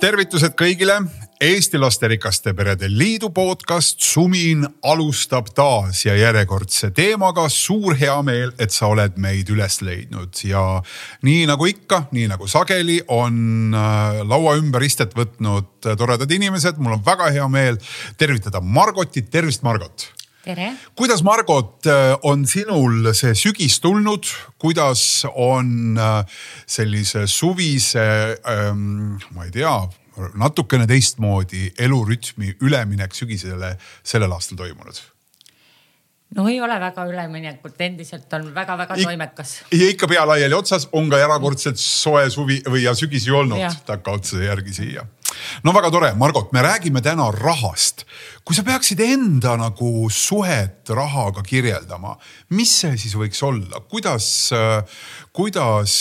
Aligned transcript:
tervitused 0.00 0.54
kõigile. 0.56 0.94
Eesti 1.40 1.78
Lasterikaste 1.80 2.52
Perede 2.56 2.88
Liidu 2.88 3.30
podcast 3.36 4.00
Sumin 4.04 4.64
alustab 4.84 5.50
taas 5.56 6.04
ja 6.04 6.14
järjekordse 6.16 6.90
teemaga. 6.96 7.48
suur 7.48 7.96
heameel, 7.96 8.52
et 8.58 8.70
sa 8.70 8.86
oled 8.86 9.16
meid 9.16 9.48
üles 9.52 9.80
leidnud 9.80 10.40
ja 10.44 10.82
nii 11.22 11.46
nagu 11.48 11.66
ikka, 11.66 12.06
nii 12.12 12.28
nagu 12.28 12.48
sageli 12.48 13.00
on 13.08 13.74
äh, 13.74 14.22
laua 14.24 14.56
ümber 14.60 14.84
istet 14.84 15.16
võtnud 15.16 15.68
toredad 15.80 16.30
inimesed. 16.30 16.78
mul 16.78 16.96
on 16.96 17.04
väga 17.04 17.30
hea 17.30 17.48
meel 17.48 17.76
tervitada 18.16 18.60
Margotit, 18.60 19.30
tervist, 19.30 19.62
Margot 19.62 20.19
tere. 20.44 20.72
kuidas, 20.96 21.22
Margot, 21.22 21.86
äh, 21.86 22.16
on 22.22 22.46
sinul 22.48 23.12
see 23.16 23.34
sügis 23.38 23.80
tulnud, 23.80 24.28
kuidas 24.60 25.24
on 25.34 25.98
äh, 25.98 26.42
sellise 26.66 27.26
suvise 27.30 28.06
ähm,, 28.48 29.18
ma 29.36 29.46
ei 29.46 29.54
tea, 29.54 29.74
natukene 30.34 30.86
teistmoodi 30.90 31.70
elurütmi 31.78 32.56
üleminek 32.60 33.14
sügisele 33.16 33.76
sellel 34.02 34.36
aastal 34.36 34.60
toimunud? 34.60 35.00
no 36.36 36.46
ei 36.48 36.60
ole 36.62 36.76
väga 36.80 37.04
üleminekut, 37.10 37.74
endiselt 37.82 38.32
on 38.38 38.50
väga-väga 38.54 38.96
toimekas. 39.02 39.54
ja 39.72 39.88
ikka 39.90 40.08
pea 40.10 40.26
laiali 40.26 40.54
otsas, 40.54 40.88
on 40.92 41.10
ka 41.10 41.18
erakordselt 41.18 41.80
soe 41.80 42.28
suvi 42.30 42.60
või 42.66 42.84
ja 42.84 42.94
sügis 42.94 43.26
ju 43.26 43.38
olnud 43.40 43.80
takkaotsa 43.86 44.44
järgi 44.44 44.76
siia. 44.76 45.06
No 45.64 45.74
väga 45.76 45.90
tore, 45.90 46.10
Margot, 46.18 46.52
me 46.52 46.62
räägime 46.64 47.02
täna 47.04 47.30
rahast. 47.34 48.04
kui 48.44 48.56
sa 48.56 48.64
peaksid 48.66 49.00
enda 49.04 49.56
nagu 49.60 50.08
suhet 50.10 50.90
rahaga 50.90 51.42
kirjeldama, 51.46 52.16
mis 52.56 52.72
see 52.82 52.96
siis 52.98 53.14
võiks 53.14 53.42
olla, 53.46 53.82
kuidas, 53.90 54.50
kuidas 55.32 55.96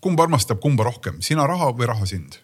kumb 0.00 0.20
armastab 0.20 0.60
kumba 0.60 0.88
rohkem, 0.88 1.20
sina 1.24 1.46
raha 1.48 1.72
või 1.76 1.88
raha 1.90 2.08
sind? 2.08 2.40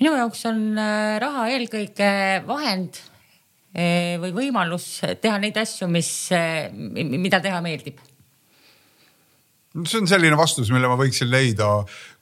minu 0.00 0.14
jaoks 0.18 0.42
on 0.50 0.62
äh, 0.78 1.16
raha 1.22 1.46
eelkõige 1.54 2.08
vahend 2.48 2.98
äh, 2.98 4.16
või 4.22 4.32
võimalus 4.36 4.88
teha 5.22 5.38
neid 5.42 5.56
asju, 5.60 5.88
mis, 5.92 6.10
äh, 6.34 6.68
mida 6.72 7.40
teha 7.44 7.60
meeldib 7.64 8.02
see 9.82 10.00
on 10.00 10.06
selline 10.10 10.36
vastus, 10.38 10.70
mille 10.70 10.88
ma 10.90 10.96
võiksin 11.00 11.30
leida 11.32 11.66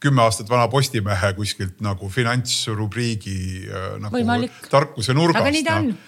kümme 0.03 0.25
aastat 0.25 0.49
vana 0.51 0.71
Postimehe 0.73 1.35
kuskilt 1.37 1.83
nagu 1.85 2.09
finantsrubriigi 2.09 3.69
nagu 4.01 4.17
Võimalik. 4.17 4.67
tarkuse 4.73 5.15
nurgast. 5.17 5.45
aga 5.45 5.55
nii 5.55 5.67
ta 5.69 5.79
on 5.83 5.93
no 5.93 6.01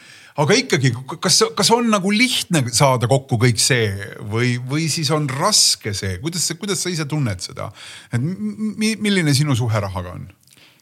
aga 0.42 0.56
ikkagi, 0.59 0.91
kas, 1.23 1.39
kas 1.55 1.70
on 1.75 1.89
nagu 1.92 2.11
lihtne 2.11 2.64
saada 2.75 3.09
kokku 3.11 3.39
kõik 3.41 3.61
see 3.62 3.91
või, 4.31 4.56
või 4.59 4.89
siis 4.92 5.11
on 5.14 5.28
raske 5.31 5.95
see, 5.95 6.17
kuidas, 6.23 6.47
kuidas 6.59 6.83
sa 6.83 6.91
ise 6.92 7.06
tunned 7.11 7.42
seda, 7.45 7.70
et 8.11 8.23
milline 8.23 9.34
sinu 9.36 9.55
suhe 9.58 9.83
rahaga 9.86 10.17
on? 10.17 10.27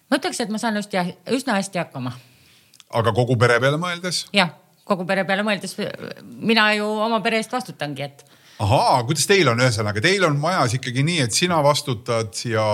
ma 0.08 0.20
ütleks, 0.20 0.40
et 0.44 0.52
ma 0.52 0.60
saan 0.60 0.76
hästi, 0.80 1.04
üsna 1.36 1.58
hästi 1.58 1.82
hakkama. 1.82 2.14
aga 3.00 3.12
kogu 3.16 3.36
pere 3.40 3.58
peale 3.60 3.80
mõeldes? 3.80 4.24
jah, 4.36 4.54
kogu 4.88 5.04
pere 5.08 5.26
peale 5.28 5.44
mõeldes, 5.46 5.76
mina 6.24 6.70
ju 6.78 6.88
oma 7.08 7.20
pere 7.24 7.42
eest 7.42 7.52
vastutangi, 7.52 8.08
et 8.08 8.24
ahaa, 8.62 9.02
kuidas 9.08 9.26
teil 9.30 9.48
on, 9.50 9.60
ühesõnaga 9.62 10.02
teil 10.04 10.24
on 10.26 10.36
majas 10.40 10.76
ikkagi 10.76 11.04
nii, 11.06 11.20
et 11.26 11.36
sina 11.36 11.60
vastutad 11.64 12.36
ja, 12.48 12.64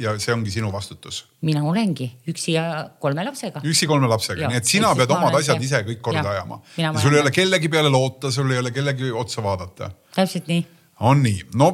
ja 0.00 0.14
see 0.20 0.34
ongi 0.34 0.52
sinu 0.54 0.72
vastutus? 0.74 1.24
mina 1.46 1.62
olengi 1.62 2.08
üksi 2.28 2.56
ja 2.56 2.64
kolme 3.00 3.24
lapsega. 3.24 3.62
üksi 3.64 3.86
kolme 3.90 4.10
lapsega, 4.10 4.48
nii 4.50 4.60
et 4.60 4.70
sina 4.70 4.94
pead 4.98 5.12
omad 5.14 5.38
asjad 5.38 5.62
ise 5.62 5.82
kõik 5.86 6.02
korda 6.02 6.24
ja, 6.24 6.34
ajama. 6.38 6.60
ja 6.76 6.92
sul 6.98 7.14
ei 7.14 7.22
ole 7.22 7.34
kellegi 7.34 7.70
peale 7.72 7.92
loota, 7.92 8.32
sul 8.34 8.50
ei 8.52 8.58
ole 8.58 8.74
kellegi 8.74 9.12
otsa 9.12 9.44
vaadata. 9.44 9.90
täpselt 10.16 10.50
nii. 10.50 10.66
on 11.06 11.22
nii, 11.22 11.44
no 11.60 11.72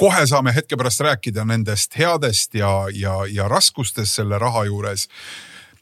kohe 0.00 0.26
saame 0.26 0.54
hetke 0.54 0.76
pärast 0.76 1.04
rääkida 1.04 1.44
nendest 1.46 1.98
headest 1.98 2.54
ja, 2.58 2.72
ja, 2.92 3.20
ja 3.30 3.48
raskustest 3.48 4.20
selle 4.20 4.38
raha 4.38 4.64
juures 4.70 5.08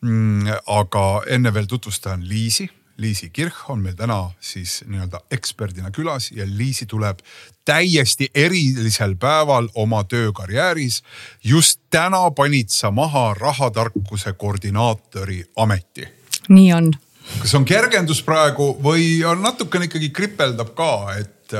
mm,. 0.01 0.61
aga 0.67 1.07
enne 1.27 1.55
veel 1.55 1.71
tutvustan 1.71 2.29
Liisi 2.29 2.69
Liisi 2.97 3.31
Kirch 3.31 3.71
on 3.71 3.81
meil 3.81 3.95
täna 3.97 4.31
siis 4.41 4.83
nii-öelda 4.87 5.23
eksperdina 5.31 5.91
külas 5.91 6.31
ja 6.37 6.45
Liisi 6.47 6.87
tuleb 6.87 7.23
täiesti 7.65 8.29
erilisel 8.35 9.15
päeval 9.17 9.69
oma 9.75 10.05
töökarjääris. 10.05 11.03
just 11.45 11.81
täna 11.91 12.31
panid 12.31 12.69
sa 12.69 12.91
maha 12.91 13.35
rahatarkuse 13.35 14.33
koordinaatori 14.33 15.45
ameti. 15.57 16.09
nii 16.49 16.73
on. 16.73 16.93
kas 17.41 17.55
on 17.55 17.65
kergendus 17.65 18.23
praegu 18.23 18.79
või 18.83 19.25
on 19.25 19.43
natukene 19.43 19.85
ikkagi 19.85 20.11
kripeldab 20.11 20.75
ka, 20.75 21.15
et, 21.19 21.55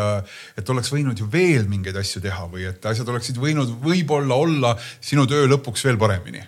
et 0.59 0.69
oleks 0.69 0.93
võinud 0.93 1.19
ju 1.19 1.33
veel 1.33 1.65
mingeid 1.69 1.97
asju 1.97 2.21
teha 2.21 2.49
või 2.49 2.69
et 2.69 2.87
asjad 2.87 3.09
oleksid 3.09 3.37
võinud 3.37 3.79
võib-olla 3.81 4.35
olla 4.35 4.77
sinu 5.01 5.27
töö 5.27 5.47
lõpuks 5.47 5.85
veel 5.85 5.97
paremini 5.97 6.45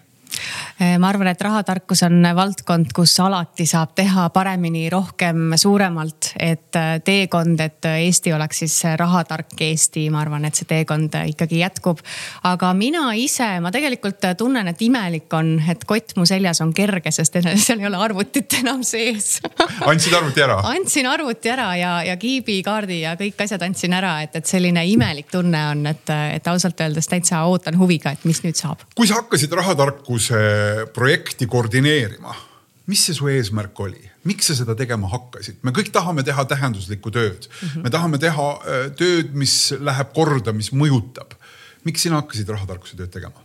ma 0.99 1.09
arvan, 1.09 1.29
et 1.31 1.43
rahatarkus 1.43 2.03
on 2.03 2.25
valdkond, 2.35 2.91
kus 2.95 3.13
alati 3.23 3.67
saab 3.67 3.93
teha 3.95 4.27
paremini, 4.35 4.89
rohkem, 4.91 5.53
suuremalt, 5.61 6.33
et 6.41 6.79
eh, 6.79 6.97
teekond, 7.05 7.61
et 7.63 7.87
Eesti 7.95 8.33
oleks 8.35 8.65
siis 8.65 8.75
rahatark 8.99 9.55
Eesti, 9.63 10.09
ma 10.11 10.25
arvan, 10.25 10.45
et 10.49 10.59
see 10.59 10.67
teekond 10.67 11.15
ikkagi 11.31 11.61
jätkub. 11.61 12.03
aga 12.51 12.73
mina 12.75 13.13
ise, 13.15 13.61
ma 13.63 13.71
tegelikult 13.75 14.27
tunnen, 14.39 14.69
et 14.69 14.83
imelik 14.83 15.33
on, 15.39 15.55
et 15.71 15.85
kott 15.87 16.17
mu 16.19 16.27
seljas 16.27 16.61
on 16.65 16.73
kerge, 16.75 17.13
sest 17.15 17.39
seal 17.67 17.83
ei 17.83 17.87
ole 17.87 18.01
arvutit 18.01 18.59
enam 18.61 18.83
sees 18.83 19.39
andsid 19.91 20.15
arvuti 20.19 20.43
ära? 20.43 20.59
andsin 20.75 21.07
arvuti 21.07 21.55
ära 21.55 21.69
ja, 21.79 21.93
ja 22.09 22.19
kiibikaardi 22.19 23.01
ja 23.05 23.15
kõik 23.21 23.47
asjad 23.47 23.63
andsin 23.63 23.95
ära, 23.95 24.17
et, 24.27 24.35
et 24.41 24.51
selline 24.51 24.83
imelik 24.91 25.31
tunne 25.31 25.63
on, 25.71 25.87
et, 25.91 26.15
et 26.35 26.51
ausalt 26.51 26.83
öeldes 26.83 27.09
täitsa 27.11 27.45
ootan 27.47 27.79
huviga, 27.79 28.15
et 28.15 28.27
mis 28.27 28.43
nüüd 28.43 28.59
saab. 28.59 28.83
kui 28.99 29.07
sa 29.07 29.23
hakkasid 29.23 29.55
rahatarkuse 29.55 30.43
projekti 30.95 31.47
koordineerima. 31.47 32.35
mis 32.87 33.01
see 33.07 33.17
su 33.17 33.29
eesmärk 33.33 33.81
oli, 33.81 34.11
miks 34.29 34.51
sa 34.51 34.55
seda 34.59 34.75
tegema 34.77 35.09
hakkasid? 35.09 35.63
me 35.63 35.73
kõik 35.73 35.91
tahame 35.93 36.23
teha 36.23 36.45
tähenduslikku 36.45 37.11
tööd 37.11 37.49
mm, 37.49 37.69
-hmm. 37.69 37.83
me 37.83 37.91
tahame 37.91 38.19
teha 38.19 38.51
äh, 38.53 38.91
tööd, 38.97 39.33
mis 39.33 39.75
läheb 39.81 40.13
korda, 40.15 40.53
mis 40.53 40.73
mõjutab. 40.73 41.35
miks 41.85 42.03
sina 42.03 42.21
hakkasid 42.21 42.49
rahatarkuse 42.49 42.97
tööd 42.97 43.11
tegema? 43.11 43.41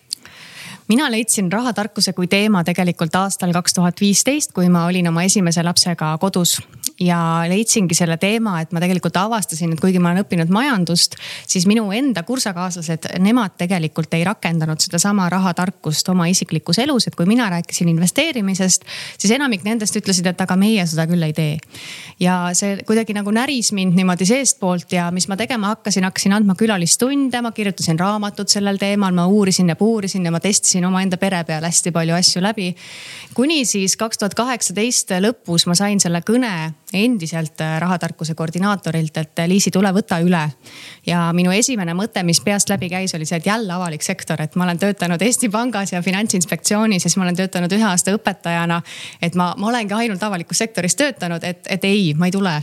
mina 0.88 1.12
leidsin 1.12 1.52
rahatarkuse 1.52 2.14
kui 2.14 2.28
teema 2.28 2.64
tegelikult 2.64 3.16
aastal 3.16 3.54
kaks 3.54 3.74
tuhat 3.74 4.02
viisteist, 4.02 4.52
kui 4.52 4.70
ma 4.70 4.86
olin 4.86 5.08
oma 5.08 5.24
esimese 5.24 5.64
lapsega 5.64 6.18
kodus 6.18 6.60
ja 7.00 7.20
leidsingi 7.48 7.96
selle 7.96 8.18
teema, 8.20 8.58
et 8.62 8.74
ma 8.76 8.82
tegelikult 8.84 9.16
avastasin, 9.20 9.74
et 9.74 9.80
kuigi 9.80 10.02
ma 10.04 10.12
olen 10.12 10.26
õppinud 10.26 10.52
majandust, 10.52 11.16
siis 11.48 11.66
minu 11.70 11.88
enda 11.96 12.24
kursakaaslased, 12.28 13.08
nemad 13.24 13.56
tegelikult 13.60 14.14
ei 14.18 14.26
rakendanud 14.28 14.82
sedasama 14.84 15.30
rahatarkust 15.32 16.10
oma 16.12 16.28
isiklikus 16.32 16.82
elus, 16.84 17.08
et 17.08 17.16
kui 17.16 17.28
mina 17.30 17.48
rääkisin 17.54 17.92
investeerimisest, 17.94 18.84
siis 19.18 19.34
enamik 19.36 19.64
nendest 19.64 19.96
ütlesid, 19.96 20.28
et 20.28 20.44
aga 20.44 20.58
meie 20.60 20.86
seda 20.90 21.08
küll 21.10 21.24
ei 21.24 21.36
tee. 21.36 21.58
ja 22.20 22.50
see 22.54 22.82
kuidagi 22.88 23.14
nagu 23.16 23.32
näris 23.32 23.72
mind 23.72 23.96
niimoodi 23.96 24.28
seestpoolt 24.28 24.92
ja 24.92 25.08
mis 25.16 25.30
ma 25.32 25.38
tegema 25.40 25.72
hakkasin, 25.74 26.04
hakkasin 26.04 26.36
andma 26.36 26.56
külalistunde, 26.60 27.42
ma 27.42 27.54
kirjutasin 27.56 28.00
raamatut 28.00 28.52
sellel 28.52 28.78
teemal, 28.78 29.16
ma 29.16 29.28
uurisin 29.28 29.72
ja 29.72 29.78
puurisin 29.80 30.26
ja 30.26 30.32
ma 30.36 30.44
testisin 30.44 30.86
omaenda 30.86 31.18
pere 31.18 31.44
peal 31.48 31.64
hästi 31.64 31.96
palju 31.96 32.18
asju 32.18 32.44
läbi. 32.44 32.74
kuni 33.34 33.64
siis 33.66 33.96
kaks 33.96 34.18
tuhat 34.18 34.36
kaheksateist 34.36 35.16
lõpus 35.24 35.68
ma 35.68 35.76
sain 35.80 36.00
selle 36.04 36.22
kõne 36.28 36.74
endiselt 36.94 37.62
äh, 37.62 37.80
rahatarkuse 37.82 38.36
koordinaatorilt, 38.36 39.18
et 39.18 39.40
äh, 39.40 39.48
Liisi, 39.48 39.72
tule 39.72 39.92
võta 39.94 40.20
üle. 40.26 40.42
ja 41.06 41.30
minu 41.34 41.52
esimene 41.52 41.94
mõte, 41.94 42.24
mis 42.24 42.42
peast 42.42 42.70
läbi 42.70 42.90
käis, 42.90 43.14
oli 43.16 43.26
see, 43.26 43.38
et 43.38 43.46
jälle 43.46 43.74
avalik 43.74 44.02
sektor, 44.02 44.42
et 44.42 44.56
ma 44.56 44.66
olen 44.66 44.80
töötanud 44.80 45.22
Eesti 45.22 45.50
Pangas 45.50 45.94
ja 45.94 46.02
Finantsinspektsioonis 46.02 47.04
ja 47.04 47.10
siis 47.10 47.18
ma 47.18 47.28
olen 47.28 47.38
töötanud 47.38 47.74
ühe 47.78 47.86
aasta 47.86 48.16
õpetajana. 48.16 48.82
et 49.22 49.36
ma, 49.36 49.54
ma 49.58 49.70
olengi 49.70 49.94
ainult 49.94 50.24
avalikus 50.24 50.58
sektoris 50.58 50.96
töötanud, 50.96 51.44
et, 51.44 51.62
et 51.70 51.86
ei, 51.86 52.14
ma 52.18 52.26
ei 52.26 52.32
tule 52.32 52.58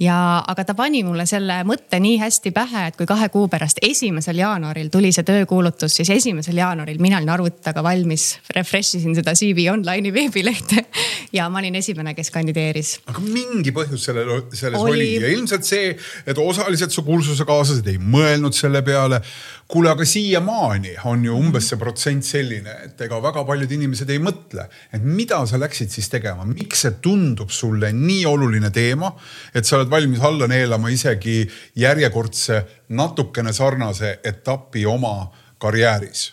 ja, 0.00 0.16
aga 0.48 0.64
ta 0.64 0.74
pani 0.78 1.02
mulle 1.04 1.26
selle 1.28 1.60
mõtte 1.68 2.00
nii 2.02 2.18
hästi 2.20 2.52
pähe, 2.54 2.86
et 2.90 2.98
kui 2.98 3.08
kahe 3.08 3.28
kuu 3.32 3.48
pärast, 3.52 3.82
esimesel 3.84 4.40
jaanuaril 4.40 4.90
tuli 4.92 5.12
see 5.14 5.26
töökuulutus, 5.26 5.96
siis 5.98 6.10
esimesel 6.14 6.58
jaanuaril 6.60 7.00
mina 7.02 7.20
olin 7.20 7.32
arvuti 7.34 7.62
taga 7.64 7.84
valmis, 7.84 8.38
refresh 8.56 8.98
isin 8.98 9.16
seda 9.18 9.34
CV 9.38 9.68
Online'i 9.72 10.12
veebilehte. 10.14 10.86
ja 11.36 11.48
ma 11.52 11.62
olin 11.62 11.76
esimene, 11.80 12.14
kes 12.18 12.30
kandideeris. 12.34 12.94
aga 13.06 13.24
mingi 13.24 13.74
põhjus 13.74 14.06
sellel, 14.08 14.32
selles 14.52 14.80
oli, 14.80 14.92
oli 14.92 15.10
ja 15.22 15.32
ilmselt 15.32 15.66
see, 15.66 15.96
et 16.26 16.38
osaliselt 16.38 16.94
su 16.94 17.04
kursusekaaslased 17.06 17.88
ei 17.92 17.98
mõelnud 17.98 18.56
selle 18.56 18.82
peale. 18.86 19.22
Kuule, 19.72 19.88
aga 19.90 20.04
siiamaani 20.04 20.96
on 21.08 21.24
ju 21.24 21.36
umbes 21.38 21.70
see 21.70 21.78
protsent 21.80 22.26
selline, 22.26 22.74
et 22.86 23.00
ega 23.06 23.20
väga 23.24 23.44
paljud 23.48 23.70
inimesed 23.72 24.10
ei 24.12 24.20
mõtle, 24.20 24.66
et 24.92 25.04
mida 25.04 25.38
sa 25.48 25.60
läksid 25.60 25.92
siis 25.94 26.10
tegema, 26.12 26.44
miks 26.48 26.84
see 26.84 26.98
tundub 27.04 27.52
sulle 27.52 27.92
nii 27.96 28.26
oluline 28.28 28.68
teema, 28.74 29.14
et 29.54 29.64
sa 29.64 29.78
oled 29.78 29.92
valmis 29.92 30.20
alla 30.28 30.48
neelama 30.50 30.92
isegi 30.92 31.40
järjekordse 31.80 32.60
natukene 32.98 33.54
sarnase 33.56 34.18
etapi 34.28 34.84
oma 34.86 35.16
karjääris 35.62 36.28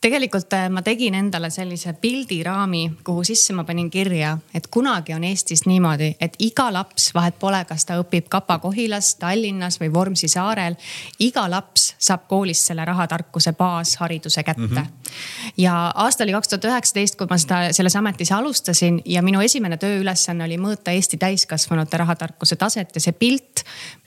tegelikult 0.00 0.52
äh, 0.52 0.68
ma 0.70 0.82
tegin 0.82 1.14
endale 1.14 1.50
sellise 1.50 1.92
pildiraami, 2.00 2.82
kuhu 3.04 3.24
sisse 3.24 3.54
ma 3.56 3.64
panin 3.64 3.90
kirja, 3.90 4.36
et 4.54 4.66
kunagi 4.72 5.14
on 5.14 5.24
Eestis 5.24 5.66
niimoodi, 5.66 6.12
et 6.20 6.36
iga 6.38 6.68
laps, 6.72 7.10
vahet 7.14 7.38
pole, 7.38 7.62
kas 7.68 7.86
ta 7.86 7.98
õpib 8.00 8.28
Kapa-Kohilas, 8.32 9.14
Tallinnas 9.20 9.80
või 9.80 9.92
Vormsi 9.92 10.28
saarel. 10.28 10.76
iga 11.18 11.46
laps 11.50 11.94
saab 11.98 12.26
koolis 12.28 12.66
selle 12.66 12.84
rahatarkuse 12.84 13.52
baashariduse 13.52 14.42
kätte 14.42 14.62
mm. 14.62 14.76
-hmm. 14.76 15.12
ja 15.56 15.92
aasta 15.94 16.24
oli 16.24 16.32
kaks 16.32 16.48
tuhat 16.48 16.64
üheksateist, 16.64 17.16
kui 17.16 17.26
ma 17.30 17.38
seda 17.38 17.72
selles 17.72 17.96
ametis 17.96 18.32
alustasin 18.32 19.00
ja 19.04 19.22
minu 19.22 19.40
esimene 19.40 19.76
tööülesanne 19.76 20.44
oli 20.44 20.58
mõõta 20.58 20.90
Eesti 20.90 21.16
täiskasvanute 21.16 21.96
rahatarkuse 21.96 22.56
taset 22.56 22.94
ja 22.94 23.00
see 23.00 23.12
pilt 23.12 23.64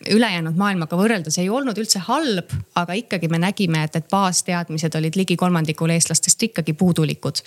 ülejäänud 0.09 0.55
maailmaga 0.55 0.97
võrreldes 0.97 1.39
ei 1.41 1.49
olnud 1.49 1.77
üldse 1.77 1.99
halb, 1.99 2.51
aga 2.75 2.93
ikkagi 2.93 3.27
me 3.27 3.39
nägime, 3.41 3.83
et, 3.83 3.95
et 3.95 4.07
baasteadmised 4.11 4.95
olid 4.95 5.15
ligi 5.19 5.37
kolmandikul 5.39 5.93
eestlastest 5.95 6.43
ikkagi 6.49 6.73
puudulikud. 6.73 7.41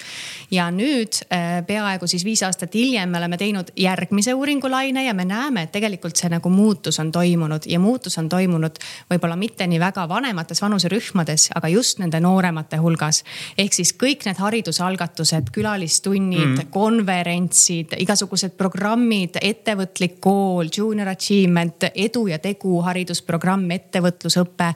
ja 0.50 0.70
nüüd 0.72 1.18
äh, 1.28 1.60
peaaegu 1.66 2.06
siis 2.08 2.24
viis 2.24 2.42
aastat 2.46 2.74
hiljem 2.74 3.12
me 3.12 3.20
oleme 3.20 3.38
teinud 3.38 3.72
järgmise 3.76 4.34
uuringulaine 4.34 5.04
ja 5.04 5.14
me 5.14 5.24
näeme, 5.28 5.66
et 5.66 5.72
tegelikult 5.72 6.16
see 6.16 6.30
nagu 6.32 6.50
muutus 6.50 6.98
on 7.02 7.12
toimunud 7.12 7.68
ja 7.68 7.80
muutus 7.80 8.18
on 8.18 8.28
toimunud 8.32 8.80
võib-olla 9.10 9.36
mitte 9.36 9.66
nii 9.68 9.80
väga 9.80 10.06
vanemates 10.08 10.62
vanuserühmades, 10.62 11.50
aga 11.54 11.68
just 11.68 12.00
nende 12.00 12.20
nooremate 12.20 12.80
hulgas. 12.80 13.22
ehk 13.58 13.76
siis 13.76 13.92
kõik 14.02 14.26
need 14.26 14.40
haridusalgatused, 14.40 15.52
külalistunnid 15.52 16.56
mm., 16.56 16.72
konverentsid, 16.72 17.96
igasugused 18.00 18.56
programmid, 18.56 19.36
ettevõtlik 19.42 20.18
kool, 20.20 20.70
junior 20.76 21.12
achievement, 21.12 21.88
edu 21.94 22.26
ja 22.30 22.38
tegu 22.38 22.80
haridusprogramm, 22.80 23.70
ettevõtlusõpe. 23.78 24.72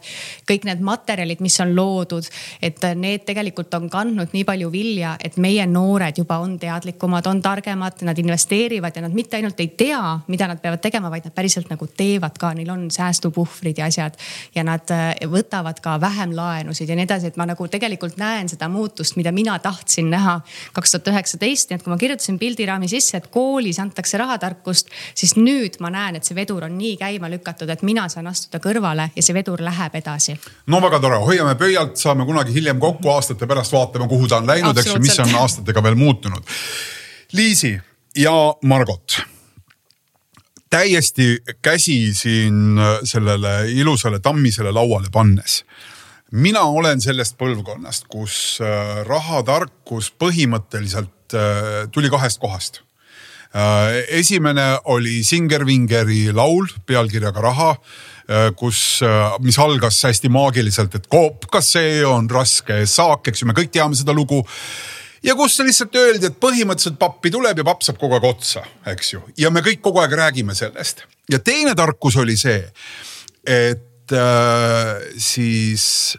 kõik 0.51 0.69
need 0.69 0.85
materjalid, 0.85 1.41
mis 1.41 1.61
on 1.61 1.75
loodud, 1.77 2.29
et 2.63 2.83
need 2.95 3.06
tegelikult 3.27 3.75
on 3.79 3.89
kandnud 3.91 4.33
nii 4.35 4.45
palju 4.47 4.71
vilja, 4.73 5.17
et 5.23 5.37
meie 5.43 5.67
noored 5.67 6.19
juba 6.19 6.39
on 6.43 6.57
teadlikumad, 6.61 7.27
on 7.27 7.43
targemad, 7.43 8.03
nad 8.07 8.19
investeerivad 8.19 8.97
ja 8.97 9.03
nad 9.05 9.15
mitte 9.15 9.37
ainult 9.39 9.61
ei 9.61 9.69
tea, 9.79 10.01
mida 10.29 10.49
nad 10.51 10.61
peavad 10.63 10.83
tegema, 10.83 11.11
vaid 11.13 11.27
nad 11.29 11.35
päriselt 11.37 11.71
nagu 11.73 11.87
teevad 11.87 12.39
ka, 12.41 12.53
neil 12.57 12.71
on 12.73 12.87
säästupuhvrid 12.91 13.79
ja 13.79 13.87
asjad. 13.91 14.17
ja 14.55 14.65
nad 14.65 14.91
äh, 14.91 15.15
võtavad 15.31 15.81
ka 15.83 16.01
vähem 16.01 16.35
laenusid 16.37 16.89
ja 16.89 16.97
nii 16.97 17.07
edasi, 17.09 17.31
et 17.31 17.37
ma 17.37 17.47
nagu 17.47 17.69
tegelikult 17.69 18.17
näen 18.17 18.49
seda 18.49 18.69
muutust, 18.69 19.17
mida 19.17 19.33
mina 19.33 19.59
tahtsin 19.59 20.11
näha 20.11 20.41
kaks 20.73 20.97
tuhat 20.97 21.13
üheksateist, 21.13 21.71
nii 21.71 21.79
et 21.79 21.85
kui 21.85 21.93
ma 21.93 21.99
kirjutasin 22.01 22.39
pildiraami 22.39 22.89
sisse, 22.89 23.17
et 23.17 23.29
koolis 23.33 23.79
antakse 23.83 24.19
rahatarkust, 24.19 24.91
siis 25.15 25.37
nüüd 25.37 25.81
ma 25.81 25.91
näen, 25.93 26.17
et 26.17 26.25
see 26.25 26.37
vedur 26.37 26.65
on 26.67 26.77
nii 26.79 26.97
käima 27.01 27.31
lükatud, 27.33 27.71
et 27.71 27.83
mina 27.87 28.09
saan 28.13 28.27
astuda 28.31 28.61
kõrvale 28.63 29.11
ja 29.17 29.23
see 29.23 29.37
vedur 29.37 29.63
läheb 29.65 29.95
edasi. 30.01 30.37
no 30.67 30.81
väga 30.83 31.01
tore, 31.03 31.21
hoiame 31.25 31.55
pöialt, 31.59 31.97
saame 32.01 32.27
kunagi 32.27 32.55
hiljem 32.55 32.81
kokku 32.81 32.96
kokku 32.97 33.13
aastate 33.15 33.47
pärast 33.47 33.73
vaatame, 33.77 34.09
kuhu 34.09 34.29
ta 34.29 34.41
on 34.41 34.49
läinud, 34.49 34.77
eks 34.79 34.95
ju, 34.95 35.01
mis 35.05 35.19
on 35.25 35.35
aastatega 35.45 35.83
veel 35.85 35.99
muutunud. 36.01 36.57
Liisi 37.37 37.77
ja 38.17 38.37
Margot 38.65 39.21
täiesti 40.71 41.39
käsi 41.63 42.15
siin 42.15 42.79
sellele 43.05 43.71
ilusale 43.71 44.19
tammisele 44.19 44.73
lauale 44.73 45.09
pannes. 45.13 45.65
mina 46.33 46.61
olen 46.61 47.01
sellest 47.01 47.37
põlvkonnast, 47.39 48.09
kus 48.11 48.59
äh, 48.61 49.05
rahatarkus 49.07 50.11
põhimõtteliselt 50.19 51.35
äh, 51.35 51.87
tuli 51.95 52.11
kahest 52.11 52.41
kohast. 52.43 52.81
Äh, 53.55 54.03
esimene 54.09 54.81
oli 54.85 55.23
Singer-Vingeri 55.23 56.35
laul 56.35 56.67
pealkirjaga 56.87 57.41
Raha 57.41 57.77
kus, 58.59 59.01
äh, 59.07 59.37
mis 59.45 59.59
algas 59.63 60.01
hästi 60.09 60.31
maagiliselt, 60.33 60.95
et 60.99 61.07
koop, 61.11 61.47
kas 61.53 61.73
see 61.77 62.01
on 62.07 62.29
raske 62.31 62.83
saak, 62.91 63.29
eks 63.31 63.43
ju, 63.43 63.49
me 63.51 63.57
kõik 63.57 63.73
teame 63.75 63.99
seda 63.99 64.15
lugu. 64.17 64.43
Ja 65.27 65.35
kus 65.39 65.57
lihtsalt 65.63 65.95
öeldi, 65.99 66.29
et 66.29 66.39
põhimõtteliselt 66.43 66.99
pappi 67.01 67.33
tuleb 67.35 67.59
ja 67.59 67.67
papp 67.67 67.83
saab 67.87 67.99
kogu 67.99 68.19
aeg 68.19 68.27
otsa, 68.29 68.63
eks 68.93 69.13
ju, 69.15 69.23
ja 69.39 69.51
me 69.55 69.63
kõik 69.65 69.81
kogu 69.85 70.03
aeg 70.03 70.15
räägime 70.19 70.55
sellest. 70.55 71.05
ja 71.31 71.39
teine 71.39 71.75
tarkus 71.75 72.17
oli 72.17 72.37
see, 72.39 72.63
et 73.47 74.15
äh, 74.15 75.07
siis 75.19 76.17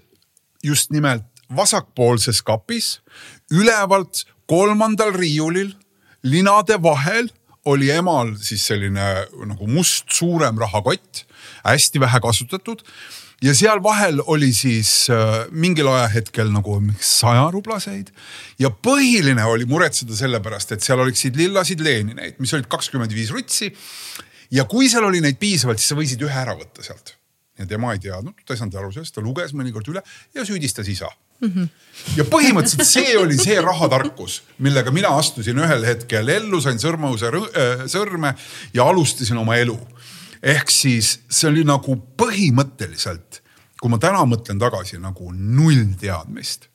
just 0.64 0.92
nimelt 0.92 1.28
vasakpoolses 1.56 2.42
kapis 2.44 2.98
ülevalt 3.52 4.26
kolmandal 4.48 5.14
riiulil 5.16 5.72
linade 6.24 6.76
vahel 6.84 7.30
oli 7.68 7.92
emal 7.92 8.34
siis 8.42 8.66
selline 8.68 9.08
nagu 9.48 9.68
must 9.68 10.12
suurem 10.12 10.60
rahakott 10.60 11.27
hästi 11.64 12.00
vähe 12.04 12.20
kasutatud 12.24 12.84
ja 13.44 13.54
seal 13.58 13.82
vahel 13.84 14.22
oli 14.26 14.50
siis 14.56 15.10
äh, 15.14 15.46
mingil 15.52 15.90
ajahetkel 15.92 16.50
nagu 16.54 16.80
sajarublaseid. 17.00 18.10
ja 18.60 18.72
põhiline 18.72 19.44
oli 19.46 19.66
muretseda 19.70 20.16
selle 20.18 20.42
pärast, 20.42 20.74
et 20.74 20.86
seal 20.86 21.00
oleksid 21.04 21.38
lillasid 21.38 21.84
Lenineid, 21.84 22.40
mis 22.42 22.54
olid 22.58 22.70
kakskümmend 22.72 23.14
viis 23.14 23.32
rutsi. 23.32 23.72
ja 24.52 24.66
kui 24.66 24.90
seal 24.90 25.06
oli 25.06 25.22
neid 25.22 25.38
piisavalt, 25.38 25.80
siis 25.80 25.94
sa 25.94 26.00
võisid 26.00 26.26
ühe 26.26 26.42
ära 26.42 26.58
võtta 26.58 26.86
sealt. 26.86 27.16
ja 27.60 27.66
tema 27.70 27.94
ei 27.94 28.02
teadnud, 28.02 28.38
ta 28.46 28.56
ei 28.56 28.64
saanud 28.64 28.82
aru 28.82 28.92
sellest, 28.96 29.16
ta 29.16 29.22
luges 29.22 29.54
mõnikord 29.54 29.94
üle 29.94 30.04
ja 30.34 30.46
süüdistas 30.46 30.90
isa 30.90 31.14
Mm 31.38 31.52
-hmm. 31.54 31.68
ja 32.18 32.24
põhimõtteliselt 32.24 32.84
see 32.84 33.18
oli 33.18 33.38
see 33.38 33.62
rahatarkus, 33.62 34.42
millega 34.58 34.90
mina 34.92 35.08
astusin 35.08 35.60
ühel 35.62 35.86
hetkel 35.86 36.28
ellu, 36.28 36.62
sain 36.62 36.80
sõrmuse 36.82 37.30
äh, 37.30 37.84
sõrme 37.86 38.34
ja 38.74 38.84
alustasin 38.84 39.38
oma 39.38 39.56
elu 39.56 39.78
ehk 40.44 40.72
siis 40.72 41.18
see 41.30 41.50
oli 41.50 41.64
nagu 41.68 41.98
põhimõtteliselt, 42.20 43.42
kui 43.82 43.92
ma 43.94 44.00
täna 44.02 44.24
mõtlen 44.30 44.60
tagasi 44.62 45.00
nagu 45.02 45.32
null 45.34 45.94
teadmist. 46.00 46.70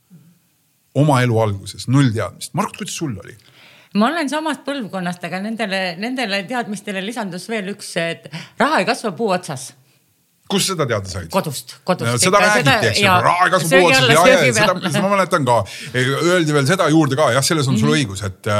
oma 0.94 1.22
elu 1.22 1.38
alguses 1.40 1.88
null 1.88 2.10
teadmist. 2.12 2.52
Mark, 2.54 2.76
kuidas 2.76 2.96
sul 2.96 3.16
oli? 3.24 3.36
ma 3.94 4.08
olen 4.08 4.28
samast 4.28 4.64
põlvkonnast, 4.64 5.24
aga 5.24 5.40
nendele, 5.40 5.96
nendele 5.98 6.42
teadmistele 6.48 7.04
lisandus 7.04 7.48
veel 7.48 7.74
üks, 7.74 7.96
et 7.96 8.28
raha 8.58 8.80
ei 8.80 8.88
kasva 8.88 9.12
puu 9.12 9.28
otsas 9.32 9.72
kust 10.52 10.72
seda 10.72 10.86
teada 10.88 11.08
said? 11.10 11.28
kodust, 11.32 11.76
kodust. 11.88 12.22
seda 12.22 12.40
räägiti, 12.42 12.90
eks 12.92 13.02
ju, 13.02 13.16
raekas 13.26 13.66
puuotsus 13.68 14.08
ja, 14.08 14.26
ja, 14.28 14.38
ja 14.46 14.54
seda, 14.56 14.76
seda 14.86 15.02
ma 15.04 15.12
mäletan 15.16 15.46
ka. 15.48 15.58
Öeldi 15.94 16.54
veel 16.56 16.68
seda 16.68 16.88
juurde 16.92 17.18
ka, 17.18 17.30
jah, 17.34 17.44
selles 17.44 17.68
on 17.70 17.78
sul 17.78 17.90
mm 17.90 17.94
-hmm. 17.94 18.02
õigus, 18.02 18.24
et, 18.26 18.50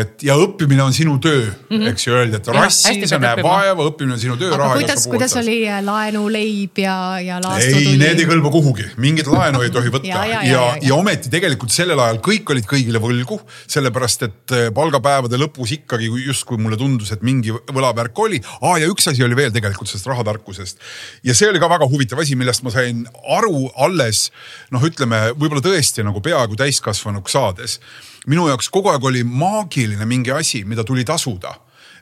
et 0.00 0.24
ja 0.26 0.36
õppimine 0.40 0.82
on 0.84 0.94
sinu 0.96 1.18
töö 1.22 1.46
mm, 1.46 1.76
-hmm. 1.76 1.90
eks 1.92 2.06
ju, 2.06 2.14
öeldi, 2.14 2.36
et 2.36 2.50
rassi, 2.54 3.06
sa 3.10 3.18
näed 3.22 3.42
vaeva, 3.44 3.86
õppimine 3.90 4.16
on 4.16 4.22
sinu 4.22 4.36
töö. 4.40 4.52
aga 4.54 4.72
kuidas, 4.74 5.06
kuidas 5.10 5.36
oli 5.40 5.58
äh, 5.68 5.82
laenuleib 5.84 6.78
ja, 6.78 6.96
ja 7.20 7.40
laastutuli? 7.42 7.94
ei, 7.94 7.98
need 8.00 8.24
ei 8.24 8.28
kõlba 8.30 8.52
kuhugi, 8.54 8.86
mingit 8.96 9.30
laenu 9.30 9.62
ei 9.66 9.70
tohi 9.74 9.92
võtta 9.94 10.08
ja, 10.08 10.24
ja, 10.24 10.42
ja, 10.42 10.52
ja, 10.52 10.76
ja 10.90 10.94
ometi 10.94 11.32
tegelikult 11.32 11.74
sellel 11.74 12.00
ajal 12.00 12.20
kõik 12.24 12.54
olid 12.54 12.68
kõigile 12.70 13.02
võlgu, 13.02 13.40
sellepärast 13.70 14.26
et 14.28 14.56
äh, 14.56 14.68
palgapäevade 14.74 15.40
lõpus 15.40 15.74
ikkagi 15.78 16.10
justkui 16.26 16.58
mulle 16.60 16.78
tundus, 16.80 17.12
et 17.14 17.22
mingi 17.26 17.52
võlavärk 17.52 18.18
oli. 18.24 18.40
aa, 18.60 18.78
ja 18.82 18.90
üks 18.90 19.08
asi 19.10 19.24
oli 19.24 19.36
veel 19.38 19.52
tegelikult 19.54 19.90
sellest 19.90 20.08
rahatarkusest 20.10 20.80
ja 21.24 21.34
see 21.34 21.50
oli 21.50 21.60
ka 21.60 21.68
väga 21.70 21.88
huvitav 21.90 22.22
asi, 22.22 22.36
millest 22.38 22.64
ma 22.64 22.72
sain 22.74 23.04
aru 23.36 23.68
alles 23.76 24.28
noh, 24.70 24.84
ütleme 24.84 25.30
võib-olla 25.34 25.62
tõesti 25.64 26.04
nagu 26.06 26.22
peaaegu 26.24 26.56
täiskasvanuks 26.56 27.36
saades. 27.36 27.80
minu 28.26 28.48
jaoks 28.48 28.68
kogu 28.68 28.92
aeg 28.92 29.04
oli 29.04 29.24
maagiline 29.24 30.06
mingi 30.06 30.32
asi, 30.32 30.64
mida 30.64 30.84
tuli 30.84 31.04
tasuda. 31.04 31.54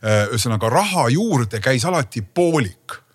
ühesõnaga 0.02 0.70
raha 0.70 1.08
juurde 1.10 1.60
käis 1.60 1.84
alati 1.84 2.22
poolik 2.22 3.07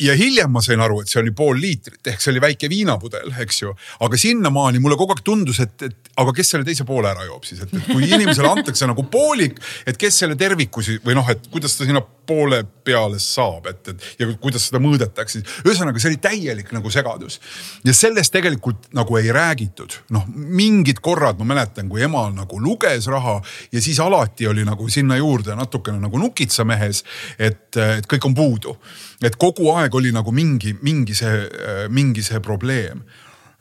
ja 0.00 0.14
hiljem 0.18 0.50
ma 0.52 0.62
sain 0.64 0.80
aru, 0.82 1.00
et 1.02 1.10
see 1.10 1.20
oli 1.22 1.32
pool 1.36 1.58
liitrit 1.60 2.10
ehk 2.10 2.22
see 2.22 2.32
oli 2.32 2.42
väike 2.42 2.68
viinapudel, 2.70 3.32
eks 3.44 3.62
ju. 3.62 3.72
aga 4.04 4.18
sinnamaani 4.18 4.80
mulle 4.82 4.98
kogu 4.98 5.14
aeg 5.14 5.22
tundus, 5.24 5.60
et, 5.62 5.74
et 5.86 6.10
aga 6.20 6.34
kes 6.36 6.54
selle 6.54 6.66
teise 6.66 6.84
poole 6.88 7.10
ära 7.10 7.24
joob 7.28 7.46
siis, 7.48 7.62
et, 7.64 7.74
kui 7.86 8.08
inimesele 8.08 8.50
antakse 8.56 8.88
nagu 8.90 9.04
poolik, 9.12 9.60
et 9.88 10.00
kes 10.00 10.22
selle 10.24 10.36
terviku 10.40 10.84
siis 10.84 11.00
või 11.04 11.16
noh, 11.18 11.28
et 11.32 11.46
kuidas 11.52 11.76
ta 11.78 11.86
sinna 11.88 12.02
poole 12.02 12.62
peale 12.86 13.18
saab, 13.22 13.66
et, 13.70 13.92
et 13.92 14.22
ja 14.22 14.28
kuidas 14.42 14.68
seda 14.68 14.80
mõõdetakse. 14.82 15.42
ühesõnaga, 15.64 16.02
see 16.02 16.12
oli 16.12 16.20
täielik 16.22 16.70
nagu 16.74 16.92
segadus 16.92 17.40
ja 17.86 17.94
sellest 17.96 18.34
tegelikult 18.34 18.90
nagu 18.96 19.18
ei 19.20 19.30
räägitud. 19.34 20.00
noh, 20.14 20.26
mingid 20.34 21.00
korrad 21.02 21.38
ma 21.40 21.48
mäletan, 21.54 21.88
kui 21.88 22.02
ema 22.06 22.26
nagu 22.34 22.60
luges 22.62 23.06
raha 23.10 23.38
ja 23.72 23.82
siis 23.82 24.00
alati 24.02 24.50
oli 24.50 24.66
nagu 24.66 24.88
sinna 24.90 25.16
juurde 25.20 25.54
natukene 25.58 26.02
nagu 26.02 26.18
nukitsamehes, 26.18 27.04
et, 27.38 27.76
et 27.76 28.10
kõik 28.10 28.28
on 28.28 28.34
puudu 28.34 28.76
et 29.24 29.36
kogu 29.40 29.69
aeg 29.78 29.94
oli 29.94 30.12
nagu 30.14 30.32
mingi, 30.34 30.74
mingi 30.82 31.14
see, 31.14 31.44
mingi 31.92 32.24
see 32.26 32.40
probleem 32.44 33.02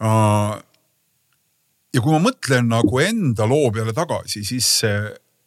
uh, 0.01 0.55
ja 1.93 2.01
kui 2.01 2.13
ma 2.13 2.21
mõtlen 2.23 2.69
nagu 2.71 3.01
enda 3.03 3.47
loo 3.49 3.69
peale 3.73 3.93
tagasi, 3.97 4.43
siis 4.45 4.69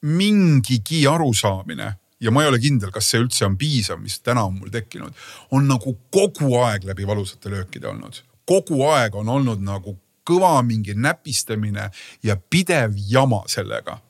mingigi 0.03 1.05
arusaamine 1.07 1.91
ja 2.23 2.31
ma 2.31 2.45
ei 2.45 2.51
ole 2.53 2.61
kindel, 2.63 2.93
kas 2.95 3.11
see 3.11 3.23
üldse 3.23 3.47
on 3.47 3.57
piisav, 3.59 4.01
mis 4.03 4.21
täna 4.23 4.45
on 4.47 4.61
mul 4.61 4.71
tekkinud, 4.73 5.15
on 5.55 5.67
nagu 5.71 5.97
kogu 6.15 6.55
aeg 6.63 6.87
läbi 6.87 7.07
valusate 7.07 7.51
löökide 7.51 7.91
olnud. 7.91 8.23
kogu 8.47 8.83
aeg 8.91 9.15
on 9.15 9.29
olnud 9.29 9.61
nagu 9.63 9.97
kõva 10.27 10.57
mingi 10.67 10.95
näpistamine 10.95 11.91
ja 12.23 12.37
pidev 12.37 12.95
jama 13.09 13.43
sellega. 13.47 14.01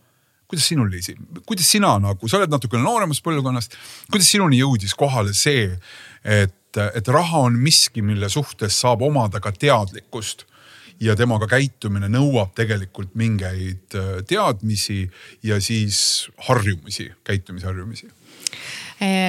kuidas 0.48 0.66
sinul, 0.68 0.90
Liisi, 0.90 1.16
kuidas 1.46 1.70
sina 1.70 1.94
nagu, 1.98 2.28
sa 2.28 2.36
oled 2.36 2.50
natukene 2.52 2.82
nooremast 2.84 3.24
põlvkonnast, 3.24 3.76
kuidas 4.10 4.28
sinuni 4.28 4.58
jõudis 4.60 4.92
kohale 4.94 5.32
see, 5.32 5.70
et, 6.24 6.80
et 6.94 7.08
raha 7.08 7.44
on 7.48 7.58
miski, 7.58 8.02
mille 8.02 8.28
suhtes 8.32 8.80
saab 8.80 9.02
omada 9.02 9.40
ka 9.40 9.52
teadlikkust. 9.52 10.46
Ja 11.02 11.16
temaga 11.18 11.48
käitumine 11.50 12.06
nõuab 12.12 12.52
tegelikult 12.54 13.16
mingeid 13.18 13.96
äh, 13.98 14.10
teadmisi 14.28 15.08
ja 15.42 15.56
siis 15.60 16.28
harjumusi, 16.46 17.08
käitumisharjumusi 17.26 18.06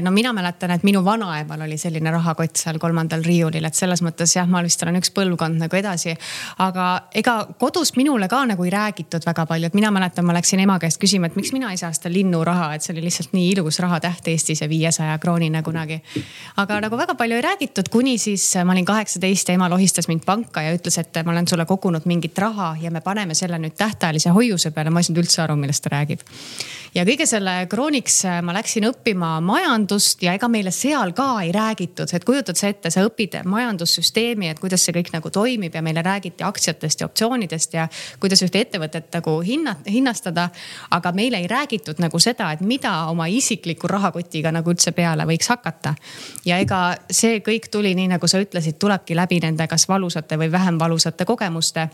no 0.02 0.12
mina 0.12 0.34
mäletan, 0.34 0.72
et 0.72 0.84
minu 0.84 1.02
vanaemal 1.06 1.62
oli 1.66 1.78
selline 1.82 2.12
rahakott 2.14 2.60
seal 2.60 2.78
kolmandal 2.80 3.24
riiulil, 3.26 3.66
et 3.66 3.78
selles 3.78 4.04
mõttes 4.06 4.36
jah, 4.36 4.48
ma 4.50 4.62
vist 4.64 4.82
olen 4.84 5.00
üks 5.00 5.10
põlvkond 5.16 5.58
nagu 5.64 5.78
edasi. 5.78 6.14
aga 6.62 6.88
ega 7.14 7.36
kodus 7.60 7.96
minule 7.98 8.28
ka 8.30 8.44
nagu 8.46 8.64
ei 8.68 8.74
räägitud 8.74 9.26
väga 9.26 9.46
palju, 9.50 9.72
et 9.72 9.78
mina 9.78 9.92
mäletan, 9.92 10.26
ma 10.26 10.36
läksin 10.38 10.62
ema 10.62 10.78
käest 10.80 11.02
küsima, 11.02 11.28
et 11.28 11.36
miks 11.40 11.54
mina 11.56 11.72
ei 11.72 11.80
saa 11.82 11.94
seda 11.94 12.12
linnuraha, 12.14 12.74
et 12.76 12.86
see 12.86 12.94
oli 12.94 13.06
lihtsalt 13.08 13.34
nii 13.34 13.50
ilus 13.56 13.80
rahatäht 13.82 14.28
Eestis 14.34 14.62
ja 14.62 14.70
viiesaja 14.70 15.18
kroonina 15.18 15.64
kunagi. 15.64 16.02
aga 16.58 16.80
nagu 16.86 16.98
väga 16.98 17.16
palju 17.16 17.40
ei 17.40 17.46
räägitud, 17.48 17.90
kuni 17.90 18.18
siis 18.18 18.46
ma 18.66 18.76
olin 18.76 18.86
kaheksateist 18.86 19.50
ja 19.50 19.58
ema 19.58 19.70
lohistas 19.70 20.08
mind 20.08 20.26
panka 20.26 20.62
ja 20.62 20.76
ütles, 20.78 21.00
et 21.00 21.24
ma 21.26 21.32
olen 21.32 21.48
sulle 21.48 21.66
kogunud 21.66 22.06
mingit 22.06 22.38
raha 22.38 22.76
ja 22.82 22.92
me 22.92 23.02
paneme 23.02 23.34
selle 23.34 23.58
nüüd 23.58 23.78
tähtajalise 23.78 24.30
hoiuse 24.30 24.72
peale. 24.72 24.90
ma 24.90 25.00
ei 25.00 25.10
saanud 25.10 25.24
üldse 25.24 25.42
aru, 25.42 25.56
millest 25.56 25.84
ta 25.84 25.96
räägib. 25.96 26.22
ja 26.94 27.06
kõige 27.10 27.26
selle 27.26 27.66
krooniks 27.70 28.22
ma 28.44 28.54
läksin 28.54 28.86
õppima 28.92 29.40
maja 29.42 29.63
majandust 29.64 30.24
ja 30.24 30.34
ega 30.36 30.48
meile 30.52 30.72
seal 30.72 31.14
ka 31.16 31.28
ei 31.42 31.52
räägitud, 31.56 32.12
et 32.14 32.26
kujutad 32.28 32.58
sa 32.60 32.68
ette, 32.72 32.90
sa 32.92 33.04
õpid 33.08 33.40
majandussüsteemi, 33.48 34.50
et 34.52 34.60
kuidas 34.60 34.84
see 34.84 34.96
kõik 34.96 35.12
nagu 35.14 35.32
toimib 35.34 35.76
ja 35.76 35.82
meile 35.86 36.04
räägiti 36.04 36.44
aktsiatest 36.44 37.02
ja 37.02 37.08
optsioonidest 37.08 37.78
ja 37.78 37.88
kuidas 38.20 38.44
ühte 38.44 38.64
ettevõtet 38.64 39.08
nagu 39.14 39.38
hinna, 39.42 39.76
hinnastada. 39.88 40.50
aga 40.92 41.12
meile 41.12 41.40
ei 41.40 41.48
räägitud 41.48 42.00
nagu 42.00 42.20
seda, 42.20 42.52
et 42.52 42.62
mida 42.62 42.94
oma 43.08 43.28
isikliku 43.28 43.88
rahakotiga 43.88 44.52
nagu 44.52 44.72
üldse 44.72 44.92
peale 44.92 45.24
võiks 45.26 45.50
hakata. 45.50 45.96
ja 46.46 46.58
ega 46.58 46.96
see 47.12 47.40
kõik 47.40 47.70
tuli 47.72 47.96
nii, 47.96 48.08
nagu 48.18 48.28
sa 48.28 48.42
ütlesid, 48.44 48.80
tulebki 48.80 49.16
läbi 49.16 49.40
nende 49.40 49.68
kas 49.68 49.88
valusate 49.88 50.38
või 50.38 50.52
vähem 50.52 50.80
valusate 50.80 51.26
kogemuste 51.26 51.90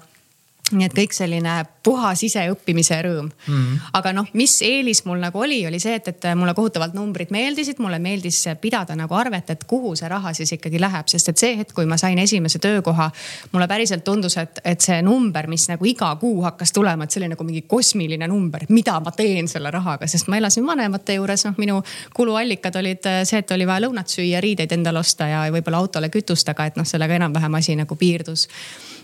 nii 0.71 0.85
et 0.85 0.95
kõik 0.95 1.13
selline 1.15 1.53
puhas 1.83 2.21
iseõppimise 2.25 2.97
rõõm 3.05 3.27
mm. 3.29 3.53
-hmm. 3.53 3.77
aga 3.99 4.13
noh, 4.13 4.27
mis 4.33 4.59
eelis 4.65 5.03
mul 5.05 5.19
nagu 5.21 5.39
oli, 5.39 5.61
oli 5.67 5.79
see, 5.79 5.95
et, 5.95 6.07
et 6.11 6.27
mulle 6.35 6.53
kohutavalt 6.53 6.93
numbrid 6.93 7.31
meeldisid, 7.33 7.79
mulle 7.79 7.99
meeldis 7.99 8.43
pidada 8.61 8.95
nagu 8.95 9.15
arvet, 9.15 9.49
et 9.49 9.63
kuhu 9.63 9.95
see 9.95 10.09
raha 10.09 10.33
siis 10.33 10.51
ikkagi 10.57 10.81
läheb, 10.81 11.07
sest 11.07 11.29
et 11.29 11.37
see 11.37 11.57
hetk, 11.57 11.73
kui 11.75 11.85
ma 11.89 11.97
sain 11.97 12.19
esimese 12.19 12.59
töökoha, 12.59 13.09
mulle 13.51 13.67
päriselt 13.67 14.03
tundus, 14.03 14.37
et, 14.37 14.61
et 14.65 14.81
see 14.81 15.01
number, 15.05 15.47
mis 15.47 15.69
nagu 15.69 15.85
iga 15.85 16.11
kuu 16.21 16.43
hakkas 16.43 16.73
tulema, 16.75 17.03
et 17.03 17.11
see 17.11 17.23
oli 17.23 17.31
nagu 17.33 17.47
mingi 17.47 17.63
kosmiline 17.67 18.27
number, 18.27 18.65
mida 18.69 18.99
ma 18.99 19.11
teen 19.15 19.47
selle 19.47 19.71
rahaga, 19.71 20.07
sest 20.07 20.27
ma 20.27 20.37
elasin 20.37 20.67
vanemate 20.67 21.17
juures, 21.19 21.45
noh, 21.47 21.57
minu 21.57 21.81
kuluallikad 22.13 22.75
olid 22.75 23.09
see, 23.23 23.39
et 23.39 23.51
oli 23.55 23.67
vaja 23.67 23.87
lõunat 23.87 24.11
süüa, 24.11 24.41
riideid 24.43 24.71
endale 24.75 24.99
osta 24.99 25.27
ja 25.27 25.43
võib-olla 25.53 25.81
autole 25.81 26.09
kütust, 26.13 26.49
aga 26.49 26.69
et 26.69 26.79
noh, 26.79 26.87
sellega 26.87 27.19
enam-vähem 27.19 27.59
asi 27.59 27.75
nagu 27.79 27.95
piirdus 27.95 28.47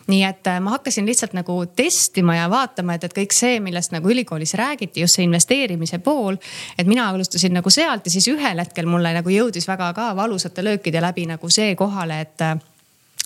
nii 0.08 0.24
et 0.24 0.48
äh, 0.48 0.60
ma 0.62 0.76
hakkasin 0.76 1.06
lihtsalt 1.06 1.34
nagu 1.34 1.58
testima 1.76 2.36
ja 2.36 2.50
vaatama, 2.50 2.96
et, 2.96 3.08
et 3.08 3.16
kõik 3.16 3.34
see, 3.34 3.60
millest 3.64 3.94
nagu 3.96 4.10
ülikoolis 4.10 4.54
räägiti, 4.60 5.02
just 5.02 5.18
see 5.18 5.26
investeerimise 5.26 6.00
pool. 6.00 6.38
et 6.78 6.88
mina 6.88 7.10
alustasin 7.10 7.54
nagu 7.54 7.70
sealt 7.70 8.06
ja 8.06 8.12
siis 8.12 8.28
ühel 8.30 8.62
hetkel 8.62 8.86
mulle 8.86 9.14
nagu 9.14 9.30
jõudis 9.30 9.68
väga 9.68 9.94
ka 9.94 10.14
valusate 10.16 10.64
löökide 10.64 11.02
läbi 11.02 11.26
nagu 11.26 11.50
see 11.50 11.76
kohale, 11.76 12.22
et 12.22 12.42
äh, 12.42 12.56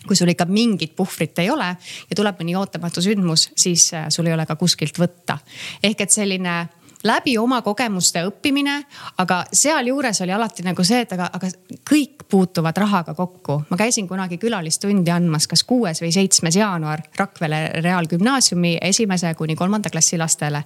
kui 0.08 0.16
sul 0.16 0.32
ikka 0.32 0.48
mingit 0.48 0.96
puhvrit 0.96 1.40
ei 1.44 1.50
ole 1.52 1.68
ja 2.10 2.16
tuleb 2.16 2.40
mõni 2.40 2.56
ootamatu 2.56 3.04
sündmus, 3.04 3.50
siis 3.56 3.92
äh, 3.94 4.08
sul 4.10 4.30
ei 4.30 4.34
ole 4.34 4.46
ka 4.48 4.56
kuskilt 4.56 5.00
võtta. 5.00 5.40
ehk 5.84 6.02
et 6.02 6.12
selline 6.12 6.60
läbi 7.04 7.38
oma 7.38 7.62
kogemuste 7.62 8.24
õppimine, 8.28 8.76
aga 9.24 9.44
sealjuures 9.54 10.22
oli 10.26 10.34
alati 10.36 10.66
nagu 10.68 10.84
see, 10.84 11.04
et 11.06 11.14
aga, 11.16 11.30
aga 11.34 11.50
kõik 11.88 12.26
puutuvad 12.30 12.78
rahaga 12.78 13.14
kokku. 13.18 13.62
ma 13.70 13.78
käisin 13.78 14.08
kunagi 14.08 14.38
külalistundi 14.38 15.12
andmas, 15.12 15.48
kas 15.48 15.64
kuues 15.64 16.02
või 16.02 16.12
seitsmes 16.14 16.56
jaanuar 16.56 17.02
Rakvere 17.18 17.82
Reaalgümnaasiumi 17.82 18.78
esimese 18.82 19.34
kuni 19.34 19.56
kolmanda 19.56 19.90
klassi 19.90 20.18
lastele. 20.18 20.64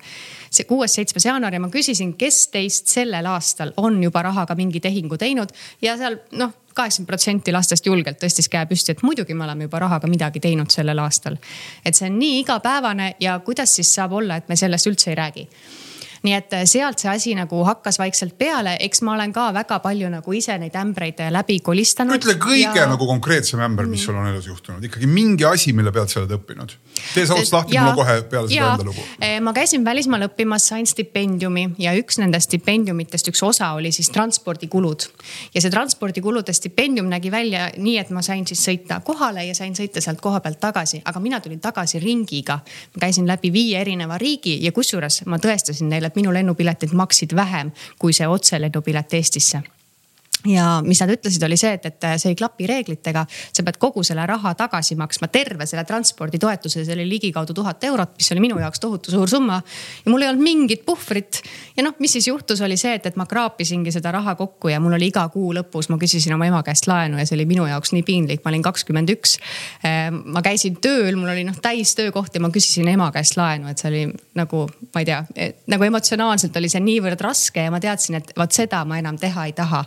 see 0.50 0.66
kuues-seitsmes 0.66 1.25
jaanuar 1.25 1.54
ja 1.54 1.60
ma 1.60 1.70
küsisin, 1.70 2.18
kes 2.18 2.48
teist 2.48 2.88
sellel 2.88 3.25
aastal 3.25 3.74
on 3.78 4.04
juba 4.04 4.22
rahaga 4.22 4.56
mingi 4.56 4.80
tehingu 4.80 5.18
teinud 5.18 5.50
ja 5.82 5.98
seal 5.98 6.18
noh 6.32 6.54
kaheksakümmend 6.74 7.08
protsenti 7.08 7.52
lastest 7.54 7.86
julgelt 7.86 8.18
tõstis 8.18 8.50
käe 8.50 8.66
püsti, 8.66 8.92
et 8.92 9.04
muidugi 9.06 9.34
me 9.34 9.44
oleme 9.46 9.68
juba 9.68 9.80
rahaga 9.80 10.10
midagi 10.10 10.40
teinud 10.40 10.74
sellel 10.74 11.00
aastal. 11.00 11.38
et 11.86 11.96
see 11.96 12.10
on 12.10 12.20
nii 12.20 12.40
igapäevane 12.40 13.16
ja 13.20 13.40
kuidas 13.40 13.75
siis 13.75 13.94
saab 13.94 14.12
olla, 14.12 14.36
et 14.36 14.50
me 14.50 14.56
sellest 14.56 14.88
üldse 14.88 15.12
ei 15.12 15.16
räägi 15.16 15.50
nii 16.24 16.34
et 16.38 16.53
äh, 16.56 16.63
sealt 16.70 17.01
see 17.01 17.10
asi 17.12 17.34
nagu 17.36 17.63
hakkas 17.68 18.00
vaikselt 18.00 18.38
peale, 18.39 18.77
eks 18.86 19.01
ma 19.03 19.18
olen 19.18 19.34
ka 19.36 19.50
väga 19.56 19.80
palju 19.84 20.10
nagu 20.12 20.36
ise 20.36 20.56
neid 20.60 20.75
ämbreid 20.80 21.20
äh, 21.20 21.32
läbi 21.34 21.60
kolistanud. 21.60 22.15
ütle 22.15 22.38
kõige 22.39 22.80
ja... 22.80 22.88
nagu 22.88 23.08
konkreetsem 23.10 23.60
ämber, 23.63 23.89
mis 23.89 24.00
mm. 24.01 24.06
sul 24.06 24.20
on 24.22 24.30
elus 24.32 24.48
juhtunud, 24.48 24.84
ikkagi 24.88 25.10
mingi 25.10 25.46
asi, 25.48 25.74
mille 25.75 25.92
pealt 25.92 26.13
sa 26.13 26.22
oled 26.22 26.32
õppinud. 26.38 26.75
tee 27.13 27.25
sa 27.27 27.36
otsast 27.36 27.56
lahti, 27.58 27.75
mul 27.75 27.92
on 27.92 28.00
kohe 28.00 28.15
peale 28.32 28.51
seda 28.51 28.70
enda 28.72 28.88
lugu. 28.88 29.03
Äh, 29.20 29.36
ma 29.44 29.53
käisin 29.56 29.84
välismaal 29.86 30.30
õppimas, 30.30 30.70
sain 30.72 30.88
stipendiumi 30.88 31.65
ja 31.84 31.96
üks 32.00 32.22
nendest 32.22 32.51
stipendiumitest, 32.53 33.27
üks 33.34 33.44
osa 33.44 33.74
oli 33.75 33.92
siis 33.92 34.12
transpordikulud. 34.15 35.08
ja 35.53 35.62
see 35.62 35.74
transpordikulude 35.74 36.56
stipendium 36.56 37.12
nägi 37.12 37.32
välja 37.32 37.68
nii, 37.75 37.98
et 38.00 38.15
ma 38.15 38.24
sain 38.24 38.48
siis 38.48 38.63
sõita 38.63 39.01
kohale 39.03 39.44
ja 39.50 39.58
sain 39.58 39.75
sõita 39.75 40.01
sealt 40.01 40.24
koha 40.24 40.39
pealt 40.39 40.62
tagasi, 40.63 41.01
aga 41.03 41.20
mina 41.20 41.44
tulin 41.44 41.60
tagasi 41.60 42.00
ringiga. 42.00 42.60
ma 42.96 43.06
käisin 43.08 43.27
läbi 43.27 43.51
viie 43.51 43.82
erineva 43.82 44.18
riigi 44.18 44.56
ja 44.63 44.72
kusjuures 44.72 45.25
ma 45.27 45.42
tõestasin 45.44 45.92
neile, 45.92 46.12
et 46.13 46.22
minu 46.22 46.34
lennupiletid 46.34 46.93
maksid 46.93 47.34
vähem 47.36 47.72
kui 48.00 48.13
see 48.13 48.27
otselennupilet 48.29 49.13
Eestisse 49.13 49.63
ja 50.47 50.81
mis 50.83 51.00
nad 51.00 51.12
ütlesid, 51.13 51.43
oli 51.45 51.57
see, 51.59 51.73
et, 51.77 51.85
et 51.88 52.05
see 52.19 52.33
ei 52.33 52.38
klapi 52.38 52.67
reeglitega. 52.67 53.25
sa 53.29 53.63
pead 53.63 53.77
kogu 53.79 54.03
selle 54.03 54.25
raha 54.27 54.53
tagasi 54.59 54.95
maksma, 55.00 55.29
terve 55.31 55.65
selle 55.69 55.85
transporditoetuse, 55.88 56.83
see 56.83 56.95
oli 56.97 57.05
ligikaudu 57.07 57.53
tuhat 57.55 57.83
eurot, 57.88 58.17
mis 58.19 58.31
oli 58.35 58.43
minu 58.43 58.59
jaoks 58.59 58.81
tohutu 58.83 59.12
suur 59.12 59.29
summa. 59.29 59.62
ja 60.05 60.12
mul 60.12 60.21
ei 60.21 60.29
olnud 60.29 60.43
mingit 60.43 60.85
puhvrit. 60.85 61.41
ja 61.77 61.83
noh, 61.83 61.95
mis 62.00 62.12
siis 62.17 62.27
juhtus, 62.27 62.62
oli 62.62 62.77
see, 62.77 62.95
et, 63.00 63.05
et 63.05 63.19
ma 63.19 63.25
kraapisingi 63.29 63.91
seda 63.91 64.12
raha 64.12 64.35
kokku 64.35 64.73
ja 64.73 64.79
mul 64.83 64.97
oli 64.97 65.07
iga 65.13 65.27
kuu 65.31 65.53
lõpus, 65.55 65.89
ma 65.89 65.97
küsisin 66.01 66.35
oma 66.35 66.47
ema 66.50 66.63
käest 66.63 66.88
laenu 66.91 67.19
ja 67.21 67.27
see 67.27 67.38
oli 67.38 67.47
minu 67.47 67.67
jaoks 67.69 67.93
nii 67.95 68.03
piinlik, 68.03 68.43
ma 68.43 68.51
olin 68.51 68.65
kakskümmend 68.65 69.15
üks. 69.15 69.38
Ehm, 69.88 70.19
ma 70.35 70.43
käisin 70.43 70.75
tööl, 70.83 71.15
mul 71.19 71.31
oli 71.31 71.47
noh 71.47 71.59
täis 71.63 71.95
töökoht 71.95 72.35
ja 72.35 72.43
ma 72.43 72.51
küsisin 72.53 72.89
ema 72.91 73.09
käest 73.15 73.39
laenu, 73.39 73.71
et 73.71 73.79
see 73.79 73.89
oli 73.91 74.03
nagu, 74.35 74.65
ma 74.93 75.03
ei 75.03 75.07
tea, 75.07 75.23
nagu 75.71 75.88
emotsionaalselt 75.88 76.59
oli 76.59 76.71
see 76.71 76.83
niivõrd 76.83 77.21
raske 77.23 77.63
ja 77.63 77.71
ma 77.71 77.79
teadsin, 77.83 78.19
et 78.19 78.35
vot 78.38 78.51
seda 78.51 78.83
ma 78.88 79.00
enam 79.00 79.17
teha 79.21 79.47
ei 79.47 79.55
taha 79.55 79.83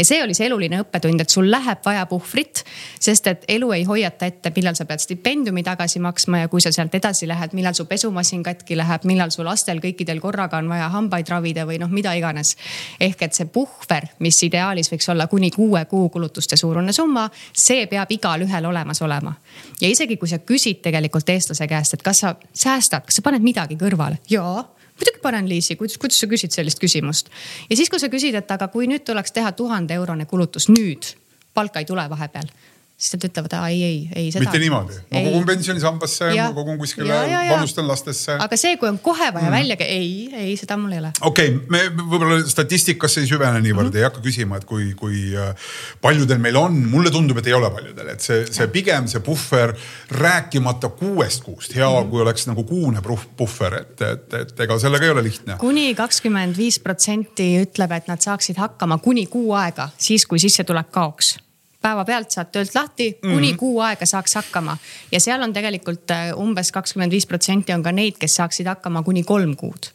ja 0.00 0.04
see 0.04 0.22
oli 0.24 0.34
see 0.34 0.48
eluline 0.48 0.80
õppetund, 0.80 1.20
et 1.20 1.32
sul 1.32 1.50
läheb 1.52 1.82
vaja 1.84 2.06
puhvrit, 2.08 2.62
sest 3.00 3.26
et 3.28 3.44
elu 3.52 3.68
ei 3.76 3.84
hoiata 3.84 4.28
ette, 4.30 4.52
millal 4.56 4.78
sa 4.78 4.86
pead 4.88 5.02
stipendiumi 5.04 5.62
tagasi 5.66 6.00
maksma 6.00 6.44
ja 6.44 6.48
kui 6.48 6.64
sa 6.64 6.72
sealt 6.72 6.94
edasi 6.96 7.28
lähed, 7.28 7.52
millal 7.58 7.76
su 7.76 7.84
pesumasin 7.90 8.42
katki 8.46 8.78
läheb, 8.80 9.04
millal 9.08 9.32
su 9.34 9.44
lastel 9.44 9.82
kõikidel 9.84 10.22
korraga 10.22 10.60
on 10.62 10.72
vaja 10.72 10.88
hambaid 10.94 11.28
ravida 11.28 11.66
või 11.68 11.78
noh, 11.82 11.92
mida 11.92 12.14
iganes. 12.16 12.56
ehk 13.00 13.22
et 13.28 13.36
see 13.36 13.48
puhver, 13.52 14.08
mis 14.24 14.40
ideaalis 14.46 14.90
võiks 14.92 15.10
olla 15.12 15.26
kuni 15.28 15.50
kuue 15.50 15.84
kuu 15.84 16.08
kulutuste 16.08 16.56
suurune 16.56 16.92
summa, 16.96 17.28
see 17.52 17.86
peab 17.86 18.10
igalühel 18.10 18.66
olemas 18.72 19.02
olema. 19.02 19.34
ja 19.80 19.88
isegi 19.88 20.16
kui 20.16 20.28
sa 20.28 20.38
küsid 20.38 20.80
tegelikult 20.82 21.28
eestlase 21.28 21.68
käest, 21.68 21.94
et 21.94 22.02
kas 22.02 22.24
sa 22.24 22.34
säästad, 22.52 23.04
kas 23.04 23.20
sa 23.20 23.22
paned 23.22 23.44
midagi 23.44 23.76
kõrvale? 23.76 24.22
jaa 24.30 24.64
muidugi 25.00 25.22
panen 25.22 25.48
liisi, 25.48 25.76
kuidas, 25.76 25.98
kuidas 25.98 26.20
sa 26.20 26.28
küsid 26.30 26.54
sellist 26.54 26.80
küsimust. 26.82 27.30
ja 27.70 27.76
siis, 27.76 27.90
kui 27.90 28.00
sa 28.00 28.08
küsid, 28.12 28.36
et 28.36 28.50
aga 28.50 28.68
kui 28.68 28.88
nüüd 28.90 29.04
tuleks 29.06 29.32
teha 29.32 29.52
tuhande 29.52 29.94
eurone 29.94 30.26
kulutus 30.26 30.68
nüüd, 30.68 31.14
palka 31.54 31.80
ei 31.80 31.88
tule 31.88 32.04
vahepeal 32.10 32.52
siis 33.00 33.14
nad 33.16 33.24
ütlevad, 33.30 33.54
ei, 33.70 33.82
ei, 33.82 34.00
ei 34.16 34.32
seda. 34.32 34.44
mitte 34.44 34.60
niimoodi, 34.60 34.96
ma 35.08 35.22
kogun 35.24 35.46
pensionisambasse, 35.48 36.26
ma 36.36 36.48
kogun 36.56 36.76
kuskile, 36.80 37.16
panustan 37.48 37.88
lastesse. 37.88 38.36
aga 38.44 38.58
see, 38.60 38.76
kui 38.80 38.90
on 38.90 38.98
kohe 39.00 39.30
vaja 39.32 39.48
mm. 39.48 39.56
välja, 39.56 39.76
ei, 39.86 40.10
ei, 40.36 40.52
seda 40.60 40.76
mul 40.80 40.92
ei 40.92 41.00
ole. 41.00 41.12
okei 41.30 41.54
okay,, 41.54 41.70
me 41.72 41.80
võib-olla 41.96 42.42
statistikasse 42.50 43.24
ei 43.24 43.30
süvene 43.30 43.62
niivõrd 43.64 43.88
mm, 43.88 43.94
-hmm. 43.94 44.02
ei 44.02 44.08
hakka 44.08 44.24
küsima, 44.26 44.60
et 44.60 44.68
kui, 44.68 44.92
kui 45.00 45.24
äh, 45.32 45.72
paljudel 46.04 46.42
meil 46.44 46.60
on, 46.60 46.76
mulle 46.92 47.12
tundub, 47.14 47.40
et 47.40 47.48
ei 47.48 47.56
ole 47.56 47.72
paljudel, 47.72 48.12
et 48.12 48.20
see, 48.24 48.44
see 48.52 48.68
pigem 48.68 49.08
see 49.08 49.24
puhver, 49.24 49.72
rääkimata 50.12 50.92
kuuest 51.00 51.44
kuust, 51.48 51.74
hea 51.74 51.88
mm, 51.88 51.96
-hmm. 51.96 52.10
kui 52.12 52.24
oleks 52.28 52.48
nagu 52.52 52.68
kuune 52.68 53.00
puhver, 53.36 53.80
et, 53.80 54.00
et, 54.12 54.40
et 54.44 54.66
ega 54.68 54.78
sellega 54.78 55.08
ei 55.08 55.16
ole 55.16 55.24
lihtne. 55.24 55.56
kuni 55.58 55.94
kakskümmend 55.94 56.56
viis 56.56 56.78
protsenti 56.78 57.54
ütleb, 57.64 57.96
et 57.96 58.12
nad 58.12 58.20
saaksid 58.20 58.60
hakkama 58.60 58.98
kuni 58.98 59.26
kuu 59.26 59.54
aega, 59.56 59.88
siis 59.96 60.26
kui 60.26 60.38
sissetulek 60.38 60.92
kaoks 60.92 61.38
päevapealt 61.82 62.30
saad 62.30 62.50
töölt 62.52 62.74
lahti, 62.74 63.12
kuni 63.20 63.34
mm 63.34 63.52
-hmm. 63.52 63.56
kuu 63.56 63.80
aega 63.80 64.06
saaks 64.06 64.34
hakkama. 64.34 64.76
ja 65.12 65.20
seal 65.20 65.42
on 65.42 65.52
tegelikult 65.52 66.10
äh, 66.10 66.36
umbes 66.36 66.72
kakskümmend 66.72 67.10
viis 67.10 67.26
protsenti 67.26 67.72
on 67.72 67.82
ka 67.82 67.92
neid, 67.92 68.18
kes 68.18 68.36
saaksid 68.36 68.66
hakkama 68.66 69.02
kuni 69.02 69.22
kolm 69.22 69.56
kuud. 69.56 69.90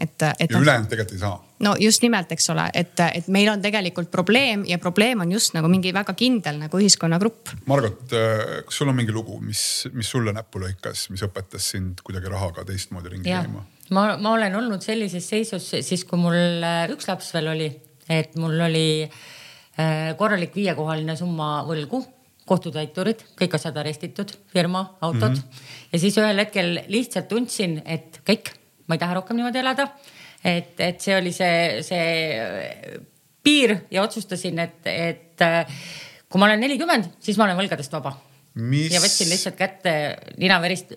et, 0.00 0.22
et. 0.38 0.50
ja 0.50 0.58
ülejäänud 0.58 0.88
tegelikult 0.88 1.12
ei 1.12 1.18
saa 1.18 1.44
no 1.58 1.76
just 1.80 2.02
nimelt, 2.02 2.32
eks 2.32 2.50
ole, 2.50 2.68
et, 2.74 3.00
et 3.00 3.28
meil 3.28 3.48
on 3.48 3.62
tegelikult 3.62 4.10
probleem 4.10 4.64
ja 4.68 4.78
probleem 4.78 5.20
on 5.20 5.32
just 5.32 5.54
nagu 5.54 5.68
mingi 5.68 5.94
väga 5.94 6.14
kindel 6.14 6.58
nagu 6.58 6.78
ühiskonnagrupp. 6.78 7.54
Margot, 7.66 8.02
äh, 8.12 8.64
kas 8.64 8.80
sul 8.80 8.88
on 8.88 8.96
mingi 8.96 9.12
lugu, 9.12 9.40
mis, 9.40 9.88
mis 9.92 10.10
sulle 10.10 10.32
näppu 10.32 10.60
lõikas, 10.60 11.08
mis 11.10 11.22
õpetas 11.22 11.70
sind 11.76 12.02
kuidagi 12.04 12.28
rahaga 12.28 12.64
teistmoodi 12.64 13.08
ringi 13.08 13.30
käima? 13.30 13.64
ma, 13.90 14.16
ma 14.16 14.32
olen 14.32 14.54
olnud 14.56 14.82
sellises 14.82 15.28
seisus 15.28 15.70
siis, 15.80 16.04
kui 16.04 16.18
mul 16.18 16.36
äh, 16.64 16.84
üks 16.90 17.08
laps 17.08 17.32
veel 17.34 17.48
oli, 17.48 17.70
et 18.08 18.36
mul 18.40 18.60
oli 18.60 18.86
äh, 19.04 19.24
korralik 20.18 20.54
viiekohaline 20.54 21.16
summa 21.18 21.64
võlgu, 21.66 22.02
kohtutäiturid, 22.46 23.24
kõik 23.38 23.56
asjad 23.56 23.78
arestitud, 23.80 24.30
firma, 24.52 24.84
autod 25.00 25.32
mm. 25.32 25.40
-hmm. 25.40 25.70
ja 25.92 25.98
siis 25.98 26.18
ühel 26.20 26.38
hetkel 26.38 26.76
lihtsalt 26.92 27.26
tundsin, 27.28 27.80
et 27.84 28.20
kõik, 28.28 28.52
ma 28.86 28.94
ei 28.94 29.02
taha 29.02 29.16
rohkem 29.18 29.36
niimoodi 29.36 29.58
elada. 29.58 29.88
et, 30.44 30.78
et 30.80 31.00
see 31.00 31.16
oli 31.16 31.32
see, 31.32 31.82
see 31.82 32.38
äh, 32.38 33.00
piir 33.42 33.76
ja 33.90 34.02
otsustasin, 34.02 34.58
et, 34.58 34.86
et 34.86 35.42
kui 36.28 36.38
ma 36.38 36.46
olen 36.46 36.60
nelikümmend, 36.60 37.04
siis 37.20 37.38
ma 37.38 37.48
olen 37.48 37.56
võlgadest 37.56 37.92
vaba 37.92 38.12
mis.... 38.54 38.92
ja 38.94 39.00
võtsin 39.02 39.30
lihtsalt 39.32 39.56
kätte 39.58 39.92
ninaverist, 40.40 40.92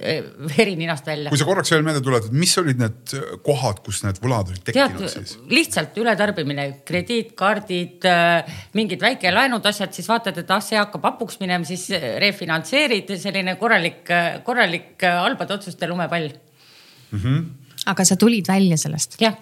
veri 0.53 0.75
ninast 0.79 1.07
välja. 1.07 1.31
kui 1.33 1.39
sa 1.39 1.47
korraks 1.47 1.71
veel 1.73 1.85
meelde 1.85 2.03
tuletad, 2.05 2.35
mis 2.37 2.53
olid 2.61 2.81
need 2.81 3.15
kohad, 3.45 3.81
kus 3.85 4.03
need 4.05 4.19
võlad 4.23 4.51
olid 4.53 4.63
tekkinud 4.67 4.99
Tead, 5.01 5.13
siis? 5.15 5.37
lihtsalt 5.51 5.97
ületarbimine, 6.01 6.67
krediitkaardid, 6.87 8.07
äh, 8.09 8.59
mingid 8.77 9.01
väikelaenud, 9.03 9.65
asjad, 9.71 9.95
siis 9.95 10.09
vaatad, 10.11 10.37
et 10.43 10.53
ah, 10.53 10.61
see 10.63 10.77
hakkab 10.79 11.09
hapuks 11.11 11.41
minema, 11.41 11.65
siis 11.67 11.87
refinantseerid, 12.23 13.15
selline 13.21 13.57
korralik, 13.61 14.05
korralik 14.45 15.07
halbade 15.07 15.57
otsuste 15.57 15.89
lumepall 15.89 16.29
mm. 16.29 17.19
-hmm. 17.19 17.43
aga 17.85 18.05
sa 18.05 18.15
tulid 18.15 18.47
välja 18.47 18.77
sellest? 18.77 19.17
jah 19.21 19.37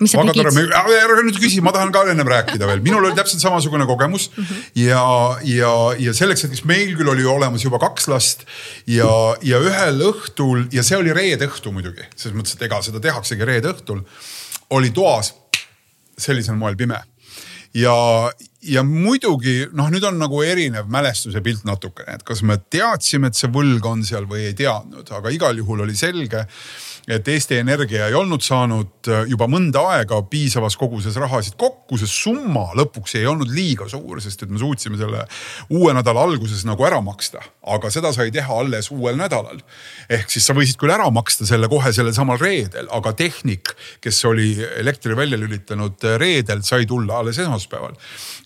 väga 0.00 0.34
tore, 0.36 0.96
ära 0.96 1.18
nüüd 1.26 1.38
küsi, 1.40 1.60
ma 1.64 1.72
tahan 1.76 1.92
ka 1.92 2.06
ennem 2.10 2.28
rääkida 2.28 2.68
veel, 2.70 2.80
minul 2.84 3.04
oli 3.04 3.16
täpselt 3.18 3.42
samasugune 3.42 3.86
kogemus 3.88 4.30
mm 4.30 4.44
-hmm. 4.44 4.62
ja, 4.86 5.04
ja, 5.44 5.74
ja 5.98 6.14
selleks 6.16 6.46
hetkeks 6.46 6.64
meil 6.64 6.96
küll 6.96 7.12
oli 7.12 7.24
olemas 7.24 7.64
juba 7.64 7.78
kaks 7.78 8.08
last 8.08 8.46
ja, 8.86 9.10
ja 9.42 9.60
ühel 9.60 10.00
õhtul 10.10 10.66
ja 10.72 10.82
see 10.82 10.96
oli 10.96 11.12
reede 11.12 11.46
õhtu 11.46 11.72
muidugi, 11.72 12.06
selles 12.16 12.36
mõttes, 12.36 12.56
et 12.56 12.62
ega 12.68 12.82
seda 12.82 13.00
tehaksegi 13.00 13.44
reede 13.44 13.74
õhtul, 13.74 14.02
oli 14.70 14.90
toas 14.90 15.34
sellisel 16.18 16.56
moel 16.56 16.76
pime. 16.76 17.00
Ja, 17.74 17.94
ja 18.66 18.82
muidugi 18.82 19.68
noh, 19.72 19.90
nüüd 19.92 20.04
on 20.08 20.16
nagu 20.18 20.40
erinev 20.42 20.88
mälestuse 20.90 21.38
pilt 21.44 21.62
natukene, 21.68 22.16
et 22.18 22.24
kas 22.26 22.42
me 22.42 22.56
teadsime, 22.58 23.30
et 23.30 23.38
see 23.38 23.50
võlg 23.52 23.86
on 23.86 24.02
seal 24.06 24.26
või 24.30 24.48
ei 24.48 24.56
teadnud, 24.58 25.06
aga 25.14 25.30
igal 25.30 25.60
juhul 25.60 25.84
oli 25.86 25.94
selge 25.94 26.46
et 27.08 27.28
Eesti 27.28 27.60
Energia 27.60 28.08
ei 28.08 28.14
olnud 28.14 28.42
saanud 28.44 29.08
äh, 29.08 29.24
juba 29.30 29.48
mõnda 29.50 29.82
aega 29.94 30.20
piisavas 30.30 30.76
koguses 30.80 31.16
rahasid 31.20 31.56
kokku, 31.60 31.98
see 32.00 32.10
summa 32.10 32.68
lõpuks 32.78 33.16
ei 33.18 33.26
olnud 33.30 33.50
liiga 33.54 33.88
suur, 33.90 34.20
sest 34.22 34.44
et 34.44 34.52
me 34.52 34.60
suutsime 34.60 34.98
selle 35.00 35.24
uue 35.72 35.94
nädala 35.96 36.24
alguses 36.26 36.64
nagu 36.68 36.84
ära 36.86 37.00
maksta, 37.04 37.42
aga 37.74 37.90
seda 37.92 38.12
sai 38.16 38.30
teha 38.34 38.60
alles 38.62 38.90
uuel 38.94 39.18
nädalal. 39.20 39.62
ehk 40.10 40.30
siis 40.30 40.46
sa 40.46 40.54
võisid 40.56 40.78
küll 40.80 40.92
ära 40.92 41.08
maksta 41.14 41.46
selle 41.48 41.68
kohe 41.70 41.92
sellel 41.94 42.14
samal 42.16 42.38
reedel, 42.40 42.88
aga 42.92 43.12
tehnik, 43.16 43.74
kes 44.00 44.24
oli 44.28 44.52
elektri 44.80 45.16
välja 45.16 45.38
lülitanud 45.40 46.02
reedel, 46.20 46.62
sai 46.66 46.86
tulla 46.86 47.20
alles 47.20 47.38
esmaspäeval. 47.38 47.96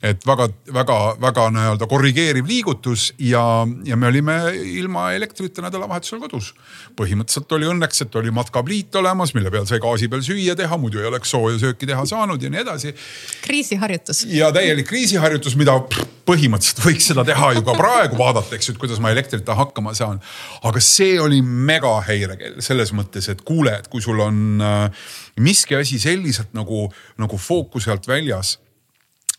et 0.03 0.27
väga-väga-väga 0.27 1.49
nii-öelda 1.55 1.89
korrigeeriv 1.91 2.47
liigutus 2.49 3.13
ja, 3.19 3.67
ja 3.85 3.97
me 3.97 4.09
olime 4.11 4.39
ilma 4.55 5.11
elektrita 5.13 5.63
nädalavahetusel 5.65 6.21
kodus. 6.23 6.55
põhimõtteliselt 6.97 7.53
oli 7.57 7.71
õnneks, 7.71 8.03
et 8.05 8.17
oli 8.21 8.31
matk 8.45 8.55
kabliit 8.55 8.95
olemas, 9.01 9.33
mille 9.35 9.51
peal 9.53 9.67
sai 9.69 9.81
gaasi 9.83 10.09
peal 10.13 10.23
süüa 10.25 10.55
teha, 10.59 10.79
muidu 10.81 11.01
ei 11.01 11.09
oleks 11.09 11.33
sooja 11.33 11.59
sööki 11.63 11.89
teha 11.89 12.05
saanud 12.09 12.43
ja 12.43 12.51
nii 12.53 12.61
edasi. 12.61 12.95
kriisiharjutus. 13.45 14.25
ja 14.29 14.51
täielik 14.53 14.89
kriisiharjutus, 14.89 15.57
mida 15.61 15.79
põhimõtteliselt 16.29 16.83
võiks 16.85 17.09
seda 17.11 17.25
teha 17.27 17.53
ju 17.57 17.65
ka 17.67 17.77
praegu 17.79 18.19
vaadata, 18.21 18.57
eks 18.57 18.69
ju, 18.69 18.75
et 18.75 18.83
kuidas 18.83 19.01
ma 19.03 19.13
elektrita 19.15 19.57
hakkama 19.59 19.95
saan. 19.97 20.21
aga 20.63 20.81
see 20.81 21.17
oli 21.21 21.41
mega 21.43 21.97
häirekell 22.09 22.61
selles 22.65 22.93
mõttes, 22.97 23.29
et 23.33 23.41
kuule, 23.45 23.79
et 23.79 23.89
kui 23.89 24.05
sul 24.05 24.21
on 24.21 24.61
äh, 24.61 25.09
miski 25.41 25.79
asi 25.79 25.99
selliselt 26.03 26.53
nagu, 26.57 26.87
nagu 27.21 27.41
fookuse 27.41 27.93
alt 27.95 28.09
väljas 28.09 28.59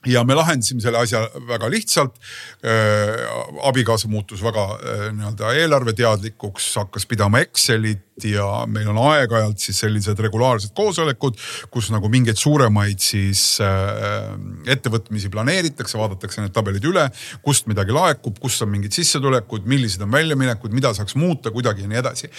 ja 0.06 0.24
me 0.24 0.36
lahendasime 0.38 0.82
selle 0.82 1.02
asja 1.02 1.24
väga 1.48 1.70
lihtsalt 1.72 2.18
äh,. 2.66 3.26
abikaasa 3.68 4.08
muutus 4.08 4.44
väga 4.44 4.66
äh, 4.76 5.06
nii-öelda 5.16 5.54
eelarveteadlikuks, 5.62 6.76
hakkas 6.76 7.06
pidama 7.10 7.42
Excelit 7.46 8.05
ja 8.24 8.48
meil 8.72 8.88
on 8.94 9.00
aeg-ajalt 9.10 9.60
siis 9.60 9.82
sellised 9.84 10.20
regulaarsed 10.24 10.72
koosolekud, 10.78 11.36
kus 11.72 11.90
nagu 11.92 12.08
mingeid 12.12 12.40
suuremaid 12.40 13.02
siis 13.04 13.58
äh, 13.64 14.32
ettevõtmisi 14.72 15.32
planeeritakse, 15.34 15.98
vaadatakse 16.00 16.44
need 16.44 16.56
tabelid 16.56 16.86
üle, 16.88 17.10
kust 17.44 17.68
midagi 17.68 17.96
laekub, 17.96 18.40
kust 18.40 18.64
on 18.64 18.72
mingid 18.72 18.96
sissetulekud, 18.96 19.68
millised 19.68 20.04
on 20.06 20.14
väljaminekud, 20.16 20.72
mida 20.76 20.94
saaks 20.96 21.18
muuta 21.20 21.52
kuidagi 21.52 21.84
ja 21.84 21.92
nii 21.92 22.00
edasi. 22.00 22.32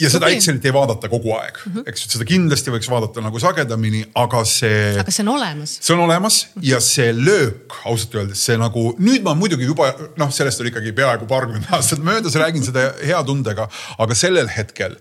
ja 0.00 0.10
seda 0.10 0.26
okay. 0.26 0.40
Excelit 0.40 0.66
ei 0.66 0.74
vaadata 0.74 1.08
kogu 1.08 1.32
aeg 1.36 1.60
mm, 1.62 1.72
-hmm. 1.72 1.86
eks 1.88 2.08
seda 2.10 2.26
kindlasti 2.28 2.74
võiks 2.74 2.90
vaadata 2.90 3.22
nagu 3.22 3.38
sagedamini, 3.40 4.02
aga 4.14 4.42
see. 4.44 4.98
aga 4.98 5.14
see 5.14 5.22
on 5.22 5.32
olemas. 5.36 5.78
see 5.80 5.94
on 5.94 6.02
olemas 6.04 6.40
ja 6.62 6.80
see 6.80 7.14
löök 7.14 7.78
ausalt 7.84 8.18
öeldes, 8.18 8.42
see 8.42 8.58
nagu 8.58 8.88
nüüd 8.98 9.22
ma 9.22 9.36
muidugi 9.38 9.70
juba 9.70 9.92
noh, 10.18 10.34
sellest 10.34 10.60
oli 10.60 10.74
ikkagi 10.74 10.92
peaaegu 10.92 11.30
paarkümmend 11.30 11.70
aastat 11.78 12.02
möödas, 12.02 12.34
räägin 12.34 12.66
seda 12.66 12.90
hea 13.04 13.22
tundega, 13.24 13.70
aga 13.98 14.18
sellel 14.18 14.50
hetkel 14.50 14.95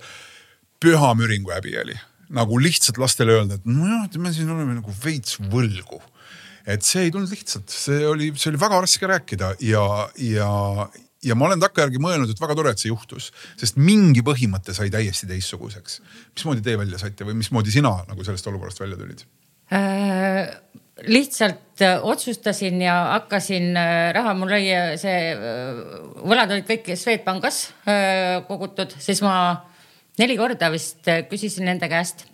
püha 0.83 1.13
müringu 1.17 1.53
häbi 1.55 1.77
oli. 1.81 1.97
nagu 2.35 2.57
lihtsalt 2.57 2.97
lastele 2.97 3.35
öelda, 3.37 3.59
et 3.59 3.67
nojah, 3.69 4.07
me 4.17 4.31
siin 4.33 4.49
oleme 4.49 4.79
nagu 4.79 4.93
veits 5.03 5.37
võlgu. 5.39 6.01
et 6.65 6.81
see 6.83 7.05
ei 7.05 7.11
tulnud 7.13 7.29
lihtsalt, 7.29 7.69
see 7.69 8.05
oli, 8.09 8.31
see 8.33 8.49
oli 8.51 8.61
väga 8.61 8.81
raske 8.81 9.09
rääkida 9.09 9.51
ja, 9.61 9.85
ja, 10.17 10.49
ja 11.21 11.37
ma 11.37 11.45
olen 11.49 11.61
takkajärgi 11.61 12.01
mõelnud, 12.01 12.31
et 12.33 12.41
väga 12.41 12.57
tore, 12.57 12.73
et 12.73 12.81
see 12.81 12.89
juhtus, 12.89 13.29
sest 13.61 13.77
mingi 13.77 14.25
põhimõte 14.25 14.73
sai 14.73 14.89
täiesti 14.93 15.29
teistsuguseks. 15.29 15.99
mismoodi 16.33 16.65
teie 16.65 16.81
välja 16.81 17.01
saite 17.01 17.27
või 17.27 17.37
mismoodi 17.43 17.73
sina 17.73 17.99
nagu 18.09 18.25
sellest 18.25 18.49
olukorrast 18.49 18.81
välja 18.81 18.97
tulid 18.97 19.27
äh,? 19.69 20.49
lihtsalt 21.03 21.81
äh, 21.81 21.99
otsustasin 22.05 22.81
ja 22.81 23.03
hakkasin 23.03 23.77
äh, 23.77 24.13
raha, 24.13 24.33
mul 24.33 24.51
oli 24.51 24.71
äh, 24.71 24.93
see, 24.99 25.35
võlad 26.23 26.53
olid 26.55 26.67
kõik 26.69 26.93
Swedbankis 26.95 27.65
kogutud, 28.47 28.95
siis 28.99 29.21
ma 29.25 29.35
neli 30.21 30.37
korda 30.39 30.69
vist 30.73 31.07
äh, 31.11 31.23
küsisin 31.29 31.67
nende 31.69 31.89
käest, 31.91 32.25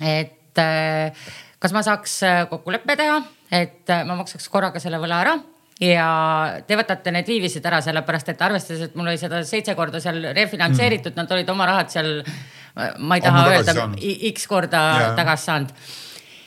et 0.00 0.60
äh, 0.60 1.26
kas 1.62 1.74
ma 1.76 1.82
saaks 1.86 2.16
äh, 2.26 2.40
kokkuleppe 2.50 2.96
teha, 2.98 3.20
et 3.54 3.92
ma 4.08 4.16
maksaks 4.18 4.48
korraga 4.50 4.82
selle 4.82 4.98
võla 5.02 5.20
ära 5.22 5.36
ja 5.80 6.08
te 6.66 6.78
võtate 6.78 7.12
need 7.12 7.28
viivised 7.28 7.64
ära, 7.68 7.82
sellepärast 7.84 8.32
et 8.32 8.42
arvestades, 8.42 8.88
et 8.88 8.96
mul 8.96 9.10
oli 9.12 9.20
seda 9.20 9.42
seitse 9.46 9.76
korda 9.76 10.00
seal 10.02 10.32
refinantseeritud 10.36 11.12
mm., 11.12 11.20
nad 11.20 11.36
olid 11.36 11.52
oma 11.52 11.68
rahad 11.68 11.92
seal, 11.92 12.10
ma 12.98 13.18
ei 13.18 13.24
taha 13.24 13.44
öelda, 13.52 13.86
X 14.32 14.48
korda 14.48 14.82
yeah. 14.96 15.16
tagasi 15.20 15.50
saanud 15.50 15.74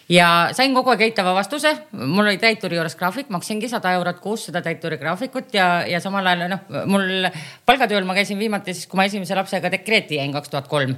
ja 0.09 0.27
sain 0.57 0.73
kogu 0.73 0.89
aeg 0.93 1.03
eitava 1.05 1.35
vastuse, 1.37 1.71
mul 1.93 2.25
oli 2.25 2.39
täituri 2.41 2.79
juures 2.79 2.95
graafik, 2.97 3.29
maksingi 3.33 3.69
sada 3.69 3.91
eurot 3.97 4.17
kuus 4.23 4.47
seda 4.47 4.61
täituri 4.65 4.97
graafikut 4.97 5.53
ja, 5.53 5.83
ja 5.87 5.99
samal 6.01 6.25
ajal 6.25 6.47
noh, 6.49 6.63
mul 6.89 7.27
palgatööl 7.69 8.07
ma 8.09 8.15
käisin 8.17 8.39
viimati 8.41 8.73
siis, 8.73 8.89
kui 8.89 8.97
ma 8.97 9.05
esimese 9.05 9.37
lapsega 9.37 9.69
dekreeti 9.73 10.17
jäin 10.17 10.33
kaks 10.33 10.49
tuhat 10.49 10.67
kolm. 10.71 10.95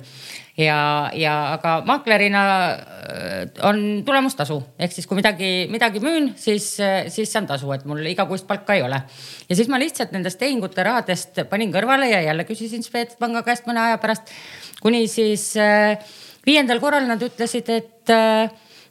ja, 0.57 1.11
ja 1.15 1.35
aga 1.57 1.75
maaklerina 1.87 2.45
äh, 2.71 3.35
on 3.67 4.01
tulemustasu 4.07 4.61
ehk 4.79 4.95
siis, 4.95 5.09
kui 5.11 5.19
midagi, 5.19 5.51
midagi 5.71 5.99
müün, 6.03 6.31
siis, 6.39 6.71
siis 7.11 7.35
saan 7.35 7.51
tasu, 7.51 7.71
et 7.75 7.85
mul 7.85 8.05
igakuist 8.07 8.47
palka 8.47 8.79
ei 8.79 8.87
ole. 8.87 9.03
ja 9.49 9.59
siis 9.59 9.67
ma 9.67 9.79
lihtsalt 9.81 10.15
nendest 10.15 10.39
tehingute 10.39 10.87
rahadest 10.87 11.43
panin 11.51 11.75
kõrvale 11.75 12.07
ja 12.13 12.23
jälle 12.29 12.47
küsisin 12.47 12.83
Swedbanka 12.87 13.43
käest 13.43 13.67
mõne 13.67 13.89
aja 13.89 13.99
pärast, 13.99 14.31
kuni 14.79 15.03
siis 15.11 15.51
äh, 15.59 15.99
viiendal 16.47 16.79
korral 16.79 17.11
nad 17.11 17.21
ütlesid, 17.21 17.67
et 17.75 18.15
äh, 18.15 18.47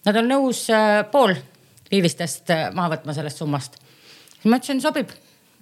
Nad 0.09 0.17
on 0.17 0.31
nõus 0.31 0.65
äh, 0.73 1.03
pool 1.13 1.35
viivistest 1.91 2.53
äh, 2.55 2.69
maha 2.75 2.95
võtma 2.97 3.17
sellest 3.17 3.43
summast. 3.43 3.77
siis 4.37 4.49
ma 4.49 4.61
ütlesin, 4.61 4.81
sobib 4.81 5.13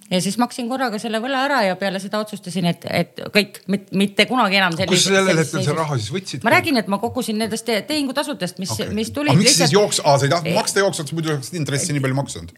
ja 0.09 0.21
siis 0.21 0.37
maksin 0.41 0.69
korraga 0.69 0.99
selle 1.01 1.21
võla 1.21 1.43
ära 1.45 1.59
ja 1.67 1.75
peale 1.79 1.99
seda 2.01 2.21
otsustasin, 2.23 2.65
et, 2.71 2.85
et 2.89 3.21
kõik, 3.33 3.61
mitte 3.69 4.25
kunagi 4.29 4.57
enam. 4.59 4.77
kus 4.79 5.05
sa 5.05 5.15
sellel 5.19 5.43
hetkel 5.43 5.63
selle 5.63 5.77
raha 5.81 5.99
siis 5.99 6.09
võtsid? 6.13 6.45
ma 6.45 6.55
räägin, 6.55 6.79
et 6.81 6.89
ma 6.91 7.01
kogusin 7.01 7.37
nendest 7.41 7.69
tehingutasudest, 7.69 8.61
mis 8.63 8.73
okay., 8.75 8.89
mis 8.95 9.13
tulid. 9.15 9.35
miks 9.37 9.51
lihtsalt... 9.51 9.69
siis 9.69 9.77
jooks, 9.77 10.01
sa 10.01 10.17
ei 10.25 10.33
tahtnud 10.33 10.57
maksta 10.57 10.83
jooksvalt, 10.85 11.13
muidu 11.17 11.35
oleksid 11.35 11.59
intressi 11.61 11.95
nii 11.95 12.05
palju 12.05 12.19
maksnud? 12.23 12.55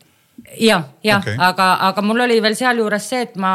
Ja, 0.60 0.84
ja 1.04 1.18
okay., 1.22 1.36
aga, 1.40 1.68
aga 1.90 2.04
mul 2.06 2.26
oli 2.26 2.40
veel 2.44 2.56
sealjuures 2.58 3.10
see, 3.14 3.26
et 3.28 3.36
ma 3.42 3.54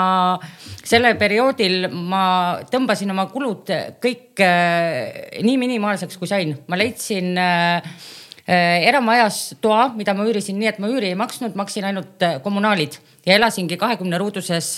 sellel 0.87 1.17
perioodil 1.21 1.89
ma 1.91 2.25
tõmbasin 2.71 3.12
oma 3.15 3.27
kulud 3.33 3.73
kõik 4.03 4.45
äh, 4.45 5.41
nii 5.45 5.57
minimaalseks, 5.62 6.19
kui 6.21 6.31
sain. 6.31 6.55
ma 6.69 6.79
leidsin 6.79 7.35
äh, 7.41 7.99
eramajas 8.47 9.57
toa, 9.61 9.89
mida 9.99 10.15
ma 10.15 10.27
üürisin 10.29 10.59
nii, 10.61 10.71
et 10.71 10.81
ma 10.83 10.91
üüri 10.93 11.11
ei 11.11 11.19
maksnud, 11.19 11.57
maksin 11.59 11.89
ainult 11.89 12.23
kommunaalid 12.45 13.01
ja 13.27 13.35
elasingi 13.35 13.79
kahekümne 13.81 14.21
ruuduses 14.23 14.77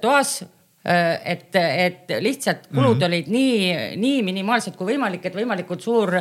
toas 0.00 0.42
et, 0.84 1.54
et 1.54 2.12
lihtsalt 2.20 2.68
kulud 2.74 2.96
mm 2.96 3.00
-hmm. 3.00 3.06
olid 3.06 3.26
nii, 3.26 3.96
nii 3.96 4.22
minimaalsed 4.22 4.76
kui 4.76 4.94
võimalik, 4.94 5.26
et 5.26 5.34
võimalikult 5.34 5.80
suur, 5.80 6.16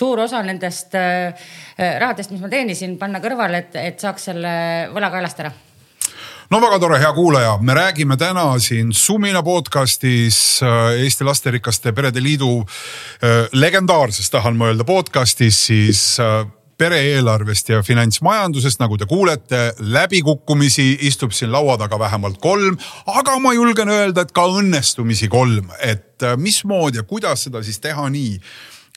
suur 0.00 0.24
osa 0.24 0.40
nendest 0.42 0.94
rahadest, 0.96 2.32
mis 2.32 2.40
ma 2.40 2.48
teenisin, 2.48 2.96
panna 3.00 3.20
kõrvale, 3.20 3.66
et, 3.66 3.76
et 3.76 4.00
saaks 4.00 4.30
selle 4.30 4.52
võla 4.94 5.12
kaelast 5.12 5.44
ära. 5.44 5.52
No 6.50 6.58
väga 6.58 6.80
tore, 6.82 6.96
hea 6.98 7.10
kuulaja, 7.14 7.52
me 7.62 7.74
räägime 7.78 8.16
täna 8.18 8.42
siin 8.58 8.88
Sumina 8.92 9.38
podcastis 9.46 10.58
äh, 10.66 10.96
Eesti 10.98 11.22
Lasterikaste 11.24 11.92
Perede 11.94 12.18
Liidu 12.18 12.64
äh, 12.64 13.44
legendaarses, 13.52 14.26
tahan 14.34 14.58
ma 14.58 14.66
öelda, 14.66 14.82
podcastis 14.84 15.60
siis 15.68 16.00
äh, 16.18 16.40
pere-eelarvest 16.74 17.70
ja 17.70 17.84
finantsmajandusest, 17.86 18.82
nagu 18.82 18.98
te 18.98 19.06
kuulete, 19.06 19.60
läbikukkumisi 19.78 20.88
istub 21.06 21.30
siin 21.30 21.52
laua 21.54 21.78
taga 21.78 22.02
vähemalt 22.02 22.42
kolm, 22.42 22.80
aga 23.06 23.38
ma 23.38 23.54
julgen 23.54 23.94
öelda, 23.94 24.26
et 24.26 24.34
ka 24.34 24.48
õnnestumisi 24.50 25.30
kolm, 25.30 25.70
et 25.78 26.26
mismoodi 26.34 26.98
ja 26.98 27.06
kuidas 27.06 27.46
seda 27.46 27.62
siis 27.62 27.78
teha 27.78 28.10
nii 28.10 28.40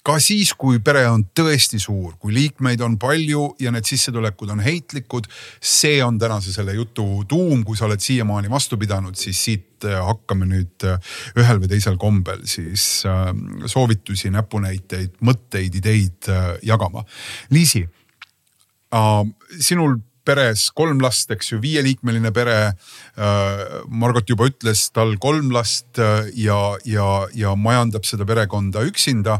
ka 0.03 0.17
siis, 0.19 0.51
kui 0.59 0.81
pere 0.83 1.05
on 1.07 1.23
tõesti 1.35 1.79
suur, 1.79 2.17
kui 2.19 2.33
liikmeid 2.35 2.81
on 2.83 2.97
palju 2.99 3.53
ja 3.63 3.71
need 3.71 3.87
sissetulekud 3.87 4.51
on 4.51 4.61
heitlikud. 4.63 5.29
see 5.61 6.03
on 6.03 6.19
tänase 6.19 6.53
selle 6.53 6.73
jutu 6.75 7.23
tuum, 7.27 7.63
kui 7.63 7.77
sa 7.79 7.85
oled 7.87 8.03
siiamaani 8.03 8.51
vastu 8.51 8.77
pidanud, 8.77 9.15
siis 9.15 9.39
siit 9.43 9.85
äh, 9.87 9.99
hakkame 10.03 10.45
nüüd 10.49 10.87
äh, 10.87 10.99
ühel 11.39 11.61
või 11.63 11.71
teisel 11.71 11.97
kombel 11.97 12.43
siis 12.43 13.05
äh, 13.07 13.31
soovitusi, 13.65 14.31
näpunäiteid, 14.33 15.21
mõtteid, 15.23 15.75
ideid 15.79 16.27
jagama. 16.63 17.03
Liisi, 17.53 17.85
sinul 19.59 19.95
peres 20.23 20.65
kolm 20.75 20.99
last, 21.03 21.31
eks 21.31 21.51
ju, 21.51 21.59
viieliikmeline 21.63 22.31
pere. 22.31 22.57
Margot 23.89 24.29
juba 24.29 24.47
ütles, 24.47 24.85
tal 24.95 25.15
kolm 25.21 25.51
last 25.51 25.99
ja, 25.99 26.59
ja, 26.87 27.07
ja 27.35 27.55
majandab 27.59 28.07
seda 28.07 28.27
perekonda 28.27 28.85
üksinda 28.87 29.39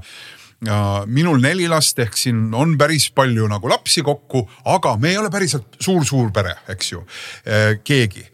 minul 1.05 1.41
neli 1.41 1.67
last 1.67 1.99
ehk 1.99 2.17
siin 2.17 2.53
on 2.55 2.77
päris 2.77 3.09
palju 3.11 3.47
nagu 3.51 3.69
lapsi 3.69 4.03
kokku, 4.05 4.45
aga 4.65 4.95
me 4.97 5.11
ei 5.11 5.17
ole 5.17 5.31
päriselt 5.33 5.77
suur-suur 5.79 6.31
pere, 6.31 6.55
eks 6.69 6.91
ju, 6.91 7.05
eh, 7.45 7.79
keegi. 7.83 8.25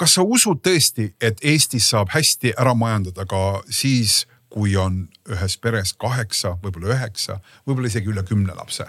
kas 0.00 0.14
sa 0.16 0.22
usud 0.24 0.62
tõesti, 0.64 1.12
et 1.20 1.42
Eestis 1.44 1.90
saab 1.90 2.08
hästi 2.14 2.54
ära 2.56 2.72
majandada 2.74 3.26
ka 3.28 3.62
siis, 3.68 4.26
kui 4.48 4.76
on 4.76 5.08
ühes 5.28 5.58
peres 5.60 5.92
kaheksa, 5.92 6.56
võib-olla 6.62 6.94
üheksa, 6.96 7.40
võib-olla 7.68 7.86
isegi 7.92 8.08
üle 8.08 8.24
kümne 8.24 8.56
lapse? 8.56 8.86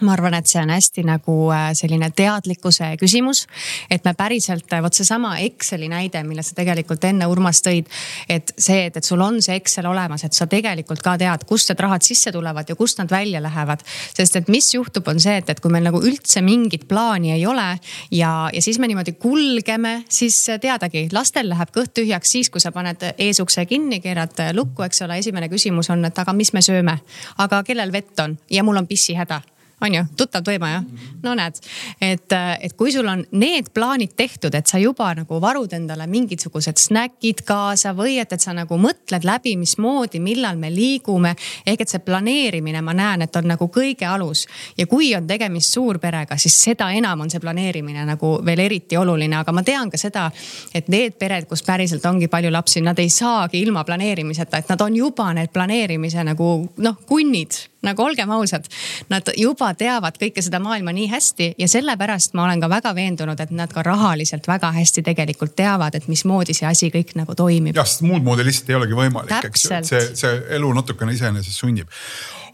Ma 0.00 0.14
arvan, 0.14 0.34
et 0.34 0.48
see 0.48 0.60
on 0.62 0.70
hästi 0.72 1.04
nagu 1.06 1.34
äh, 1.52 1.68
selline 1.76 2.08
teadlikkuse 2.16 2.94
küsimus. 3.00 3.44
et 3.90 4.04
me 4.04 4.14
päriselt, 4.14 4.72
äh, 4.72 4.82
vot 4.82 4.94
seesama 4.94 5.36
Exceli 5.44 5.88
näide, 5.88 6.22
mille 6.24 6.42
sa 6.42 6.56
tegelikult 6.56 7.04
enne 7.04 7.26
Urmas 7.30 7.60
tõid. 7.62 7.90
et 8.28 8.54
see, 8.58 8.86
et, 8.86 8.96
et 8.96 9.04
sul 9.04 9.20
on 9.20 9.40
see 9.42 9.56
Excel 9.60 9.86
olemas, 9.86 10.24
et 10.24 10.32
sa 10.32 10.46
tegelikult 10.46 11.02
ka 11.04 11.16
tead, 11.20 11.44
kust 11.46 11.70
need 11.70 11.84
rahad 11.84 12.02
sisse 12.02 12.32
tulevad 12.32 12.68
ja 12.68 12.76
kust 12.76 12.98
nad 12.98 13.10
välja 13.10 13.42
lähevad. 13.42 13.84
sest 14.16 14.36
et 14.36 14.48
mis 14.48 14.72
juhtub, 14.74 15.08
on 15.08 15.20
see, 15.20 15.36
et, 15.36 15.50
et 15.50 15.60
kui 15.60 15.70
meil 15.70 15.84
nagu 15.84 16.00
üldse 16.00 16.42
mingit 16.42 16.88
plaani 16.88 17.34
ei 17.36 17.46
ole 17.46 17.78
ja, 18.10 18.50
ja 18.52 18.62
siis 18.62 18.78
me 18.78 18.88
niimoodi 18.88 19.12
kulgeme, 19.20 20.04
siis 20.08 20.40
teadagi, 20.60 21.08
lastel 21.12 21.48
läheb 21.52 21.70
kõht 21.76 21.94
tühjaks 21.94 22.36
siis, 22.38 22.50
kui 22.50 22.60
sa 22.60 22.72
paned 22.72 23.04
eesukse 23.18 23.66
kinni, 23.68 24.00
keerad 24.00 24.46
lukku, 24.56 24.82
eks 24.88 25.04
ole, 25.04 25.20
esimene 25.20 25.48
küsimus 25.52 25.92
on, 25.92 26.04
et 26.08 26.18
aga 26.18 26.32
mis 26.32 26.52
me 26.56 26.64
sööme, 26.64 26.98
aga 27.38 27.62
kellel 27.62 27.92
vett 27.92 28.24
on 28.24 28.38
ja 28.50 28.64
mul 28.64 28.80
on 28.80 28.88
pissihäda 28.88 29.42
on 29.84 29.94
ju, 29.94 30.04
tuttav 30.16 30.44
teema 30.44 30.70
jah? 30.70 30.84
no 31.22 31.34
näed, 31.36 31.58
et, 32.00 32.32
et 32.34 32.72
kui 32.76 32.92
sul 32.92 33.08
on 33.08 33.22
need 33.38 33.70
plaanid 33.74 34.14
tehtud, 34.16 34.54
et 34.54 34.68
sa 34.68 34.78
juba 34.80 35.10
nagu 35.16 35.40
varud 35.40 35.72
endale 35.76 36.06
mingisugused 36.10 36.80
snäkid 36.80 37.44
kaasa 37.46 37.94
või 37.96 38.18
et, 38.22 38.32
et 38.32 38.44
sa 38.44 38.54
nagu 38.56 38.78
mõtled 38.80 39.24
läbi, 39.26 39.54
mismoodi, 39.60 40.20
millal 40.24 40.58
me 40.60 40.70
liigume. 40.72 41.34
ehk 41.66 41.84
et 41.84 41.90
see 41.90 42.02
planeerimine, 42.04 42.82
ma 42.82 42.94
näen, 42.96 43.24
et 43.26 43.36
on 43.36 43.48
nagu 43.48 43.68
kõige 43.72 44.06
alus 44.08 44.46
ja 44.78 44.86
kui 44.86 45.14
on 45.16 45.26
tegemist 45.26 45.74
suurperega, 45.74 46.38
siis 46.38 46.56
seda 46.68 46.90
enam 46.92 47.24
on 47.24 47.30
see 47.30 47.40
planeerimine 47.40 48.04
nagu 48.08 48.38
veel 48.44 48.64
eriti 48.66 48.96
oluline, 48.96 49.36
aga 49.40 49.52
ma 49.52 49.62
tean 49.62 49.90
ka 49.90 50.00
seda, 50.00 50.30
et 50.74 50.88
need 50.92 51.18
pered, 51.18 51.48
kus 51.48 51.64
päriselt 51.66 52.04
ongi 52.06 52.28
palju 52.28 52.52
lapsi, 52.52 52.82
nad 52.84 52.98
ei 52.98 53.10
saagi 53.10 53.60
ilma 53.62 53.84
planeerimiseta, 53.84 54.58
et 54.58 54.72
nad 54.72 54.80
on 54.80 54.96
juba 54.96 55.30
need 55.36 55.52
planeerimise 55.54 56.24
nagu 56.24 56.50
noh, 56.76 57.00
kunnid 57.06 57.73
nagu 57.86 58.04
olgem 58.04 58.30
ausad, 58.34 58.68
nad 59.12 59.28
juba 59.38 59.72
teavad 59.78 60.18
kõike 60.20 60.44
seda 60.44 60.60
maailma 60.62 60.94
nii 60.96 61.08
hästi 61.12 61.50
ja 61.60 61.68
sellepärast 61.70 62.36
ma 62.38 62.46
olen 62.48 62.62
ka 62.64 62.70
väga 62.72 62.94
veendunud, 62.96 63.40
et 63.40 63.52
nad 63.54 63.72
ka 63.72 63.84
rahaliselt 63.86 64.48
väga 64.48 64.72
hästi 64.74 65.04
tegelikult 65.06 65.56
teavad, 65.56 65.94
et 65.94 66.08
mismoodi 66.10 66.56
see 66.56 66.68
asi 66.68 66.90
kõik 66.94 67.14
nagu 67.18 67.36
toimib. 67.38 67.76
jah, 67.76 67.88
sest 67.88 68.06
muud 68.06 68.24
moodi 68.24 68.46
lihtsalt 68.46 68.72
ei 68.72 68.80
olegi 68.80 68.98
võimalik, 68.98 69.50
eks 69.50 69.68
ju, 69.68 69.74
et 69.78 69.90
see, 69.90 70.06
see 70.24 70.40
elu 70.58 70.72
natukene 70.80 71.14
iseenesest 71.16 71.60
sunnib 71.60 71.92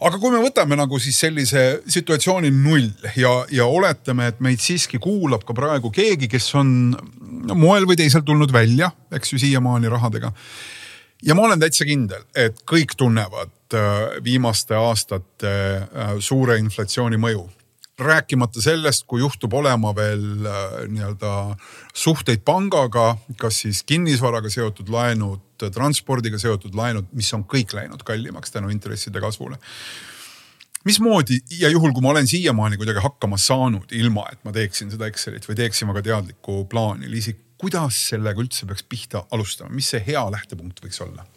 aga 0.01 0.17
kui 0.17 0.33
me 0.33 0.41
võtame 0.41 0.77
nagu 0.79 0.99
siis 1.01 1.19
sellise 1.21 1.63
situatsiooni 1.91 2.51
null 2.55 2.89
ja, 3.19 3.33
ja 3.53 3.67
oletame, 3.69 4.31
et 4.31 4.41
meid 4.43 4.61
siiski 4.63 4.99
kuulab 5.01 5.45
ka 5.45 5.55
praegu 5.57 5.91
keegi, 5.93 6.29
kes 6.31 6.49
on 6.59 6.73
moel 7.53 7.85
või 7.89 7.99
teisel 7.99 8.25
tulnud 8.25 8.53
välja, 8.53 8.91
eks 9.13 9.35
ju, 9.35 9.41
siiamaani 9.41 9.91
rahadega. 9.91 10.33
Ja 11.21 11.35
ma 11.35 11.47
olen 11.47 11.59
täitsa 11.59 11.85
kindel, 11.85 12.23
et 12.35 12.63
kõik 12.67 12.95
tunnevad 12.97 13.51
Äh, 13.73 14.23
viimaste 14.23 14.75
aastate 14.75 15.51
äh, 15.51 16.13
suure 16.19 16.57
inflatsiooni 16.59 17.19
mõju. 17.19 17.49
rääkimata 18.01 18.61
sellest, 18.61 19.03
kui 19.05 19.19
juhtub 19.21 19.53
olema 19.53 19.91
veel 19.95 20.47
äh, 20.49 20.71
nii-öelda 20.89 21.55
suhteid 21.93 22.41
pangaga, 22.43 23.13
kas 23.37 23.59
siis 23.61 23.83
kinnisvaraga 23.85 24.49
seotud 24.49 24.89
laenud, 24.89 25.43
transpordiga 25.61 26.39
seotud 26.41 26.75
laenud, 26.75 27.11
mis 27.13 27.29
on 27.37 27.45
kõik 27.45 27.75
läinud 27.77 28.03
kallimaks 28.03 28.51
tänu 28.51 28.73
intresside 28.73 29.21
kasvule 29.21 29.59
mismoodi 30.83 31.37
ja 31.59 31.69
juhul, 31.69 31.93
kui 31.93 32.01
ma 32.01 32.09
olen 32.09 32.27
siiamaani 32.27 32.79
kuidagi 32.81 33.03
hakkama 33.05 33.37
saanud, 33.37 33.91
ilma 33.93 34.25
et 34.33 34.41
ma 34.43 34.51
teeksin 34.51 34.89
seda 34.91 35.07
Excelit 35.07 35.45
või 35.47 35.59
teeksin 35.59 35.87
väga 35.93 36.01
teadlikku 36.09 36.65
plaani, 36.71 37.07
Liisi, 37.11 37.35
kuidas 37.61 37.97
sellega 38.09 38.41
üldse 38.41 38.65
peaks 38.69 38.83
pihta 38.89 39.25
alustama, 39.31 39.69
mis 39.75 39.91
see 39.93 40.01
hea 40.07 40.23
lähtepunkt 40.33 40.81
võiks 40.83 41.01
olla? 41.05 41.27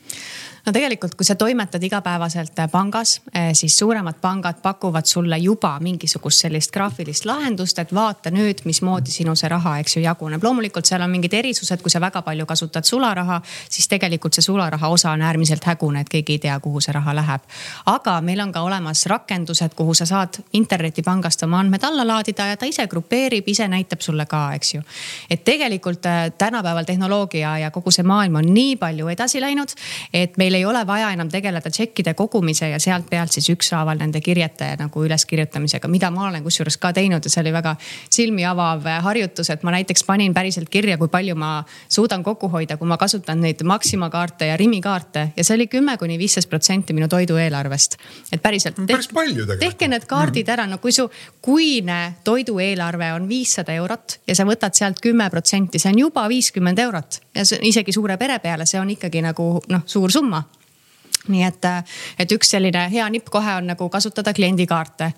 No 0.67 0.73
tegelikult, 0.73 1.15
kui 1.15 1.25
sa 1.25 1.35
toimetad 1.35 1.83
igapäevaselt 1.83 2.59
äh, 2.59 2.69
pangas, 2.71 3.21
äh, 3.37 3.51
siis 3.53 3.79
suuremad 3.79 4.15
pangad 4.21 4.63
pakuvad 4.63 5.05
sulle 5.05 5.39
juba 5.39 5.77
mingisugust 5.81 6.41
sellist 6.41 6.73
graafilist 6.73 7.25
lahendust, 7.25 7.79
et 7.79 7.95
vaata 7.95 8.31
nüüd, 8.31 8.65
mismoodi 8.65 9.13
sinu 9.13 9.35
see 9.37 9.49
raha, 9.49 9.77
eks 9.83 9.97
ju, 9.97 10.03
jaguneb. 10.03 10.43
loomulikult 10.43 10.89
seal 10.89 11.03
on 11.05 11.11
mingid 11.11 11.35
erisused, 11.35 11.83
kui 11.83 11.91
sa 11.91 12.01
väga 12.01 12.23
palju 12.23 12.47
kasutad 12.47 12.85
sularaha, 12.85 13.41
siis 13.69 13.89
tegelikult 13.89 14.35
see 14.35 14.47
sularaha 14.47 14.89
osa 14.89 15.11
on 15.13 15.23
äärmiselt 15.23 15.65
hägune, 15.65 16.01
et 16.01 16.09
keegi 16.09 16.39
ei 16.39 16.43
tea, 16.47 16.59
kuhu 16.61 16.81
see 16.81 16.93
raha 16.97 17.15
läheb. 17.15 17.45
aga 17.87 18.21
meil 18.21 18.41
on 18.41 18.53
ka 18.53 18.63
olemas 18.63 19.07
rakendused, 19.07 19.75
kuhu 19.77 19.95
sa 19.95 20.07
saad 20.07 20.41
internetipangast 20.53 21.43
oma 21.43 21.61
andmed 21.61 21.85
alla 21.85 22.07
laadida 22.07 22.47
ja 22.47 22.57
ta 22.57 22.67
ise 22.67 22.87
grupeerib, 22.87 23.49
ise 23.49 23.69
näitab 23.69 24.01
sulle 24.01 24.27
ka, 24.27 24.53
eks 24.55 24.75
ju. 24.75 24.83
et 25.31 25.45
tegelikult 25.45 26.07
äh, 26.07 26.31
tänapäeval 26.39 26.85
tehnoloogia 26.85 27.59
ja 27.59 27.71
kogu 27.71 27.91
see 27.91 28.03
maailm 28.03 28.41
on 28.41 28.55
nii 28.55 28.77
palju 28.77 29.09
edasi 29.09 29.41
läinud, 29.41 29.77
et 30.13 30.37
meil 30.41 30.55
ei 30.55 30.65
ole 30.65 30.87
vaja 30.87 31.11
enam 31.15 31.29
tegeleda 31.31 31.71
tšekkide 31.71 32.15
kogumise 32.15 32.69
ja 32.69 32.79
sealt 32.83 33.09
pealt 33.11 33.33
siis 33.33 33.49
ükshaaval 33.55 33.99
nende 33.99 34.21
kirjete 34.21 34.75
nagu 34.79 35.05
üleskirjutamisega, 35.05 35.89
mida 35.89 36.11
ma 36.15 36.29
olen 36.29 36.43
kusjuures 36.45 36.77
ka 36.81 36.93
teinud 36.97 37.25
ja 37.25 37.31
see 37.31 37.43
oli 37.45 37.53
väga 37.55 37.77
silmi 38.11 38.45
avav 38.49 38.87
harjutus, 39.05 39.51
et 39.51 39.63
ma 39.63 39.75
näiteks 39.75 40.05
panin 40.05 40.35
päriselt 40.35 40.69
kirja, 40.69 40.99
kui 40.99 41.09
palju 41.09 41.37
ma 41.39 41.53
suudan 41.89 42.25
kokku 42.25 42.49
hoida, 42.53 42.77
kui 42.77 42.89
ma 42.89 42.99
kasutan 43.01 43.41
neid 43.41 43.63
Maxima 43.65 44.11
kaarte 44.11 44.51
ja 44.51 44.57
Rimi 44.57 44.81
kaarte 44.85 45.29
ja 45.37 45.45
see 45.45 45.57
oli 45.59 45.67
kümme 45.73 45.97
kuni 45.99 46.19
viisteist 46.19 46.51
protsenti 46.51 46.93
minu 46.93 47.09
toidueelarvest. 47.09 47.97
et 48.33 48.43
päriselt. 48.43 48.77
päris 48.87 49.09
palju 49.09 49.35
tegelikult. 49.35 49.61
tehke 49.61 49.89
need 49.89 50.07
kaardid 50.11 50.49
ära, 50.49 50.67
no 50.67 50.79
kui 50.79 50.93
su 50.93 51.09
kuine 51.43 52.15
toidueelarve 52.25 53.13
on 53.13 53.29
viissada 53.29 53.73
eurot 53.73 54.19
ja 54.29 54.35
sa 54.35 54.47
võtad 54.49 54.75
sealt 54.77 55.01
kümme 55.01 55.29
protsenti, 55.31 55.79
see 55.79 55.93
on 55.93 55.99
juba 55.99 56.27
viiskümmend 56.29 56.79
eurot 56.79 57.21
ja 57.35 57.45
see 57.49 57.61
isegi 57.71 57.93
suure 57.93 58.17
pere 58.21 58.39
peale, 58.43 58.67
see 58.67 58.81
on 58.81 58.91
ikkagi 58.95 59.23
nagu 59.25 59.49
noh, 59.69 59.85
suur 59.95 60.11
summa 60.11 60.43
nii 61.29 61.45
et, 61.47 61.67
et 62.19 62.33
üks 62.37 62.51
selline 62.53 62.85
hea 62.93 63.07
nipp 63.13 63.31
kohe 63.33 63.57
on 63.59 63.69
nagu 63.71 63.89
kasutada 63.89 64.35
kliendikaarte. 64.37 65.11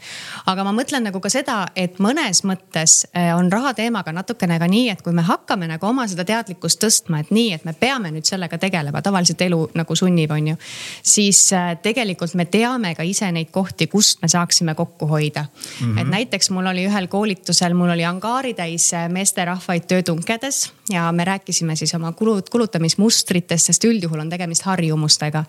aga 0.46 0.64
ma 0.64 0.72
mõtlen 0.76 1.06
nagu 1.08 1.20
ka 1.20 1.30
seda, 1.32 1.58
et 1.76 1.98
mõnes 2.02 2.42
mõttes 2.46 2.98
eh, 3.12 3.32
on 3.34 3.50
raha 3.52 3.74
teemaga 3.74 4.12
natukene 4.14 4.58
ka 4.62 4.68
nii, 4.70 4.90
et 4.94 5.02
kui 5.02 5.14
me 5.16 5.24
hakkame 5.26 5.68
nagu 5.70 5.86
oma 5.86 6.06
seda 6.08 6.24
teadlikkust 6.28 6.82
tõstma, 6.82 7.20
et 7.24 7.32
nii, 7.34 7.52
et 7.58 7.64
me 7.66 7.74
peame 7.74 8.12
nüüd 8.14 8.28
sellega 8.28 8.58
tegelema, 8.62 9.02
tavaliselt 9.02 9.42
elu 9.48 9.60
nagu 9.74 9.96
sunnib, 9.98 10.30
on 10.30 10.52
ju. 10.52 10.56
siis 11.02 11.42
eh, 11.52 11.74
tegelikult 11.82 12.36
me 12.38 12.46
teame 12.50 12.94
ka 12.94 13.06
ise 13.06 13.30
neid 13.32 13.50
kohti, 13.54 13.90
kust 13.90 14.22
me 14.22 14.30
saaksime 14.30 14.74
kokku 14.74 15.06
hoida 15.10 15.46
mm. 15.46 15.86
-hmm. 15.86 16.00
et 16.00 16.08
näiteks 16.08 16.50
mul 16.50 16.66
oli 16.66 16.86
ühel 16.86 17.08
koolitusel, 17.08 17.74
mul 17.74 17.90
oli 17.90 18.04
angaaritäis 18.04 18.92
meesterahvaid 19.08 19.86
töötunkedes 19.88 20.70
ja 20.90 21.12
me 21.12 21.24
rääkisime 21.24 21.76
siis 21.76 21.94
oma 21.94 22.12
kulud, 22.12 22.48
kulutamismustritest, 22.50 23.66
sest 23.66 23.84
üldjuhul 23.84 24.20
on 24.20 24.30
tegemist 24.30 24.62
harjumustega 24.62 25.44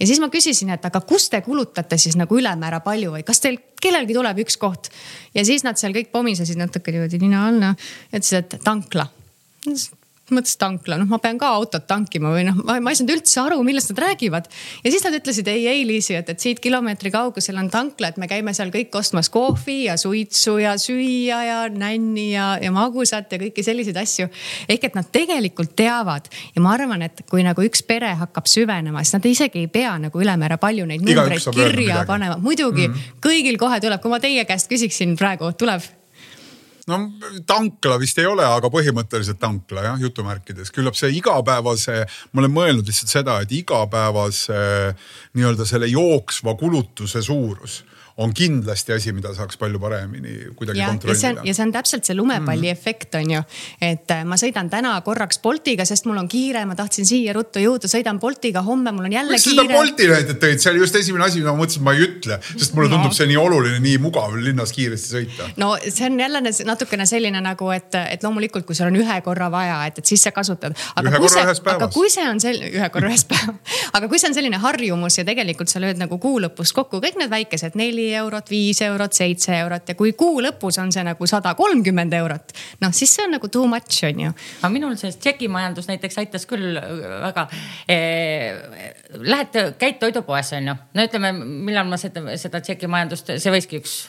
ja 0.00 0.08
siis 0.08 0.20
ma 0.22 0.30
küsisin, 0.32 0.72
et 0.74 0.84
aga 0.88 1.02
kus 1.06 1.28
te 1.32 1.42
kulutate 1.44 1.98
siis 2.00 2.16
nagu 2.20 2.38
ülemäära 2.38 2.80
palju 2.84 3.14
või 3.16 3.24
kas 3.26 3.42
teil 3.44 3.60
kellelgi 3.80 4.16
tuleb 4.16 4.42
üks 4.44 4.58
koht 4.60 4.90
ja 5.36 5.44
siis 5.46 5.64
nad 5.66 5.80
seal 5.80 5.94
kõik 5.96 6.12
pomisesid 6.14 6.60
natuke 6.60 6.94
niimoodi 6.94 7.20
nina 7.22 7.46
all, 7.48 7.60
noh. 7.62 7.88
ütlesid, 8.12 8.44
et 8.44 8.64
tankla 8.64 9.08
mõtlesin 10.34 10.60
tankla, 10.60 10.98
noh, 11.00 11.08
ma 11.10 11.18
pean 11.22 11.38
ka 11.40 11.50
autot 11.58 11.86
tankima 11.88 12.32
või 12.34 12.44
noh, 12.48 12.58
ma 12.66 12.78
ei 12.78 12.98
saanud 12.98 13.14
üldse 13.16 13.40
aru, 13.42 13.60
millest 13.66 13.92
nad 13.92 14.02
räägivad. 14.06 14.48
ja 14.84 14.92
siis 14.92 15.04
nad 15.06 15.16
ütlesid 15.18 15.48
ei, 15.52 15.66
ei 15.70 15.84
Liisi, 15.86 16.14
et, 16.18 16.28
et 16.32 16.40
siit 16.40 16.60
kilomeetri 16.62 17.12
kaugusel 17.14 17.58
on 17.60 17.70
tankla, 17.72 18.12
et 18.12 18.20
me 18.20 18.28
käime 18.30 18.54
seal 18.56 18.72
kõik 18.74 18.94
ostmas 18.98 19.30
kohvi 19.32 19.84
ja 19.88 19.96
suitsu 20.00 20.58
ja 20.62 20.76
süüa 20.80 21.42
ja 21.46 21.60
nänni 21.72 22.30
ja, 22.32 22.52
ja 22.62 22.72
magusat 22.74 23.32
ja 23.32 23.40
kõiki 23.42 23.64
selliseid 23.66 24.00
asju. 24.00 24.28
ehk 24.68 24.88
et 24.90 24.98
nad 24.98 25.08
tegelikult 25.12 25.76
teavad 25.76 26.28
ja 26.54 26.64
ma 26.64 26.74
arvan, 26.74 27.06
et 27.06 27.24
kui 27.30 27.44
nagu 27.46 27.64
üks 27.66 27.84
pere 27.86 28.12
hakkab 28.20 28.48
süvenema, 28.50 29.04
siis 29.04 29.18
nad 29.18 29.30
isegi 29.30 29.64
ei 29.64 29.70
pea 29.70 29.96
nagu 29.98 30.20
ülemäära 30.20 30.60
palju 30.60 30.88
neid 30.88 31.04
numbreid 31.06 31.48
kirja 31.54 32.04
panema, 32.08 32.38
muidugi 32.40 32.88
mm 32.88 32.94
-hmm. 32.94 33.22
kõigil 33.26 33.58
kohe 33.58 33.80
tuleb, 33.80 34.00
kui 34.00 34.10
ma 34.10 34.20
teie 34.20 34.44
käest 34.44 34.70
küsiksin 34.70 35.16
praegu, 35.16 35.52
tuleb 35.52 35.99
no 36.88 37.00
tankla 37.46 37.98
vist 38.00 38.18
ei 38.22 38.28
ole, 38.28 38.44
aga 38.46 38.70
põhimõtteliselt 38.72 39.40
tankla 39.40 39.84
jah, 39.88 40.00
jutumärkides. 40.00 40.72
küllap 40.74 40.96
see 40.98 41.12
igapäevase, 41.18 42.04
ma 42.32 42.44
olen 42.44 42.54
mõelnud 42.54 42.88
lihtsalt 42.88 43.12
seda, 43.12 43.40
et 43.44 43.52
igapäevase 43.52 44.60
nii-öelda 45.36 45.66
selle 45.68 45.90
jooksva 45.90 46.56
kulutuse 46.60 47.22
suurus 47.22 47.82
on 48.20 48.32
kindlasti 48.36 48.92
asi, 48.92 49.12
mida 49.16 49.32
saaks 49.34 49.56
palju 49.60 49.80
paremini 49.80 50.34
kuidagi 50.56 50.82
ja, 50.82 50.88
kontrollida. 50.92 51.44
ja 51.46 51.54
see 51.56 51.64
on 51.64 51.72
täpselt 51.72 52.04
see 52.04 52.16
lumepalli 52.16 52.68
mm. 52.68 52.76
efekt 52.76 53.16
on 53.16 53.30
ju, 53.32 53.40
et 53.80 54.12
äh, 54.12 54.24
ma 54.28 54.36
sõidan 54.40 54.68
täna 54.72 54.92
korraks 55.06 55.40
Boltiga, 55.40 55.86
sest 55.88 56.04
mul 56.08 56.20
on 56.20 56.28
kiire, 56.28 56.66
ma 56.68 56.76
tahtsin 56.76 57.08
siia 57.08 57.32
ruttu 57.36 57.62
jõuda, 57.62 57.88
sõidan 57.90 58.20
Boltiga, 58.20 58.62
homme 58.66 58.92
mul 58.92 59.08
on 59.08 59.16
jälle 59.16 59.36
Miks 59.36 59.46
kiire. 59.48 59.64
seda 59.64 59.78
Bolti 59.78 60.08
näidet 60.10 60.42
tõid, 60.42 60.60
see 60.60 60.72
oli 60.74 60.82
just 60.82 60.98
esimene 61.00 61.24
asi, 61.26 61.40
mida 61.40 61.54
ma 61.54 61.62
mõtlesin, 61.62 61.80
et 61.80 61.86
ma 61.88 61.94
ei 61.96 62.04
ütle, 62.04 62.38
sest 62.50 62.76
mulle 62.76 62.90
tundub 62.92 63.08
no. 63.08 63.16
see 63.16 63.30
nii 63.30 63.38
oluline, 63.40 63.80
nii 63.86 63.96
mugav 64.04 64.36
linnas 64.36 64.74
kiiresti 64.76 65.14
sõita. 65.14 65.48
no 65.60 65.72
see 65.86 66.10
on 66.10 66.20
jälle 66.20 66.44
natukene 66.68 67.08
selline 67.08 67.40
nagu, 67.44 67.72
et, 67.72 67.96
et 68.02 68.26
loomulikult, 68.26 68.68
kui 68.68 68.76
sul 68.76 68.90
on 68.90 69.00
ühe 69.00 69.20
korra 69.24 69.48
vaja, 69.52 69.80
et, 69.88 70.02
et 70.02 70.12
siis 70.12 70.28
sa 70.28 70.34
kasutad. 70.36 70.76
ühe 70.76 71.24
korra 71.24 71.46
ühes 71.48 71.64
päevas. 71.64 71.80
aga 71.80 71.90
kui 71.96 72.12
see 72.12 72.28
on 72.28 72.44
selline, 72.44 72.74
ühe 72.76 72.92
korra 72.92 73.08
ühes 73.08 73.24
päevas, 73.32 73.80
aga 73.96 74.12
kui 74.12 74.20
see 74.20 74.28
on 74.28 74.36
selline 74.36 74.60
harjumus 74.60 75.16
ja 75.22 75.24
tegelikult 75.24 75.72
sa 75.72 75.80
lööd 75.80 76.00
nagu 76.00 76.20
kuu 76.20 76.36
lõpus 76.44 76.76
kokku 76.76 77.00
kõik 77.00 77.16
need 77.16 77.32
väikesed 77.32 77.80
neli 77.80 78.09
eurot, 78.16 78.50
viis 78.50 78.80
eurot, 78.84 79.16
seitse 79.16 79.54
eurot 79.58 79.92
ja 79.92 79.96
kui 79.98 80.12
kuu 80.18 80.40
lõpus 80.44 80.80
on 80.82 80.92
see 80.94 81.04
nagu 81.06 81.28
sada 81.30 81.54
kolmkümmend 81.58 82.14
eurot, 82.20 82.54
noh 82.84 82.94
siis 82.96 83.14
see 83.16 83.26
on 83.26 83.36
nagu 83.36 83.48
too 83.48 83.66
much 83.70 84.04
on 84.08 84.24
ju. 84.26 84.36
aga 84.60 84.72
minul 84.72 84.96
see 85.00 85.12
tšekimajandus 85.16 85.90
näiteks 85.90 86.22
aitas 86.24 86.46
küll 86.50 86.78
väga 86.78 87.48
eh,. 87.88 88.62
Lähed, 89.20 89.56
käid 89.78 89.98
toidupoes 90.00 90.52
on 90.56 90.70
ju, 90.70 90.76
no 90.94 91.04
ütleme, 91.04 91.32
millal 91.34 91.88
ma 91.90 91.98
seda, 92.00 92.22
seda 92.40 92.62
tšekimajandust, 92.64 93.34
see 93.42 93.52
võiski 93.52 93.80
üks 93.82 94.00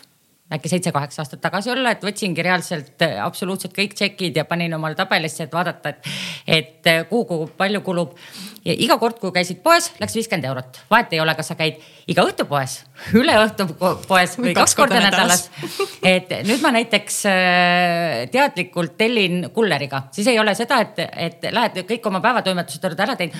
äkki 0.51 0.69
seitse-kaheksa 0.69 1.21
aastat 1.21 1.41
tagasi 1.41 1.71
olla, 1.71 1.93
et 1.95 2.03
võtsingi 2.03 2.43
reaalselt 2.43 3.03
absoluutselt 3.23 3.73
kõik 3.75 3.95
tšekid 3.95 4.35
ja 4.35 4.45
panin 4.45 4.73
omale 4.75 4.97
tabelisse, 4.99 5.47
et 5.47 5.53
vaadata, 5.53 5.93
et, 5.93 6.09
et 6.47 6.91
kuhu, 7.09 7.25
kuhu 7.29 7.49
palju 7.57 7.81
kulub 7.85 8.17
ja 8.65 8.75
iga 8.77 8.97
kord, 9.01 9.17
kui 9.21 9.33
käisid 9.33 9.61
poes, 9.63 9.89
läks 10.01 10.15
viiskümmend 10.17 10.45
eurot. 10.45 10.81
vahet 10.91 11.13
ei 11.15 11.21
ole, 11.23 11.33
kas 11.37 11.49
sa 11.51 11.55
käid 11.57 11.79
iga 12.11 12.23
õhtu 12.27 12.45
poes, 12.49 12.77
üle 13.19 13.33
õhtu 13.41 13.65
poes 14.07 14.35
või 14.37 14.53
kaks 14.57 14.75
korda 14.77 14.99
nädalas. 15.01 15.47
et 16.13 16.29
nüüd 16.45 16.61
ma 16.61 16.73
näiteks 16.75 17.17
äh, 17.29 18.17
teadlikult 18.33 18.93
tellin 18.99 19.47
kulleriga, 19.55 20.03
siis 20.13 20.29
ei 20.29 20.39
ole 20.39 20.53
seda, 20.57 20.81
et, 20.85 21.01
et 21.29 21.47
lähed 21.53 21.81
kõik 21.89 22.05
oma 22.11 22.21
päevatoimetused 22.23 22.85
oled 22.89 23.01
ära 23.07 23.15
teinud. 23.17 23.39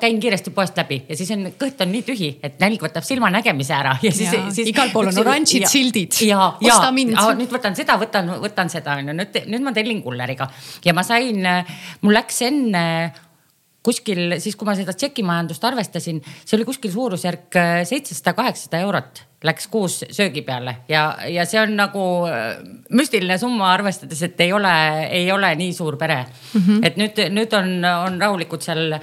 käin 0.00 0.18
kiiresti 0.20 0.50
poest 0.56 0.78
läbi 0.82 1.02
ja 1.08 1.18
siis 1.18 1.30
on, 1.36 1.46
kõht 1.60 1.82
on 1.84 1.92
nii 1.92 2.06
tühi, 2.06 2.32
et 2.42 2.58
nälg 2.62 2.82
võtab 2.82 3.06
silmanägemise 3.06 3.74
ära 3.76 3.94
ja 4.02 4.12
siis, 4.12 4.34
siis. 4.50 4.72
igal 4.72 4.90
pool 4.94 5.12
on 5.12 5.22
oranžid 5.22 5.68
sildid. 5.70 6.18
ja, 6.26 6.50
ja, 6.64 6.80
ja 6.90 7.30
nüüd 7.38 7.52
võtan 7.52 7.78
seda, 7.78 7.98
võtan, 8.02 8.34
võtan 8.42 8.72
seda 8.72 8.98
on 8.98 9.12
ju, 9.12 9.16
nüüd, 9.22 9.40
nüüd 9.46 9.62
ma 9.62 9.74
tellin 9.76 10.02
kulleriga 10.02 10.50
ja 10.84 10.96
ma 10.96 11.06
sain, 11.06 11.46
mul 12.02 12.18
läks 12.18 12.42
enne 12.48 12.84
kuskil 13.86 14.36
siis, 14.42 14.56
kui 14.58 14.68
ma 14.68 14.74
seda 14.78 14.94
tšekimajandust 14.96 15.64
arvestasin, 15.68 16.20
see 16.42 16.58
oli 16.58 16.66
kuskil 16.68 16.92
suurusjärk 16.94 17.58
äh, 17.60 17.78
seitsesada, 17.88 18.34
kaheksasada 18.38 18.82
eurot 18.86 19.22
läks 19.46 19.68
kuus 19.70 20.00
söögi 20.10 20.42
peale 20.46 20.78
ja, 20.90 21.06
ja 21.30 21.46
see 21.48 21.60
on 21.62 21.76
nagu 21.78 22.02
äh, 22.30 22.58
müstiline 22.96 23.38
summa, 23.40 23.70
arvestades, 23.76 24.22
et 24.26 24.44
ei 24.46 24.52
ole, 24.56 24.74
ei 25.06 25.30
ole 25.32 25.54
nii 25.60 25.72
suur 25.76 25.98
pere 26.00 26.24
mm. 26.26 26.60
-hmm. 26.60 26.84
et 26.86 27.00
nüüd, 27.00 27.24
nüüd 27.36 27.58
on, 27.58 27.74
on 27.84 28.20
rahulikult 28.20 28.66
seal 28.66 28.98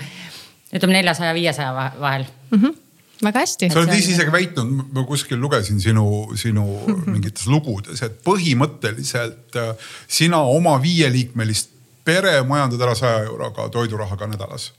ütleme 0.74 1.00
neljasaja, 1.00 1.36
viiesaja 1.38 1.92
vahel 2.00 2.26
mm. 2.52 2.60
-hmm 2.60 2.80
väga 3.24 3.40
hästi. 3.40 3.70
sa 3.72 3.80
oled 3.80 3.94
ise 3.96 4.12
isegi 4.18 4.32
väitnud, 4.34 4.90
ma 4.94 5.04
kuskil 5.08 5.40
lugesin 5.40 5.80
sinu, 5.82 6.06
sinu 6.40 6.66
mingites 7.06 7.48
lugudes, 7.48 8.02
et 8.06 8.18
põhimõtteliselt 8.26 9.60
äh, 9.60 9.94
sina 10.08 10.42
oma 10.50 10.76
viieliikmelist 10.84 11.73
pere 12.04 12.42
majandad 12.44 12.82
ära 12.82 12.96
saja 12.96 13.24
euroga 13.28 13.70
toidurahaga 13.70 14.28
nädalas 14.28 14.72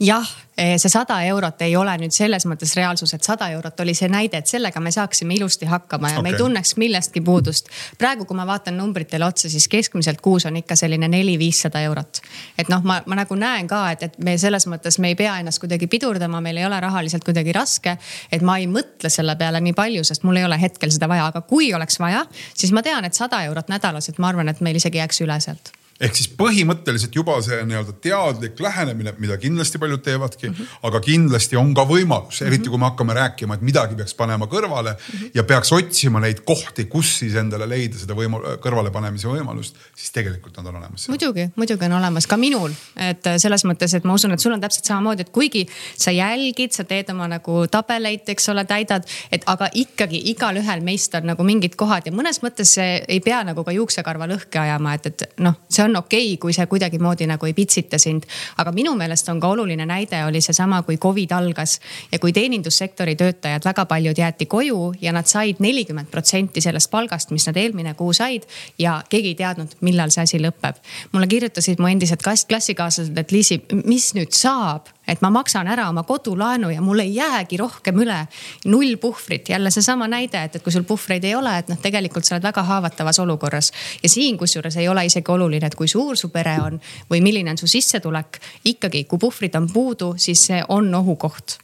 jah, 0.00 0.26
eh, 0.56 0.78
see 0.78 0.90
sada 0.90 1.20
eurot 1.22 1.62
ei 1.62 1.76
ole 1.76 1.92
nüüd 1.98 2.12
selles 2.14 2.46
mõttes 2.50 2.74
reaalsus, 2.76 3.14
et 3.14 3.22
sada 3.24 3.48
eurot 3.54 3.80
oli 3.80 3.94
see 3.94 4.08
näide, 4.10 4.40
et 4.42 4.50
sellega 4.50 4.80
me 4.82 4.90
saaksime 4.94 5.36
ilusti 5.36 5.68
hakkama 5.70 6.10
ja 6.10 6.18
okay. 6.18 6.22
me 6.22 6.32
ei 6.34 6.38
tunneks 6.38 6.74
millestki 6.76 7.20
puudust. 7.20 7.68
praegu, 7.98 8.24
kui 8.24 8.36
ma 8.36 8.46
vaatan 8.46 8.76
numbritele 8.78 9.24
otsa, 9.24 9.48
siis 9.50 9.68
keskmiselt 9.68 10.20
kuus 10.20 10.46
on 10.46 10.56
ikka 10.56 10.76
selline 10.76 11.08
neli-viissada 11.08 11.80
eurot. 11.86 12.20
et 12.58 12.68
noh, 12.68 12.82
ma, 12.82 13.00
ma 13.06 13.20
nagu 13.22 13.38
näen 13.38 13.68
ka, 13.70 13.84
et, 13.92 14.02
et 14.02 14.18
me 14.18 14.36
selles 14.38 14.66
mõttes, 14.66 14.98
me 14.98 15.14
ei 15.14 15.18
pea 15.18 15.38
ennast 15.40 15.62
kuidagi 15.62 15.86
pidurdama, 15.86 16.40
meil 16.40 16.58
ei 16.58 16.66
ole 16.66 16.80
rahaliselt 16.80 17.24
kuidagi 17.24 17.52
raske. 17.52 17.96
et 18.32 18.42
ma 18.42 18.58
ei 18.58 18.66
mõtle 18.66 19.10
selle 19.10 19.36
peale 19.36 19.60
nii 19.60 19.72
palju, 19.72 20.04
sest 20.04 20.26
mul 20.26 20.42
ei 20.42 20.44
ole 20.44 20.58
hetkel 20.60 20.90
seda 20.90 21.08
vaja, 21.08 21.30
aga 21.30 21.40
kui 21.46 21.72
oleks 21.74 22.00
vaja, 22.00 22.26
siis 22.54 22.72
ma 22.72 22.82
tean, 22.82 23.04
et 23.04 23.14
sada 23.14 23.44
eurot 23.46 23.70
nädalas, 23.70 24.08
et 24.08 24.18
ma 24.18 24.28
arvan, 24.28 24.48
et 24.48 24.60
meil 24.60 24.82
isegi 24.82 24.98
jääks 24.98 25.22
üle 25.22 25.40
sealt 25.40 25.83
ehk 26.00 26.16
siis 26.18 26.28
põhimõtteliselt 26.34 27.14
juba 27.14 27.36
see 27.44 27.60
nii-öelda 27.68 27.94
teadlik 28.02 28.58
lähenemine, 28.60 29.12
mida 29.22 29.36
kindlasti 29.38 29.78
paljud 29.78 30.02
teevadki 30.02 30.48
mm, 30.48 30.54
-hmm. 30.54 30.78
aga 30.88 31.00
kindlasti 31.04 31.56
on 31.56 31.70
ka 31.74 31.84
võimalus, 31.86 32.40
eriti 32.42 32.70
kui 32.70 32.80
me 32.82 32.88
hakkame 32.88 33.14
rääkima, 33.14 33.54
et 33.54 33.62
midagi 33.62 33.94
peaks 33.94 34.14
panema 34.18 34.48
kõrvale 34.50 34.96
mm 34.96 35.18
-hmm. 35.18 35.30
ja 35.34 35.44
peaks 35.44 35.72
otsima 35.72 36.20
neid 36.20 36.42
kohti, 36.44 36.84
kus 36.90 37.18
siis 37.18 37.34
endale 37.34 37.68
leida 37.68 37.98
seda 37.98 38.14
võimal-, 38.14 38.58
kõrvalepanemise 38.64 39.28
võimalust, 39.28 39.76
siis 39.94 40.10
tegelikult 40.10 40.56
nad 40.56 40.66
on 40.66 40.76
olemas. 40.76 41.08
muidugi, 41.08 41.48
muidugi 41.56 41.84
on 41.84 41.92
olemas 41.92 42.26
ka 42.26 42.36
minul, 42.36 42.74
et 42.96 43.22
selles 43.36 43.64
mõttes, 43.64 43.94
et 43.94 44.04
ma 44.04 44.14
usun, 44.14 44.32
et 44.32 44.40
sul 44.40 44.52
on 44.52 44.60
täpselt 44.60 44.84
samamoodi, 44.84 45.20
et 45.20 45.30
kuigi 45.30 45.66
sa 45.96 46.10
jälgid, 46.10 46.72
sa 46.72 46.84
teed 46.84 47.10
oma 47.10 47.28
nagu 47.28 47.66
tabeleid, 47.70 48.26
eks 48.26 48.48
ole, 48.48 48.64
täidad, 48.64 49.06
et 49.32 49.42
aga 49.46 49.68
ikkagi 49.72 50.20
igalühel 50.24 50.82
meist 50.82 51.14
on 51.14 51.26
nagu 51.26 51.44
mingid 51.44 51.76
kohad 51.76 52.06
ja 52.06 52.12
mõnes 52.12 52.42
mõttes 52.42 52.74
ei 52.82 53.20
pea 53.20 53.44
nagu 53.44 53.64
ka 53.64 53.72
juuksekarva 53.72 54.26
lõhki 54.26 54.58
ajama, 54.58 54.94
et, 54.94 55.06
et 55.06 55.22
noh, 55.38 55.54
see 55.68 55.83
on 55.84 55.96
okei 55.96 56.32
okay,, 56.32 56.40
kui 56.40 56.52
see 56.56 56.66
kuidagimoodi 56.70 57.28
nagu 57.30 57.46
ei 57.46 57.54
pitsita 57.54 57.98
sind. 57.98 58.24
aga 58.58 58.72
minu 58.72 58.94
meelest 58.98 59.28
on 59.28 59.40
ka 59.40 59.48
oluline 59.54 59.86
näide 59.86 60.24
oli 60.24 60.40
seesama, 60.40 60.82
kui 60.82 60.96
Covid 60.96 61.32
algas 61.36 61.78
ja 62.12 62.18
kui 62.18 62.32
teenindussektori 62.32 63.16
töötajad 63.16 63.64
väga 63.64 63.86
paljud 63.86 64.18
jäeti 64.18 64.46
koju 64.46 64.94
ja 65.00 65.12
nad 65.12 65.30
said 65.30 65.60
nelikümmend 65.60 66.10
protsenti 66.10 66.60
sellest 66.60 66.90
palgast, 66.90 67.30
mis 67.30 67.46
nad 67.46 67.56
eelmine 67.56 67.94
kuu 67.94 68.12
said. 68.12 68.42
ja 68.78 69.02
keegi 69.08 69.34
ei 69.34 69.38
teadnud, 69.38 69.76
millal 69.80 70.10
see 70.10 70.22
asi 70.22 70.42
lõpeb. 70.42 70.80
mulle 71.12 71.26
kirjutasid 71.26 71.80
mu 71.80 71.90
endised 71.90 72.22
klassikaaslased, 72.22 73.18
et 73.18 73.32
Liisi, 73.32 73.60
mis 73.84 74.12
nüüd 74.14 74.32
saab 74.32 74.93
et 75.08 75.20
ma 75.22 75.30
maksan 75.30 75.68
ära 75.68 75.88
oma 75.88 76.02
kodulaenu 76.02 76.70
ja 76.70 76.82
mul 76.82 77.02
ei 77.04 77.14
jäägi 77.14 77.56
rohkem 77.56 78.00
üle. 78.04 78.26
null 78.64 78.96
puhvrit, 78.96 79.48
jälle 79.48 79.70
seesama 79.70 80.08
näide, 80.08 80.42
et, 80.44 80.56
et 80.56 80.62
kui 80.62 80.72
sul 80.72 80.84
puhvreid 80.84 81.24
ei 81.24 81.34
ole, 81.34 81.58
et 81.58 81.68
noh, 81.68 81.78
tegelikult 81.78 82.24
sa 82.24 82.36
oled 82.36 82.46
väga 82.48 82.62
haavatavas 82.62 83.18
olukorras. 83.18 83.72
ja 84.02 84.08
siin 84.08 84.38
kusjuures 84.38 84.76
ei 84.76 84.88
ole 84.88 85.06
isegi 85.06 85.32
oluline, 85.32 85.66
et 85.66 85.74
kui 85.74 85.88
suur 85.88 86.16
su 86.16 86.28
pere 86.28 86.56
on 86.62 86.80
või 87.10 87.20
milline 87.20 87.50
on 87.50 87.58
su 87.58 87.66
sissetulek. 87.66 88.40
ikkagi, 88.64 89.04
kui 89.04 89.18
puhvrid 89.18 89.54
on 89.54 89.68
puudu, 89.72 90.14
siis 90.16 90.46
see 90.46 90.62
on 90.68 90.94
ohukoht 90.94 91.58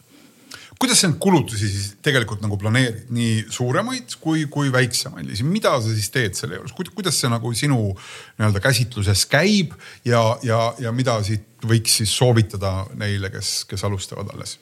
kuidas 0.80 1.02
sa 1.02 1.10
neid 1.10 1.18
kulutusi 1.20 1.68
siis 1.68 1.88
tegelikult 2.04 2.40
nagu 2.40 2.56
planeerid, 2.60 3.10
nii 3.12 3.44
suuremaid 3.52 4.16
kui, 4.22 4.46
kui 4.52 4.72
väiksemaid, 4.72 5.28
mida 5.44 5.74
sa 5.76 5.92
siis 5.92 6.08
teed 6.14 6.38
selle 6.38 6.56
juures, 6.56 6.72
kuidas 6.96 7.20
see 7.20 7.30
nagu 7.32 7.52
sinu 7.56 7.80
nii-öelda 7.92 8.62
käsitluses 8.64 9.26
käib 9.30 9.76
ja, 10.08 10.22
ja, 10.46 10.62
ja 10.80 10.92
mida 10.96 11.18
siit 11.26 11.44
võiks 11.68 11.98
siis 12.00 12.12
soovitada 12.16 12.86
neile, 12.96 13.28
kes, 13.34 13.66
kes 13.68 13.84
alustavad 13.84 14.32
alles? 14.32 14.56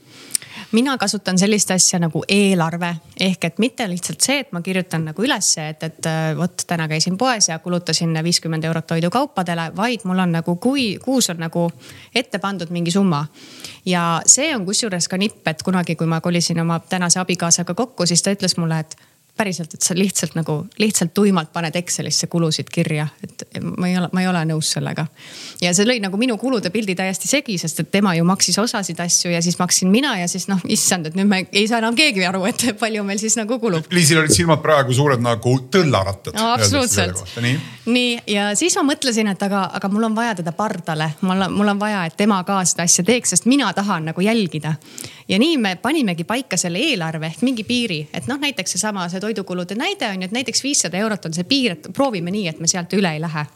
Mina 0.73 0.99
kasutan 0.99 1.39
sellist 1.39 1.71
asja 1.71 1.99
nagu 1.99 2.23
eelarve 2.29 2.91
ehk 3.21 3.45
et 3.45 3.59
mitte 3.59 3.87
lihtsalt 3.89 4.21
see, 4.25 4.39
et 4.43 4.53
ma 4.53 4.61
kirjutan 4.63 5.07
nagu 5.09 5.25
ülesse, 5.25 5.69
et, 5.73 5.83
et 5.83 6.09
äh, 6.09 6.31
vot 6.37 6.65
täna 6.69 6.89
käisin 6.89 7.19
poes 7.19 7.49
ja 7.49 7.59
kulutasin 7.59 8.13
viiskümmend 8.25 8.65
eurot 8.65 8.87
toidukaupadele, 8.87 9.71
vaid 9.77 10.05
mul 10.05 10.25
on 10.25 10.37
nagu, 10.39 10.57
kui 10.57 10.89
kuus 11.05 11.31
on 11.33 11.41
nagu 11.41 11.69
ette 12.15 12.39
pandud 12.39 12.71
mingi 12.71 12.91
summa. 12.91 13.27
ja 13.87 14.23
see 14.27 14.55
on 14.57 14.67
kusjuures 14.67 15.09
ka 15.09 15.17
nipp, 15.17 15.47
et 15.49 15.63
kunagi, 15.63 15.97
kui 15.97 16.07
ma 16.07 16.21
kolisin 16.21 16.61
oma 16.61 16.81
tänase 16.81 17.21
abikaasaga 17.21 17.75
kokku, 17.75 18.07
siis 18.07 18.23
ta 18.23 18.35
ütles 18.37 18.57
mulle, 18.57 18.79
et 18.79 18.97
päriselt, 19.39 19.75
et 19.75 19.87
sa 19.87 19.95
lihtsalt 19.97 20.35
nagu 20.39 20.59
lihtsalt 20.83 21.15
tuimalt 21.15 21.53
paned 21.55 21.77
Excelisse 21.79 22.27
kulusid 22.31 22.71
kirja, 22.73 23.07
et 23.25 23.45
ma 23.77 23.89
ei 23.89 23.97
ole, 23.99 24.11
ma 24.13 24.23
ei 24.23 24.29
ole 24.31 24.43
nõus 24.51 24.73
sellega. 24.75 25.07
ja 25.63 25.73
see 25.75 25.87
lõi 25.87 25.99
nagu 26.03 26.19
minu 26.21 26.37
kulude 26.39 26.71
pildi 26.75 26.97
täiesti 26.99 27.31
segi, 27.31 27.59
sest 27.59 27.81
et 27.85 27.91
tema 27.91 28.15
ju 28.17 28.27
maksis 28.29 28.59
osasid 28.59 29.01
asju 29.01 29.33
ja 29.33 29.43
siis 29.45 29.59
maksin 29.59 29.91
mina 29.93 30.17
ja 30.21 30.29
siis 30.29 30.49
noh, 30.51 30.61
issand, 30.69 31.11
et 31.11 31.19
nüüd 31.19 31.31
me 31.31 31.45
ei 31.53 31.67
saa 31.71 31.81
enam 31.83 31.97
keegi 31.99 32.25
aru, 32.27 32.45
et 32.51 32.67
palju 32.81 33.05
meil 33.07 33.21
siis 33.23 33.39
nagu 33.39 33.59
kulub. 33.63 33.87
Liisil 33.95 34.23
olid 34.23 34.35
silmad 34.35 34.63
praegu 34.65 34.95
suured 34.97 35.23
nagu 35.23 35.55
tõllarattad 35.73 36.39
no,. 36.39 36.51
absoluutselt. 36.57 37.23
nii, 37.43 37.59
nii 37.87 38.17
ja 38.35 38.51
siis 38.59 38.77
ma 38.81 38.87
mõtlesin, 38.91 39.31
et 39.33 39.43
aga, 39.47 39.65
aga 39.79 39.93
mul 39.93 40.09
on 40.11 40.17
vaja 40.19 40.39
teda 40.43 40.55
pardale, 40.57 41.13
mul 41.21 41.47
on, 41.47 41.55
mul 41.61 41.75
on 41.75 41.81
vaja, 41.81 42.05
et 42.09 42.19
tema 42.19 42.41
ka 42.49 42.61
seda 42.69 42.87
asja 42.89 43.05
teeks, 43.07 43.37
sest 43.37 43.49
mina 43.51 43.71
tahan 43.77 44.11
nagu 44.11 44.25
jälgida. 44.25 44.75
ja 45.29 45.39
nii 45.39 45.57
me 45.61 45.77
panimegi 45.77 46.25
paika 46.25 46.57
selle 46.57 46.81
eelarve 46.83 47.27
ehk 47.27 47.43
mingi 47.47 47.65
piiri, 47.65 48.01
et 48.13 48.27
noh, 48.27 48.41
näiteks 48.41 48.77
seesama 48.77 49.09
see 49.09 49.21
toidukulude 49.29 49.79
näide 49.79 50.09
on 50.09 50.25
ju, 50.25 50.31
et 50.31 50.37
näiteks 50.41 50.65
viissada 50.65 51.01
eurot 51.05 51.29
on 51.29 51.37
see 51.37 51.47
piir, 51.49 51.79
et 51.79 51.89
proovime 51.95 52.35
nii, 52.35 52.49
et 52.51 52.61
me 52.61 52.71
sealt 52.71 52.93
üle 52.99 53.13
ei 53.15 53.23
lähe 53.23 53.47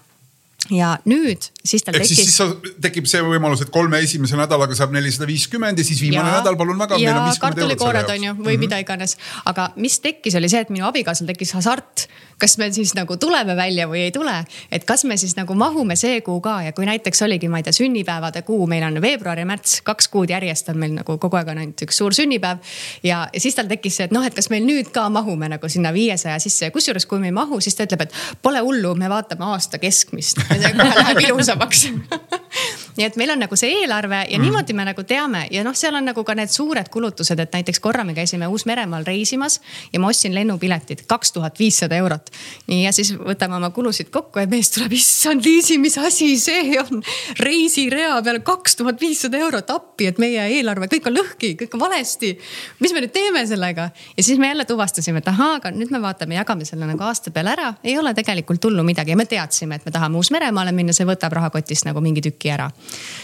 ja 0.70 0.92
nüüd 1.08 1.48
siis 1.64 1.82
tal 1.82 1.96
tekkis. 1.96 2.20
siis, 2.20 2.36
siis 2.36 2.76
tekib 2.82 3.08
see 3.10 3.22
võimalus, 3.24 3.64
et 3.64 3.72
kolme 3.74 3.98
esimese 4.04 4.38
nädalaga 4.38 4.76
saab 4.78 4.94
nelisada 4.94 5.26
viiskümmend 5.26 5.80
ja 5.80 5.86
siis 5.86 6.00
viimane 6.04 6.28
ja, 6.28 6.38
nädal, 6.38 6.58
palun 6.60 6.78
väga. 6.78 6.98
ja 7.02 7.16
kartulikoored 7.42 8.10
on 8.14 8.28
ju 8.28 8.34
või 8.34 8.38
mm 8.38 8.46
-hmm. 8.46 8.62
mida 8.66 8.78
iganes, 8.84 9.16
aga 9.44 9.72
mis 9.76 9.98
tekkis, 10.00 10.36
oli 10.38 10.48
see, 10.52 10.62
et 10.62 10.70
minu 10.70 10.86
abikaasal 10.86 11.26
tekkis 11.26 11.54
hasart. 11.58 12.06
Kas 12.42 12.56
me 12.58 12.66
siis 12.74 12.94
nagu 12.98 13.16
tuleme 13.16 13.54
välja 13.56 13.86
või 13.86 14.06
ei 14.08 14.12
tule, 14.14 14.34
et 14.72 14.84
kas 14.88 15.04
me 15.06 15.16
siis 15.20 15.36
nagu 15.38 15.54
mahume 15.54 15.94
see 15.98 16.20
kuu 16.26 16.40
ka 16.42 16.56
ja 16.66 16.72
kui 16.74 16.86
näiteks 16.88 17.22
oligi, 17.22 17.48
ma 17.48 17.60
ei 17.60 17.66
tea, 17.66 17.74
sünnipäevade 17.76 18.42
kuu, 18.46 18.66
meil 18.70 18.82
on 18.88 18.98
veebruar 19.02 19.38
ja 19.38 19.46
märts, 19.46 19.78
kaks 19.86 20.10
kuud 20.10 20.32
järjest 20.34 20.72
on 20.72 20.80
meil 20.82 20.96
nagu 20.96 21.18
kogu 21.22 21.38
aeg 21.38 21.52
on 21.52 21.62
ainult 21.62 21.86
üks 21.86 22.02
suur 22.02 22.16
sünnipäev. 22.16 22.58
ja, 23.06 23.22
siis 23.38 23.54
tal 23.54 23.70
tekkis 23.70 24.00
see, 24.00 24.08
et 24.10 24.16
noh, 24.16 24.26
et 24.26 24.34
kas 24.34 24.50
meil 24.50 24.66
nüüd 24.66 24.90
ka 24.94 25.06
mahume 25.12 25.52
nagu 25.54 25.70
sinna 25.70 25.94
viiesaja 25.94 26.40
sisse 26.42 26.66
ja 26.66 26.74
kusjuures, 26.74 27.06
kui 27.06 27.22
me 27.22 27.30
ei 27.30 27.36
mahu, 27.36 27.60
siis 27.62 27.78
ta 27.78 27.86
ütleb, 27.86 28.08
et 28.08 28.18
pole 28.42 28.62
hullu, 28.64 28.94
me 28.98 29.10
vaatame 29.12 29.46
aasta 29.54 29.78
keskmist 29.82 30.42
kohe 30.42 30.58
läheb 30.58 31.22
ilusamaks 31.28 31.86
nii 32.96 33.06
et 33.06 33.16
meil 33.16 33.32
on 33.34 33.42
nagu 33.44 33.56
see 33.56 33.72
eelarve 33.80 34.18
ja 34.28 34.38
mm. 34.38 34.44
niimoodi 34.44 34.76
me 34.76 34.86
nagu 34.86 35.04
teame 35.08 35.46
ja 35.50 35.64
noh, 35.64 35.76
seal 35.78 35.96
on 35.96 36.06
nagu 36.10 36.24
ka 36.26 36.36
need 36.36 36.52
suured 36.52 36.88
kulutused, 36.92 37.40
et 37.40 37.54
näiteks 37.56 37.80
korra 37.80 38.04
me 38.04 38.14
käisime 38.16 38.48
Uus-Meremaal 38.52 39.06
reisimas 39.08 39.60
ja 39.92 40.00
ma 40.00 40.10
ostsin 40.12 40.34
lennupiletid 40.34 41.06
kaks 41.08 41.32
tuhat 41.32 41.58
viissada 41.58 41.96
eurot. 41.96 42.31
Nii 42.70 42.82
ja 42.84 42.92
siis 42.94 43.12
võtame 43.16 43.56
oma 43.58 43.70
kulusid 43.74 44.10
kokku 44.14 44.42
ja 44.42 44.48
mees 44.50 44.72
tuleb, 44.74 44.94
issand 44.96 45.44
Liisi, 45.44 45.78
mis 45.82 45.98
asi 45.98 46.32
see 46.40 46.78
on. 46.80 47.02
reisirea 47.40 48.20
peale 48.22 48.42
kaks 48.46 48.76
tuhat 48.80 49.00
viissada 49.00 49.40
eurot 49.42 49.70
appi, 49.74 50.08
et 50.10 50.20
meie 50.22 50.44
eelarve, 50.58 50.88
kõik 50.92 51.08
on 51.10 51.18
lõhki, 51.18 51.54
kõik 51.60 51.76
on 51.76 51.84
valesti. 51.86 52.32
mis 52.80 52.94
me 52.94 53.04
nüüd 53.04 53.14
teeme 53.14 53.44
sellega 53.46 53.90
ja 54.16 54.22
siis 54.22 54.38
me 54.38 54.52
jälle 54.52 54.64
tuvastasime, 54.68 55.22
et 55.22 55.28
ahaa, 55.32 55.56
aga 55.60 55.74
nüüd 55.74 55.92
me 55.92 56.02
vaatame, 56.02 56.38
jagame 56.38 56.68
selle 56.68 56.88
nagu 56.88 57.04
aasta 57.06 57.30
peale 57.30 57.54
ära, 57.56 57.72
ei 57.84 57.98
ole 57.98 58.14
tegelikult 58.14 58.64
hullu 58.64 58.84
midagi 58.86 59.14
ja 59.14 59.18
me 59.18 59.26
teadsime, 59.26 59.80
et 59.80 59.86
me 59.86 59.94
tahame 59.94 60.20
Uus-Meremaale 60.20 60.72
minna, 60.72 60.94
see 60.96 61.08
võtab 61.08 61.34
rahakotist 61.36 61.88
nagu 61.88 62.00
mingi 62.04 62.24
tüki 62.24 62.52
ära 62.52 62.70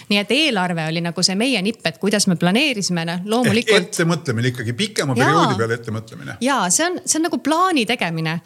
nii 0.08 0.20
et 0.20 0.30
eelarve 0.32 0.86
oli 0.88 1.02
nagu 1.04 1.22
see 1.24 1.36
meie 1.38 1.60
nipp, 1.64 1.84
et 1.88 1.98
kuidas 2.00 2.26
me 2.30 2.36
planeerisime, 2.40 3.04
noh 3.08 3.24
loomulikult. 3.28 3.90
ettemõtlemine 3.90 4.52
ikkagi 4.52 4.74
pikema 4.76 5.16
perioodi 5.18 5.58
peale 5.58 5.78
ettemõtlemine. 5.78 6.38
ja 6.44 6.60
see 6.72 6.86
on, 6.88 6.98
see 7.04 7.20
on 7.20 7.28
nagu 7.28 7.40
plaani 7.44 7.84
tegemine. 7.88 8.38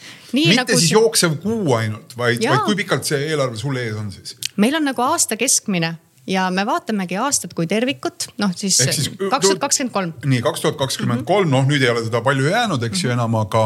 Mitte 0.53 0.65
nagu 0.73 0.79
siis 0.79 0.93
see... 0.93 1.01
jooksev 1.01 1.37
kuu 1.43 1.77
ainult, 1.79 2.17
vaid, 2.17 2.45
vaid 2.45 2.65
kui 2.69 2.79
pikalt 2.85 3.09
see 3.09 3.21
eelarve 3.33 3.61
sul 3.61 3.77
ees 3.81 3.99
on 3.99 4.13
siis? 4.15 4.37
meil 4.57 4.79
on 4.79 4.91
nagu 4.93 5.05
aasta 5.09 5.41
keskmine 5.41 5.97
ja 6.27 6.45
me 6.55 6.65
vaatamegi 6.67 7.17
aastat 7.19 7.55
kui 7.57 7.67
tervikut, 7.71 8.29
noh 8.39 8.53
siis 8.55 8.79
kaks 9.19 9.49
tuhat 9.49 9.63
kakskümmend 9.65 9.95
kolm. 9.95 10.13
nii 10.31 10.43
kaks 10.45 10.63
tuhat 10.63 10.79
kakskümmend 10.79 11.25
kolm, 11.27 11.51
noh 11.51 11.67
nüüd 11.67 11.83
ei 11.83 11.91
ole 11.91 12.05
seda 12.07 12.23
palju 12.25 12.47
jäänud, 12.51 12.83
eks 12.87 13.03
ju 13.03 13.09
mm 13.09 13.13
-hmm. 13.13 13.19
enam, 13.19 13.35
aga, 13.41 13.65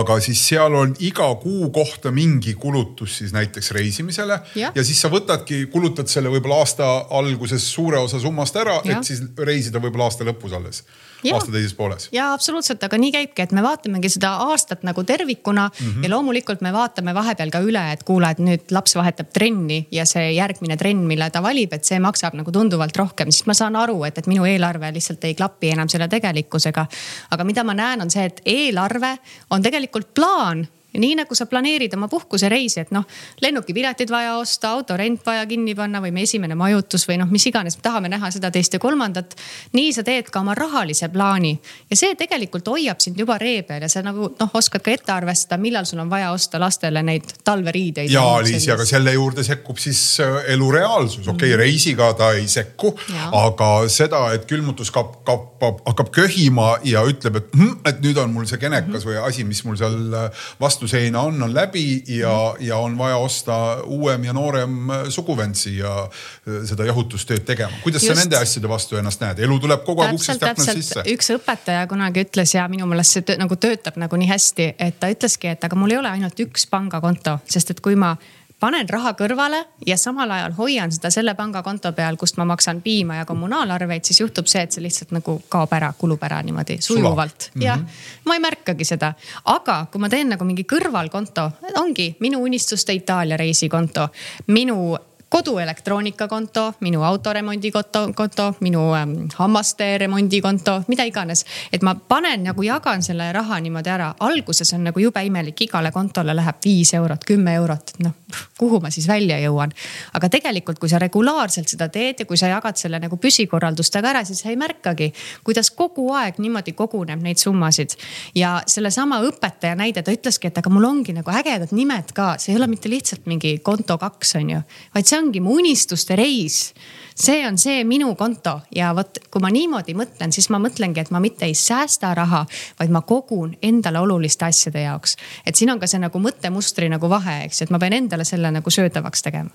aga 0.00 0.20
siis 0.24 0.40
seal 0.48 0.74
on 0.74 0.94
iga 0.98 1.28
kuu 1.42 1.70
kohta 1.70 2.10
mingi 2.10 2.54
kulutus 2.54 3.18
siis 3.18 3.32
näiteks 3.32 3.70
reisimisele. 3.76 4.40
Ja. 4.54 4.72
ja 4.74 4.84
siis 4.84 5.00
sa 5.00 5.08
võtadki, 5.08 5.66
kulutad 5.66 6.08
selle 6.08 6.28
võib-olla 6.28 6.64
aasta 6.64 7.06
alguses 7.10 7.72
suure 7.72 7.98
osa 7.98 8.20
summast 8.20 8.56
ära, 8.56 8.80
et 8.84 9.04
siis 9.04 9.22
reisida 9.36 9.78
võib-olla 9.78 10.08
aasta 10.08 10.24
lõpus 10.24 10.56
alles. 10.56 10.84
Aasta 11.32 11.52
teises 11.52 11.74
pooles. 11.74 12.08
ja 12.12 12.32
absoluutselt, 12.32 12.82
aga 12.84 12.98
nii 13.00 13.12
käibki, 13.12 13.42
et 13.42 13.52
me 13.56 13.62
vaatamegi 13.64 14.08
seda 14.16 14.32
aastat 14.50 14.82
nagu 14.86 15.04
tervikuna 15.04 15.68
mm 15.68 15.86
-hmm. 15.86 16.04
ja 16.04 16.10
loomulikult 16.10 16.60
me 16.60 16.72
vaatame 16.72 17.14
vahepeal 17.14 17.50
ka 17.50 17.60
üle, 17.60 17.84
et 17.92 18.02
kuule, 18.02 18.30
et 18.30 18.38
nüüd 18.38 18.74
laps 18.74 18.96
vahetab 18.96 19.32
trenni 19.32 19.86
ja 19.90 20.06
see 20.06 20.32
järgmine 20.32 20.76
trenn, 20.76 21.06
mille 21.06 21.30
ta 21.30 21.42
valib, 21.42 21.72
et 21.72 21.84
see 21.84 21.98
maksab 21.98 22.34
nagu 22.34 22.52
tunduvalt 22.52 22.96
rohkem, 22.96 23.30
siis 23.30 23.46
ma 23.46 23.54
saan 23.54 23.76
aru, 23.76 24.04
et, 24.04 24.18
et 24.18 24.26
minu 24.26 24.44
eelarve 24.44 24.92
lihtsalt 24.92 25.24
ei 25.24 25.34
klapi 25.34 25.70
enam 25.70 25.88
selle 25.88 26.08
tegelikkusega. 26.08 26.86
aga 27.30 27.44
mida 27.44 27.64
ma 27.64 27.74
näen, 27.74 28.02
on 28.02 28.10
see, 28.10 28.24
et 28.24 28.40
eelarve 28.44 29.18
on 29.50 29.62
tegelikult 29.62 30.14
plaan 30.14 30.66
ja 30.92 31.00
nii 31.00 31.14
nagu 31.22 31.34
sa 31.34 31.46
planeerid 31.46 31.94
oma 31.94 32.08
puhkusereisi, 32.08 32.80
et 32.80 32.90
noh, 32.94 33.06
lennukipiletid 33.42 34.10
vaja 34.10 34.36
osta, 34.38 34.74
autorent 34.76 35.26
vaja 35.26 35.46
kinni 35.46 35.74
panna 35.74 36.00
või 36.02 36.12
me 36.14 36.24
esimene 36.26 36.56
majutus 36.58 37.06
või 37.08 37.20
noh, 37.20 37.30
mis 37.30 37.46
iganes, 37.46 37.78
me 37.78 37.84
tahame 37.86 38.10
näha 38.12 38.30
seda, 38.34 38.50
teist 38.50 38.74
ja 38.74 38.80
kolmandat. 38.82 39.36
nii 39.72 39.92
sa 39.92 40.02
teed 40.06 40.30
ka 40.30 40.40
oma 40.40 40.54
rahalise 40.54 41.08
plaani 41.08 41.52
ja 41.90 41.96
see 41.96 42.14
tegelikult 42.18 42.68
hoiab 42.68 43.00
sind 43.00 43.18
juba 43.18 43.38
ree 43.38 43.62
peal 43.62 43.82
ja 43.82 43.88
sa 43.88 44.02
nagu 44.02 44.32
noh, 44.38 44.50
oskad 44.54 44.82
ka 44.82 44.90
ette 44.90 45.12
arvestada, 45.12 45.60
millal 45.60 45.86
sul 45.86 46.02
on 46.02 46.10
vaja 46.10 46.32
osta 46.32 46.60
lastele 46.60 47.02
neid 47.02 47.34
talveriideid. 47.44 48.10
ja 48.10 48.24
Liis, 48.44 48.68
aga 48.72 48.86
selle 48.88 49.12
juurde 49.14 49.44
sekkub 49.46 49.78
siis 49.78 50.02
äh, 50.24 50.52
elu 50.54 50.70
reaalsus, 50.72 51.26
okei 51.26 51.34
okay, 51.34 51.54
mm., 51.54 51.60
reisiga 51.60 52.12
ta 52.18 52.32
ei 52.38 52.48
sekku, 52.48 52.94
aga 53.36 53.70
seda, 53.88 54.26
et 54.34 54.46
külmutuskapp 54.50 55.20
kapp, 55.24 55.62
hakkab 55.86 56.10
köhima 56.14 56.72
ja 56.86 57.02
ütleb, 57.08 57.40
et 57.40 57.54
hm, 57.56 57.78
et 57.88 58.00
nüüd 58.04 58.18
on 58.20 58.32
mul 58.34 58.46
see 58.48 58.60
genekas 58.60 58.88
mm 58.88 58.98
-hmm. 58.98 59.08
või 59.08 59.28
asi, 59.28 59.44
mis 59.44 59.62
mul 59.64 59.76
seal 59.80 60.14
äh, 60.14 60.46
vastu 60.60 60.79
vastuseina 60.80 61.20
on, 61.20 61.42
on 61.42 61.54
läbi 61.54 62.02
ja 62.08 62.54
mm., 62.58 62.66
ja 62.66 62.76
on 62.76 62.98
vaja 62.98 63.16
osta 63.16 63.76
uuem 63.84 64.24
ja 64.24 64.32
noorem 64.32 64.88
suguvend 65.08 65.54
siia 65.54 65.92
äh, 66.02 66.64
seda 66.64 66.84
jahutustööd 66.84 67.44
tegema. 67.44 67.72
kuidas 67.82 68.02
Just. 68.02 68.14
sa 68.14 68.20
nende 68.20 68.36
asjade 68.36 68.68
vastu 68.68 68.96
ennast 68.96 69.20
näed, 69.20 69.42
elu 69.44 69.58
tuleb 69.60 69.84
kogu 69.84 70.02
aeg 70.02 70.16
uksest 70.16 70.42
aknast 70.42 70.72
sisse? 70.72 71.04
üks 71.12 71.30
õpetaja 71.36 71.86
kunagi 71.90 72.24
ütles 72.24 72.54
ja 72.54 72.66
minu 72.68 72.88
meelest 72.88 73.18
see 73.18 73.26
töö, 73.26 73.36
nagu 73.40 73.56
töötab 73.60 74.00
nagu 74.00 74.16
nii 74.16 74.30
hästi, 74.30 74.74
et 74.78 75.00
ta 75.00 75.10
ütleski, 75.12 75.52
et 75.52 75.64
aga 75.64 75.76
mul 75.76 75.92
ei 75.92 76.00
ole 76.00 76.12
ainult 76.16 76.40
üks 76.40 76.64
pangakonto, 76.70 77.38
sest 77.48 77.76
et 77.76 77.84
kui 77.84 77.98
ma 77.98 78.14
panen 78.60 78.88
raha 78.88 79.12
kõrvale 79.18 79.62
ja 79.86 79.96
samal 80.00 80.30
ajal 80.30 80.54
hoian 80.58 80.92
seda 80.92 81.10
selle 81.10 81.34
pangakonto 81.38 81.92
peal, 81.96 82.16
kust 82.20 82.38
ma 82.40 82.46
maksan 82.48 82.82
piima 82.84 83.20
ja 83.20 83.26
kommunaalarveid, 83.28 84.04
siis 84.04 84.20
juhtub 84.20 84.48
see, 84.50 84.62
et 84.66 84.76
see 84.76 84.84
lihtsalt 84.84 85.14
nagu 85.16 85.38
kaob 85.48 85.72
ära, 85.76 85.92
kulub 85.98 86.22
ära 86.26 86.42
niimoodi 86.46 86.78
sujuvalt. 86.84 87.50
-hmm. 87.50 87.64
jah, 87.64 87.80
ma 88.24 88.36
ei 88.36 88.44
märkagi 88.44 88.84
seda, 88.84 89.12
aga 89.44 89.86
kui 89.92 90.00
ma 90.00 90.08
teen 90.08 90.28
nagu 90.34 90.44
mingi 90.44 90.64
kõrvalkonto, 90.64 91.50
ongi 91.80 92.14
minu 92.20 92.42
unistuste 92.44 92.92
Itaalia 92.92 93.36
reisikonto, 93.36 94.08
minu 94.46 94.96
koduelektroonikakonto, 95.30 96.72
minu 96.80 97.02
autoremondikonto, 97.06 98.08
konto, 98.14 98.54
minu 98.60 98.82
ähm, 98.98 99.12
hammaste 99.38 99.98
remondikonto, 99.98 100.82
mida 100.88 101.06
iganes. 101.06 101.44
et 101.72 101.82
ma 101.82 101.94
panen 101.94 102.42
nagu 102.50 102.62
jagan 102.62 103.02
selle 103.02 103.32
raha 103.32 103.60
niimoodi 103.60 103.90
ära, 103.90 104.14
alguses 104.26 104.74
on 104.74 104.84
nagu 104.90 105.00
jube 105.00 105.22
imelik, 105.24 105.66
igale 105.68 105.92
kontole 105.92 106.34
läheb 106.34 106.58
viis 106.64 106.94
eurot, 106.98 107.24
kümme 107.24 107.54
eurot, 107.54 107.94
noh 108.04 108.18
kuhu 108.58 108.80
ma 108.80 108.90
siis 108.90 109.08
välja 109.08 109.38
jõuan. 109.40 109.72
aga 110.14 110.28
tegelikult, 110.28 110.78
kui 110.78 110.88
sa 110.88 110.98
regulaarselt 110.98 111.68
seda 111.68 111.88
teed 111.88 112.22
ja 112.22 112.26
kui 112.26 112.36
sa 112.36 112.50
jagad 112.50 112.76
selle 112.76 113.00
nagu 113.02 113.16
püsikorraldustega 113.20 114.10
ära, 114.12 114.24
siis 114.24 114.42
sa 114.42 114.50
ei 114.50 114.58
märkagi, 114.60 115.10
kuidas 115.44 115.70
kogu 115.70 116.10
aeg 116.16 116.40
niimoodi 116.42 116.74
koguneb 116.76 117.22
neid 117.22 117.40
summasid. 117.42 117.96
ja 118.34 118.60
sellesama 118.66 119.20
õpetaja 119.26 119.76
näide, 119.78 120.02
ta 120.02 120.12
ütleski, 120.14 120.50
et 120.50 120.58
aga 120.58 120.70
mul 120.70 120.84
ongi 120.84 121.14
nagu 121.16 121.30
ägedad 121.30 121.72
nimed 121.76 122.12
ka, 122.16 122.34
see 122.38 122.52
ei 122.54 122.60
ole 122.60 122.66
mitte 122.70 122.90
lihtsalt 122.92 123.26
mingi 123.30 123.58
konto 123.64 123.98
kaks, 123.98 124.34
on 124.40 124.50
ju, 124.56 124.62
vaid 124.94 125.06
see 125.06 125.18
ongi 125.20 125.44
mu 125.44 125.60
unistuste 125.60 126.16
reis 126.18 126.72
see 127.20 127.46
on 127.46 127.58
see 127.58 127.84
minu 127.84 128.14
konto 128.16 128.60
ja 128.74 128.92
vot, 128.96 129.20
kui 129.30 129.42
ma 129.44 129.50
niimoodi 129.52 129.94
mõtlen, 129.98 130.32
siis 130.32 130.48
ma 130.52 130.60
mõtlengi, 130.62 131.02
et 131.02 131.12
ma 131.14 131.20
mitte 131.22 131.48
ei 131.48 131.56
säästa 131.58 132.14
raha, 132.16 132.44
vaid 132.80 132.92
ma 132.94 133.02
kogun 133.06 133.56
endale 133.62 134.00
oluliste 134.00 134.48
asjade 134.48 134.86
jaoks. 134.86 135.16
et 135.46 135.56
siin 135.56 135.70
on 135.70 135.80
ka 135.80 135.90
see 135.90 136.00
nagu 136.00 136.22
mõttemustri 136.22 136.88
nagu 136.92 137.10
vahe, 137.10 137.44
eks, 137.48 137.62
et 137.62 137.74
ma 137.74 137.78
pean 137.78 137.96
endale 137.96 138.24
selle 138.24 138.52
nagu 138.54 138.70
söödavaks 138.70 139.26
tegema 139.26 139.50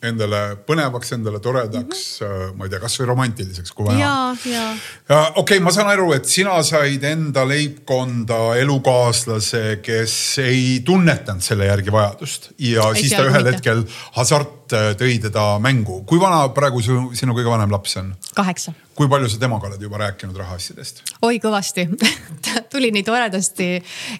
endale 0.00 0.38
põnevaks, 0.64 1.12
endale 1.12 1.40
toredaks 1.44 2.20
mm, 2.20 2.26
-hmm. 2.26 2.54
ma 2.56 2.64
ei 2.64 2.70
tea, 2.72 2.80
kasvõi 2.80 3.06
romantiliseks, 3.10 3.72
kui 3.76 3.86
vaja. 3.86 3.98
ja, 3.98 4.52
ja. 4.52 4.62
ja 5.08 5.18
okei 5.34 5.58
okay,, 5.58 5.60
ma 5.64 5.72
saan 5.76 5.90
aru, 5.92 6.12
et 6.16 6.24
sina 6.24 6.56
said 6.64 7.04
enda 7.04 7.44
leibkonda 7.48 8.56
elukaaslase, 8.62 9.80
kes 9.84 10.14
ei 10.44 10.80
tunnetanud 10.84 11.44
selle 11.44 11.68
järgi 11.68 11.92
vajadust 11.92 12.50
ja 12.58 12.88
ei, 12.94 13.02
siis 13.02 13.12
ta 13.12 13.26
ühel 13.26 13.44
mitte. 13.44 13.58
hetkel 13.58 13.84
hasart 14.16 14.59
äh, 14.76 14.92
tõi 14.98 15.18
teda 15.22 15.58
mängu. 15.62 16.02
kui 16.06 16.20
vana 16.20 16.46
praegu 16.54 16.82
su, 16.82 17.00
sinu 17.14 17.34
kõige 17.36 17.50
vanem 17.52 17.72
laps 17.72 17.96
on? 18.00 18.14
kaheksa 18.36 18.74
kui 18.94 19.08
palju 19.08 19.30
sa 19.32 19.38
temaga 19.40 19.70
oled 19.70 19.82
juba 19.82 20.00
rääkinud 20.02 20.36
rahaasjadest? 20.36 21.02
oi 21.22 21.38
kõvasti 21.42 21.86
ta 22.46 22.64
tuli 22.72 22.90
nii 22.94 23.04
toredasti 23.06 23.70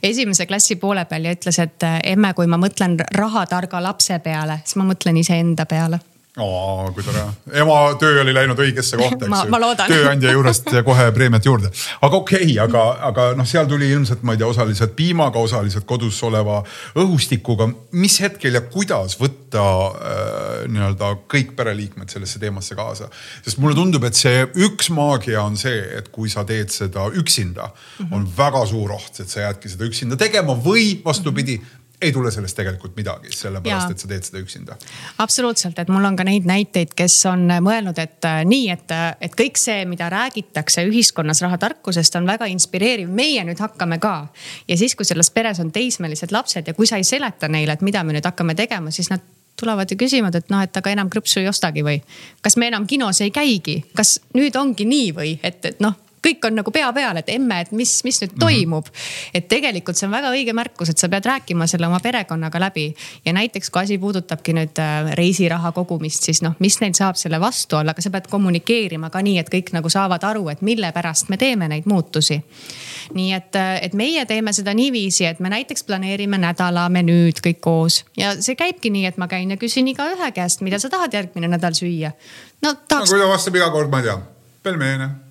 esimese 0.03 0.47
klassi 0.47 0.77
poole 0.81 1.05
peal 1.11 1.29
ja 1.29 1.35
ütles, 1.37 1.59
et 1.63 1.89
emme, 2.13 2.35
kui 2.35 2.49
ma 2.51 2.61
mõtlen 2.61 2.99
rahatarga 3.17 3.83
lapse 3.83 4.19
peale, 4.25 4.61
siis 4.65 4.81
ma 4.81 4.89
mõtlen 4.93 5.21
iseenda 5.21 5.67
peale 5.69 6.01
oo, 6.39 6.93
kui 6.95 7.03
tore, 7.03 7.25
ema 7.59 7.77
töö 7.99 8.21
oli 8.23 8.35
läinud 8.35 8.59
õigesse 8.63 8.99
kohta, 9.01 9.27
eks 9.27 9.49
ju. 9.51 9.89
tööandja 9.91 10.35
juurest 10.37 10.69
kohe 10.87 11.07
preemiat 11.15 11.47
juurde. 11.47 11.73
aga 12.07 12.21
okei 12.21 12.45
okay,, 12.45 12.59
aga, 12.63 12.85
aga 13.09 13.25
noh, 13.39 13.49
seal 13.49 13.67
tuli 13.71 13.89
ilmselt, 13.91 14.23
ma 14.23 14.37
ei 14.37 14.39
tea, 14.39 14.51
osaliselt 14.51 14.95
piimaga, 14.99 15.43
osaliselt 15.43 15.89
kodus 15.91 16.21
oleva 16.27 16.61
õhustikuga. 16.95 17.67
mis 17.99 18.21
hetkel 18.23 18.55
ja 18.55 18.63
kuidas 18.63 19.19
võtta 19.19 19.65
äh, 19.65 20.53
nii-öelda 20.71 21.11
kõik 21.35 21.57
pereliikmed 21.59 22.15
sellesse 22.15 22.39
teemasse 22.39 22.79
kaasa? 22.79 23.11
sest 23.43 23.59
mulle 23.59 23.75
tundub, 23.75 24.07
et 24.07 24.15
see 24.15 24.47
üks 24.69 24.93
maagia 24.95 25.43
on 25.43 25.59
see, 25.59 25.83
et 25.99 26.13
kui 26.15 26.31
sa 26.31 26.47
teed 26.47 26.71
seda 26.71 27.09
üksinda 27.11 27.73
mm, 27.73 28.07
-hmm. 28.07 28.15
on 28.15 28.31
väga 28.39 28.63
suur 28.71 28.95
oht, 28.95 29.19
et 29.19 29.29
sa 29.29 29.49
jäädki 29.49 29.75
seda 29.75 29.91
üksinda 29.91 30.17
tegema 30.17 30.55
või 30.55 31.03
vastupidi 31.05 31.59
mm, 31.59 31.65
-hmm 31.65 31.80
ei 32.01 32.13
tule 32.13 32.31
sellest 32.31 32.57
tegelikult 32.57 32.97
midagi, 32.97 33.33
sellepärast 33.35 33.95
et 33.95 34.03
sa 34.03 34.09
teed 34.09 34.27
seda 34.27 34.41
üksinda. 34.41 34.77
absoluutselt, 35.19 35.79
et 35.79 35.89
mul 35.89 36.05
on 36.05 36.17
ka 36.17 36.25
neid 36.25 36.47
näiteid, 36.49 36.95
kes 36.97 37.17
on 37.31 37.47
mõelnud, 37.65 37.99
et 38.01 38.29
äh, 38.29 38.41
nii, 38.49 38.71
et, 38.73 38.95
äh, 38.95 39.09
et 39.21 39.37
kõik 39.37 39.61
see, 39.61 39.85
mida 39.89 40.09
räägitakse 40.13 40.85
ühiskonnas 40.89 41.43
rahatarkusest, 41.45 42.17
on 42.17 42.29
väga 42.29 42.49
inspireeriv, 42.53 43.11
meie 43.13 43.45
nüüd 43.45 43.61
hakkame 43.61 44.01
ka. 44.01 44.15
ja 44.69 44.77
siis, 44.77 44.97
kui 44.97 45.05
selles 45.09 45.31
peres 45.31 45.61
on 45.61 45.73
teismelised 45.73 46.33
lapsed 46.33 46.67
ja 46.67 46.75
kui 46.75 46.89
sa 46.89 46.97
ei 46.97 47.05
seleta 47.05 47.49
neile, 47.49 47.77
et 47.77 47.85
mida 47.87 48.05
me 48.05 48.17
nüüd 48.17 48.27
hakkame 48.27 48.55
tegema, 48.55 48.91
siis 48.91 49.11
nad 49.11 49.25
tulevad 49.61 49.91
ju 49.91 49.97
küsima, 50.01 50.31
et 50.35 50.49
noh, 50.51 50.63
et 50.65 50.77
aga 50.77 50.93
enam 50.95 51.11
krõpsu 51.13 51.43
ei 51.43 51.49
ostagi 51.49 51.85
või. 51.85 52.01
kas 52.43 52.57
me 52.57 52.71
enam 52.73 52.87
kinos 52.87 53.21
ei 53.21 53.31
käigi, 53.31 53.83
kas 53.95 54.21
nüüd 54.35 54.57
ongi 54.57 54.89
nii 54.89 55.11
või 55.17 55.35
et, 55.43 55.65
et 55.65 55.85
noh 55.85 55.99
kõik 56.25 56.45
on 56.47 56.59
nagu 56.61 56.73
pea 56.73 56.89
peal, 56.93 57.21
et 57.21 57.31
emme, 57.33 57.61
et 57.65 57.73
mis, 57.77 57.93
mis 58.05 58.21
nüüd 58.23 58.37
toimub 58.41 58.87
mm. 58.87 58.93
-hmm. 58.93 59.31
et 59.35 59.49
tegelikult 59.49 59.97
see 59.97 60.07
on 60.07 60.13
väga 60.13 60.33
õige 60.35 60.53
märkus, 60.57 60.93
et 60.93 60.99
sa 60.99 61.09
pead 61.09 61.27
rääkima 61.27 61.67
selle 61.67 61.87
oma 61.87 62.01
perekonnaga 62.01 62.61
läbi. 62.61 62.95
ja 63.25 63.33
näiteks 63.33 63.71
kui 63.71 63.83
asi 63.83 63.99
puudutabki 63.99 64.53
nüüd 64.53 64.79
äh, 64.79 65.13
reisiraha 65.17 65.73
kogumist, 65.73 66.23
siis 66.23 66.43
noh, 66.43 66.55
mis 66.59 66.81
neil 66.81 66.95
saab 66.95 67.17
selle 67.17 67.41
vastu 67.41 67.77
olla, 67.77 67.91
aga 67.91 68.03
sa 68.03 68.11
pead 68.11 68.29
kommunikeerima 68.31 69.11
ka 69.11 69.23
nii, 69.23 69.39
et 69.39 69.51
kõik 69.55 69.73
nagu 69.73 69.89
saavad 69.89 70.25
aru, 70.25 70.49
et 70.49 70.63
mille 70.63 70.93
pärast 70.93 71.29
me 71.29 71.37
teeme 71.37 71.69
neid 71.69 71.87
muutusi. 71.87 72.43
nii 73.15 73.33
et, 73.33 73.57
äh, 73.57 73.79
et 73.83 73.95
meie 73.95 74.27
teeme 74.27 74.53
seda 74.53 74.75
niiviisi, 74.75 75.25
et 75.25 75.41
me 75.41 75.49
näiteks 75.49 75.85
planeerime 75.85 76.39
nädala 76.39 76.89
menüüd 76.89 77.41
kõik 77.41 77.61
koos 77.61 78.05
ja 78.17 78.37
see 78.43 78.55
käibki 78.55 78.91
nii, 78.91 79.07
et 79.07 79.17
ma 79.17 79.29
käin 79.29 79.51
ja 79.51 79.57
küsin 79.57 79.89
igaühe 79.89 80.33
käest, 80.33 80.61
mida 80.61 80.79
sa 80.79 80.89
tahad 80.89 81.15
järgmine 81.15 81.49
nädal 81.49 81.73
süüa. 81.73 82.13
no 82.63 82.75
tahaks. 82.75 83.11
no 83.11 83.17
kui 83.17 83.25
ta 83.25 83.29
vastab 83.29 83.57
iga 83.57 83.71
kord, 83.71 83.91
ma 83.91 83.99
ei 83.99 84.05
tea, 84.11 84.19
pelmeene 84.63 85.30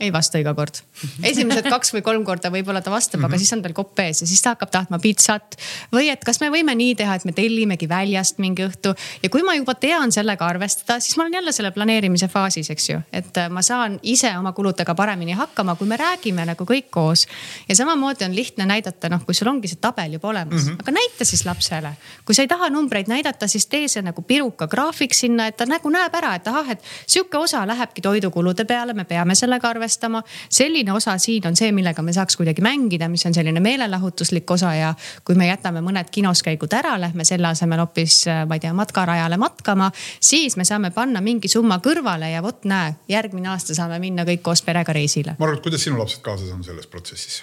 ei 0.00 0.12
vasta 0.12 0.40
iga 0.40 0.54
kord. 0.56 0.80
esimesed 1.22 1.66
kaks 1.68 1.92
või 1.94 2.02
kolm 2.04 2.24
korda 2.24 2.50
võib-olla 2.52 2.80
ta 2.80 2.92
vastab 2.92 3.20
mm, 3.20 3.24
-hmm. 3.24 3.28
aga 3.28 3.36
mhm. 3.36 3.40
siis 3.44 3.52
on 3.52 3.62
tal 3.62 3.74
kopp 3.76 4.00
ees 4.00 4.22
ja 4.22 4.26
siis 4.26 4.42
ta 4.42 4.54
hakkab 4.54 4.70
tahtma 4.72 4.98
pitsat. 4.98 5.56
või 5.92 6.08
et 6.12 6.24
kas 6.24 6.40
me 6.40 6.48
võime 6.52 6.74
nii 6.76 6.94
teha, 6.96 7.14
et 7.14 7.24
me 7.28 7.32
tellimegi 7.36 7.88
väljast 7.88 8.38
mingi 8.38 8.64
õhtu 8.64 8.94
ja 9.22 9.28
kui 9.28 9.44
ma 9.44 9.54
juba 9.54 9.74
tean 9.74 10.12
sellega 10.12 10.46
arvestada, 10.46 11.00
siis 11.00 11.16
ma 11.16 11.24
olen 11.24 11.36
jälle 11.38 11.52
selle 11.52 11.70
planeerimise 11.76 12.28
faasis, 12.28 12.70
eks 12.70 12.88
ju. 12.90 13.00
et 13.12 13.36
äh, 13.36 13.50
ma 13.50 13.62
saan 13.62 13.98
ise 14.02 14.32
oma 14.38 14.52
kuludega 14.52 14.94
paremini 14.94 15.36
hakkama, 15.36 15.76
kui 15.76 15.86
me 15.86 15.96
räägime 16.00 16.46
nagu 16.46 16.64
kõik 16.64 16.88
koos. 16.90 17.26
ja 17.68 17.76
samamoodi 17.76 18.24
on 18.24 18.36
lihtne 18.36 18.66
näidata, 18.66 19.08
noh, 19.08 19.24
kui 19.26 19.34
sul 19.34 19.52
ongi 19.52 19.68
see 19.68 19.80
tabel 19.80 20.16
juba 20.16 20.28
olemas 20.28 20.64
mm, 20.64 20.70
-hmm. 20.70 20.80
aga 20.80 20.92
näita 20.92 21.24
siis 21.24 21.44
lapsele. 21.44 21.92
kui 22.24 22.34
sa 22.34 22.42
ei 22.42 22.48
taha 22.48 22.70
numbreid 22.70 23.08
näidata, 23.08 23.46
siis 23.46 23.66
tee 23.66 23.88
see 23.88 24.02
nagu 24.02 24.22
piruka 24.22 24.66
graafik 24.66 25.14
sinna, 25.14 25.46
et 25.46 25.56
ta 25.56 25.66
nagu 25.66 25.90
näeb 25.90 26.14
ära, 26.14 26.34
et 26.34 26.48
ahah, 26.48 26.70
et 26.70 26.82
sihuke 27.06 27.38
osa 27.38 27.66
lähebki 27.66 28.00
toidukulude 28.00 28.64
peale, 28.64 28.94
me 28.94 29.04
peame 29.04 29.34
sellega 29.34 29.68
arvestama 29.68 29.89
arvestama. 29.90 30.22
selline 30.48 30.92
osa 30.92 31.18
siin 31.18 31.46
on 31.46 31.56
see, 31.56 31.72
millega 31.72 32.02
me 32.02 32.12
saaks 32.12 32.36
kuidagi 32.36 32.62
mängida, 32.62 33.08
mis 33.08 33.26
on 33.26 33.34
selline 33.34 33.60
meelelahutuslik 33.60 34.50
osa 34.50 34.74
ja 34.74 34.94
kui 35.24 35.34
me 35.34 35.48
jätame 35.48 35.82
mõned 35.82 36.10
kinoskäigud 36.10 36.72
ära, 36.72 36.98
lähme 37.00 37.24
selle 37.24 37.48
asemel 37.50 37.82
hoopis, 37.82 38.24
ma 38.46 38.54
ei 38.54 38.60
tea, 38.60 38.72
matkarajale 38.76 39.36
matkama, 39.40 39.90
siis 40.20 40.56
me 40.56 40.64
saame 40.64 40.90
panna 40.94 41.20
mingi 41.20 41.48
summa 41.48 41.80
kõrvale 41.82 42.30
ja 42.30 42.42
vot 42.42 42.64
näe, 42.64 42.94
järgmine 43.08 43.50
aasta 43.50 43.74
saame 43.74 43.98
minna 43.98 44.24
kõik 44.24 44.42
koos 44.42 44.62
perega 44.62 44.92
reisile. 44.92 45.36
Margot, 45.38 45.62
kuidas 45.66 45.84
sinu 45.84 45.98
lapsed 45.98 46.22
kaasas 46.22 46.52
on 46.54 46.64
selles 46.64 46.86
protsessis? 46.86 47.42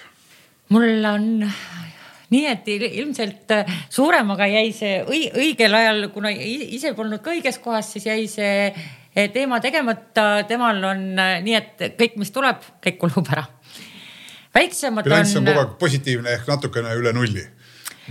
mul 0.70 1.06
on 1.08 1.46
nii 2.30 2.46
et 2.50 2.66
ilmselt 2.68 3.54
suuremaga 3.90 4.50
jäi 4.52 4.72
see 4.76 4.98
õigel 5.08 5.76
ajal, 5.80 6.10
kuna 6.12 6.32
ise 6.32 6.92
polnud 6.96 7.24
ka 7.24 7.32
õiges 7.32 7.62
kohas, 7.64 7.94
siis 7.94 8.08
jäi 8.10 8.26
see 8.28 8.74
teema 9.34 9.60
tegemata, 9.64 10.28
temal 10.50 10.82
on 10.92 11.06
äh, 11.20 11.38
nii, 11.46 11.58
et 11.58 11.86
kõik, 12.00 12.18
mis 12.22 12.34
tuleb, 12.34 12.66
kõik 12.84 13.00
kulub 13.02 13.30
ära. 13.34 13.48
väiksemad 14.56 15.06
on. 15.06 15.12
bilanss 15.12 15.38
on 15.40 15.48
kogu 15.48 15.64
aeg 15.64 15.78
positiivne 15.82 16.36
ehk 16.38 16.50
natukene 16.50 16.94
üle 16.98 17.14
nulli 17.16 17.46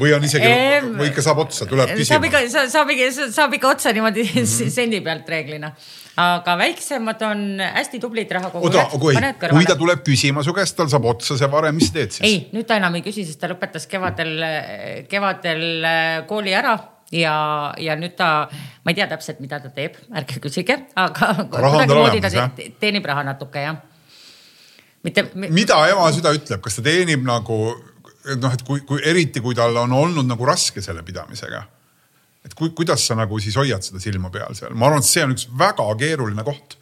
või 0.01 0.13
on 0.17 0.25
isegi 0.27 0.49
ehm, 0.49 0.91
või 0.99 1.11
ikka 1.11 1.25
saab 1.25 1.45
otsa, 1.47 1.67
tuleb 1.69 1.93
küsima? 1.95 2.09
saab 2.11 2.27
ikka, 2.29 2.41
saab 2.73 2.91
ikka, 2.93 3.29
saab 3.33 3.55
ikka 3.57 3.71
otsa 3.77 3.93
niimoodi 3.97 4.25
mm 4.27 4.43
-hmm. 4.43 4.73
sendi 4.75 5.01
pealt 5.01 5.29
reeglina. 5.29 5.73
aga 6.17 6.57
väiksemad 6.59 7.23
on 7.23 7.47
hästi 7.61 8.01
tublid 8.01 8.31
rahakogujad. 8.31 8.75
oota, 8.75 8.99
kui, 8.99 9.15
kui 9.51 9.65
ta 9.67 9.77
tuleb 9.77 10.03
küsima 10.09 10.45
su 10.45 10.53
käest, 10.53 10.77
tal 10.77 10.91
saab 10.93 11.05
otsa 11.05 11.39
see 11.39 11.51
varem, 11.51 11.75
mis 11.75 11.93
teed 11.93 12.11
siis? 12.11 12.27
ei, 12.29 12.49
nüüd 12.53 12.67
ta 12.67 12.77
enam 12.77 12.95
ei 12.95 13.07
küsi, 13.07 13.25
sest 13.25 13.41
ta 13.41 13.49
lõpetas 13.49 13.89
kevadel, 13.89 14.37
kevadel 15.09 15.85
äh, 15.85 16.27
kooli 16.27 16.55
ära 16.55 16.77
ja, 17.13 17.37
ja 17.79 17.97
nüüd 17.99 18.17
ta, 18.19 18.31
ma 18.85 18.93
ei 18.93 18.99
tea 18.99 19.09
täpselt, 19.11 19.43
mida 19.43 19.61
ta 19.63 19.71
teeb, 19.75 19.99
ärge 20.17 20.41
küsige, 20.43 20.79
aga 20.99 21.33
kuidagimoodi 21.53 22.23
ta 22.25 22.33
te, 22.33 22.71
teenib 22.81 23.07
raha 23.07 23.27
natuke 23.27 23.63
jah. 23.63 23.79
mitte. 25.07 25.29
mida 25.35 25.79
ema 25.91 26.09
süda 26.15 26.35
ütleb, 26.37 26.63
kas 26.65 26.79
ta 26.79 26.87
teenib 26.87 27.27
nagu 27.27 27.61
noh, 28.35 28.53
et 28.53 28.65
kui, 28.67 28.83
kui 28.89 29.03
eriti, 29.07 29.43
kui 29.45 29.55
tal 29.55 29.77
on 29.85 29.95
olnud 29.95 30.27
nagu 30.27 30.49
raske 30.49 30.83
selle 30.83 31.05
pidamisega. 31.07 31.63
et 32.47 32.55
kui, 32.55 32.71
kuidas 32.71 33.07
sa 33.07 33.19
nagu 33.19 33.39
siis 33.43 33.57
hoiad 33.59 33.87
seda 33.87 34.03
silma 34.03 34.31
peal 34.31 34.55
seal, 34.59 34.75
ma 34.75 34.91
arvan, 34.91 35.05
et 35.05 35.11
see 35.11 35.25
on 35.27 35.35
üks 35.35 35.49
väga 35.59 35.87
keeruline 35.99 36.47
koht 36.47 36.79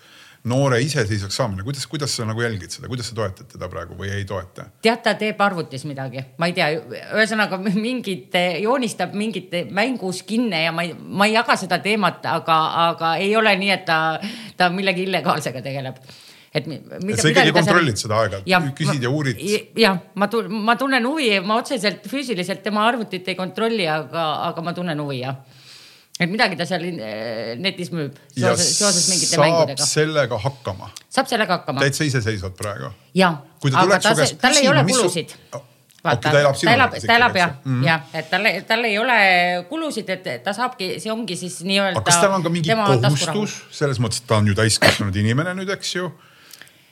noore 0.48 0.80
iseseisvaks 0.84 1.38
saamine, 1.38 1.64
kuidas, 1.64 1.86
kuidas 1.88 2.12
sa 2.16 2.26
nagu 2.28 2.42
jälgid 2.44 2.72
seda, 2.74 2.88
kuidas 2.90 3.08
sa 3.08 3.16
toetad 3.16 3.48
teda 3.48 3.68
praegu 3.72 3.96
või 3.96 4.10
ei 4.12 4.26
toeta? 4.28 4.66
tead, 4.84 5.00
ta 5.04 5.14
teeb 5.20 5.40
arvutis 5.40 5.86
midagi, 5.88 6.20
ma 6.40 6.50
ei 6.50 6.56
tea, 6.56 6.68
ühesõnaga 7.16 7.58
mingit, 7.62 8.36
joonistab 8.60 9.16
mingit 9.16 9.54
mänguskinne 9.72 10.66
ja 10.66 10.74
ma 10.76 10.84
ei, 10.84 10.92
ma 10.92 11.30
ei 11.30 11.36
jaga 11.38 11.56
seda 11.60 11.80
teemat, 11.84 12.20
aga, 12.28 12.58
aga 12.90 13.14
ei 13.24 13.32
ole 13.40 13.56
nii, 13.60 13.72
et 13.72 13.88
ta, 13.88 13.98
ta 14.60 14.68
millegi 14.74 15.08
illegaalsega 15.08 15.64
tegeleb 15.64 15.98
et 16.54 16.68
mida, 16.68 17.18
sa 17.18 17.32
ikkagi 17.32 17.50
kontrollid 17.56 17.98
seda 17.98 18.20
aeg-ajalt, 18.22 18.70
küsid 18.78 19.02
ja 19.02 19.10
uurid? 19.10 19.40
jah, 19.80 19.96
ma, 20.20 20.28
ma 20.68 20.76
tunnen 20.78 21.08
huvi, 21.08 21.32
ma 21.42 21.56
otseselt 21.62 22.04
füüsiliselt 22.10 22.62
tema 22.62 22.84
arvutit 22.86 23.32
ei 23.32 23.38
kontrolli, 23.38 23.88
aga, 23.90 24.28
aga 24.52 24.62
ma 24.62 24.76
tunnen 24.76 25.00
huvi 25.02 25.24
jah 25.24 25.40
et 26.20 26.30
midagi 26.30 26.56
ta 26.58 26.66
seal 26.68 26.84
eh, 26.86 27.54
netis 27.58 27.90
müüb 27.94 28.14
seoses, 28.30 28.70
seoses 28.78 29.06
mingite 29.10 29.38
mängudega. 29.40 29.82
saab 29.82 29.90
sellega 29.90 30.40
hakkama. 30.44 30.90
saab 31.10 31.30
sellega 31.30 31.58
hakkama. 31.58 31.82
täitsa 31.82 32.06
iseseisvalt 32.06 32.56
praegu. 32.58 32.92
ja, 33.18 33.32
aga 33.72 33.98
ta, 34.02 34.14
tal 34.40 34.60
ei 34.60 34.68
ole 34.70 34.84
kulusid. 34.86 35.34
vaata, 36.04 36.30
ta 36.30 36.42
elab, 36.44 36.60
ta 36.60 36.74
elab, 36.76 36.94
ta 37.06 37.16
elab 37.16 37.38
jah 37.40 37.56
mm 37.56 37.72
-hmm., 37.72 37.86
jah, 37.88 38.06
et 38.14 38.30
tal, 38.30 38.46
tal 38.68 38.84
ei 38.84 38.98
ole 38.98 39.18
kulusid, 39.68 40.10
et 40.14 40.44
ta 40.44 40.52
saabki, 40.52 41.00
see 41.00 41.12
ongi 41.12 41.36
siis 41.36 41.62
nii-öelda. 41.66 41.98
aga 41.98 42.06
kas 42.10 42.20
tal 42.22 42.38
on 42.38 42.46
ka 42.46 42.52
mingi 42.52 42.70
kohustus 42.70 43.58
selles 43.72 43.98
mõttes, 43.98 44.22
et 44.22 44.30
ta 44.30 44.38
on 44.38 44.46
ju 44.46 44.54
täiskasvanud 44.54 45.16
inimene 45.16 45.56
nüüd, 45.58 45.72
eks 45.74 45.96
ju 45.96 46.12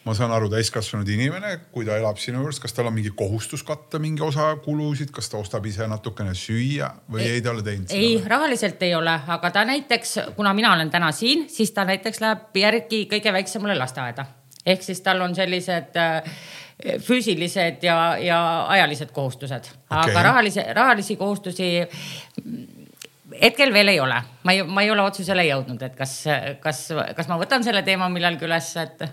ma 0.05 0.14
saan 0.18 0.32
aru, 0.34 0.48
täiskasvanud 0.50 1.09
inimene, 1.14 1.53
kui 1.74 1.86
ta 1.86 1.96
elab 1.98 2.18
sinu 2.20 2.42
juures, 2.42 2.59
kas 2.62 2.74
tal 2.74 2.88
on 2.90 2.96
mingi 2.96 3.12
kohustus 3.16 3.62
katta 3.66 4.00
mingi 4.03 4.24
osa 4.24 4.48
kulusid, 4.64 5.12
kas 5.14 5.30
ta 5.30 5.38
ostab 5.38 5.66
ise 5.70 5.86
natukene 5.90 6.34
süüa 6.38 6.90
või 7.12 7.22
ei, 7.26 7.36
ei 7.36 7.44
ta 7.44 7.53
ole 7.55 7.62
teinud 7.66 7.94
ei, 7.94 8.16
rahaliselt 8.26 8.82
ei 8.82 8.96
ole, 8.98 9.14
aga 9.36 9.53
ta 9.55 9.64
näiteks, 9.68 10.18
kuna 10.36 10.55
mina 10.59 10.74
olen 10.74 10.90
täna 10.90 11.12
siin, 11.14 11.46
siis 11.53 11.70
ta 11.76 11.86
näiteks 11.88 12.22
läheb 12.24 12.61
järgi 12.64 13.05
kõige 13.11 13.34
väiksemale 13.38 13.78
lasteaeda. 13.78 14.26
ehk 14.66 14.82
siis 14.82 15.00
tal 15.00 15.22
on 15.22 15.34
sellised 15.34 15.96
äh, 15.96 16.34
füüsilised 17.07 17.82
ja, 17.86 18.16
ja 18.18 18.66
ajalised 18.74 19.11
kohustused 19.14 19.70
okay., 19.70 20.03
aga 20.11 20.22
rahalisi, 20.22 20.62
rahalisi 20.74 21.16
kohustusi 21.16 21.70
hetkel 23.42 23.72
veel 23.72 23.88
ei 23.88 24.00
ole, 24.00 24.18
ma 24.42 24.53
ei, 24.53 24.62
ma 24.66 24.82
ei 24.82 24.90
ole 24.90 25.03
otsusele 25.03 25.44
jõudnud, 25.46 25.82
et 25.86 25.94
kas, 25.96 26.24
kas, 26.61 26.88
kas 27.16 27.30
ma 27.30 27.38
võtan 27.40 27.64
selle 27.64 27.82
teema 27.86 28.09
millalgi 28.12 28.48
üles, 28.48 28.74
et 28.82 29.07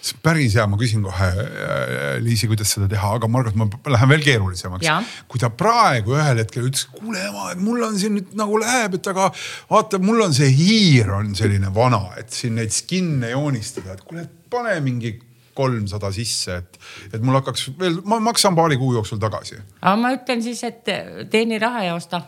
see 0.00 0.16
on 0.16 0.22
päris 0.24 0.56
hea, 0.56 0.66
ma 0.70 0.78
küsin 0.80 1.02
kohe 1.04 1.28
äh, 1.28 2.18
Liisi, 2.24 2.48
kuidas 2.50 2.72
seda 2.74 2.88
teha, 2.90 3.12
aga 3.18 3.28
Margot, 3.30 3.56
ma 3.58 3.66
lähen 3.92 4.12
veel 4.14 4.24
keerulisemaks. 4.24 4.88
kui 5.28 5.42
ta 5.42 5.50
praegu 5.52 6.16
ühel 6.16 6.42
hetkel 6.42 6.68
ütles, 6.70 6.86
kuule 6.94 7.20
ema, 7.28 7.50
et 7.54 7.62
mul 7.62 7.84
on 7.86 7.98
siin 8.00 8.16
nüüd 8.18 8.34
nagu 8.38 8.60
läheb, 8.62 8.96
et 9.00 9.10
aga 9.12 9.30
vaata, 9.70 10.00
mul 10.02 10.24
on 10.26 10.36
see 10.36 10.50
hiir 10.54 11.12
on 11.16 11.34
selline 11.38 11.72
vana, 11.74 12.02
et 12.20 12.32
siin 12.34 12.56
neid 12.58 12.74
skin'e 12.74 13.34
joonistada, 13.34 13.96
et 13.96 14.04
kuule, 14.06 14.26
pane 14.50 14.78
mingi 14.84 15.18
kolmsada 15.56 16.12
sisse, 16.14 16.60
et, 16.62 16.80
et 17.12 17.22
mul 17.22 17.36
hakkaks 17.40 17.70
veel, 17.78 18.00
ma 18.08 18.20
maksan 18.30 18.56
paari 18.56 18.78
kuu 18.80 18.94
jooksul 18.96 19.20
tagasi. 19.22 19.60
aga 19.80 19.96
ma 20.00 20.14
ütlen 20.16 20.44
siis, 20.44 20.62
et 20.64 20.94
teeni 21.30 21.60
raha 21.60 21.90
ja 21.90 21.96
osta 21.98 22.22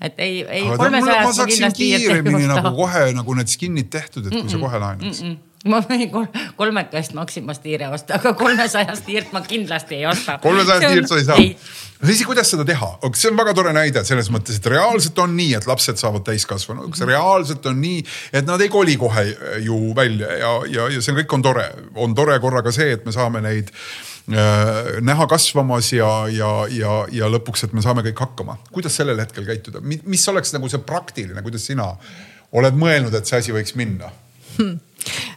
et 0.00 0.18
ei, 0.20 0.42
ei. 0.44 0.64
ma 0.68 1.32
saaksin 1.32 1.72
kiiremini 1.72 2.46
nagu 2.50 2.74
kohe 2.76 3.08
nagu 3.16 3.36
need 3.38 3.50
skin'id 3.50 3.90
tehtud, 3.90 4.28
et 4.28 4.32
kui 4.34 4.42
mm 4.42 4.48
-mm, 4.48 4.52
sa 4.52 4.62
kohe 4.62 4.78
laenaks 4.78 5.22
mm. 5.22 5.34
-mm 5.34 5.55
ma 5.70 5.80
võin 5.84 6.10
kolmekest 6.56 7.16
Maximas 7.16 7.60
tiire 7.64 7.88
osta, 7.92 8.20
aga 8.20 8.32
kolmesajast 8.38 9.06
tiirt 9.06 9.34
ma 9.34 9.42
kindlasti 9.46 10.00
ei 10.00 10.06
osta. 10.10 10.38
kolmesajast 10.42 10.94
tiirt 10.94 11.10
sa 11.10 11.20
ei 11.20 11.28
saa? 11.28 11.38
siis 12.04 12.24
kuidas 12.28 12.50
seda 12.52 12.64
teha, 12.68 12.88
see 13.16 13.30
on 13.30 13.38
väga 13.38 13.54
tore 13.56 13.72
näide 13.76 14.02
selles 14.06 14.28
mõttes, 14.32 14.58
et 14.60 14.68
reaalselt 14.70 15.18
on 15.22 15.32
nii, 15.36 15.54
et 15.58 15.68
lapsed 15.68 16.00
saavad 16.00 16.26
täiskasvanuks, 16.26 17.00
reaalselt 17.08 17.66
on 17.70 17.80
nii, 17.80 18.02
et 18.36 18.48
nad 18.48 18.60
ei 18.60 18.68
koli 18.72 18.96
kohe 19.00 19.24
ju 19.64 19.78
välja 19.96 20.36
ja, 20.42 20.52
ja, 20.72 20.90
ja 20.96 21.04
see 21.04 21.16
kõik 21.22 21.38
on 21.38 21.46
tore. 21.46 21.70
on 21.94 22.14
tore 22.14 22.36
korraga 22.42 22.72
see, 22.74 22.92
et 22.98 23.06
me 23.08 23.14
saame 23.16 23.40
neid 23.44 23.72
äh, 23.72 25.00
näha 25.00 25.28
kasvamas 25.30 25.92
ja, 25.96 26.10
ja, 26.32 26.52
ja, 26.70 26.98
ja 27.12 27.30
lõpuks, 27.32 27.64
et 27.66 27.76
me 27.76 27.84
saame 27.84 28.04
kõik 28.10 28.24
hakkama. 28.26 28.58
kuidas 28.72 28.98
sellel 29.00 29.20
hetkel 29.22 29.48
käituda, 29.48 29.82
mis 29.82 30.28
oleks 30.32 30.52
nagu 30.56 30.68
see 30.72 30.84
praktiline, 30.84 31.44
kuidas 31.46 31.64
sina 31.70 31.94
oled 32.56 32.76
mõelnud, 32.78 33.14
et 33.16 33.28
see 33.28 33.40
asi 33.40 33.56
võiks 33.56 33.74
minna 33.78 34.12
hmm.? 34.58 34.76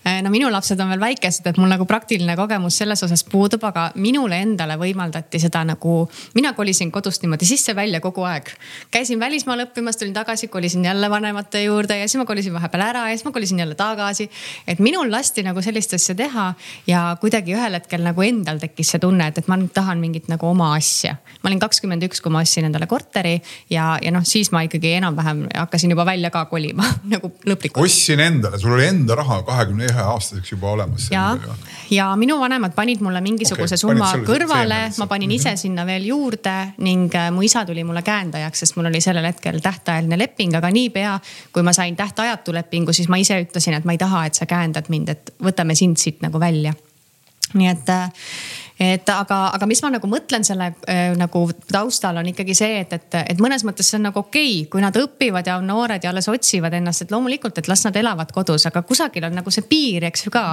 Äh, 0.05 0.21
no 0.23 0.29
minu 0.33 0.49
lapsed 0.51 0.79
on 0.79 0.89
veel 0.93 1.01
väikesed, 1.01 1.45
et 1.49 1.57
mul 1.59 1.69
nagu 1.71 1.85
praktiline 1.89 2.35
kogemus 2.39 2.77
selles 2.81 3.03
osas 3.05 3.23
puudub, 3.27 3.63
aga 3.67 3.89
minule 3.99 4.39
endale 4.41 4.77
võimaldati 4.79 5.41
seda 5.41 5.61
nagu, 5.67 6.01
mina 6.37 6.53
kolisin 6.57 6.91
kodust 6.91 7.23
niimoodi 7.23 7.47
sisse-välja 7.49 8.01
kogu 8.03 8.23
aeg. 8.27 8.49
käisin 8.91 9.19
välismaal 9.19 9.65
õppimas, 9.65 9.99
tulin 9.99 10.13
tagasi, 10.13 10.47
kolisin 10.47 10.85
jälle 10.85 11.09
vanemate 11.09 11.63
juurde 11.63 11.99
ja 11.99 12.07
siis 12.07 12.19
ma 12.21 12.25
kolisin 12.25 12.53
vahepeal 12.53 12.85
ära 12.85 13.05
ja 13.09 13.17
siis 13.17 13.25
ma 13.25 13.31
kolisin 13.31 13.59
jälle 13.59 13.75
tagasi. 13.75 14.29
et 14.67 14.79
minul 14.79 15.11
lasti 15.11 15.43
nagu 15.43 15.61
sellist 15.61 15.93
asja 15.93 16.15
teha 16.15 16.53
ja 16.87 17.17
kuidagi 17.21 17.53
ühel 17.53 17.77
hetkel 17.77 18.03
nagu 18.03 18.21
endal 18.25 18.59
tekkis 18.59 18.95
see 18.95 19.03
tunne, 19.03 19.27
et, 19.27 19.37
et 19.37 19.47
ma 19.47 19.57
nüüd 19.59 19.73
tahan 19.73 19.99
mingit 19.99 20.27
nagu 20.31 20.47
oma 20.47 20.73
asja. 20.75 21.15
ma 21.43 21.51
olin 21.51 21.59
kakskümmend 21.59 22.07
üks, 22.09 22.21
kui 22.21 22.31
ma 22.31 22.41
ostsin 22.45 22.69
endale 22.69 22.87
korteri 22.87 23.37
ja, 23.69 23.97
ja 24.01 24.11
noh, 24.15 24.25
siis 24.25 24.51
ma 24.55 24.63
ikkagi 24.65 24.95
enam-vähem 24.97 25.45
hakkasin 25.53 25.91
juba 25.91 26.05
välja 26.05 26.31
ka 26.33 26.45
kolima 26.45 26.87
nagu 27.13 27.33
lõplikult. 27.45 27.83
ostsin 27.85 28.19
endale, 28.23 28.59
sul 28.59 28.73
oli 28.77 28.87
enda 28.87 29.19
raha 29.19 29.41
kahe 29.43 29.58
kahekümne 29.59 29.89
ühe 29.89 30.05
aastaseks 30.13 30.53
juba 30.55 30.71
olemas. 30.71 31.09
ja, 31.11 31.37
ja 31.91 32.07
minu 32.19 32.39
vanemad 32.39 32.73
panid 32.77 33.03
mulle 33.05 33.21
mingisuguse 33.21 33.75
okay, 33.75 33.83
summa 33.83 34.11
kõrvale, 34.27 34.79
ma 34.97 35.07
panin 35.11 35.31
ise 35.31 35.51
-hmm. 35.51 35.63
sinna 35.63 35.85
veel 35.85 36.09
juurde 36.09 36.55
ning 36.77 37.15
äh, 37.15 37.29
mu 37.31 37.43
isa 37.45 37.65
tuli 37.65 37.83
mulle 37.83 38.01
käendajaks, 38.01 38.65
sest 38.65 38.77
mul 38.77 38.89
oli 38.91 39.01
sellel 39.01 39.25
hetkel 39.25 39.59
tähtajaline 39.63 40.17
leping, 40.17 40.55
aga 40.55 40.71
niipea 40.71 41.19
kui 41.53 41.63
ma 41.63 41.73
sain 41.73 41.95
tähtajatu 41.95 42.53
lepingu, 42.53 42.93
siis 42.93 43.09
ma 43.09 43.17
ise 43.17 43.41
ütlesin, 43.43 43.77
et 43.77 43.85
ma 43.85 43.91
ei 43.91 43.97
taha, 43.97 44.25
et 44.25 44.33
sa 44.33 44.45
käendad 44.45 44.89
mind, 44.89 45.09
et 45.09 45.33
võtame 45.43 45.75
sind 45.75 45.97
siit 45.97 46.21
nagu 46.21 46.39
välja 46.39 46.73
nii 47.53 47.67
et 47.67 47.89
äh, 47.89 48.09
et 48.79 49.09
aga, 49.11 49.37
aga 49.55 49.67
mis 49.67 49.81
ma 49.83 49.89
nagu 49.91 50.07
mõtlen 50.07 50.45
selle 50.47 50.69
äh, 50.87 51.11
nagu 51.19 51.41
taustal 51.67 52.21
on 52.21 52.29
ikkagi 52.31 52.55
see, 52.55 52.77
et, 52.79 52.93
et, 52.95 53.17
et 53.33 53.41
mõnes 53.43 53.65
mõttes 53.67 53.89
see 53.91 53.97
on 53.99 54.05
nagu 54.07 54.21
okei 54.21 54.61
okay,, 54.61 54.69
kui 54.71 54.83
nad 54.83 54.95
õpivad 54.95 55.47
ja 55.49 55.57
on 55.59 55.67
noored 55.67 56.03
ja 56.03 56.13
alles 56.13 56.29
otsivad 56.31 56.77
ennast, 56.77 57.03
et 57.03 57.11
loomulikult, 57.11 57.59
et 57.59 57.67
las 57.67 57.83
nad 57.83 57.97
elavad 57.99 58.31
kodus, 58.31 58.63
aga 58.69 58.81
kusagil 58.87 59.27
on 59.27 59.35
nagu 59.35 59.51
see 59.51 59.65
piir, 59.67 60.05
eks 60.07 60.23
ju 60.25 60.31
ka. 60.31 60.45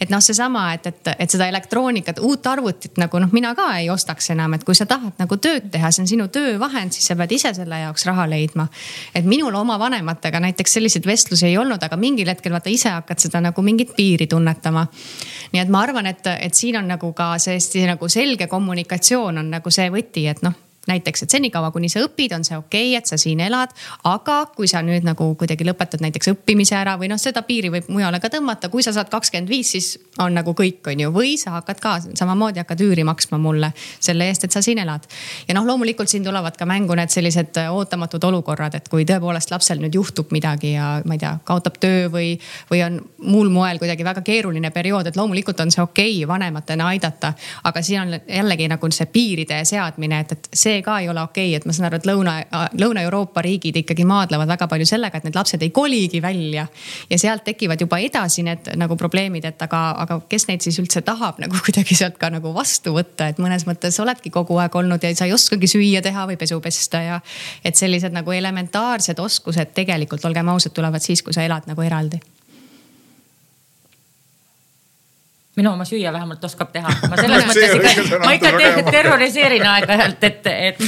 et 0.00 0.10
noh, 0.10 0.22
seesama, 0.24 0.64
et, 0.74 0.88
et, 0.90 1.12
et 1.14 1.30
seda 1.30 1.46
elektroonikat, 1.52 2.18
uut 2.26 2.50
arvutit 2.50 2.98
nagu 2.98 3.22
noh, 3.22 3.30
mina 3.32 3.54
ka 3.58 3.68
ei 3.78 3.90
ostaks 3.94 4.32
enam, 4.34 4.58
et 4.58 4.66
kui 4.66 4.74
sa 4.74 4.88
tahad 4.90 5.14
nagu 5.22 5.38
tööd 5.38 5.70
teha, 5.70 5.92
see 5.94 6.02
on 6.02 6.10
sinu 6.10 6.28
töövahend, 6.34 6.96
siis 6.96 7.06
sa 7.12 7.18
pead 7.20 7.36
ise 7.38 7.54
selle 7.60 7.78
jaoks 7.84 8.08
raha 8.10 8.26
leidma. 8.26 8.66
et 9.14 9.24
minul 9.24 9.54
oma 9.54 9.78
vanematega 9.78 10.42
näiteks 10.42 10.78
selliseid 10.80 11.06
vestlusi 11.06 11.46
ei 11.46 11.56
olnud, 11.58 11.82
aga 11.82 11.96
mingil 11.96 12.26
hetkel 12.28 12.52
vaata 12.52 12.74
ise 12.74 12.90
hakkad 12.90 13.22
seda 13.22 13.40
nagu 13.44 13.62
mingit 13.62 13.94
piiri 13.94 14.26
tunnetama. 14.26 14.86
nii 15.52 15.62
et 15.62 15.70
ma 15.70 15.86
arvan, 15.86 16.10
et, 16.10 16.26
et 16.40 16.54
siin 16.54 16.82
on 16.82 16.90
nagu 16.90 17.12
ka 17.14 17.30
see 17.38 17.54
hästi 17.68 17.86
nagu 17.86 18.08
selge 18.08 18.46
kommunikatsioon 18.46 19.38
on 19.38 19.50
nagu 19.52 19.70
see 19.70 19.90
võti, 19.92 20.24
et 20.30 20.40
noh 20.42 20.67
näiteks, 20.88 21.22
et 21.22 21.34
senikaua, 21.36 21.70
kuni 21.74 21.90
sa 21.92 22.02
õpid, 22.04 22.34
on 22.36 22.44
see 22.46 22.56
okei 22.58 22.90
okay,, 22.90 22.98
et 22.98 23.06
sa 23.06 23.18
siin 23.20 23.40
elad. 23.44 23.74
aga 24.04 24.38
kui 24.56 24.68
sa 24.68 24.82
nüüd 24.82 25.04
nagu 25.06 25.30
kuidagi 25.38 25.66
lõpetad 25.68 26.02
näiteks 26.04 26.32
õppimise 26.32 26.76
ära 26.78 26.96
või 27.00 27.10
noh, 27.12 27.20
seda 27.20 27.42
piiri 27.46 27.70
võib 27.72 27.88
mujale 27.92 28.20
ka 28.20 28.30
tõmmata, 28.32 28.70
kui 28.72 28.82
sa 28.82 28.92
saad 28.96 29.10
kakskümmend 29.12 29.50
viis, 29.50 29.72
siis 29.74 29.98
on 30.18 30.34
nagu 30.34 30.54
kõik, 30.56 30.80
on 30.92 31.04
ju, 31.04 31.12
või 31.14 31.36
sa 31.40 31.56
hakkad 31.58 31.82
ka 31.82 31.94
samamoodi 32.08 32.62
hakkad 32.62 32.82
üüri 32.84 33.04
maksma 33.06 33.38
mulle 33.42 33.72
selle 34.00 34.28
eest, 34.28 34.48
et 34.48 34.54
sa 34.54 34.62
siin 34.64 34.78
elad. 34.82 35.06
ja 35.48 35.56
noh, 35.56 35.66
loomulikult 35.66 36.08
siin 36.08 36.24
tulevad 36.24 36.56
ka 36.56 36.66
mängu 36.66 36.96
need 36.98 37.12
sellised 37.12 37.60
ootamatud 37.70 38.24
olukorrad, 38.24 38.74
et 38.78 38.88
kui 38.88 39.04
tõepoolest 39.08 39.52
lapsel 39.52 39.82
nüüd 39.82 39.94
juhtub 39.94 40.32
midagi 40.34 40.72
ja 40.74 40.98
ma 41.04 41.16
ei 41.16 41.22
tea, 41.22 41.36
kaotab 41.44 41.78
töö 41.80 42.08
või, 42.12 42.34
või 42.70 42.82
on 42.86 43.00
muul 43.28 43.52
moel 43.52 43.80
kuidagi 43.82 44.06
väga 44.06 44.22
keeruline 44.26 44.70
periood, 44.74 45.10
et 45.10 45.16
loomulikult 45.16 45.60
on 45.64 45.72
see 45.74 45.82
okei 45.82 46.16
okay 46.24 46.28
vanematena 46.28 46.88
aidata. 46.92 47.32
aga 47.64 47.82
siin 47.82 48.00
on 48.00 48.20
jällegi 48.26 48.68
nagu 48.68 48.90
see 48.90 49.06
piiride 49.12 49.60
seadmine, 49.68 50.20
et, 50.24 50.32
et 50.32 50.48
see 50.54 50.77
see 50.78 50.84
ka 50.86 50.98
ei 51.02 51.08
ole 51.08 51.22
okei 51.22 51.50
okay,, 51.50 51.56
et 51.58 51.66
ma 51.66 51.74
saan 51.74 51.88
aru, 51.88 51.98
et 51.98 52.06
Lõuna, 52.08 52.34
Lõuna-Euroopa 52.78 53.42
riigid 53.44 53.76
ikkagi 53.82 54.06
maadlevad 54.08 54.48
väga 54.50 54.68
palju 54.70 54.86
sellega, 54.88 55.18
et 55.18 55.26
need 55.26 55.36
lapsed 55.38 55.62
ei 55.62 55.70
koligi 55.74 56.22
välja. 56.22 56.66
ja 57.10 57.18
sealt 57.18 57.44
tekivad 57.44 57.80
juba 57.80 57.98
edasi 57.98 58.44
need 58.46 58.70
nagu 58.76 58.96
probleemid, 58.96 59.44
et 59.48 59.62
aga, 59.62 59.82
aga 60.04 60.20
kes 60.28 60.48
neid 60.48 60.64
siis 60.64 60.78
üldse 60.82 61.02
tahab 61.06 61.40
nagu 61.42 61.58
kuidagi 61.66 61.98
sealt 61.98 62.18
ka 62.18 62.30
nagu 62.30 62.54
vastu 62.54 62.94
võtta, 62.96 63.28
et 63.32 63.42
mõnes 63.42 63.66
mõttes 63.68 63.98
oledki 64.02 64.30
kogu 64.34 64.58
aeg 64.62 64.74
olnud 64.74 65.04
ja 65.04 65.14
sa 65.16 65.28
ei 65.28 65.36
oskagi 65.36 65.70
süüa 65.70 66.02
teha 66.04 66.26
või 66.30 66.38
pesu 66.40 66.60
pesta 66.64 67.02
ja. 67.02 67.20
et 67.64 67.76
sellised 67.76 68.14
nagu 68.14 68.32
elementaarsed 68.32 69.18
oskused 69.18 69.74
tegelikult, 69.74 70.24
olgem 70.24 70.54
ausad, 70.54 70.74
tulevad 70.74 71.04
siis, 71.04 71.22
kui 71.22 71.34
sa 71.34 71.46
elad 71.46 71.68
nagu 71.70 71.82
eraldi 71.82 72.20
minu 75.58 75.72
oma 75.74 75.86
süüa 75.88 76.12
vähemalt 76.14 76.44
oskab 76.44 76.70
teha. 76.74 76.92
ma 77.10 77.18
selles 77.18 77.46
mõttes 77.48 77.74
ikka, 77.78 78.22
ma 78.24 78.36
ikka 78.38 78.54
te 78.56 78.86
terroriseerin 78.90 79.66
aeg-ajalt, 79.72 80.28
et, 80.30 80.48
et 80.54 80.80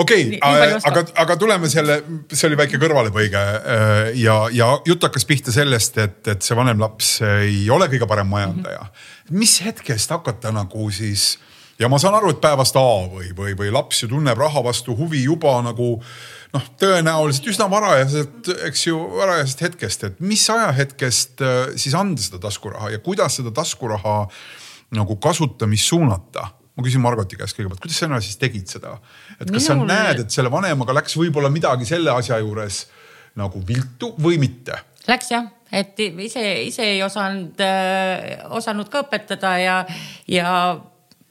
okei 0.00 0.26
okay,, 0.38 0.78
aga, 0.88 1.04
aga 1.24 1.36
tuleme 1.40 1.70
selle, 1.72 2.00
see 2.32 2.48
oli 2.50 2.58
väike 2.60 2.80
kõrvalepõige 2.82 3.42
äh, 3.42 4.00
ja, 4.20 4.40
ja 4.54 4.72
jutt 4.88 5.04
hakkas 5.06 5.26
pihta 5.28 5.54
sellest, 5.54 6.00
et, 6.02 6.20
et 6.32 6.46
see 6.46 6.58
vanem 6.58 6.80
laps 6.82 7.18
ei 7.26 7.62
ole 7.72 7.90
kõige 7.92 8.08
parem 8.10 8.30
majandaja 8.30 8.82
mm. 8.82 8.90
-hmm. 8.90 9.38
mis 9.42 9.60
hetkest 9.64 10.16
hakata 10.16 10.54
nagu 10.56 10.90
siis 10.94 11.32
ja 11.80 11.88
ma 11.88 11.98
saan 11.98 12.16
aru, 12.18 12.34
et 12.34 12.40
päevast 12.42 12.76
A 12.76 12.88
või, 13.08 13.30
või, 13.36 13.54
või 13.58 13.72
laps 13.72 14.02
ju 14.04 14.10
tunneb 14.10 14.38
raha 14.38 14.64
vastu 14.64 14.96
huvi 14.96 15.24
juba 15.24 15.60
nagu 15.64 15.96
noh, 16.54 16.70
tõenäoliselt 16.80 17.50
üsna 17.52 17.66
varajaselt, 17.70 18.48
eks 18.68 18.86
ju, 18.86 19.00
varajasest 19.16 19.66
hetkest, 19.66 20.06
et 20.08 20.22
mis 20.24 20.46
ajahetkest 20.50 21.44
äh, 21.46 21.60
siis 21.80 21.96
anda 21.98 22.22
seda 22.22 22.40
taskuraha 22.42 22.92
ja 22.94 23.02
kuidas 23.04 23.38
seda 23.40 23.52
taskuraha 23.54 24.22
nagu 24.96 25.16
kasutamist 25.22 25.92
suunata 25.92 26.48
ma 26.80 26.86
küsin 26.86 27.02
Margoti 27.04 27.38
käest 27.38 27.56
kõigepealt, 27.58 27.82
kuidas 27.82 28.00
sina 28.00 28.20
siis 28.24 28.38
tegid 28.40 28.70
seda? 28.70 28.96
et 29.36 29.48
kas 29.50 29.68
Minul... 29.68 29.86
sa 29.86 29.90
näed, 29.90 30.22
et 30.24 30.34
selle 30.34 30.52
vanemaga 30.52 30.96
läks 30.96 31.16
võib-olla 31.18 31.50
midagi 31.52 31.88
selle 31.88 32.12
asja 32.14 32.40
juures 32.40 32.84
nagu 33.38 33.62
viltu 33.66 34.14
või 34.20 34.40
mitte? 34.42 34.78
Läks 35.08 35.30
jah, 35.32 35.46
et 35.72 35.98
ise, 36.00 36.42
ise 36.66 36.86
ei 36.96 37.02
osanud 37.04 37.60
äh,, 37.64 38.40
osanud 38.56 38.90
ka 38.92 39.04
õpetada 39.06 39.54
ja, 39.60 39.76
ja 40.30 40.54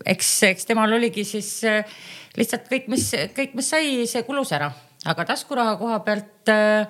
eks, 0.05 0.32
eks 0.51 0.70
temal 0.70 0.93
oligi 0.99 1.26
siis 1.28 1.51
äh, 1.67 1.97
lihtsalt 2.38 2.70
kõik, 2.72 2.88
mis, 2.91 3.09
kõik, 3.36 3.57
mis 3.57 3.74
sai, 3.74 4.05
see 4.09 4.24
kulus 4.28 4.53
ära 4.55 4.72
aga 5.06 5.26
taskuraha 5.26 5.76
koha 5.80 6.00
pealt 6.00 6.50
äh, 6.50 6.88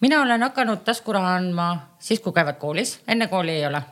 mina 0.00 0.22
olen 0.22 0.42
hakanud 0.42 0.84
taskuraha 0.84 1.34
andma 1.40 1.70
siis, 1.98 2.20
kui 2.20 2.32
käivad 2.32 2.60
koolis, 2.60 2.98
enne 3.08 3.28
kooli 3.28 3.58
ei 3.58 3.66
ole. 3.66 3.82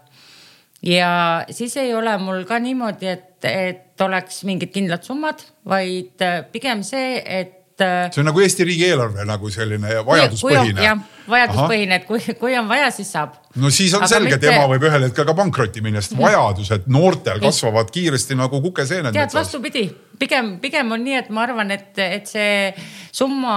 ja 0.83 1.45
siis 1.51 1.77
ei 1.77 1.95
ole 1.95 2.17
mul 2.19 2.45
ka 2.45 2.59
niimoodi, 2.59 3.07
et, 3.07 3.45
et 3.45 4.01
oleks 4.01 4.45
mingid 4.45 4.73
kindlad 4.73 5.03
summad, 5.03 5.43
vaid 5.67 6.23
äh, 6.23 6.43
pigem 6.53 6.83
see, 6.87 7.23
et 7.25 7.58
äh, 7.85 8.09
see 8.15 8.23
on 8.23 8.29
nagu 8.31 8.43
Eesti 8.43 8.67
riigieelarve 8.69 9.25
nagu 9.29 9.51
selline 9.53 10.01
vajaduspõhine. 10.07 10.83
jah, 10.83 10.99
vajaduspõhine, 11.29 12.01
et 12.01 12.07
kui, 12.09 12.21
kui 12.41 12.57
on 12.59 12.69
vaja, 12.71 12.91
siis 12.95 13.11
saab. 13.15 13.37
no 13.57 13.71
siis 13.75 13.95
on 13.97 14.05
Aga 14.05 14.11
selge, 14.15 14.35
et 14.37 14.43
mitte... 14.43 14.55
ema 14.57 14.69
võib 14.71 14.89
ühel 14.89 15.09
hetkel 15.09 15.29
ka 15.29 15.37
pankrotti 15.39 15.85
minna, 15.85 16.03
sest 16.05 16.17
vajadused 16.19 16.89
noortel 16.93 17.43
kasvavad 17.45 17.93
kiiresti 17.95 18.39
nagu 18.39 18.63
kukeseened. 18.65 19.17
tead, 19.17 19.35
vastupidi 19.37 19.89
pigem, 20.19 20.57
pigem 20.63 20.93
on 20.95 21.05
nii, 21.05 21.19
et 21.23 21.31
ma 21.35 21.45
arvan, 21.47 21.73
et, 21.75 21.93
et 22.03 22.31
see 22.31 22.73
summa 23.15 23.55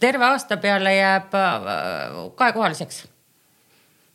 terve 0.00 0.28
aasta 0.30 0.60
peale 0.62 0.94
jääb 0.96 1.34
äh, 1.36 2.20
kahekohaliseks. 2.38 3.04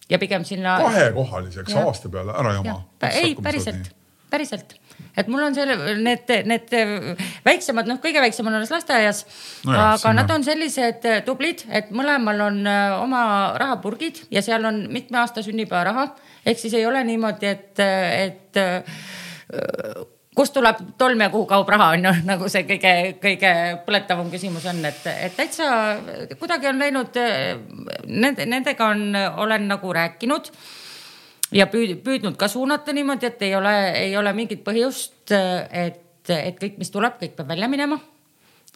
ja 0.10 0.20
pigem 0.22 0.46
sinna. 0.46 0.80
kahekohaliseks 0.82 1.76
aasta 1.84 2.10
peale, 2.10 2.34
ära 2.40 2.56
jama. 2.60 2.80
ei, 3.12 3.36
päriselt, 3.36 3.92
päriselt 4.30 4.78
et 5.18 5.28
mul 5.32 5.44
on 5.48 5.56
selle, 5.56 5.76
need, 6.04 6.32
need 6.50 6.74
väiksemad, 7.46 7.88
noh, 7.90 8.00
kõige 8.04 8.24
väiksem 8.24 8.48
on 8.50 8.58
alles 8.58 8.74
lasteaias 8.74 9.24
no. 9.66 9.76
aga 9.76 9.98
sinna. 10.02 10.16
nad 10.22 10.34
on 10.36 10.48
sellised 10.48 11.08
tublid, 11.28 11.66
et 11.70 11.92
mõlemal 11.96 12.48
on 12.50 12.60
äh, 12.70 12.96
oma 13.00 13.22
rahapurgid 13.62 14.26
ja 14.34 14.44
seal 14.46 14.66
on 14.68 14.86
mitme 14.94 15.22
aasta 15.22 15.44
sünnipäevaraha. 15.46 16.10
ehk 16.46 16.60
siis 16.60 16.74
ei 16.74 16.86
ole 16.86 17.04
niimoodi, 17.08 17.48
et, 17.48 17.80
et 17.80 18.62
äh, 18.62 19.00
kust 20.36 20.54
tuleb 20.54 20.82
tolm 21.00 21.22
ja 21.22 21.30
kuhu 21.32 21.48
kaob 21.50 21.70
raha, 21.70 21.92
on 21.96 22.10
ju, 22.10 22.16
nagu 22.32 22.50
see 22.52 22.66
kõige, 22.68 22.96
kõige 23.24 23.52
põletavam 23.88 24.32
küsimus 24.34 24.68
on, 24.72 24.84
et, 24.86 25.04
et 25.16 25.38
täitsa 25.38 25.70
kuidagi 26.40 26.72
on 26.72 26.82
läinud, 26.82 27.22
nende, 28.08 28.50
nendega 28.50 28.92
on, 28.96 29.08
olen 29.46 29.70
nagu 29.72 29.94
rääkinud 29.96 30.52
ja 31.54 31.68
püüd, 31.70 32.00
püüdnud 32.06 32.38
ka 32.40 32.50
suunata 32.52 32.94
niimoodi, 32.96 33.30
et 33.30 33.46
ei 33.46 33.56
ole, 33.56 33.76
ei 34.00 34.18
ole 34.18 34.34
mingit 34.34 34.64
põhjust, 34.66 35.32
et, 35.32 36.30
et 36.30 36.60
kõik, 36.62 36.80
mis 36.82 36.92
tuleb, 36.94 37.20
kõik 37.22 37.36
peab 37.38 37.54
välja 37.54 37.70
minema. 37.72 38.00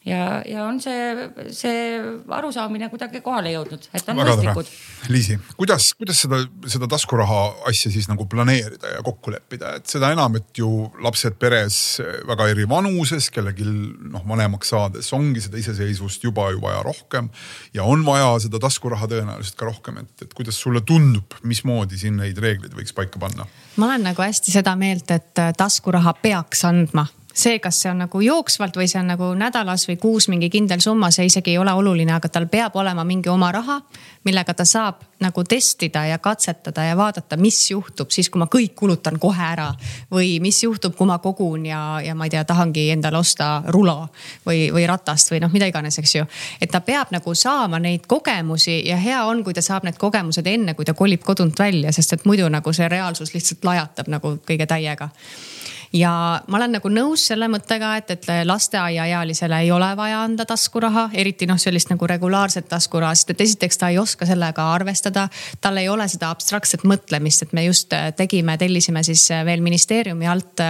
Ja, 0.05 0.41
ja 0.45 0.63
on 0.65 0.79
see, 0.81 1.29
see 1.55 1.99
arusaamine 2.35 2.89
kuidagi 2.91 3.21
kohale 3.25 3.51
jõudnud, 3.53 3.87
et 3.93 4.11
on 4.11 4.19
mõistlikud. 4.19 4.71
Liisi, 5.11 5.37
kuidas, 5.59 5.91
kuidas 5.99 6.21
seda, 6.25 6.41
seda 6.69 6.89
taskuraha 6.91 7.41
asja 7.69 7.91
siis 7.91 8.09
nagu 8.11 8.25
planeerida 8.29 8.95
ja 8.95 9.03
kokku 9.05 9.33
leppida, 9.33 9.75
et 9.79 9.91
seda 9.91 10.11
enam, 10.15 10.37
et 10.39 10.61
ju 10.61 10.69
lapsed 11.03 11.37
peres 11.41 11.99
väga 12.27 12.49
eri 12.53 12.67
vanuses, 12.69 13.29
kellelgi 13.33 13.67
noh, 13.67 14.23
vanemaks 14.27 14.73
saades 14.73 15.11
ongi 15.15 15.43
seda 15.43 15.59
iseseisvust 15.61 16.23
juba 16.23 16.49
ju 16.53 16.63
vaja 16.63 16.81
rohkem. 16.85 17.29
ja 17.73 17.83
on 17.83 18.05
vaja 18.05 18.31
seda 18.45 18.59
taskuraha 18.61 19.09
tõenäoliselt 19.11 19.59
ka 19.59 19.69
rohkem, 19.69 20.03
et, 20.03 20.25
et 20.25 20.33
kuidas 20.33 20.59
sulle 20.59 20.81
tundub, 20.81 21.37
mismoodi 21.43 21.99
siin 21.99 22.19
neid 22.19 22.37
reegleid 22.39 22.75
võiks 22.75 22.95
paika 22.95 23.19
panna? 23.19 23.47
ma 23.77 23.91
olen 23.91 24.09
nagu 24.11 24.23
hästi 24.23 24.51
seda 24.53 24.75
meelt, 24.79 25.11
et 25.11 25.45
taskuraha 25.57 26.13
peaks 26.21 26.65
andma 26.67 27.07
see, 27.39 27.59
kas 27.59 27.81
see 27.81 27.91
on 27.91 28.03
nagu 28.03 28.21
jooksvalt 28.21 28.77
või 28.77 28.87
see 28.89 28.99
on 29.01 29.11
nagu 29.13 29.29
nädalas 29.37 29.85
või 29.89 29.97
kuus 30.01 30.27
mingi 30.31 30.49
kindel 30.51 30.81
summa, 30.83 31.11
see 31.11 31.29
isegi 31.29 31.53
ei 31.53 31.57
ole 31.61 31.73
oluline, 31.73 32.11
aga 32.15 32.29
tal 32.29 32.47
peab 32.51 32.75
olema 32.79 33.05
mingi 33.07 33.29
oma 33.31 33.51
raha, 33.55 33.79
millega 34.27 34.53
ta 34.53 34.65
saab 34.67 35.03
nagu 35.23 35.43
testida 35.43 36.05
ja 36.07 36.17
katsetada 36.23 36.83
ja 36.83 36.97
vaadata, 36.97 37.37
mis 37.37 37.59
juhtub 37.71 38.11
siis, 38.11 38.29
kui 38.29 38.39
ma 38.39 38.47
kõik 38.51 38.75
kulutan 38.75 39.19
kohe 39.19 39.43
ära. 39.43 39.69
või 40.11 40.39
mis 40.41 40.63
juhtub, 40.63 40.95
kui 40.95 41.07
ma 41.07 41.19
kogun 41.19 41.65
ja, 41.65 41.99
ja 42.03 42.15
ma 42.15 42.25
ei 42.25 42.29
tea, 42.29 42.43
tahangi 42.43 42.89
endale 42.91 43.17
osta 43.17 43.63
rula 43.67 44.07
või, 44.45 44.69
või 44.71 44.87
ratast 44.87 45.31
või 45.31 45.41
noh, 45.43 45.51
mida 45.51 45.67
iganes, 45.67 45.99
eks 45.99 46.15
ju. 46.15 46.25
et 46.61 46.71
ta 46.71 46.81
peab 46.81 47.11
nagu 47.11 47.35
saama 47.35 47.79
neid 47.79 48.07
kogemusi 48.07 48.81
ja 48.87 48.97
hea 48.97 49.23
on, 49.25 49.43
kui 49.43 49.53
ta 49.53 49.61
saab 49.61 49.83
need 49.83 49.97
kogemused 49.97 50.47
enne, 50.47 50.73
kui 50.73 50.85
ta 50.85 50.93
kolib 50.93 51.23
kodunt 51.23 51.59
välja, 51.59 51.91
sest 51.91 52.13
et 52.13 52.25
muidu 52.25 52.49
nagu 52.49 52.73
see 52.73 52.87
reaalsus 52.87 53.33
lihtsalt 53.33 53.63
lajatab 53.65 54.07
nagu 54.07 54.37
kõige 54.47 54.67
täiega 54.67 55.09
ja 55.93 56.11
ma 56.47 56.57
olen 56.57 56.75
nagu 56.77 56.89
nõus 56.91 57.25
selle 57.31 57.47
mõttega, 57.51 57.95
et, 57.97 58.11
et 58.13 58.27
lasteaiaealisele 58.45 59.61
ei 59.65 59.71
ole 59.71 59.89
vaja 59.97 60.21
anda 60.23 60.45
taskuraha, 60.49 61.09
eriti 61.13 61.47
noh, 61.49 61.57
sellist 61.61 61.89
nagu 61.89 62.07
regulaarset 62.07 62.69
taskuraha, 62.69 63.15
sest 63.15 63.33
et 63.33 63.41
esiteks 63.47 63.81
ta 63.81 63.89
ei 63.89 63.97
oska 64.01 64.27
sellega 64.29 64.69
arvestada. 64.73 65.27
tal 65.61 65.77
ei 65.77 65.89
ole 65.89 66.07
seda 66.07 66.29
abstraktset 66.29 66.83
mõtlemist, 66.83 67.47
et 67.47 67.53
me 67.53 67.65
just 67.65 67.93
tegime, 68.17 68.57
tellisime 68.57 69.03
siis 69.03 69.29
veel 69.45 69.65
ministeeriumi 69.65 70.27
alt 70.27 70.65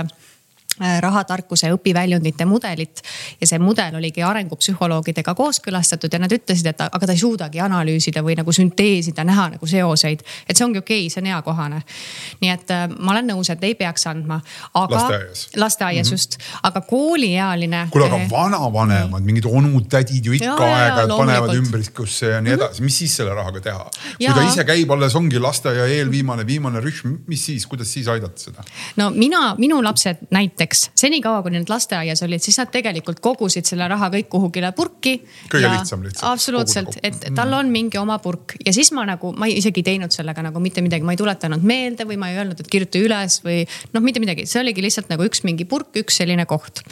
rahatarkuse 0.79 1.71
õpiväljundite 1.75 2.45
mudelit. 2.45 3.01
ja 3.41 3.47
see 3.47 3.59
mudel 3.59 3.95
oligi 3.95 4.23
arengupsühholoogidega 4.23 5.33
kooskõlastatud 5.35 6.13
ja 6.13 6.19
nad 6.19 6.31
ütlesid, 6.31 6.69
et 6.71 6.81
aga 6.81 7.05
ta 7.05 7.15
ei 7.15 7.21
suudagi 7.21 7.61
analüüsida 7.63 8.23
või 8.25 8.35
nagu 8.39 8.53
sünteesida, 8.55 9.23
näha 9.27 9.49
nagu 9.55 9.67
seoseid. 9.67 10.23
et 10.47 10.57
see 10.57 10.65
ongi 10.65 10.79
okei 10.79 11.05
okay,, 11.05 11.13
see 11.13 11.21
on 11.23 11.29
eakohane. 11.33 11.81
nii 12.41 12.51
et 12.53 12.73
äh, 12.75 12.87
ma 12.97 13.13
olen 13.13 13.31
nõus, 13.33 13.51
et 13.51 13.63
ei 13.63 13.75
peaks 13.75 14.07
andma. 14.07 14.39
lasteaias. 14.75 15.47
lasteaias 15.55 16.07
mm 16.07 16.09
-hmm. 16.09 16.13
just, 16.13 16.37
aga 16.63 16.81
kooliealine. 16.81 17.87
kuule, 17.91 18.05
aga 18.05 18.21
eh, 18.21 18.29
vanavanemad, 18.31 19.23
mingid 19.23 19.45
onud-tädid 19.45 20.25
ju 20.25 20.33
ikka 20.37 20.65
aeg-ajalt 20.65 21.17
panevad 21.17 21.55
ümbrikusse 21.55 22.33
ja 22.35 22.41
nii 22.41 22.53
edasi, 22.53 22.83
mis 22.83 22.97
siis 22.97 23.15
selle 23.15 23.33
rahaga 23.33 23.61
teha? 23.61 23.89
kui 24.17 24.33
ta 24.33 24.47
ise 24.47 24.63
käib, 24.63 24.91
alles 24.91 25.15
ongi 25.15 25.39
lasteaia 25.39 25.85
eelviimane, 25.85 26.45
viimane 26.47 26.79
rühm, 26.79 27.19
mis 27.27 27.45
siis, 27.45 27.67
kuidas 27.67 27.93
siis 27.93 28.07
aidata 28.07 28.41
seda? 28.41 28.63
no 28.95 29.09
mina, 29.09 29.55
minu 29.57 29.83
lapsed 29.83 30.27
näiteks 30.31 30.68
näiteks 30.69 30.91
senikaua, 30.95 31.41
kui 31.41 31.51
nad 31.51 31.69
lasteaias 31.69 32.21
olid, 32.23 32.41
siis 32.41 32.57
nad 32.59 32.69
tegelikult 32.71 33.19
kogusid 33.19 33.65
selle 33.65 33.87
raha 33.87 34.09
kõik 34.09 34.29
kuhugile 34.29 34.71
purki. 34.71 35.25
kõige 35.49 35.69
lihtsam 35.71 36.03
lihtsalt. 36.03 36.31
absoluutselt, 36.31 36.97
et 37.03 37.33
tal 37.35 37.53
on 37.53 37.69
mingi 37.69 37.97
oma 37.97 38.19
purk 38.19 38.55
ja 38.65 38.73
siis 38.73 38.91
ma 38.91 39.05
nagu, 39.05 39.33
ma 39.33 39.47
isegi 39.47 39.81
ei 39.81 39.83
teinud 39.83 40.11
sellega 40.11 40.41
nagu 40.41 40.59
mitte 40.59 40.81
midagi, 40.81 41.03
ma 41.03 41.13
ei 41.13 41.17
tuletanud 41.17 41.63
meelde 41.63 42.05
või 42.05 42.17
ma 42.17 42.29
ei 42.29 42.37
öelnud, 42.37 42.59
et 42.59 42.67
kirjuta 42.67 42.99
üles 42.99 43.39
või 43.43 43.65
noh, 43.93 44.01
mitte 44.01 44.19
midagi, 44.19 44.45
see 44.45 44.61
oligi 44.61 44.81
lihtsalt 44.81 45.09
nagu 45.09 45.25
üks 45.25 45.43
mingi 45.43 45.65
purk, 45.65 45.95
üks 45.95 46.19
selline 46.21 46.45
koht. 46.45 46.83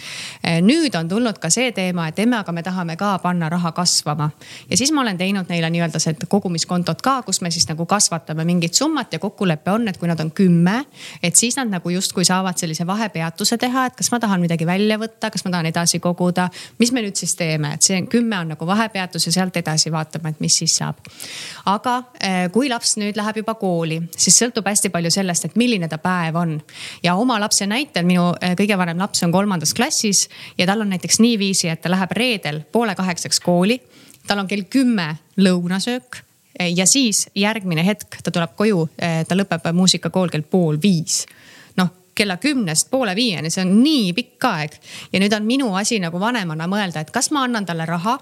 Eh, 0.44 0.60
nüüd 0.62 0.96
on 0.98 1.08
tulnud 1.08 1.38
ka 1.38 1.50
see 1.54 1.72
teema, 1.72 2.08
et 2.08 2.20
emme, 2.20 2.42
aga 2.42 2.52
me 2.52 2.64
tahame 2.64 2.98
ka 2.98 3.18
panna 3.22 3.50
raha 3.50 3.72
kasvama 3.72 4.32
ja 4.70 4.78
siis 4.78 4.92
ma 4.92 5.02
olen 5.02 5.18
teinud 5.18 5.50
neile 5.50 5.70
nii-öelda 5.70 6.02
see 6.02 6.16
kogumiskontot 6.28 7.02
ka, 7.06 7.22
kus 7.28 7.42
me 7.42 7.52
siis 7.52 7.68
nagu 7.70 7.86
kasvatame 7.86 8.46
mingit 8.48 8.74
summat 8.74 9.14
ja 9.14 9.20
kokkulepe 9.20 9.72
on, 9.72 9.88
et 9.88 9.98
kui 9.98 10.10
nad 10.10 10.20
on 10.20 10.32
kümme, 10.32 10.84
et 11.22 11.36
siis 11.36 11.58
nad 11.60 11.70
nagu 11.70 11.90
justkui 11.94 12.26
saavad 12.26 12.58
sellise 12.58 12.88
vahepeatuse 12.88 13.58
teha 13.58 13.67
teha, 13.68 13.86
et 13.90 13.98
kas 13.98 14.10
ma 14.14 14.20
tahan 14.24 14.42
midagi 14.44 14.66
välja 14.68 14.98
võtta, 15.00 15.30
kas 15.34 15.44
ma 15.46 15.52
tahan 15.54 15.70
edasi 15.70 16.00
koguda. 16.04 16.48
mis 16.80 16.92
me 16.96 17.04
nüüd 17.04 17.18
siis 17.20 17.36
teeme, 17.36 17.74
et 17.76 17.86
see 17.86 18.00
kümme 18.12 18.40
on 18.40 18.54
nagu 18.54 18.68
vahepeatus 18.68 19.28
ja 19.28 19.34
sealt 19.40 19.58
edasi 19.60 19.92
vaatame, 19.94 20.34
et 20.34 20.44
mis 20.44 20.58
siis 20.62 20.78
saab. 20.80 21.00
aga 21.66 21.96
eh, 22.22 22.48
kui 22.54 22.70
laps 22.70 22.98
nüüd 23.02 23.18
läheb 23.20 23.42
juba 23.44 23.58
kooli, 23.60 24.00
siis 24.18 24.38
sõltub 24.40 24.68
hästi 24.68 24.92
palju 24.94 25.12
sellest, 25.14 25.50
et 25.50 25.58
milline 25.60 25.90
ta 25.92 26.00
päev 26.02 26.40
on. 26.40 26.58
ja 27.04 27.16
oma 27.16 27.40
lapse 27.44 27.68
näitel, 27.68 28.06
minu 28.08 28.30
eh, 28.42 28.56
kõige 28.60 28.78
vanem 28.78 29.02
laps 29.02 29.24
on 29.24 29.36
kolmandas 29.36 29.74
klassis 29.78 30.28
ja 30.58 30.68
tal 30.70 30.86
on 30.86 30.94
näiteks 30.94 31.20
niiviisi, 31.24 31.72
et 31.72 31.82
ta 31.82 31.92
läheb 31.92 32.16
reedel 32.18 32.64
poole 32.72 32.96
kaheksaks 32.96 33.40
kooli. 33.44 33.82
tal 34.28 34.44
on 34.44 34.48
kell 34.48 34.68
kümme 34.70 35.16
lõunasöök 35.38 36.22
eh, 36.60 36.72
ja 36.76 36.86
siis 36.86 37.28
järgmine 37.36 37.86
hetk 37.86 38.22
ta 38.24 38.32
tuleb 38.32 38.56
koju, 38.56 38.88
ta 38.98 39.36
lõpeb 39.36 39.72
muusikakool 39.74 40.32
kell 40.32 40.48
pool 40.48 40.80
viis 40.82 41.26
kella 42.18 42.38
kümnest 42.42 42.90
poole 42.92 43.16
viieni, 43.16 43.52
see 43.54 43.64
on 43.66 43.78
nii 43.84 44.14
pikk 44.18 44.50
aeg. 44.50 44.80
ja 45.14 45.22
nüüd 45.22 45.36
on 45.38 45.46
minu 45.46 45.70
asi 45.78 46.02
nagu 46.04 46.20
vanemana 46.20 46.68
mõelda, 46.70 47.06
et 47.06 47.14
kas 47.14 47.32
ma 47.32 47.46
annan 47.48 47.66
talle 47.66 47.86
raha 47.86 48.18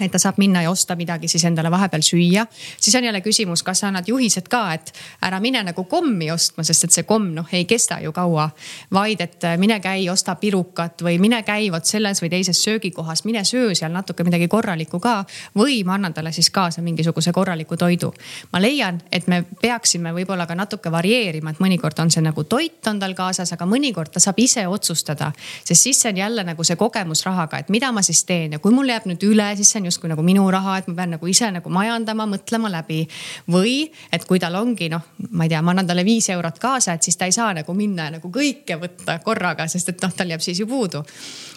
et 0.00 0.12
ta 0.12 0.18
saab 0.20 0.36
minna 0.38 0.62
ja 0.62 0.70
osta 0.70 0.96
midagi 0.96 1.28
siis 1.28 1.44
endale 1.48 1.70
vahepeal 1.70 2.02
süüa. 2.04 2.46
siis 2.80 2.94
on 2.94 3.04
jälle 3.04 3.20
küsimus, 3.20 3.62
kas 3.62 3.80
sa 3.80 3.88
annad 3.88 4.08
juhised 4.08 4.48
ka, 4.48 4.72
et 4.72 4.92
ära 5.22 5.40
mine 5.40 5.62
nagu 5.62 5.84
kommi 5.84 6.30
ostma, 6.30 6.64
sest 6.64 6.84
et 6.84 6.92
see 6.92 7.02
komm 7.08 7.32
noh 7.34 7.48
ei 7.52 7.64
kesta 7.64 8.00
ju 8.00 8.12
kaua. 8.12 8.50
vaid 8.92 9.20
et 9.20 9.44
äh, 9.44 9.56
mine 9.58 9.80
käi, 9.80 10.08
osta 10.10 10.34
pirukat 10.34 11.02
või 11.02 11.18
mine 11.18 11.42
käi 11.42 11.70
vot 11.72 11.84
selles 11.84 12.22
või 12.22 12.30
teises 12.30 12.62
söögikohas, 12.64 13.24
mine 13.24 13.44
söö 13.44 13.74
seal 13.74 13.92
natuke 13.92 14.24
midagi 14.24 14.48
korralikku 14.48 15.00
ka. 15.00 15.24
või 15.56 15.84
ma 15.84 15.94
annan 15.94 16.14
talle 16.14 16.32
siis 16.32 16.50
kaasa 16.50 16.82
mingisuguse 16.82 17.32
korraliku 17.32 17.76
toidu. 17.76 18.12
ma 18.52 18.60
leian, 18.60 19.00
et 19.12 19.26
me 19.26 19.44
peaksime 19.62 20.12
võib-olla 20.12 20.46
ka 20.46 20.54
natuke 20.54 20.92
varieerima, 20.92 21.50
et 21.50 21.60
mõnikord 21.60 22.02
on 22.02 22.10
see 22.10 22.20
nagu 22.20 22.44
toit 22.44 22.86
on 22.86 23.00
tal 23.00 23.14
kaasas, 23.14 23.52
aga 23.52 23.64
mõnikord 23.64 24.12
ta 24.12 24.20
saab 24.20 24.38
ise 24.38 24.66
otsustada. 24.66 25.32
sest 25.64 25.82
siis 25.82 26.00
see 26.00 26.10
on 26.12 26.16
jälle 26.16 26.44
nagu 26.44 26.64
see 26.64 26.76
kogemus 26.76 27.24
rahaga, 27.24 27.58
et 27.58 27.68
mida 27.68 27.92
ma 27.92 28.02
siis 28.02 28.24
teen 28.24 28.52
ja 28.52 28.58
kui 28.58 28.72
mul 28.72 28.88
jääb 28.88 29.08
nüüd 29.08 29.24
üle, 29.24 29.56
siis 29.56 29.70
see 29.70 29.80
on 29.80 29.85
justkui 29.86 30.10
nagu 30.10 30.22
minu 30.26 30.44
raha, 30.50 30.78
et 30.80 30.90
ma 30.90 30.94
pean 31.00 31.14
nagu 31.16 31.30
ise 31.30 31.50
nagu 31.54 31.70
majandama, 31.72 32.26
mõtlema 32.30 32.70
läbi. 32.72 33.06
või 33.50 33.90
et 34.12 34.24
kui 34.24 34.40
tal 34.42 34.54
ongi 34.58 34.88
noh, 34.92 35.02
ma 35.30 35.46
ei 35.46 35.52
tea, 35.52 35.62
ma 35.62 35.72
annan 35.74 35.86
talle 35.86 36.04
viis 36.04 36.28
eurot 36.32 36.58
kaasa, 36.62 36.96
et 36.96 37.02
siis 37.02 37.16
ta 37.16 37.28
ei 37.28 37.32
saa 37.32 37.52
nagu 37.54 37.74
minna 37.74 38.08
ja 38.08 38.16
nagu 38.16 38.30
kõike 38.32 38.78
võtta 38.80 39.18
korraga, 39.24 39.68
sest 39.68 39.88
et 39.92 40.02
noh, 40.02 40.12
tal 40.16 40.30
jääb 40.32 40.44
siis 40.44 40.60
ju 40.60 40.66
puudu. 40.66 41.04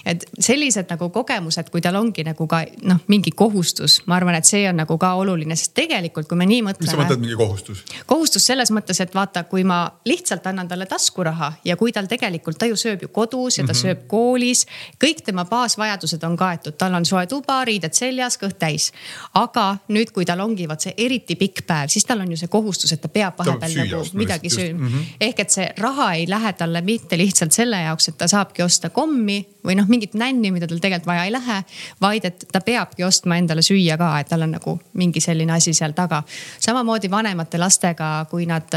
et 0.05 0.23
sellised 0.39 0.87
nagu 0.89 1.09
kogemused, 1.09 1.69
kui 1.69 1.81
tal 1.81 1.95
ongi 1.99 2.23
nagu 2.23 2.47
ka 2.47 2.61
noh, 2.87 3.01
mingi 3.07 3.31
kohustus, 3.35 3.99
ma 4.07 4.15
arvan, 4.15 4.35
et 4.39 4.45
see 4.45 4.63
on 4.69 4.79
nagu 4.79 4.97
ka 4.97 5.13
oluline, 5.19 5.55
sest 5.59 5.73
tegelikult, 5.75 6.27
kui 6.29 6.37
me 6.37 6.47
nii 6.49 6.61
mõtleme. 6.69 6.87
mis 6.87 6.95
sa 6.95 7.01
mõtled 7.01 7.23
mingi 7.23 7.37
kohustus? 7.39 7.83
kohustus 8.05 8.45
selles 8.45 8.71
mõttes, 8.71 9.01
et 9.03 9.15
vaata, 9.15 9.43
kui 9.49 9.63
ma 9.63 9.81
lihtsalt 10.05 10.47
annan 10.47 10.67
talle 10.67 10.85
taskuraha 10.89 11.51
ja 11.65 11.75
kui 11.79 11.91
tal 11.95 12.07
tegelikult, 12.07 12.57
ta 12.59 12.69
ju 12.69 12.77
sööb 12.79 13.03
ju 13.05 13.11
kodus 13.13 13.57
ja 13.57 13.63
ta 13.63 13.73
mm 13.73 13.75
-hmm. 13.75 13.81
sööb 13.81 14.07
koolis. 14.07 14.65
kõik 15.03 15.23
tema 15.25 15.45
baasvajadused 15.45 16.23
on 16.23 16.37
kaetud, 16.37 16.77
tal 16.77 16.93
on 16.93 17.05
soe 17.05 17.25
tuba, 17.27 17.65
riided 17.65 17.93
seljas 17.93 18.18
väljas, 18.19 18.37
kõht 18.39 18.57
täis. 18.59 18.91
aga 19.33 19.77
nüüd, 19.93 20.11
kui 20.11 20.25
tal 20.25 20.39
ongi 20.43 20.67
vot 20.67 20.81
see 20.81 20.93
eriti 20.97 21.35
pikk 21.39 21.63
päev, 21.67 21.89
siis 21.91 22.05
tal 22.05 22.21
on 22.23 22.31
ju 22.31 22.37
see 22.39 22.51
kohustus, 22.51 22.91
et 22.93 23.01
ta 23.01 23.07
peab 23.11 23.37
vahepeal 23.39 23.75
nagu 23.77 24.01
midagi 24.19 24.49
sööma 24.49 24.79
mm. 24.79 24.87
-hmm. 24.87 25.05
ehk 25.27 25.39
et 25.39 25.49
see 25.49 25.67
raha 25.77 26.13
ei 26.13 26.25
lähe 26.29 26.53
talle 26.53 26.81
mitte 26.81 27.17
lihtsalt 27.17 27.51
selle 27.51 27.81
jaoks, 27.81 28.09
et 28.09 28.17
ta 28.17 28.27
saabki 28.27 28.63
osta 28.63 28.89
kommi 28.89 29.45
või 29.65 29.75
noh, 29.75 29.87
mingit 29.87 30.13
nänni, 30.13 30.51
mida 30.51 30.67
tal 30.67 30.79
tegelikult 30.79 31.07
vaja 31.07 31.23
ei 31.23 31.31
lähe. 31.31 31.63
vaid 32.01 32.25
et 32.25 32.45
ta 32.51 32.61
peabki 32.61 33.03
ostma 33.03 33.37
endale 33.37 33.61
süüa 33.61 33.97
ka, 33.97 34.19
et 34.19 34.27
tal 34.27 34.41
on 34.41 34.51
nagu 34.51 34.79
mingi 34.93 35.19
selline 35.19 35.53
asi 35.53 35.73
seal 35.73 35.91
taga. 35.93 36.23
samamoodi 36.59 37.11
vanemate 37.11 37.57
lastega, 37.57 38.25
kui 38.29 38.45
nad 38.45 38.75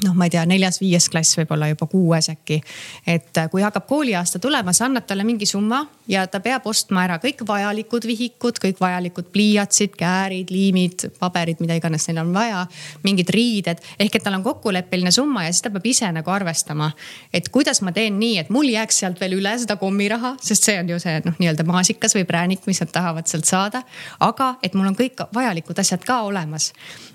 noh, 0.00 0.14
ma 0.16 0.26
ei 0.26 0.32
tea, 0.32 0.42
neljas-viies 0.48 1.06
klass, 1.12 1.36
võib-olla 1.36 1.68
juba 1.70 1.86
kuues 1.90 2.30
äkki. 2.32 2.60
et 3.06 3.36
äh, 3.38 3.48
kui 3.50 3.62
hakkab 3.62 3.86
kooliaasta 3.86 4.38
tulema, 4.42 4.72
sa 4.72 4.86
annad 4.88 5.04
talle 5.06 5.24
mingi 5.24 5.46
summa 5.46 5.82
ja 6.08 6.24
ta 6.26 6.40
peab 6.40 6.66
ostma 6.66 7.04
ära 7.04 7.18
kõik 7.22 7.44
vajalikud 7.48 8.06
vihikud, 8.08 8.58
kõik 8.62 8.80
vajalikud 8.80 9.28
pliiatsid, 9.32 9.94
käärid, 9.98 10.50
liimid, 10.50 11.06
paberid, 11.20 11.60
mida 11.60 11.76
iganes 11.78 12.08
neil 12.08 12.22
on 12.24 12.32
vaja. 12.34 12.66
mingid 13.02 13.30
riided 13.30 13.82
ehk 14.00 14.16
et 14.16 14.24
tal 14.24 14.38
on 14.38 14.42
kokkuleppeline 14.42 15.12
summa 15.12 15.44
ja 15.44 15.52
siis 15.52 15.62
ta 15.62 15.70
peab 15.70 15.86
ise 15.86 16.08
nagu 16.12 16.30
arvestama. 16.30 16.92
et 17.32 17.48
kuidas 17.48 17.82
ma 17.82 17.92
teen 17.92 18.18
nii, 18.18 18.38
et 18.38 18.50
mul 18.50 18.72
jääks 18.72 19.02
sealt 19.04 19.20
veel 19.20 19.36
üle 19.38 19.54
seda 19.58 19.76
kommiraha, 19.76 20.36
sest 20.40 20.64
see 20.64 20.78
on 20.80 20.88
ju 20.88 20.98
see 20.98 21.20
noh, 21.24 21.36
nii-öelda 21.38 21.68
maasikas 21.68 22.16
või 22.16 22.24
präänik, 22.24 22.66
mis 22.66 22.80
nad 22.80 22.90
tahavad 22.92 23.28
sealt 23.28 23.44
saada. 23.44 23.82
aga 24.20 24.54
et 24.62 24.74
mul 24.74 24.88
on 24.88 24.96
kõik 24.96 25.20
vajalikud 25.34 25.78
asjad 25.78 26.04
ka 26.04 26.22
olemas. 26.22 26.72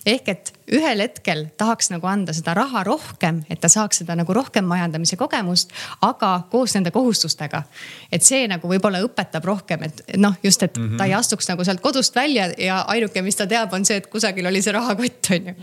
Ehk 0.08 0.30
et 0.32 0.52
ühel 0.78 1.02
hetkel 1.04 1.46
tahaks 1.60 1.92
nagu 1.92 2.08
anda 2.08 2.34
seda 2.36 2.54
raha 2.58 2.84
rohkem, 2.88 3.42
et 3.52 3.60
ta 3.64 3.70
saaks 3.72 4.02
seda 4.02 4.16
nagu 4.20 4.34
rohkem 4.36 4.66
majandamise 4.68 5.20
kogemust, 5.20 5.74
aga 6.06 6.32
koos 6.52 6.76
nende 6.76 6.92
kohustustega. 6.96 7.64
et 8.12 8.24
see 8.24 8.48
nagu 8.48 8.68
võib-olla 8.68 9.04
õpetab 9.04 9.46
rohkem, 9.46 9.84
et 9.84 10.02
noh, 10.18 10.36
just, 10.44 10.64
et 10.64 10.78
mm 10.78 10.90
-hmm. 10.90 10.98
ta 10.98 11.06
ei 11.06 11.14
astuks 11.14 11.48
nagu 11.50 11.64
sealt 11.64 11.82
kodust 11.82 12.16
välja 12.16 12.52
ja 12.58 12.82
ainuke, 12.88 13.22
mis 13.22 13.36
ta 13.36 13.48
teab, 13.48 13.74
on 13.74 13.86
see, 13.86 13.98
et 13.98 14.08
kusagil 14.08 14.46
oli 14.46 14.62
see 14.62 14.72
rahakott, 14.74 15.32
on 15.32 15.48
ju 15.48 15.56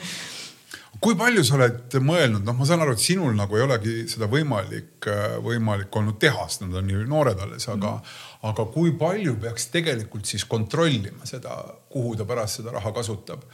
kui 1.05 1.17
palju 1.21 1.43
sa 1.45 1.59
oled 1.59 1.97
mõelnud, 2.01 2.45
noh, 2.47 2.57
ma 2.57 2.67
saan 2.69 2.83
aru, 2.85 2.95
et 2.97 3.03
sinul 3.03 3.35
nagu 3.37 3.59
ei 3.59 3.65
olegi 3.67 3.97
seda 4.09 4.29
võimalik, 4.33 5.09
võimalik 5.45 5.99
olnud 6.01 6.17
teha, 6.23 6.47
sest 6.49 6.65
nad 6.65 6.79
on 6.81 6.89
ju 6.89 7.03
noored 7.11 7.43
alles, 7.45 7.69
aga 7.69 7.99
mm., 7.99 8.23
aga 8.45 8.67
kui 8.75 8.93
palju 9.01 9.37
peaks 9.41 9.71
tegelikult 9.73 10.29
siis 10.29 10.45
kontrollima 10.49 11.25
seda, 11.29 11.57
kuhu 11.93 12.13
ta 12.19 12.27
pärast 12.29 12.61
seda 12.61 12.75
raha 12.75 12.93
kasutab. 12.97 13.45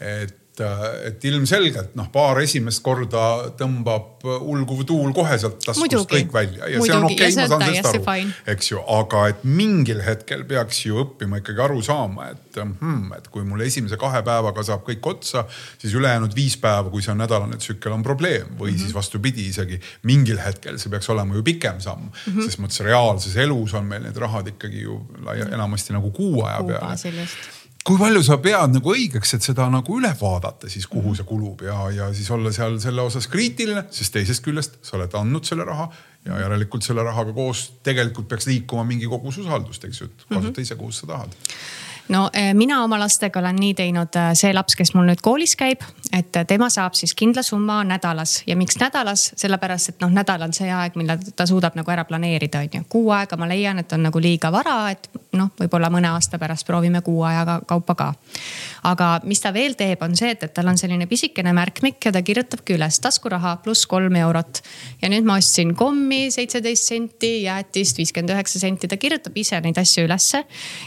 et 0.00 0.47
et, 0.60 1.08
et 1.08 1.24
ilmselgelt 1.30 1.94
noh, 1.98 2.08
paar 2.12 2.40
esimest 2.42 2.82
korda 2.84 3.24
tõmbab 3.58 4.26
ulguv 4.38 4.84
tuul 4.88 5.12
kohe 5.16 5.38
sealt 5.40 5.60
taskust 5.64 6.10
kõik 6.10 6.32
välja. 6.34 6.66
Ja 6.66 6.80
Muidugi. 6.80 6.90
see 6.90 6.96
on 6.96 7.06
okei 7.08 7.16
okay,, 7.16 7.34
ma 7.36 7.46
saan 7.52 7.64
sellest 7.66 8.08
aru, 8.08 8.32
eks 8.54 8.70
ju, 8.72 8.82
aga 8.98 9.24
et 9.32 9.44
mingil 9.46 10.02
hetkel 10.04 10.44
peaks 10.48 10.84
ju 10.86 10.98
õppima 11.04 11.40
ikkagi 11.42 11.64
aru 11.68 11.82
saama, 11.84 12.30
et 12.34 12.60
hmm, 12.62 13.12
et 13.18 13.28
kui 13.32 13.46
mul 13.46 13.62
esimese 13.66 13.98
kahe 14.00 14.22
päevaga 14.26 14.64
saab 14.66 14.84
kõik 14.86 15.10
otsa, 15.12 15.44
siis 15.78 15.94
ülejäänud 15.98 16.34
viis 16.36 16.58
päeva, 16.60 16.88
kui 16.92 17.04
see 17.04 17.14
on 17.14 17.22
nädalane 17.22 17.58
tsükkel, 17.60 17.94
on 17.94 18.06
probleem. 18.06 18.48
Või 18.58 18.72
mm 18.72 18.76
-hmm. 18.76 18.80
siis 18.82 18.94
vastupidi, 18.94 19.48
isegi 19.48 19.80
mingil 20.02 20.40
hetkel 20.42 20.78
see 20.78 20.90
peaks 20.90 21.08
olema 21.14 21.34
ju 21.34 21.42
pikem 21.42 21.80
samm. 21.80 22.08
Mm, 22.08 22.32
-hmm. 22.32 22.44
ses 22.44 22.58
mõttes 22.58 22.84
reaalses 22.84 23.36
elus 23.36 23.74
on 23.74 23.84
meil 23.84 24.02
need 24.02 24.16
rahad 24.16 24.48
ikkagi 24.48 24.82
ju 24.82 25.00
laia, 25.24 25.48
enamasti 25.54 25.92
nagu 25.92 26.10
kuu 26.10 26.44
aja 26.44 26.62
peale 26.62 27.26
kui 27.88 27.96
palju 28.00 28.20
sa 28.26 28.36
pead 28.42 28.74
nagu 28.74 28.92
õigeks, 28.92 29.32
et 29.36 29.46
seda 29.46 29.68
nagu 29.72 29.96
üle 29.96 30.10
vaadata 30.20 30.68
siis, 30.68 30.86
kuhu 30.90 31.14
see 31.16 31.24
kulub 31.28 31.64
ja, 31.64 31.78
ja 31.94 32.10
siis 32.16 32.28
olla 32.34 32.52
seal 32.52 32.76
selle 32.82 33.04
osas 33.04 33.28
kriitiline, 33.32 33.86
sest 33.94 34.12
teisest 34.16 34.44
küljest 34.44 34.76
sa 34.84 34.98
oled 34.98 35.16
andnud 35.16 35.48
selle 35.48 35.64
raha 35.68 35.88
ja 36.28 36.42
järelikult 36.42 36.84
selle 36.84 37.04
rahaga 37.06 37.32
koos 37.36 37.64
tegelikult 37.86 38.28
peaks 38.28 38.48
liikuma 38.50 38.84
mingi 38.88 39.08
kogus 39.08 39.40
usaldust, 39.40 39.88
eks 39.88 40.02
ju, 40.02 40.10
et 40.10 40.24
kasuta 40.26 40.42
mm 40.42 40.52
-hmm. 40.52 40.66
ise, 40.66 40.76
kuhu 40.76 40.92
sa 40.92 41.06
tahad 41.06 41.36
no 42.08 42.30
eh, 42.32 42.54
mina 42.54 42.82
oma 42.84 42.98
lastega 42.98 43.40
olen 43.40 43.56
nii 43.56 43.74
teinud, 43.74 44.16
eh, 44.16 44.32
see 44.38 44.52
laps, 44.54 44.76
kes 44.78 44.94
mul 44.96 45.08
nüüd 45.08 45.20
koolis 45.24 45.54
käib, 45.58 45.84
et 46.12 46.36
eh, 46.36 46.46
tema 46.48 46.70
saab 46.72 46.96
siis 46.98 47.14
kindla 47.18 47.42
summa 47.46 47.80
nädalas 47.86 48.42
ja 48.46 48.56
miks 48.56 48.78
nädalas, 48.80 49.30
sellepärast 49.36 49.94
et 49.94 50.04
noh, 50.04 50.12
nädal 50.12 50.42
on 50.46 50.54
see 50.56 50.70
aeg, 50.72 50.96
mille 50.98 51.18
ta 51.36 51.46
suudab 51.48 51.76
nagu 51.78 51.92
ära 51.92 52.04
planeerida, 52.08 52.64
on 52.64 52.78
ju. 52.80 52.84
Kuu 52.88 53.12
aega 53.16 53.36
ma 53.40 53.48
leian, 53.50 53.82
et 53.82 53.92
on 53.92 54.06
nagu 54.08 54.22
liiga 54.22 54.52
vara, 54.54 54.78
et 54.94 55.10
noh, 55.36 55.50
võib-olla 55.58 55.90
mõne 55.92 56.08
aasta 56.14 56.40
pärast 56.40 56.66
proovime 56.66 57.02
kuu 57.04 57.22
ajaga 57.28 57.60
kaupa 57.68 57.94
ka. 57.98 58.08
aga 58.88 59.08
mis 59.28 59.40
ta 59.42 59.52
veel 59.52 59.74
teeb, 59.76 60.02
on 60.02 60.16
see, 60.16 60.30
et, 60.32 60.42
et 60.42 60.54
tal 60.54 60.68
on 60.70 60.78
selline 60.78 61.06
pisikene 61.10 61.52
märkmik 61.52 62.04
ja 62.04 62.12
ta 62.14 62.22
kirjutabki 62.24 62.76
üles 62.78 63.00
taskuraha 63.04 63.58
pluss 63.64 63.86
kolm 63.86 64.16
eurot. 64.16 64.62
ja 65.02 65.12
nüüd 65.12 65.26
ma 65.28 65.36
ostsin 65.36 65.74
kommi 65.76 66.30
seitseteist 66.32 66.88
senti, 66.88 67.42
jäätist 67.44 67.98
viiskümmend 67.98 68.32
üheksa 68.32 68.62
senti, 68.62 68.88
ta 68.88 68.96
kirjutab 68.96 69.36
ise 69.36 69.60
neid 69.60 69.78
asju 69.78 70.06
ülesse 70.08 70.44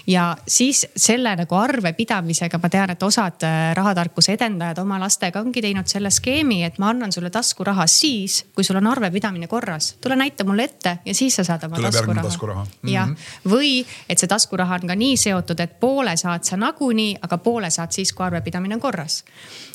ja 0.08 0.32
siis 0.48 0.86
see 0.96 1.11
selle 1.12 1.34
nagu 1.36 1.58
arvepidamisega 1.58 2.60
ma 2.62 2.70
tean, 2.72 2.94
et 2.94 3.04
osad 3.04 3.44
äh, 3.48 3.72
rahatarkuse 3.78 4.36
edendajad 4.38 4.80
oma 4.84 5.00
lastega 5.02 5.42
ongi 5.44 5.64
teinud 5.64 5.90
selle 5.92 6.12
skeemi, 6.14 6.62
et 6.68 6.80
ma 6.80 6.92
annan 6.94 7.12
sulle 7.12 7.32
taskuraha 7.34 7.88
siis, 7.92 8.42
kui 8.56 8.64
sul 8.64 8.80
on 8.80 8.88
arvepidamine 8.92 9.50
korras. 9.52 9.96
tule 10.02 10.16
näita 10.16 10.46
mulle 10.48 10.70
ette 10.70 10.98
ja 11.06 11.16
siis 11.16 11.36
sa 11.36 11.44
saad 11.44 11.66
oma 11.68 11.82
Tuleb 11.82 11.92
taskuraha. 11.92 12.24
taskuraha. 12.28 12.66
Jah, 12.88 13.12
või 13.50 13.74
et 14.10 14.22
see 14.22 14.32
taskuraha 14.32 14.80
on 14.82 14.88
ka 14.94 14.96
nii 14.96 15.18
seotud, 15.18 15.60
et 15.60 15.80
poole 15.80 16.16
saad 16.18 16.48
sa 16.48 16.60
nagunii, 16.60 17.18
aga 17.22 17.38
poole 17.38 17.70
saad 17.70 17.92
siis, 17.92 18.14
kui 18.14 18.26
arvepidamine 18.26 18.78
on 18.78 18.84
korras 18.84 19.22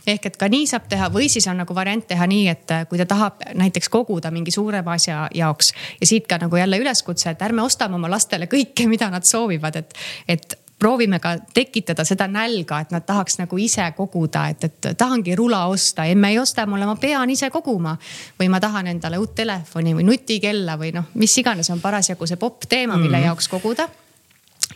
ehk 0.07 0.29
et 0.31 0.37
ka 0.39 0.49
nii 0.49 0.67
saab 0.71 0.87
teha 0.89 1.09
või 1.13 1.29
siis 1.31 1.49
on 1.51 1.59
nagu 1.61 1.75
variant 1.75 2.05
teha 2.07 2.27
nii, 2.31 2.45
et 2.49 2.75
äh, 2.75 2.85
kui 2.89 2.99
ta 3.01 3.07
tahab 3.11 3.43
näiteks 3.59 3.91
koguda 3.93 4.31
mingi 4.31 4.55
suurema 4.55 4.95
asja 4.95 5.27
jaoks 5.35 5.73
ja 6.01 6.07
siit 6.07 6.29
ka 6.31 6.39
nagu 6.39 6.57
jälle 6.57 6.79
üleskutse, 6.81 7.33
et 7.35 7.43
ärme 7.43 7.65
ostame 7.67 7.99
oma 7.99 8.11
lastele 8.11 8.49
kõike, 8.51 8.87
mida 8.93 9.11
nad 9.11 9.27
soovivad, 9.27 9.83
et, 9.83 9.99
et 10.29 10.63
proovime 10.79 11.19
ka 11.19 11.37
tekitada 11.55 12.05
seda 12.05 12.27
nälga, 12.29 12.81
et 12.81 12.91
nad 12.93 13.05
tahaks 13.07 13.39
nagu 13.41 13.59
ise 13.59 13.87
koguda, 13.97 14.47
et, 14.53 14.65
et 14.65 14.89
tahangi 14.99 15.37
rula 15.37 15.65
osta, 15.73 16.05
emme 16.05 16.31
ei 16.35 16.39
osta 16.39 16.67
mulle, 16.67 16.87
ma 16.87 16.97
pean 17.01 17.31
ise 17.31 17.51
koguma. 17.51 17.97
või 18.41 18.49
ma 18.53 18.61
tahan 18.61 18.87
endale 18.87 19.19
uut 19.19 19.35
telefoni 19.35 19.95
või 19.95 20.05
nutikella 20.05 20.77
või 20.77 20.93
noh, 20.93 21.09
mis 21.15 21.39
iganes 21.39 21.71
on 21.71 21.81
parasjagu 21.81 22.27
see 22.27 22.37
popp 22.37 22.69
teema, 22.69 22.97
mille 22.97 23.17
-hmm. 23.17 23.27
jaoks 23.27 23.49
koguda 23.49 23.89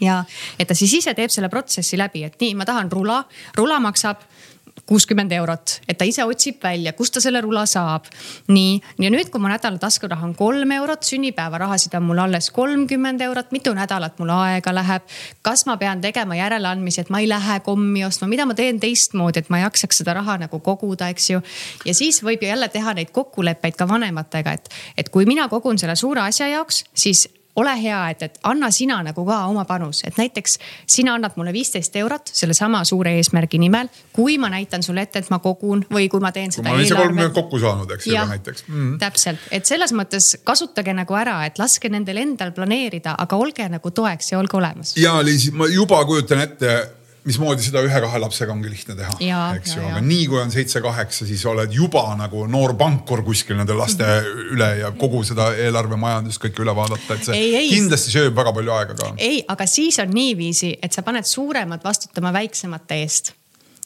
ja 0.01 0.25
et 0.59 0.69
ta 0.69 0.75
siis 0.75 0.95
ise 0.95 1.15
teeb 1.15 1.31
selle 1.31 1.49
protsessi 1.49 1.99
läbi, 1.99 2.25
et 2.25 2.41
nii, 2.41 2.55
ma 2.55 2.65
tahan 2.65 2.93
rula, 2.93 3.25
rula 3.57 3.81
maksab 3.81 4.25
kuuskümmend 4.91 5.31
eurot, 5.33 5.77
et 5.89 5.99
ta 5.99 6.07
ise 6.09 6.25
otsib 6.27 6.59
välja, 6.63 6.93
kust 6.99 7.15
ta 7.15 7.23
selle 7.23 7.41
rula 7.45 7.63
saab. 7.71 8.09
nii, 8.51 8.81
ja 8.99 9.11
nüüd, 9.15 9.31
kui 9.31 9.43
mu 9.43 9.51
nädala 9.51 9.79
taskuraha 9.79 10.27
on 10.27 10.35
kolm 10.35 10.75
eurot, 10.75 11.07
sünnipäevarahasid 11.07 11.95
on 11.95 12.09
mul 12.09 12.19
alles 12.25 12.51
kolmkümmend 12.55 13.23
eurot, 13.23 13.53
mitu 13.55 13.75
nädalat 13.77 14.19
mul 14.19 14.35
aega 14.35 14.75
läheb. 14.75 15.07
kas 15.47 15.67
ma 15.71 15.77
pean 15.79 16.03
tegema 16.03 16.35
järeleandmisi, 16.35 17.05
et 17.05 17.11
ma 17.15 17.23
ei 17.23 17.29
lähe 17.31 17.61
kommi 17.67 18.05
ostma, 18.05 18.29
mida 18.29 18.47
ma 18.47 18.59
teen 18.59 18.81
teistmoodi, 18.83 19.45
et 19.45 19.51
ma 19.51 19.63
jaksaks 19.63 20.03
seda 20.03 20.15
raha 20.19 20.41
nagu 20.47 20.59
koguda, 20.59 21.09
eks 21.15 21.31
ju. 21.31 21.43
ja 21.87 21.95
siis 21.95 22.23
võib 22.27 22.43
ju 22.43 22.51
jälle 22.51 22.69
teha 22.69 22.95
neid 22.99 23.15
kokkuleppeid 23.15 23.79
ka 23.79 23.89
vanematega, 23.89 24.59
et, 24.59 24.73
et 24.99 25.09
kui 25.09 25.27
mina 25.27 25.49
kogun 25.49 25.79
selle 25.79 25.97
suure 25.97 26.27
asja 26.27 26.51
jaoks, 26.51 26.85
siis 26.95 27.29
ole 27.61 27.75
hea, 27.83 28.01
et, 28.15 28.23
et 28.27 28.39
anna 28.51 28.71
sina 28.75 29.01
nagu 29.07 29.25
ka 29.27 29.39
oma 29.51 29.65
panus, 29.69 30.03
et 30.09 30.19
näiteks 30.19 30.59
sina 30.91 31.15
annad 31.19 31.37
mulle 31.41 31.53
viisteist 31.57 31.97
eurot 32.01 32.33
sellesama 32.41 32.83
suure 32.89 33.15
eesmärgi 33.21 33.61
nimel. 33.63 33.91
kui 34.13 34.39
ma 34.39 34.51
näitan 34.51 34.83
sulle 34.83 35.05
ette, 35.07 35.23
et 35.23 35.31
ma 35.31 35.39
kogun 35.39 35.85
või 35.93 36.09
kui 36.13 36.21
ma 36.21 36.33
teen 36.33 36.53
seda. 36.53 36.69
ma 36.69 36.75
olen 36.75 36.87
ise 36.87 36.99
kolmkümmend 36.99 37.35
kokku 37.35 37.61
saanud, 37.63 37.91
eks 37.97 38.07
ju 38.07 38.27
näiteks 38.35 38.65
mm. 38.69 38.75
-hmm. 38.75 38.99
täpselt, 38.99 39.49
et 39.51 39.67
selles 39.67 39.93
mõttes 39.93 40.33
kasutage 40.45 40.95
nagu 40.95 41.15
ära, 41.15 41.41
et 41.47 41.59
laske 41.59 41.89
nendel 41.89 42.23
endal 42.23 42.53
planeerida, 42.53 43.15
aga 43.19 43.37
olge 43.37 43.69
nagu 43.69 43.91
toeks 43.91 44.33
ja 44.33 44.39
olge 44.39 44.57
olemas. 44.57 44.97
ja 44.97 45.19
Liis, 45.25 45.51
ma 45.53 45.67
juba 45.67 46.05
kujutan 46.05 46.41
ette 46.41 47.00
mismoodi 47.25 47.65
seda 47.65 47.83
ühe-kahe 47.85 48.21
lapsega 48.23 48.53
ongi 48.55 48.71
lihtne 48.73 48.97
teha, 48.99 49.17
eks 49.59 49.75
ju, 49.77 49.85
aga 49.87 50.01
nii 50.05 50.27
kui 50.31 50.41
on 50.41 50.53
seitse-kaheksa, 50.55 51.27
siis 51.29 51.45
oled 51.51 51.75
juba 51.75 52.05
nagu 52.19 52.47
noor 52.51 52.75
pankur 52.81 53.25
kuskil 53.27 53.59
nende 53.61 53.77
laste 53.77 54.05
mm 54.05 54.29
-hmm. 54.29 54.53
üle 54.57 54.71
ja 54.81 54.93
kogu 54.93 55.25
seda 55.25 55.51
eelarvemajandust 55.67 56.43
kõike 56.45 56.65
üle 56.65 56.77
vaadata, 56.77 57.15
et 57.15 57.25
see 57.25 57.37
ei, 57.37 57.57
ei. 57.57 57.69
kindlasti 57.75 58.15
sööb 58.17 58.37
väga 58.37 58.53
palju 58.53 58.73
aega 58.79 58.95
ka. 58.95 59.13
ei, 59.17 59.45
aga 59.49 59.67
siis 59.67 59.99
on 59.99 60.11
niiviisi, 60.15 60.77
et 60.83 60.93
sa 60.93 61.03
paned 61.03 61.25
suuremad 61.25 61.85
vastutama 61.85 62.33
väiksemate 62.33 63.03
eest 63.03 63.35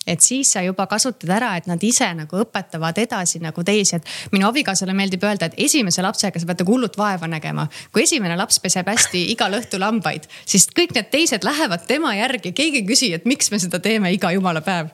et 0.06 0.20
siis 0.20 0.52
sa 0.52 0.62
juba 0.64 0.86
kasutad 0.90 1.30
ära, 1.36 1.54
et 1.58 1.68
nad 1.70 1.82
ise 1.82 2.06
nagu 2.16 2.40
õpetavad 2.44 2.98
edasi 3.02 3.40
nagu 3.44 3.64
teisi, 3.64 3.96
et 3.96 4.32
minu 4.34 4.48
abikaasale 4.48 4.94
meeldib 4.96 5.24
öelda, 5.24 5.48
et 5.50 5.58
esimese 5.66 6.04
lapsega 6.04 6.40
sa 6.40 6.48
pead 6.48 6.64
nagu 6.64 6.74
hullult 6.76 6.98
vaeva 7.00 7.28
nägema. 7.30 7.68
kui 7.92 8.02
esimene 8.02 8.36
laps 8.36 8.60
peseb 8.60 8.88
hästi 8.88 9.26
igal 9.32 9.54
õhtul 9.60 9.84
hambaid, 9.84 10.28
siis 10.46 10.68
kõik 10.68 10.94
need 10.94 11.10
teised 11.12 11.44
lähevad 11.44 11.86
tema 11.86 12.14
järgi, 12.16 12.52
keegi 12.52 12.82
ei 12.82 12.88
küsi, 12.88 13.12
et 13.14 13.24
miks 13.24 13.50
me 13.50 13.58
seda 13.58 13.80
teeme 13.80 14.12
iga 14.12 14.32
jumala 14.32 14.60
päev. 14.60 14.90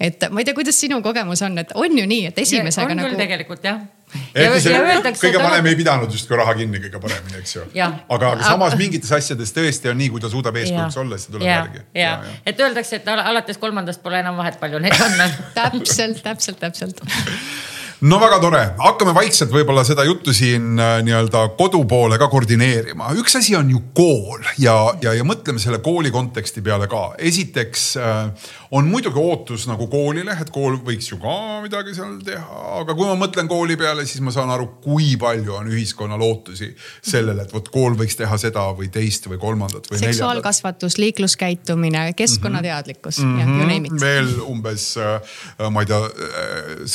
et 0.00 0.30
ma 0.30 0.40
ei 0.40 0.44
tea, 0.44 0.54
kuidas 0.54 0.78
sinu 0.80 1.02
kogemus 1.02 1.42
on, 1.42 1.58
et 1.58 1.74
on 1.74 1.98
ju 1.98 2.06
nii, 2.06 2.26
et 2.26 2.38
esimesega 2.38 2.88
ja, 2.88 2.90
on 2.90 3.02
nagu. 3.02 3.08
küll 3.08 3.26
tegelikult 3.26 3.64
jah 3.64 3.82
kõige 4.34 5.40
vanem 5.42 5.70
ei 5.70 5.78
pidanud 5.78 6.12
justkui 6.12 6.38
raha 6.40 6.54
kinni 6.58 6.80
kõige 6.82 7.00
paremini, 7.02 7.40
eks 7.40 7.56
ju. 7.56 7.66
aga, 7.74 8.32
aga 8.34 8.46
samas 8.46 8.76
mingites 8.80 9.12
asjades 9.12 9.54
tõesti 9.56 9.92
on 9.92 10.00
nii, 10.00 10.12
kui 10.14 10.22
ta 10.22 10.30
suudab 10.32 10.56
eeskujuks 10.60 11.00
olla, 11.04 11.18
siis 11.18 11.30
ta 11.30 11.36
tuleb 11.38 11.48
järgi. 11.48 11.84
ja, 11.98 12.14
et 12.46 12.60
öeldakse, 12.60 13.02
et 13.02 13.12
alates 13.16 13.60
kolmandast 13.62 14.02
pole 14.04 14.22
enam 14.22 14.40
vahet, 14.40 14.60
palju 14.62 14.82
neid 14.82 14.98
on 15.00 15.20
täpselt, 15.58 16.22
täpselt, 16.24 16.60
täpselt 16.62 17.04
no 18.02 18.18
väga 18.18 18.38
tore, 18.42 18.60
hakkame 18.82 19.14
vaikselt 19.14 19.52
võib-olla 19.54 19.84
seda 19.86 20.04
juttu 20.06 20.34
siin 20.34 20.74
äh, 20.80 20.96
nii-öelda 21.06 21.44
kodu 21.58 21.84
poole 21.88 22.18
ka 22.18 22.26
koordineerima. 22.32 23.12
üks 23.18 23.36
asi 23.38 23.54
on 23.58 23.70
ju 23.70 23.82
kool 23.94 24.42
ja, 24.58 24.74
ja, 25.02 25.14
ja 25.14 25.26
mõtleme 25.26 25.62
selle 25.62 25.78
kooli 25.84 26.10
konteksti 26.14 26.64
peale 26.66 26.88
ka. 26.90 27.12
esiteks 27.30 27.86
äh, 28.00 28.50
on 28.72 28.88
muidugi 28.88 29.20
ootus 29.20 29.66
nagu 29.68 29.86
koolile, 29.92 30.32
et 30.40 30.50
kool 30.52 30.78
võiks 30.80 31.10
ju 31.10 31.18
ka 31.20 31.34
midagi 31.64 31.92
seal 31.96 32.14
teha, 32.24 32.60
aga 32.80 32.94
kui 32.96 33.04
ma 33.04 33.16
mõtlen 33.20 33.48
kooli 33.50 33.76
peale, 33.76 34.06
siis 34.08 34.22
ma 34.24 34.32
saan 34.32 34.48
aru, 34.54 34.68
kui 34.80 35.10
palju 35.20 35.58
on 35.58 35.68
ühiskonnal 35.68 36.22
ootusi 36.24 36.70
sellele, 37.04 37.44
et 37.44 37.52
vot 37.52 37.68
kool 37.74 37.98
võiks 37.98 38.16
teha 38.16 38.38
seda 38.40 38.64
või 38.78 38.88
teist 38.92 39.28
või 39.28 39.36
kolmandat 39.42 39.90
või 39.90 39.98
neljandat. 39.98 40.16
seksuaalkasvatus, 40.16 40.96
liikluskäitumine, 41.02 42.06
keskkonnateadlikkus 42.16 43.20
mm 43.20 43.34
-hmm. 43.34 43.40
ja 43.40 43.58
you 43.58 43.68
name 43.68 43.90
it. 43.92 44.00
veel 44.00 44.32
umbes, 44.46 44.86
äh, 44.96 45.68
ma 45.68 45.84
ei 45.84 45.90
tea, 45.92 46.00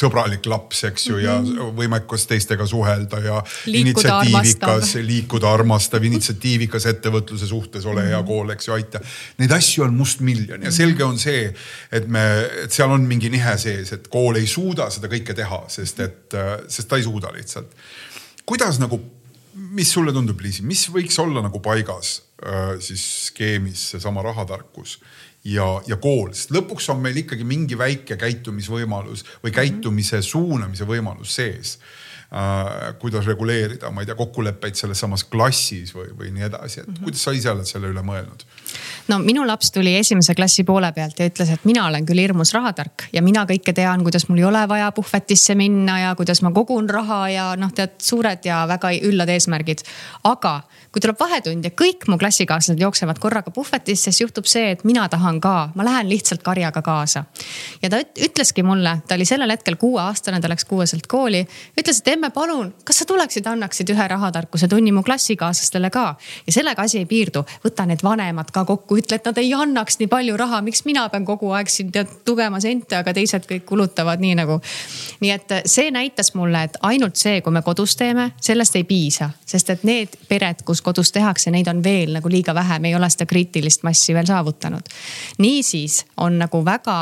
sõbralik 0.02 0.50
laps, 0.50 0.84
eks 0.90 1.08
ju, 1.12 1.22
ja 1.22 1.38
mhm. 1.42 1.78
võimekus 1.78 2.26
teistega 2.26 2.66
suhelda 2.66 3.22
ja 3.22 3.44
initsiatiivikas, 3.70 4.96
liikuda 5.06 5.54
armastav, 5.54 6.04
initsiatiivikas 6.04 6.90
ettevõtluse 6.90 7.48
suhtes, 7.48 7.86
ole 7.86 8.10
hea 8.10 8.18
mhm. 8.18 8.28
kool, 8.28 8.50
eks 8.58 8.68
ju, 8.72 8.74
aita. 8.74 9.06
Neid 9.38 9.54
asju 9.54 9.86
on 9.86 9.94
mustmiljon 9.94 10.66
ja 10.66 10.74
selge 10.74 11.06
on 11.06 11.22
see, 11.22 11.54
et 11.92 12.08
me, 12.08 12.24
et 12.64 12.74
seal 12.74 12.92
on 12.94 13.06
mingi 13.08 13.30
nihe 13.34 13.58
sees, 13.62 13.94
et 13.96 14.08
kool 14.14 14.40
ei 14.40 14.48
suuda 14.48 14.90
seda 14.94 15.10
kõike 15.12 15.36
teha, 15.38 15.64
sest 15.72 16.02
et, 16.06 16.38
sest 16.68 16.90
ta 16.90 17.00
ei 17.00 17.06
suuda 17.06 17.32
lihtsalt. 17.36 17.72
kuidas 18.46 18.80
nagu, 18.80 19.00
mis 19.78 19.92
sulle 19.92 20.14
tundub, 20.14 20.42
Liisi, 20.42 20.64
mis 20.64 20.88
võiks 20.94 21.18
olla 21.20 21.42
nagu 21.46 21.60
paigas 21.64 22.22
äh, 22.46 22.76
siis 22.80 23.04
skeemis 23.28 23.90
seesama 23.94 24.22
rahatarkus 24.26 24.98
ja, 25.48 25.68
ja 25.88 25.98
kool, 26.02 26.34
sest 26.34 26.54
lõpuks 26.56 26.90
on 26.94 27.02
meil 27.04 27.24
ikkagi 27.24 27.48
mingi 27.48 27.78
väike 27.80 28.18
käitumisvõimalus 28.20 29.26
või 29.44 29.54
käitumise 29.56 30.22
suunamise 30.26 30.88
võimalus 30.90 31.36
sees 31.40 31.78
äh, 32.32 32.94
kuidas 33.02 33.28
reguleerida, 33.30 33.92
ma 33.92 34.04
ei 34.04 34.10
tea, 34.10 34.18
kokkuleppeid 34.20 34.80
selles 34.80 35.02
samas 35.04 35.26
klassis 35.28 35.94
või, 35.96 36.12
või 36.18 36.34
nii 36.36 36.48
edasi, 36.50 36.82
et 36.82 36.88
mm 36.88 36.94
-hmm. 36.94 37.04
kuidas 37.08 37.28
sa 37.28 37.36
ise 37.38 37.54
oled 37.54 37.70
selle 37.70 37.94
üle 37.94 38.04
mõelnud? 38.06 38.46
No 39.08 39.20
minu 39.24 39.46
laps 39.48 39.72
tuli 39.72 39.96
esimese 39.98 40.36
klassi 40.36 40.64
poole 40.68 40.92
pealt 40.96 41.20
ja 41.20 41.28
ütles, 41.30 41.52
et 41.54 41.66
mina 41.68 41.88
olen 41.88 42.06
küll 42.06 42.22
hirmus 42.22 42.54
rahatark 42.56 43.08
ja 43.14 43.22
mina 43.26 43.46
kõike 43.50 43.74
tean, 43.76 44.04
kuidas 44.06 44.28
mul 44.30 44.42
ei 44.42 44.48
ole 44.48 44.64
vaja 44.70 44.92
puhvetisse 44.96 45.56
minna 45.56 46.00
ja 46.00 46.16
kuidas 46.16 46.42
ma 46.46 46.52
kogun 46.56 46.90
raha 46.90 47.22
ja 47.30 47.48
noh, 47.60 47.74
tead 47.74 47.98
suured 48.04 48.46
ja 48.46 48.64
väga 48.70 48.92
üllad 49.10 49.30
eesmärgid. 49.34 49.84
aga 50.24 50.62
kui 50.92 51.04
tuleb 51.04 51.20
vahetund 51.20 51.66
ja 51.68 51.72
kõik 51.78 52.08
mu 52.10 52.18
klassikaaslased 52.18 52.80
jooksevad 52.82 53.20
korraga 53.22 53.52
puhvetisse, 53.54 54.10
siis 54.10 54.24
juhtub 54.24 54.48
see, 54.50 54.72
et 54.74 54.84
mina 54.88 55.04
tahan 55.12 55.38
ka, 55.44 55.70
ma 55.76 55.86
lähen 55.86 56.10
lihtsalt 56.10 56.42
karjaga 56.44 56.82
kaasa. 56.82 57.26
ja 57.82 57.90
ta 57.90 58.00
ütleski 58.02 58.64
mulle, 58.64 58.98
ta 59.08 59.16
oli 59.16 59.26
sellel 59.26 59.52
hetkel 59.54 59.76
kuueaastane, 59.78 60.42
ta 60.42 60.50
läks 60.50 60.66
kuueselt 60.66 61.08
kooli, 61.08 61.44
ütles, 61.78 62.02
et 62.02 62.12
emme, 62.16 62.32
palun, 62.34 62.74
kas 62.84 63.04
sa 63.04 63.06
tuleksid, 63.06 63.46
annaksid 63.46 63.94
ühe 63.94 64.08
rahatarkuse 64.08 64.68
tunni 64.68 64.92
mu 64.92 65.04
klassikaaslastele 65.04 65.90
ka. 65.94 66.16
ja 66.48 66.54
sellega 66.54 66.82
asi 66.82 67.04
ei 67.04 67.06
piirdu, 67.06 67.46
võta 67.66 67.86
need 67.86 68.04
vanemad 68.04 68.52
ka 68.58 68.66
kokku, 68.68 68.98
ütle, 69.02 69.20
et 69.20 69.28
nad 69.28 69.38
ei 69.42 69.52
annaks 69.54 70.00
nii 70.02 70.10
palju 70.12 70.38
raha, 70.40 70.62
miks 70.66 70.84
mina 70.88 71.06
pean 71.14 71.26
kogu 71.28 71.52
aeg 71.58 71.70
siin 71.72 71.92
tead 71.94 72.12
tugema 72.26 72.60
sente, 72.64 72.98
aga 72.98 73.14
teised 73.16 73.46
kõik 73.50 73.66
kulutavad 73.70 74.24
nii 74.24 74.36
nagu. 74.40 74.60
nii 75.22 75.32
et 75.34 75.56
see 75.70 75.92
näitas 75.94 76.34
mulle, 76.38 76.64
et 76.68 76.78
ainult 76.90 77.20
see, 77.20 77.42
kui 77.46 77.54
me 77.54 77.62
kodus 77.66 77.96
teeme, 78.00 78.32
sellest 78.42 78.76
ei 78.80 78.86
piisa, 78.88 79.30
sest 79.46 79.70
et 79.74 79.84
need 79.88 80.18
pered, 80.30 80.64
kus 80.66 80.82
kodus 80.86 81.12
tehakse, 81.16 81.52
neid 81.54 81.68
on 81.72 81.84
veel 81.84 82.18
nagu 82.18 82.32
liiga 82.32 82.56
vähe, 82.58 82.80
me 82.80 82.92
ei 82.92 83.00
ole 83.00 83.10
seda 83.14 83.28
kriitilist 83.30 83.86
massi 83.88 84.16
veel 84.18 84.30
saavutanud. 84.30 84.94
niisiis 85.38 86.04
on 86.18 86.40
nagu 86.40 86.66
väga 86.66 86.98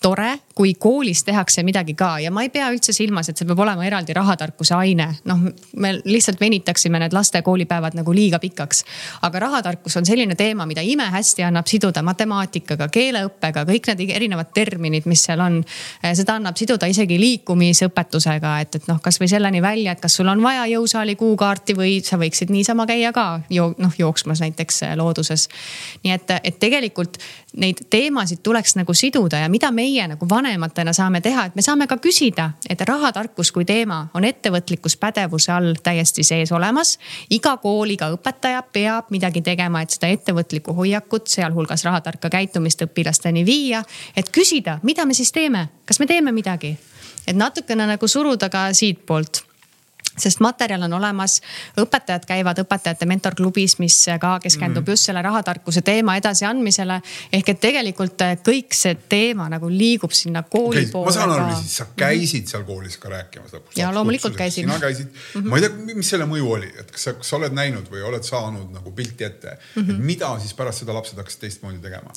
tore, 0.00 0.38
kui 0.60 0.74
koolis 0.74 1.22
tehakse 1.24 1.62
midagi 1.64 1.94
ka 1.96 2.18
ja 2.20 2.28
ma 2.30 2.42
ei 2.44 2.50
pea 2.52 2.66
üldse 2.68 2.92
silmas, 2.92 3.30
et 3.30 3.38
see 3.40 3.48
peab 3.48 3.62
olema 3.64 3.84
eraldi 3.86 4.12
rahatarkuse 4.12 4.74
aine. 4.76 5.06
noh, 5.24 5.38
me 5.80 5.92
lihtsalt 6.04 6.40
venitaksime 6.40 7.00
need 7.00 7.14
laste 7.16 7.40
koolipäevad 7.42 7.96
nagu 7.96 8.12
liiga 8.12 8.38
pikaks. 8.42 8.84
aga 9.24 9.40
rahatarkus 9.46 9.96
on 9.96 10.06
selline 10.06 10.36
teema, 10.36 10.66
mida 10.68 10.84
imehästi 10.84 11.46
annab 11.48 11.70
siduda 11.70 12.02
matemaatikaga, 12.04 12.90
keeleõppega, 12.92 13.64
kõik 13.70 13.88
need 13.88 14.12
erinevad 14.18 14.50
terminid, 14.54 15.06
mis 15.08 15.22
seal 15.24 15.40
on. 15.40 15.56
seda 16.04 16.36
annab 16.36 16.60
siduda 16.60 16.90
isegi 16.92 17.16
liikumisõpetusega, 17.22 18.52
et, 18.60 18.76
et 18.82 18.90
noh, 18.92 19.00
kasvõi 19.00 19.30
selleni 19.32 19.64
välja, 19.64 19.96
et 19.96 20.04
kas 20.04 20.18
sul 20.20 20.28
on 20.28 20.44
vaja 20.44 20.68
jõusaali 20.74 21.16
kuukaarti 21.16 21.78
või 21.78 21.96
sa 22.04 22.20
võiksid 22.20 22.52
niisama 22.52 22.84
käia 22.90 23.14
ka 23.16 23.26
jo, 23.48 23.70
noh 23.80 23.96
jooksmas 23.96 24.44
näiteks 24.44 24.82
looduses. 25.00 25.48
nii 26.04 26.18
et, 26.18 26.36
et 26.44 26.60
tegelikult 26.60 27.16
neid 27.56 27.80
teemasid 27.90 28.44
tuleks 28.44 28.76
nagu 28.76 28.94
siduda 28.94 29.40
ja 29.40 29.48
mida 29.48 29.72
meie 29.72 30.04
nagu 30.12 30.28
vanematena 30.50 30.92
saame 30.92 31.20
teha, 31.20 31.44
et 31.46 31.54
me 31.54 31.62
saame 31.62 31.86
ka 31.86 31.96
küsida, 32.02 32.50
et 32.68 32.80
rahatarkus 32.86 33.52
kui 33.54 33.64
teema 33.64 34.00
on 34.14 34.24
ettevõtlikkuspädevuse 34.26 35.52
all 35.54 35.76
täiesti 35.82 36.24
sees 36.26 36.52
olemas. 36.52 36.98
iga 37.30 37.56
kool, 37.62 37.90
iga 37.94 38.10
õpetaja 38.10 38.62
peab 38.72 39.10
midagi 39.10 39.42
tegema, 39.42 39.82
et 39.82 39.90
seda 39.94 40.10
ettevõtlikku 40.10 40.74
hoiakut, 40.74 41.28
sealhulgas 41.30 41.84
rahatarka 41.84 42.30
käitumist 42.30 42.82
õpilasteni 42.82 43.46
viia. 43.46 43.84
et 44.16 44.30
küsida, 44.30 44.80
mida 44.82 45.06
me 45.06 45.14
siis 45.14 45.32
teeme, 45.32 45.68
kas 45.86 46.00
me 46.00 46.06
teeme 46.06 46.32
midagi, 46.32 46.76
et 47.26 47.36
natukene 47.36 47.86
nagu 47.86 48.08
suruda 48.08 48.48
ka 48.48 48.72
siitpoolt 48.72 49.49
sest 50.18 50.40
materjal 50.40 50.82
on 50.82 50.92
olemas, 50.92 51.38
õpetajad 51.80 52.26
käivad 52.28 52.58
õpetajate 52.62 53.06
mentorklubis, 53.06 53.78
mis 53.78 53.96
ka 54.20 54.36
keskendub 54.42 54.84
mm. 54.84 54.92
just 54.92 55.08
selle 55.08 55.22
rahatarkuse 55.22 55.82
teema 55.86 56.16
edasiandmisele. 56.18 57.00
ehk 57.32 57.48
et 57.48 57.60
tegelikult 57.60 58.24
eh, 58.26 58.36
kõik 58.46 58.74
see 58.76 58.96
teema 59.08 59.48
nagu 59.52 59.68
liigub 59.70 60.12
sinna 60.16 60.42
kooli 60.42 60.84
okay, 60.84 60.90
poole. 60.92 61.10
ma 61.10 61.14
saan 61.14 61.34
aru, 61.34 61.56
siis 61.62 61.76
sa 61.82 61.86
käisid 61.96 62.50
seal 62.50 62.64
koolis 62.68 62.98
ka 63.00 63.12
rääkimas 63.12 63.54
lõpuks. 63.54 63.78
ja 63.78 63.92
loomulikult 63.94 64.36
käisin. 64.36 64.66
sina 64.66 64.78
käisid 64.82 65.06
mm, 65.06 65.40
-hmm. 65.40 65.48
ma 65.48 65.56
ei 65.56 65.66
tea, 65.66 65.96
mis 66.02 66.10
selle 66.14 66.26
mõju 66.30 66.50
oli, 66.56 66.72
et 66.80 66.90
kas 66.90 67.06
sa, 67.08 67.14
kas 67.18 67.32
sa 67.32 67.38
oled 67.38 67.56
näinud 67.56 67.90
või 67.92 68.02
oled 68.08 68.26
saanud 68.26 68.74
nagu 68.74 68.92
pilti 68.96 69.24
ette 69.24 69.56
mm, 69.56 69.82
-hmm. 69.82 69.90
et 69.90 70.04
mida 70.12 70.32
siis 70.40 70.54
pärast 70.54 70.84
seda 70.84 70.94
lapsed 70.94 71.18
hakkasid 71.18 71.46
teistmoodi 71.46 71.78
tegema? 71.82 72.12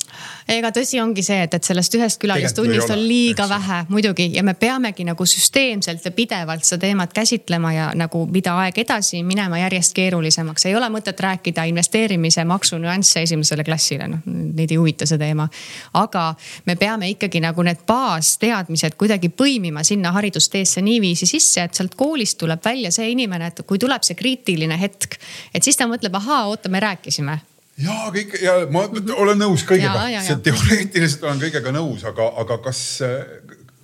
ega 0.48 0.72
tõsi 0.74 1.00
ongi 1.02 1.22
see, 1.22 1.42
et, 1.46 1.54
et 1.54 1.64
sellest 1.64 1.94
ühest 1.94 2.20
külalistunnist 2.20 2.90
on 2.90 3.02
liiga 3.08 3.48
vähe 3.48 3.84
muidugi 3.88 4.30
ja 4.34 4.42
me 4.42 4.54
peamegi 4.54 5.04
nagu 5.04 5.26
süsteemselt 5.26 6.04
ja 6.04 6.10
pidevalt 6.10 6.64
seda 6.64 6.86
teemat 6.86 7.12
käsitlema 7.12 7.72
ja 7.72 7.83
nagu 7.94 8.24
mida 8.30 8.56
aeg 8.62 8.78
edasi 8.84 9.22
minema 9.26 9.58
järjest 9.58 9.94
keerulisemaks, 9.96 10.66
ei 10.66 10.76
ole 10.76 10.88
mõtet 10.92 11.20
rääkida 11.20 11.66
investeerimise 11.70 12.44
maksu 12.48 12.78
nüansse 12.82 13.22
esimesele 13.26 13.64
klassile, 13.64 14.08
noh 14.08 14.24
neid 14.26 14.70
ei 14.70 14.78
huvita 14.80 15.06
see 15.06 15.18
teema. 15.18 15.48
aga 16.00 16.26
me 16.66 16.76
peame 16.76 17.08
ikkagi 17.14 17.40
nagu 17.44 17.62
need 17.66 17.84
baasteadmised 17.86 18.98
kuidagi 19.00 19.28
põimima 19.28 19.84
sinna 19.84 20.12
haridusteesse 20.14 20.82
niiviisi 20.82 21.26
sisse, 21.26 21.64
et 21.64 21.74
sealt 21.74 21.94
koolist 21.98 22.38
tuleb 22.38 22.62
välja 22.64 22.92
see 22.94 23.10
inimene, 23.10 23.50
et 23.52 23.64
kui 23.66 23.78
tuleb 23.78 24.02
see 24.06 24.18
kriitiline 24.18 24.78
hetk, 24.80 25.18
et 25.54 25.62
siis 25.62 25.76
ta 25.76 25.88
mõtleb, 25.90 26.14
ahaa, 26.20 26.46
oota, 26.52 26.68
me 26.68 26.80
rääkisime. 26.80 27.38
Ja 27.82 28.06
kõik 28.14 28.36
ja 28.38 28.52
ma 28.70 28.84
olen 29.18 29.40
nõus 29.40 29.64
kõigega, 29.66 30.22
teoreetiliselt 30.46 31.24
olen 31.26 31.40
kõigega 31.42 31.72
nõus, 31.74 32.04
aga, 32.06 32.28
aga 32.44 32.60
kas 32.68 32.82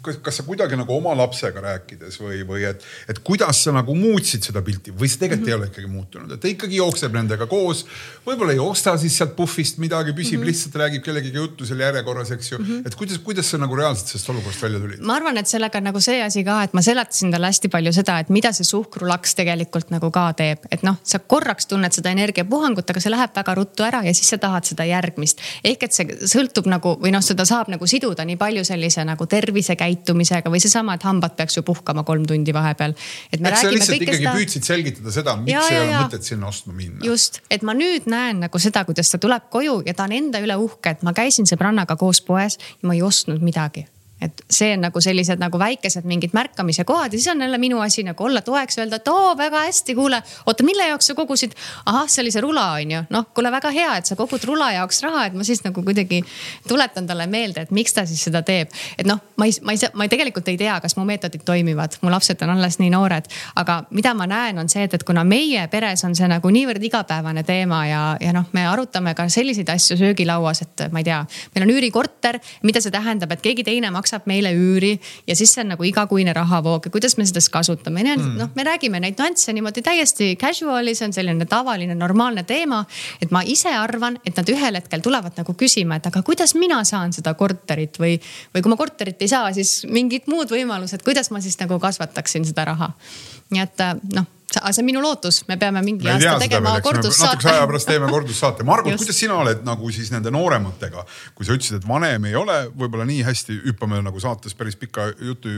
kas, 0.03 0.17
kas 0.25 0.41
sa 0.41 0.45
kuidagi 0.47 0.79
nagu 0.81 0.95
oma 0.95 1.13
lapsega 1.19 1.61
rääkides 1.65 2.17
või, 2.21 2.41
või 2.49 2.65
et, 2.69 2.85
et 3.11 3.19
kuidas 3.25 3.65
sa 3.67 3.75
nagu 3.75 3.95
muutsid 3.97 4.47
seda 4.47 4.63
pilti 4.65 4.95
või 4.97 5.11
see 5.11 5.21
tegelikult 5.21 5.41
mm 5.41 5.45
-hmm. 5.45 5.49
ei 5.51 5.57
ole 5.59 5.69
ikkagi 5.69 5.91
muutunud, 5.93 6.33
et 6.33 6.41
ta 6.41 6.49
ikkagi 6.49 6.77
jookseb 6.77 7.13
nendega 7.17 7.47
koos. 7.47 7.85
võib-olla 8.27 8.53
ei 8.53 8.63
osta 8.65 8.97
siis 8.99 9.17
sealt 9.19 9.37
puhvist 9.37 9.79
midagi, 9.79 10.13
püsib 10.13 10.39
mm 10.39 10.43
-hmm. 10.43 10.47
lihtsalt, 10.47 10.75
räägib 10.75 11.05
kellegagi 11.05 11.37
juttu 11.37 11.67
seal 11.67 11.81
järjekorras, 11.81 12.31
eks 12.31 12.53
ju 12.53 12.59
mm. 12.59 12.65
-hmm. 12.65 12.87
et 12.87 12.95
kuidas, 12.95 13.19
kuidas 13.19 13.51
sa 13.51 13.59
nagu 13.59 13.77
reaalselt 13.77 14.09
sellest 14.09 14.31
olukorrast 14.31 14.63
välja 14.63 14.81
tulid? 14.81 15.01
ma 15.01 15.15
arvan, 15.15 15.39
et 15.39 15.47
sellega 15.47 15.79
on 15.79 15.85
nagu 15.85 16.01
see 16.01 16.23
asi 16.23 16.45
ka, 16.45 16.63
et 16.63 16.73
ma 16.73 16.83
seletasin 16.83 17.31
talle 17.31 17.47
hästi 17.47 17.69
palju 17.69 17.93
seda, 17.93 18.19
et 18.19 18.29
mida 18.29 18.53
see 18.53 18.65
suhkrulaks 18.65 19.35
tegelikult 19.35 19.91
nagu 19.91 20.11
ka 20.11 20.33
teeb, 20.33 20.59
et 20.71 20.83
noh, 20.83 20.97
sa 21.03 21.19
korraks 21.19 21.67
tunned 21.67 21.93
seda 21.93 22.11
energiapuhangut, 22.11 22.91
aga 22.91 23.01
see 23.01 23.11
läheb 23.11 23.37
väga 23.37 23.55
ruttu 23.55 23.83
ära 23.83 24.03
ja 24.05 24.15
siis 24.15 24.29
sa 24.29 24.39
tahad 24.39 24.65
seda 24.65 24.85
järgmist. 24.85 25.41
ehk 25.65 25.83
et 25.83 25.93
see 25.93 26.05
sõltub 26.25 26.67
nagu 26.67 26.97
või 27.03 27.13
noh, 27.13 27.23
seda 27.23 27.45
saab 27.45 27.69
nagu 27.69 27.87
siduda 27.87 28.25
nii 28.25 28.37
palju 28.37 28.65
sellise 28.65 29.05
nagu 29.05 29.27
tervisekäitumisega 29.27 29.90
käitumisega 29.91 30.53
või 30.53 30.63
seesama, 30.63 30.97
et 30.97 31.07
hambad 31.07 31.37
peaks 31.39 31.59
ju 31.59 31.65
puhkama 31.67 32.05
kolm 32.09 32.27
tundi 32.29 32.55
vahepeal. 32.55 32.95
et 33.33 33.41
me 33.41 33.51
Eks 33.51 33.63
räägime 33.63 33.87
kõike 33.93 34.17
seda. 34.17 34.35
püüdsid 34.39 34.67
selgitada 34.67 35.15
seda, 35.15 35.37
miks 35.37 35.53
ja, 35.53 35.63
ja, 35.67 35.85
ei 35.85 35.89
ole 35.89 36.03
mõtet 36.07 36.27
sinna 36.27 36.49
ostma 36.49 36.75
minna. 36.75 37.05
just, 37.05 37.41
et 37.51 37.63
ma 37.63 37.75
nüüd 37.77 38.09
näen 38.11 38.45
nagu 38.47 38.59
seda, 38.59 38.85
kuidas 38.89 39.11
ta 39.11 39.19
tuleb 39.19 39.51
koju 39.51 39.83
ja 39.87 39.95
ta 39.95 40.09
on 40.09 40.17
enda 40.17 40.43
üle 40.43 40.57
uhke, 40.61 40.97
et 40.97 41.07
ma 41.07 41.15
käisin 41.17 41.49
sõbrannaga 41.51 41.97
koos 42.01 42.23
poes 42.25 42.59
ja 42.59 42.89
ma 42.89 42.95
ei 42.95 43.03
ostnud 43.03 43.43
midagi 43.43 43.87
et 44.21 44.43
see 44.51 44.75
on 44.75 44.85
nagu 44.85 45.01
sellised 45.01 45.41
nagu 45.41 45.59
väikesed 45.59 46.05
mingid 46.09 46.35
märkamise 46.37 46.85
kohad 46.85 47.13
ja 47.13 47.19
siis 47.19 47.31
on 47.33 47.41
jälle 47.41 47.59
minu 47.59 47.81
asi 47.81 48.03
nagu 48.07 48.25
olla 48.25 48.43
toeks, 48.45 48.79
öelda, 48.79 49.01
et 49.01 49.09
oo 49.09 49.37
väga 49.37 49.65
hästi, 49.67 49.95
kuule, 49.95 50.23
oota, 50.47 50.65
mille 50.65 50.89
jaoks 50.89 51.11
sa 51.11 51.15
kogusid? 51.15 51.57
ahah, 51.87 52.09
see 52.09 52.23
oli 52.23 52.33
see 52.35 52.43
rula 52.45 52.67
on 52.73 52.91
ju, 52.91 53.03
noh, 53.11 53.27
kuule 53.35 53.53
väga 53.53 53.71
hea, 53.75 53.97
et 54.01 54.07
sa 54.07 54.17
kogud 54.17 54.45
rula 54.49 54.71
jaoks 54.77 55.03
raha, 55.07 55.27
et 55.31 55.37
ma 55.37 55.47
siis 55.47 55.63
nagu 55.65 55.83
kuidagi 55.85 56.21
tuletan 56.69 57.07
talle 57.09 57.27
meelde, 57.31 57.65
et 57.67 57.75
miks 57.75 57.97
ta 57.97 58.05
siis 58.07 58.23
seda 58.29 58.43
teeb. 58.47 58.69
et 58.99 59.09
noh, 59.09 59.21
ma 59.37 59.49
ei, 59.49 59.57
ma 59.65 59.73
ei, 59.77 59.91
ma 59.95 60.07
ei, 60.07 60.13
tegelikult 60.13 60.49
ei 60.53 60.59
tea, 60.61 60.77
kas 60.81 60.97
mu 60.99 61.05
meetodid 61.09 61.45
toimivad, 61.47 61.97
mu 62.03 62.13
lapsed 62.13 62.43
on 62.45 62.55
alles 62.57 62.79
nii 62.83 62.91
noored, 62.93 63.31
aga 63.61 63.81
mida 63.91 64.15
ma 64.15 64.29
näen, 64.31 64.59
on 64.61 64.69
see, 64.69 64.85
et, 64.85 64.95
et 64.95 65.07
kuna 65.07 65.25
meie 65.25 65.67
peres 65.73 66.05
on 66.05 66.15
see 66.17 66.29
nagu 66.31 66.53
niivõrd 66.53 66.85
igapäevane 66.91 67.45
teema 67.49 67.81
ja, 67.89 68.03
ja 68.21 68.35
noh, 68.37 68.49
me 68.53 68.67
arutame 68.69 69.15
ka 69.17 69.29
selliseid 69.33 69.73
asju 69.73 69.97
söögilauas, 70.01 70.63
et 70.67 70.87
ma 70.93 71.03
ei 71.03 71.09
tea, 71.09 71.23
meil 71.55 71.67
on 71.67 71.75
üürikorter, 71.77 72.41
mida 72.67 72.83
see 72.83 72.93
tähendab, 72.95 73.33
et 73.33 73.45
keegi 73.45 73.65
teine 73.67 73.93
maksab 73.95 74.10
maksab 74.11 74.27
meile 74.27 74.51
üüri 74.55 74.99
ja 75.27 75.37
siis 75.37 75.53
see 75.55 75.63
on 75.63 75.73
nagu 75.75 75.85
igakuine 75.87 76.33
rahavoog 76.35 76.87
ja 76.87 76.91
kuidas 76.91 77.17
me 77.19 77.27
seda 77.27 77.41
siis 77.41 77.53
kasutame. 77.53 78.03
Mm. 78.03 78.37
noh, 78.39 78.51
me 78.55 78.65
räägime 78.65 79.01
neid 79.01 79.19
nüansse 79.19 79.53
niimoodi 79.55 79.83
täiesti 79.83 80.35
casual'i, 80.41 80.95
see 80.95 81.07
on 81.07 81.15
selline 81.15 81.47
tavaline 81.47 81.95
normaalne 81.95 82.43
teema. 82.45 82.85
et 83.23 83.31
ma 83.31 83.43
ise 83.45 83.71
arvan, 83.77 84.19
et 84.25 84.37
nad 84.37 84.49
ühel 84.49 84.79
hetkel 84.79 85.01
tulevad 85.05 85.37
nagu 85.37 85.55
küsima, 85.55 86.01
et 86.01 86.07
aga 86.07 86.23
kuidas 86.23 86.55
mina 86.55 86.83
saan 86.85 87.13
seda 87.13 87.35
korterit 87.35 87.99
või, 88.01 88.17
või 88.55 88.63
kui 88.63 88.73
ma 88.73 88.77
korterit 88.81 89.23
ei 89.23 89.29
saa, 89.29 89.53
siis 89.53 89.85
mingid 89.87 90.27
muud 90.31 90.51
võimalused, 90.51 91.05
kuidas 91.05 91.31
ma 91.31 91.41
siis 91.41 91.59
nagu 91.61 91.79
kasvataksin 91.79 92.45
seda 92.49 92.65
raha. 92.73 92.93
nii 93.51 93.63
et 93.63 93.87
noh 94.15 94.27
aga 94.59 94.73
see 94.75 94.83
on 94.83 94.89
minu 94.89 95.03
lootus, 95.05 95.43
me 95.49 95.57
peame 95.61 95.83
mingi 95.87 96.07
me 96.07 96.15
aasta 96.17 96.37
tegema 96.43 96.73
kordussaate. 96.83 97.37
natukese 97.37 97.53
aja 97.53 97.69
pärast 97.71 97.91
teeme 97.91 98.11
kordussaate. 98.11 98.67
Margot, 98.67 98.97
kuidas 99.01 99.21
sina 99.23 99.39
oled 99.43 99.63
nagu 99.67 99.91
siis 99.95 100.11
nende 100.15 100.33
noorematega, 100.35 101.05
kui 101.39 101.47
sa 101.47 101.57
ütlesid, 101.57 101.81
et 101.81 101.89
vanem 101.89 102.27
ei 102.31 102.37
ole 102.39 102.59
võib-olla 102.75 103.07
nii 103.09 103.25
hästi, 103.27 103.61
hüppame 103.69 104.03
nagu 104.07 104.23
saates 104.23 104.57
päris 104.59 104.79
pika 104.81 105.11
jutu 105.15 105.55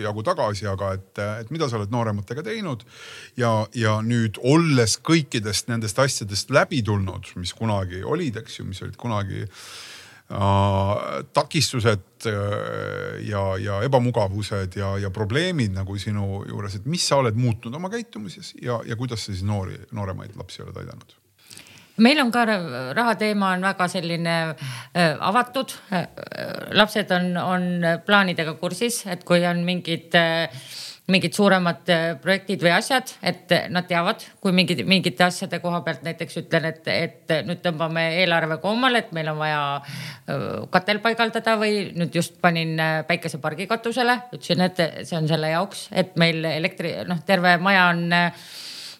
jagu 0.00 0.24
tagasi, 0.26 0.68
aga 0.70 0.94
et, 0.98 1.24
et 1.44 1.54
mida 1.54 1.68
sa 1.68 1.80
oled 1.80 1.92
noorematega 1.94 2.44
teinud 2.46 2.86
ja, 3.40 3.56
ja 3.76 3.98
nüüd 4.04 4.40
olles 4.42 4.98
kõikidest 5.04 5.72
nendest 5.72 5.98
asjadest 6.00 6.54
läbi 6.54 6.82
tulnud, 6.86 7.34
mis 7.40 7.52
kunagi 7.56 8.04
olid, 8.04 8.40
eks 8.44 8.60
ju, 8.60 8.68
mis 8.70 8.82
olid 8.84 8.96
kunagi 9.00 9.44
Äh, 10.24 11.24
takistused 11.36 12.00
äh, 12.30 13.18
ja, 13.28 13.42
ja 13.60 13.80
ebamugavused 13.86 14.78
ja, 14.78 14.94
ja 14.98 15.10
probleemid 15.14 15.74
nagu 15.76 15.98
sinu 15.98 16.44
juures, 16.48 16.78
et 16.78 16.88
mis 16.90 17.04
sa 17.08 17.20
oled 17.22 17.36
muutnud 17.38 17.74
oma 17.74 17.90
käitumises 17.92 18.54
ja, 18.62 18.80
ja 18.86 18.96
kuidas 18.96 19.26
sa 19.26 19.32
siis 19.32 19.44
noori, 19.46 19.78
nooremaid 19.92 20.36
lapsi 20.38 20.64
oled 20.64 20.76
aidanud? 20.82 21.18
meil 21.96 22.18
on 22.18 22.32
ka 22.34 22.44
rahateema 22.96 23.52
on 23.54 23.62
väga 23.62 23.86
selline 23.88 24.38
äh, 24.50 25.14
avatud. 25.20 25.76
lapsed 26.72 27.10
on, 27.14 27.36
on 27.38 27.68
plaanidega 28.06 28.56
kursis, 28.58 29.04
et 29.06 29.22
kui 29.24 29.46
on 29.46 29.62
mingid 29.66 30.14
äh, 30.18 30.48
mingid 31.12 31.34
suuremad 31.36 31.90
äh, 31.92 32.04
projektid 32.20 32.62
või 32.64 32.72
asjad, 32.72 33.10
et 33.26 33.52
nad 33.72 33.84
teavad, 33.88 34.22
kui 34.40 34.54
mingid, 34.56 34.80
mingite 34.88 35.26
asjade 35.26 35.60
koha 35.60 35.82
pealt 35.84 36.04
näiteks 36.06 36.40
ütlen, 36.40 36.68
et, 36.70 36.88
et 36.88 37.34
nüüd 37.44 37.60
tõmbame 37.64 38.06
eelarve 38.22 38.56
koomale, 38.62 39.04
et 39.04 39.12
meil 39.16 39.28
on 39.34 39.40
vaja 39.42 39.60
äh, 39.76 40.46
katel 40.72 41.02
paigaldada 41.04 41.58
või 41.60 41.90
nüüd 41.92 42.16
just 42.16 42.40
panin 42.40 42.78
äh, 42.80 42.96
päikesepargi 43.08 43.68
katusele, 43.68 44.22
ütlesin, 44.32 44.64
et 44.64 44.84
see 45.04 45.20
on 45.20 45.28
selle 45.28 45.52
jaoks, 45.52 45.90
et 45.92 46.16
meil 46.20 46.40
elektri, 46.54 46.96
noh, 47.08 47.20
terve 47.28 47.58
maja 47.60 47.90
on 47.92 48.06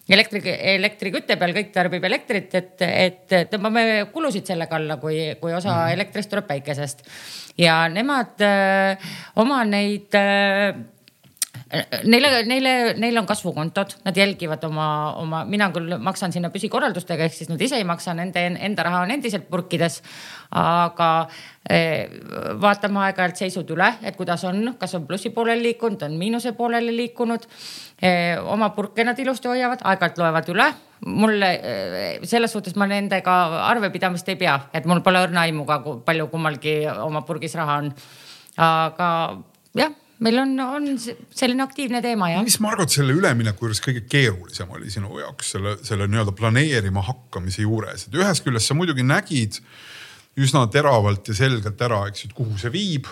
elektri, 0.05 0.45
elektrikütte 0.77 1.41
peal, 1.41 1.57
kõik 1.57 1.73
tarbib 1.73 2.05
elektrit, 2.05 2.53
et, 2.53 2.75
et 2.85 3.37
tõmbame 3.49 4.11
kulusid 4.13 4.45
sellega 4.45 4.77
alla, 4.77 5.01
kui, 5.01 5.31
kui 5.41 5.57
osa 5.57 5.73
mm. 5.73 5.93
elektrist 5.97 6.29
tuleb 6.29 6.45
päikesest. 6.53 7.07
ja 7.57 7.87
nemad 7.89 8.43
öö, 8.45 8.93
oma 9.41 9.63
neid 9.65 10.13
öö, 10.13 10.75
Neile, 12.05 12.29
neile, 12.47 12.71
neil 13.01 13.17
on 13.17 13.25
kasvukontod, 13.27 13.95
nad 14.05 14.17
jälgivad 14.17 14.63
oma, 14.67 14.87
oma, 15.19 15.41
mina 15.49 15.67
küll 15.73 15.97
maksan 15.99 16.31
sinna 16.31 16.51
püsikorraldustega, 16.53 17.25
ehk 17.25 17.35
siis 17.35 17.49
nad 17.49 17.61
ise 17.61 17.79
ei 17.79 17.87
maksa, 17.87 18.13
nende 18.15 18.43
enda 18.53 18.85
raha 18.85 19.01
on 19.05 19.11
endiselt 19.15 19.49
purkides. 19.49 20.01
aga 20.55 21.07
eh, 21.69 22.05
vaatame 22.61 23.01
aeg-ajalt 23.07 23.41
seisud 23.41 23.71
üle, 23.73 23.87
et 24.05 24.15
kuidas 24.15 24.43
on, 24.47 24.75
kas 24.79 24.93
on 24.95 25.07
plussi 25.07 25.33
poolele 25.35 25.63
liikunud, 25.63 26.05
on 26.05 26.15
miinuse 26.19 26.53
poolele 26.55 26.93
liikunud. 26.95 27.47
Eh, 28.01 28.37
oma 28.39 28.69
purke 28.77 29.03
nad 29.03 29.19
ilusti 29.19 29.49
hoiavad, 29.51 29.83
aeg-ajalt 29.83 30.21
loevad 30.21 30.53
üle 30.53 30.69
mulle 31.05 31.49
eh, 31.57 32.23
selles 32.23 32.53
suhtes 32.55 32.77
ma 32.79 32.87
nendega 32.87 33.35
arvepidamist 33.65 34.29
ei 34.31 34.39
pea, 34.39 34.55
et 34.73 34.85
mul 34.85 35.03
pole 35.03 35.25
õrna 35.25 35.43
aimu 35.49 35.65
ka, 35.67 35.81
palju 36.05 36.29
kummalgi 36.31 36.77
oma 37.03 37.25
purgis 37.27 37.57
raha 37.59 37.81
on. 37.83 37.93
aga 38.55 39.11
jah 39.75 39.91
meil 40.23 40.39
on, 40.39 40.53
on 40.59 40.85
selline 40.99 41.63
aktiivne 41.65 42.01
teema 42.03 42.29
jah. 42.31 42.45
mis 42.45 42.59
Margot 42.63 42.91
selle 42.91 43.15
ülemineku 43.17 43.67
juures 43.67 43.81
kõige 43.83 44.05
keerulisem 44.09 44.71
oli 44.71 44.91
sinu 44.93 45.19
jaoks 45.19 45.55
selle, 45.55 45.75
selle 45.85 46.07
nii-öelda 46.11 46.35
planeerima 46.37 47.03
hakkamise 47.05 47.65
juures, 47.65 48.07
et 48.07 48.15
ühest 48.19 48.45
küljest 48.45 48.71
sa 48.71 48.77
muidugi 48.77 49.05
nägid 49.05 49.59
üsna 50.39 50.65
teravalt 50.71 51.27
ja 51.31 51.35
selgelt 51.37 51.81
ära, 51.81 52.05
eks 52.09 52.25
ju, 52.25 52.29
et 52.29 52.37
kuhu 52.37 52.57
see 52.59 52.71
viib. 52.73 53.09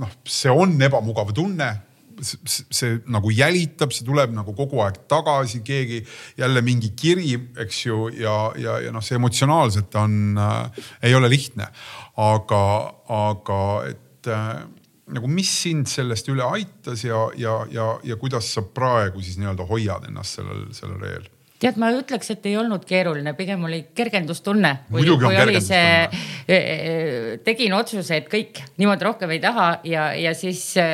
noh, 0.00 0.12
see 0.28 0.52
on 0.52 0.78
ebamugav 0.80 1.32
tunne 1.36 1.72
see, 2.22 2.98
nagu 3.10 3.30
jälitab, 3.34 3.92
see 3.94 4.06
tuleb 4.06 4.32
nagu 4.34 4.54
kogu 4.56 4.82
aeg 4.84 5.02
tagasi, 5.10 5.62
keegi 5.66 6.02
jälle 6.38 6.62
mingi 6.64 6.92
kiri, 6.98 7.34
eks 7.64 7.80
ju, 7.86 8.06
ja, 8.16 8.36
ja, 8.60 8.78
ja 8.86 8.92
noh, 8.94 9.04
see 9.04 9.18
emotsionaalselt 9.18 9.94
on 10.00 10.38
äh,, 10.38 10.84
ei 11.08 11.16
ole 11.18 11.30
lihtne. 11.32 11.68
aga, 12.20 12.62
aga 13.08 13.60
et 13.88 14.28
äh, 14.30 14.62
nagu, 15.10 15.28
mis 15.28 15.50
sind 15.64 15.90
sellest 15.90 16.28
üle 16.30 16.44
aitas 16.46 17.04
ja, 17.04 17.24
ja, 17.38 17.62
ja, 17.70 17.88
ja 18.06 18.16
kuidas 18.20 18.52
sa 18.54 18.62
praegu 18.62 19.22
siis 19.22 19.38
nii-öelda 19.40 19.66
hoiad 19.66 20.06
ennast 20.08 20.38
sellel, 20.38 20.68
sellel 20.76 21.02
reel? 21.02 21.30
Tead, 21.62 21.78
ma 21.78 21.92
ütleks, 21.94 22.32
et 22.34 22.46
ei 22.50 22.56
olnud 22.58 22.82
keeruline, 22.86 23.34
pigem 23.38 23.62
oli 23.68 23.84
kergendustunne. 23.94 24.72
kui, 24.90 25.06
kui 25.06 25.36
oli 25.38 25.60
see, 25.62 26.08
e, 26.48 26.56
e, 26.56 27.36
tegin 27.46 27.74
otsuse, 27.76 28.18
et 28.18 28.28
kõik 28.30 28.58
niimoodi 28.80 29.06
rohkem 29.06 29.30
ei 29.34 29.40
taha 29.42 29.68
ja, 29.86 30.08
ja 30.18 30.32
siis 30.38 30.62
e, 30.80 30.86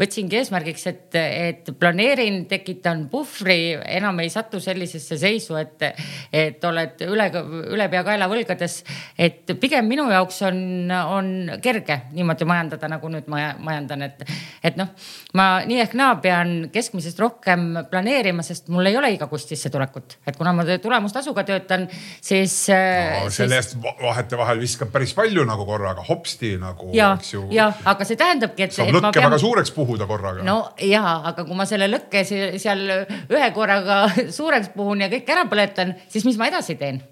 võtsingi 0.00 0.40
eesmärgiks, 0.40 0.86
et, 0.90 1.18
et 1.20 1.70
planeerin, 1.78 2.42
tekitan 2.50 3.06
puhvri, 3.12 3.76
enam 3.98 4.18
ei 4.24 4.32
satu 4.32 4.60
sellisesse 4.62 5.18
seisu, 5.20 5.58
et, 5.60 5.86
et 6.34 6.66
oled 6.66 7.06
üle, 7.06 7.28
ülepeakaela 7.76 8.30
võlgades. 8.30 8.80
et 9.18 9.54
pigem 9.62 9.86
minu 9.86 10.08
jaoks 10.10 10.42
on, 10.48 10.58
on 10.90 11.32
kerge 11.62 12.00
niimoodi 12.16 12.48
majandada, 12.48 12.90
nagu 12.90 13.12
nüüd 13.14 13.30
ma 13.30 13.52
majandan, 13.62 14.02
et, 14.08 14.26
et 14.66 14.78
noh, 14.80 14.90
ma 15.38 15.48
nii 15.66 15.80
ehk 15.86 15.94
naa 15.98 16.18
pean 16.22 16.56
keskmisest 16.74 17.22
rohkem 17.22 17.68
planeerima, 17.90 18.42
sest 18.46 18.72
mul 18.74 18.90
ei 18.90 18.98
ole 18.98 19.14
igakuist 19.14 19.54
sissetulekut 19.54 20.15
et 20.26 20.36
kuna 20.36 20.52
ma 20.56 20.64
tulemustasuga 20.82 21.44
töötan, 21.46 21.86
siis 22.24 22.54
äh, 22.74 23.22
no,. 23.22 23.30
selle 23.34 23.58
eest 23.60 23.76
siis... 23.76 23.82
vahetevahel 24.02 24.60
viskab 24.62 24.90
päris 24.94 25.14
palju 25.16 25.44
nagu 25.46 25.66
korraga 25.68 26.04
hopsti 26.06 26.56
nagu. 26.62 26.90
ja, 26.96 27.12
ja 27.54 27.70
aga 27.84 28.06
see 28.08 28.18
tähendabki, 28.20 28.66
et. 28.66 28.76
saab 28.76 28.90
lõkke 28.94 29.12
pean... 29.14 29.28
väga 29.28 29.40
suureks 29.42 29.74
puhuda 29.76 30.08
korraga. 30.10 30.46
no 30.46 30.58
ja, 30.82 31.04
aga 31.32 31.46
kui 31.46 31.58
ma 31.58 31.68
selle 31.68 31.90
lõkke 31.92 32.24
seal 32.26 32.86
ühe 32.86 33.50
korraga 33.56 34.04
suureks 34.38 34.72
puhun 34.76 35.04
ja 35.06 35.10
kõik 35.12 35.36
ära 35.36 35.46
põletan, 35.50 35.94
siis 36.12 36.26
mis 36.28 36.40
ma 36.40 36.50
edasi 36.50 36.78
teen? 36.80 37.02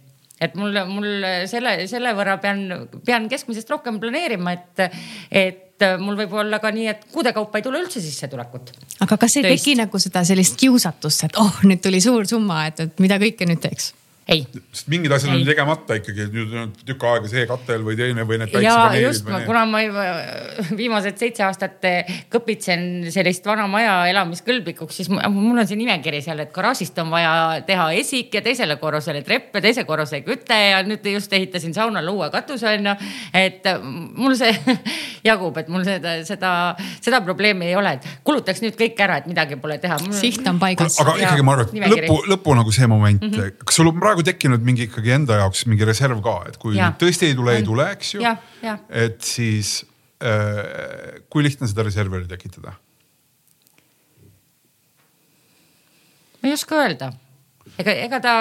et 0.42 0.56
mul, 0.58 0.74
mul 0.90 1.28
selle, 1.48 1.76
selle 1.90 2.10
võrra 2.18 2.40
pean, 2.42 2.66
pean 3.06 3.28
keskmisest 3.30 3.70
rohkem 3.70 4.00
planeerima, 4.02 4.56
et, 4.58 4.88
et 5.30 5.63
mul 6.00 6.16
võib 6.18 6.32
olla 6.38 6.60
ka 6.62 6.70
nii, 6.74 6.86
et 6.92 7.04
kuude 7.12 7.32
kaupa 7.34 7.58
ei 7.58 7.66
tule 7.66 7.80
üldse 7.82 8.02
sissetulekut. 8.02 8.72
aga 9.04 9.18
kas 9.20 9.36
ei 9.40 9.46
teki 9.48 9.76
nagu 9.80 9.98
seda 10.02 10.24
sellist 10.26 10.56
kiusatust, 10.60 11.26
et 11.28 11.38
oh, 11.42 11.60
nüüd 11.66 11.82
tuli 11.82 12.00
suur 12.04 12.26
summa, 12.30 12.66
et, 12.70 12.86
et 12.86 13.02
mida 13.02 13.18
kõike 13.22 13.48
nüüd 13.48 13.62
teeks? 13.64 13.92
Ei. 14.28 14.44
sest 14.72 14.88
mingid 14.92 15.12
asjad 15.12 15.34
ei. 15.34 15.40
on 15.42 15.48
tegemata 15.48 15.98
ikkagi, 16.00 16.26
et 16.28 16.34
nüüd 16.34 16.54
on 16.58 16.72
tükk 16.84 17.06
aega 17.10 17.30
see 17.30 17.44
katel 17.48 17.84
või 17.86 17.96
teine 17.98 18.24
või 18.28 18.38
need 18.40 18.52
päiksepaneelid. 18.52 19.02
ja 19.02 19.08
just, 19.08 19.28
kuna 19.46 19.64
ma 19.68 19.82
juba 19.84 20.06
viimased 20.80 21.20
seitse 21.20 21.44
aastat 21.46 21.84
kõpitsen 22.32 23.10
sellist 23.14 23.46
vana 23.48 23.66
maja 23.70 23.96
elamiskõlblikuks, 24.12 25.00
siis 25.00 25.10
mul 25.12 25.58
on 25.58 25.68
see 25.68 25.78
nimekiri 25.80 26.22
seal, 26.24 26.40
et 26.44 26.52
garaažist 26.54 26.98
on 27.02 27.12
vaja 27.12 27.60
teha 27.66 27.90
esik 28.00 28.34
ja 28.38 28.44
teisele 28.44 28.78
korrusele 28.80 29.24
trepp 29.26 29.58
ja 29.58 29.64
teise 29.64 29.84
korruse 29.88 30.22
küte 30.26 30.56
ja 30.56 30.80
nüüd 30.86 31.04
just 31.12 31.32
ehitasin 31.32 31.74
saunale 31.76 32.10
uue 32.10 32.30
katuse 32.32 32.68
onju. 32.70 32.96
et 33.36 33.68
mul 33.82 34.36
see 34.38 34.52
jagub, 35.28 35.56
et 35.60 35.68
mul 35.72 35.84
seda, 35.86 36.16
seda, 36.26 36.52
seda 37.04 37.20
probleemi 37.24 37.70
ei 37.70 37.76
ole, 37.78 37.96
et 37.98 38.08
kulutaks 38.26 38.62
nüüd 38.64 38.76
kõik 38.78 39.00
ära, 39.04 39.20
et 39.20 39.28
midagi 39.30 39.58
pole 39.60 39.78
teha. 39.82 39.98
siht 40.16 40.46
on 40.48 40.60
paigas. 40.62 40.98
aga 41.02 41.16
ikkagi 41.20 41.46
ma 41.46 41.56
arvan, 41.58 41.72
et 41.74 41.94
lõpu, 41.94 42.18
lõpu 42.30 42.56
nagu 42.58 42.74
see 42.74 42.88
moment 42.90 43.22
mm, 43.22 43.32
-hmm. 43.34 43.64
kas 43.64 43.80
sul 43.80 43.90
on 43.90 43.98
praegu 44.00 44.13
praegu 44.14 44.28
tekkinud 44.30 44.62
mingi 44.62 44.86
ikkagi 44.86 45.10
enda 45.16 45.40
jaoks 45.42 45.64
mingi 45.66 45.86
reserv 45.88 46.22
ka, 46.22 46.36
et 46.50 46.60
kui 46.62 46.78
ja. 46.78 46.92
tõesti 46.98 47.32
ei 47.32 47.34
tule, 47.38 47.58
ei 47.58 47.66
tule, 47.66 47.88
eks 47.96 48.14
ju. 48.14 48.22
et 48.94 49.18
siis 49.26 49.80
äh, 50.22 51.18
kui 51.32 51.42
lihtne 51.46 51.68
seda 51.70 51.86
reservi 51.86 52.20
oli 52.20 52.30
tekitada? 52.30 52.76
ma 56.44 56.50
ei 56.50 56.54
oska 56.54 56.78
öelda 56.78 57.10
ega, 57.80 57.94
ega 58.04 58.20
ta 58.22 58.34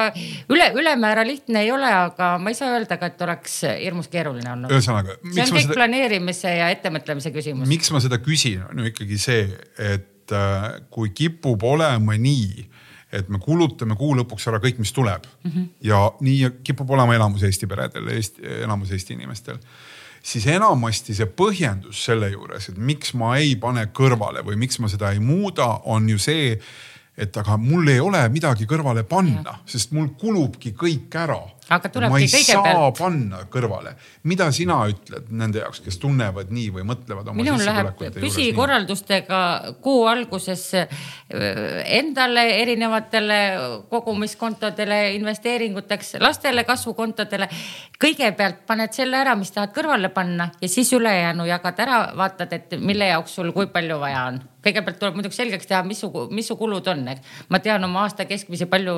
üle, 0.51 0.69
ülemäära 0.77 1.23
lihtne 1.25 1.63
ei 1.63 1.71
ole, 1.73 1.89
aga 1.89 2.35
ma 2.37 2.53
ei 2.53 2.57
saa 2.59 2.75
öelda 2.75 2.99
ka, 3.01 3.09
et 3.09 3.25
oleks 3.25 3.57
hirmus 3.71 4.11
keeruline 4.13 4.51
olnud. 4.53 4.73
ühesõnaga. 4.75 5.17
see 5.25 5.47
on 5.47 5.55
kõik 5.57 5.69
seda... 5.69 5.79
planeerimise 5.79 6.53
ja 6.59 6.69
ettemõtlemise 6.75 7.33
küsimus. 7.33 7.69
miks 7.71 7.89
ma 7.95 8.03
seda 8.03 8.21
küsin, 8.21 8.61
on 8.69 8.83
ju 8.83 8.93
ikkagi 8.93 9.19
see, 9.21 9.47
et 9.81 10.37
äh, 10.37 10.69
kui 10.93 11.15
kipub 11.17 11.65
olema 11.73 12.19
nii 12.19 12.69
et 13.13 13.29
me 13.29 13.39
kulutame 13.41 13.95
kuu 13.99 14.15
lõpuks 14.17 14.47
ära 14.49 14.59
kõik, 14.63 14.79
mis 14.81 14.93
tuleb 14.93 15.25
mm. 15.25 15.51
-hmm. 15.51 15.67
ja 15.89 15.99
nii 16.21 16.53
kipub 16.65 16.89
olema 16.91 17.15
enamus 17.15 17.43
Eesti 17.43 17.69
peredel, 17.69 18.07
Eesti, 18.15 18.45
enamus 18.63 18.91
Eesti 18.91 19.13
inimestel. 19.13 19.59
siis 20.23 20.47
enamasti 20.47 21.13
see 21.13 21.27
põhjendus 21.27 22.05
selle 22.05 22.29
juures, 22.31 22.69
et 22.69 22.77
miks 22.77 23.13
ma 23.13 23.35
ei 23.37 23.55
pane 23.55 23.85
kõrvale 23.85 24.43
või 24.45 24.55
miks 24.55 24.79
ma 24.79 24.87
seda 24.87 25.11
ei 25.11 25.19
muuda, 25.19 25.81
on 25.83 26.09
ju 26.09 26.17
see, 26.17 26.57
et 27.17 27.37
aga 27.37 27.57
mul 27.57 27.87
ei 27.87 27.99
ole 27.99 28.21
midagi 28.29 28.65
kõrvale 28.65 29.03
panna, 29.03 29.59
sest 29.65 29.91
mul 29.91 30.07
kulubki 30.19 30.71
kõik 30.71 31.15
ära 31.15 31.41
aga 31.69 31.89
tulebki 31.89 32.13
ma 32.13 32.19
ei 32.19 32.27
kõigepealt. 32.27 32.77
saa 32.77 32.91
panna 32.97 33.41
kõrvale, 33.51 33.93
mida 34.29 34.49
sina 34.55 34.79
ütled 34.91 35.29
nende 35.31 35.61
jaoks, 35.63 35.79
kes 35.85 35.97
tunnevad 36.01 36.51
nii 36.53 36.69
või 36.75 36.85
mõtlevad 36.89 37.31
oma 37.31 37.39
minul 37.39 37.63
läheb 37.63 38.03
püsikorraldustega 38.19 39.41
kuu 39.83 40.05
alguses 40.11 40.65
äh, 40.81 40.87
endale 41.99 42.45
erinevatele 42.61 43.39
kogumiskontodele, 43.89 45.01
investeeringuteks, 45.19 46.17
lastele 46.23 46.65
kasvukontodele. 46.67 47.49
kõigepealt 48.03 48.65
paned 48.67 48.91
selle 48.93 49.17
ära, 49.17 49.35
mis 49.39 49.51
tahad 49.51 49.71
kõrvale 49.75 50.09
panna 50.13 50.51
ja 50.61 50.69
siis 50.69 50.91
ülejäänu 50.93 51.45
jagad 51.47 51.79
ära, 51.79 52.01
vaatad, 52.17 52.53
et 52.53 52.79
mille 52.79 53.07
jaoks 53.13 53.35
sul 53.39 53.53
kui 53.55 53.67
palju 53.71 53.99
vaja 53.99 54.25
on 54.31 54.43
kõigepealt 54.63 54.99
tuleb 54.99 55.17
muidugi 55.17 55.37
selgeks 55.37 55.67
teha, 55.67 55.81
mis 55.87 55.99
su, 56.03 56.09
mis 56.31 56.47
su 56.47 56.55
kulud 56.59 56.87
on, 56.91 57.03
eks. 57.13 57.33
ma 57.51 57.59
tean 57.63 57.83
oma 57.83 58.05
aasta 58.05 58.25
keskmisi, 58.29 58.67
palju 58.71 58.95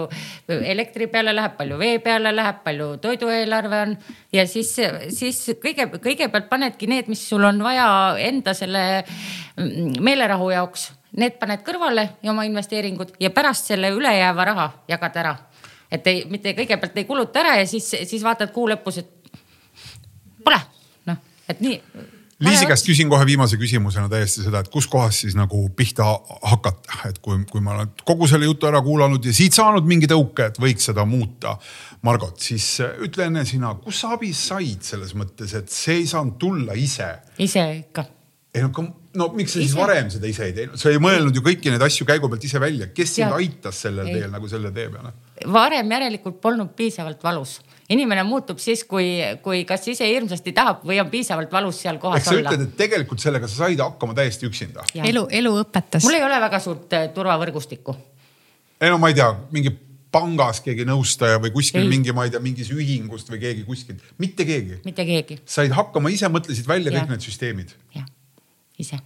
elektri 0.47 1.07
peale 1.11 1.34
läheb, 1.36 1.55
palju 1.57 1.80
vee 1.82 1.97
peale 2.03 2.34
läheb, 2.36 2.55
palju 2.64 2.95
toidueelarve 3.03 3.82
on 3.88 3.95
ja 4.34 4.45
siis, 4.47 4.72
siis 5.16 5.41
kõige, 5.62 5.88
kõigepealt 6.03 6.47
panedki 6.49 6.88
need, 6.91 7.10
mis 7.12 7.24
sul 7.30 7.43
on 7.47 7.62
vaja 7.64 7.88
enda 8.22 8.53
selle 8.58 8.86
mm, 9.01 9.99
meelerahu 10.06 10.49
jaoks, 10.53 10.89
need 11.20 11.38
paned 11.41 11.64
kõrvale 11.68 12.08
ja 12.24 12.32
oma 12.34 12.47
investeeringud 12.47 13.16
ja 13.20 13.32
pärast 13.36 13.72
selle 13.72 13.91
ülejääva 13.95 14.49
raha 14.51 14.70
jagad 14.91 15.22
ära. 15.24 15.36
et 15.91 16.08
ei, 16.08 16.26
mitte 16.30 16.56
kõigepealt 16.58 16.97
ei 16.97 17.06
kuluta 17.06 17.39
ära 17.39 17.56
ja 17.60 17.68
siis, 17.68 17.89
siis 18.03 18.24
vaatad 18.24 18.51
kuu 18.51 18.70
lõpus, 18.70 18.99
et 18.99 19.32
pole 20.43 20.60
noh, 21.06 21.18
et 21.49 21.62
nii 21.62 21.80
Liisi 22.43 22.66
käest 22.68 22.84
küsin 22.84 23.08
kohe 23.08 23.24
viimase 23.26 23.56
küsimusena 23.56 24.10
täiesti 24.12 24.41
seda, 24.43 24.60
et 24.60 24.68
kuskohast 24.72 25.24
siis 25.24 25.38
nagu 25.39 25.62
pihta 25.72 26.03
hakata, 26.43 26.97
et 27.08 27.22
kui, 27.24 27.38
kui 27.47 27.64
ma 27.64 27.78
olen 27.78 27.93
kogu 28.03 28.28
selle 28.28 28.49
jutu 28.49 28.68
ära 28.68 28.82
kuulanud 28.84 29.24
ja 29.24 29.32
siit 29.34 29.56
saanud 29.56 29.88
mingi 29.88 30.10
tõuke, 30.12 30.49
et 30.49 30.60
võiks 30.60 30.89
seda 30.89 31.06
muuta. 31.08 31.56
Margot, 32.06 32.36
siis 32.41 32.68
ütle 33.03 33.30
enne 33.30 33.45
sina, 33.47 33.74
kus 33.82 34.03
sa 34.03 34.14
abi 34.16 34.32
said 34.36 34.86
selles 34.86 35.16
mõttes, 35.18 35.56
et 35.58 35.72
see 35.74 36.01
ei 36.03 36.10
saanud 36.10 36.38
tulla 36.41 36.78
ise? 36.78 37.10
ise 37.41 37.66
ikka. 37.80 38.06
ei 38.56 38.64
no, 38.64 38.88
no 39.18 39.30
miks 39.36 39.56
sa 39.56 39.60
ise. 39.60 39.72
siis 39.72 39.78
varem 39.78 40.12
seda 40.14 40.30
ise 40.30 40.45
ei 40.47 40.56
teinud, 40.58 40.80
sa 40.82 40.93
ei 40.93 41.01
mõelnud 41.01 41.36
ju 41.36 41.45
kõiki 41.45 41.74
neid 41.74 41.86
asju 41.86 42.08
käigu 42.08 42.30
pealt 42.32 42.45
ise 42.47 42.62
välja, 42.62 42.91
kes 42.95 43.16
sind 43.20 43.36
aitas 43.36 43.86
sellel 43.88 44.12
teel 44.14 44.30
nagu 44.34 44.49
selle 44.51 44.74
tee 44.76 44.91
peale? 44.93 45.16
varem 45.51 45.95
järelikult 45.97 46.41
polnud 46.43 46.76
piisavalt 46.78 47.24
valus 47.26 47.60
inimene 47.89 48.24
muutub 48.26 48.60
siis, 48.62 48.84
kui, 48.89 49.08
kui 49.45 49.64
kas 49.68 49.86
ise 49.91 50.08
hirmsasti 50.10 50.53
tahab 50.58 50.86
või 50.88 50.97
on 51.01 51.10
piisavalt 51.12 51.51
valus 51.53 51.82
seal 51.84 51.99
kohas 52.01 52.24
Ehk 52.24 52.32
olla. 52.34 52.49
sa 52.49 52.56
ütled, 52.56 52.68
et 52.70 52.78
tegelikult 52.80 53.22
sellega 53.22 53.49
sa 53.49 53.66
said 53.66 53.82
hakkama 53.82 54.16
täiesti 54.18 54.49
üksinda. 54.49 54.86
elu, 54.95 55.26
elu 55.30 55.53
õpetas. 55.62 56.06
mul 56.06 56.18
ei 56.18 56.26
ole 56.26 56.39
väga 56.47 56.60
suurt 56.64 56.95
äh, 56.97 57.10
turvavõrgustikku. 57.14 57.97
ei 58.82 58.93
no 58.93 58.97
ma 59.01 59.12
ei 59.14 59.18
tea, 59.20 59.30
mingi 59.53 59.74
pangas 60.16 60.61
keegi 60.66 60.88
nõustaja 60.88 61.41
või 61.43 61.51
kuskil 61.55 61.84
ei. 61.84 61.91
mingi, 61.91 62.16
ma 62.16 62.28
ei 62.28 62.32
tea, 62.34 62.43
mingis 62.43 62.72
ühingust 62.74 63.32
või 63.34 63.41
keegi 63.43 63.66
kuskilt, 63.68 64.05
mitte 64.22 64.47
keegi. 64.47 64.80
mitte 64.88 65.07
keegi. 65.07 65.41
said 65.57 65.76
hakkama 65.76 66.13
ise, 66.13 66.32
mõtlesid 66.32 66.70
välja 66.70 66.93
ja. 66.93 67.01
kõik 67.01 67.16
need 67.16 67.28
süsteemid. 67.28 67.76
jah, 67.97 68.07
ise 68.80 69.01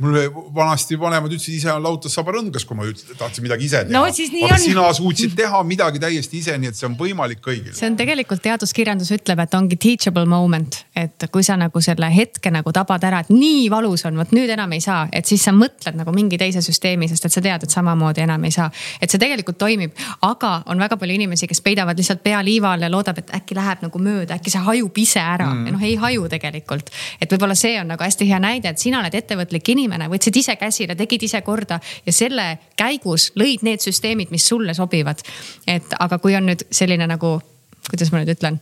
mul 0.00 0.16
vanasti 0.54 0.96
vanemad 1.00 1.32
ütlesid, 1.34 1.58
ise 1.58 1.72
on 1.72 1.82
lautas 1.84 2.14
saba 2.16 2.32
rõngas, 2.34 2.64
kui 2.66 2.76
ma 2.78 2.86
ütlesin, 2.88 3.16
tahtsin 3.18 3.44
midagi 3.44 3.66
ise 3.68 3.82
teha 3.84 3.92
no,. 3.92 4.06
aga 4.06 4.54
on. 4.56 4.62
sina 4.62 4.86
suutsid 4.96 5.34
teha 5.36 5.60
midagi 5.68 6.00
täiesti 6.00 6.40
ise, 6.40 6.56
nii 6.60 6.70
et 6.72 6.78
see 6.78 6.86
on 6.88 6.96
võimalik 6.98 7.42
kõigil. 7.44 7.74
see 7.76 7.88
on 7.90 7.98
tegelikult 7.98 8.42
teaduskirjandus 8.44 9.12
ütleb, 9.16 9.42
et 9.44 9.56
ongi 9.58 9.76
teachable 9.80 10.24
moment, 10.30 10.80
et 10.96 11.26
kui 11.32 11.44
sa 11.46 11.58
nagu 11.60 11.82
selle 11.84 12.08
hetke 12.14 12.52
nagu 12.54 12.72
tabad 12.76 13.04
ära, 13.06 13.20
et 13.24 13.32
nii 13.34 13.66
valus 13.72 14.06
on, 14.08 14.16
vot 14.20 14.32
nüüd 14.36 14.52
enam 14.56 14.72
ei 14.76 14.84
saa, 14.84 15.04
et 15.12 15.28
siis 15.28 15.44
sa 15.44 15.52
mõtled 15.56 15.98
nagu 16.00 16.14
mingi 16.16 16.40
teise 16.40 16.64
süsteemi, 16.64 17.08
sest 17.10 17.28
et 17.28 17.36
sa 17.36 17.44
tead, 17.44 17.68
et 17.68 17.76
samamoodi 17.76 18.24
enam 18.24 18.48
ei 18.48 18.56
saa. 18.56 18.70
et 19.00 19.12
see 19.12 19.20
tegelikult 19.20 19.60
toimib, 19.60 19.92
aga 20.26 20.54
on 20.72 20.80
väga 20.80 20.96
palju 21.00 21.18
inimesi, 21.18 21.48
kes 21.50 21.60
peidavad 21.66 22.00
lihtsalt 22.00 22.24
pea 22.24 22.40
liiva 22.44 22.72
all 22.72 22.88
ja 22.88 22.92
loodab, 22.92 23.20
et 23.20 23.34
äkki 23.36 23.58
läheb 23.58 23.84
nagu 23.84 24.00
mööda, 24.00 24.40
äkki 24.40 24.52
see 24.52 24.64
hajub 24.64 25.04
ise 25.04 25.20
ära 25.20 25.50
mm. 25.52 25.68
ja 25.68 25.76
noh, 25.76 25.84
ei 25.84 25.96
haju 26.00 26.28
tegelikult. 26.32 26.88
et 27.20 27.32
võib-olla 27.32 27.58
see 27.58 27.76
on 27.80 27.92
nagu 27.92 28.04
hästi 28.04 28.28
hea 28.32 28.40
näide, 28.40 28.72
et 28.72 28.80
sina 28.80 29.02
oled 29.04 29.14
ettevõtlik 29.14 29.68
inimene 29.74 29.89
inimene, 29.90 30.08
võtsid 30.10 30.36
ise 30.36 30.56
käsile, 30.56 30.94
tegid 30.94 31.22
ise 31.26 31.42
korda 31.42 31.80
ja 32.06 32.12
selle 32.14 32.46
käigus 32.78 33.32
lõid 33.38 33.64
need 33.66 33.82
süsteemid, 33.82 34.30
mis 34.30 34.46
sulle 34.46 34.74
sobivad. 34.74 35.22
et 35.66 35.94
aga 35.98 36.18
kui 36.18 36.36
on 36.36 36.46
nüüd 36.46 36.66
selline 36.70 37.06
nagu, 37.06 37.40
kuidas 37.90 38.12
ma 38.12 38.22
nüüd 38.22 38.36
ütlen 38.36 38.60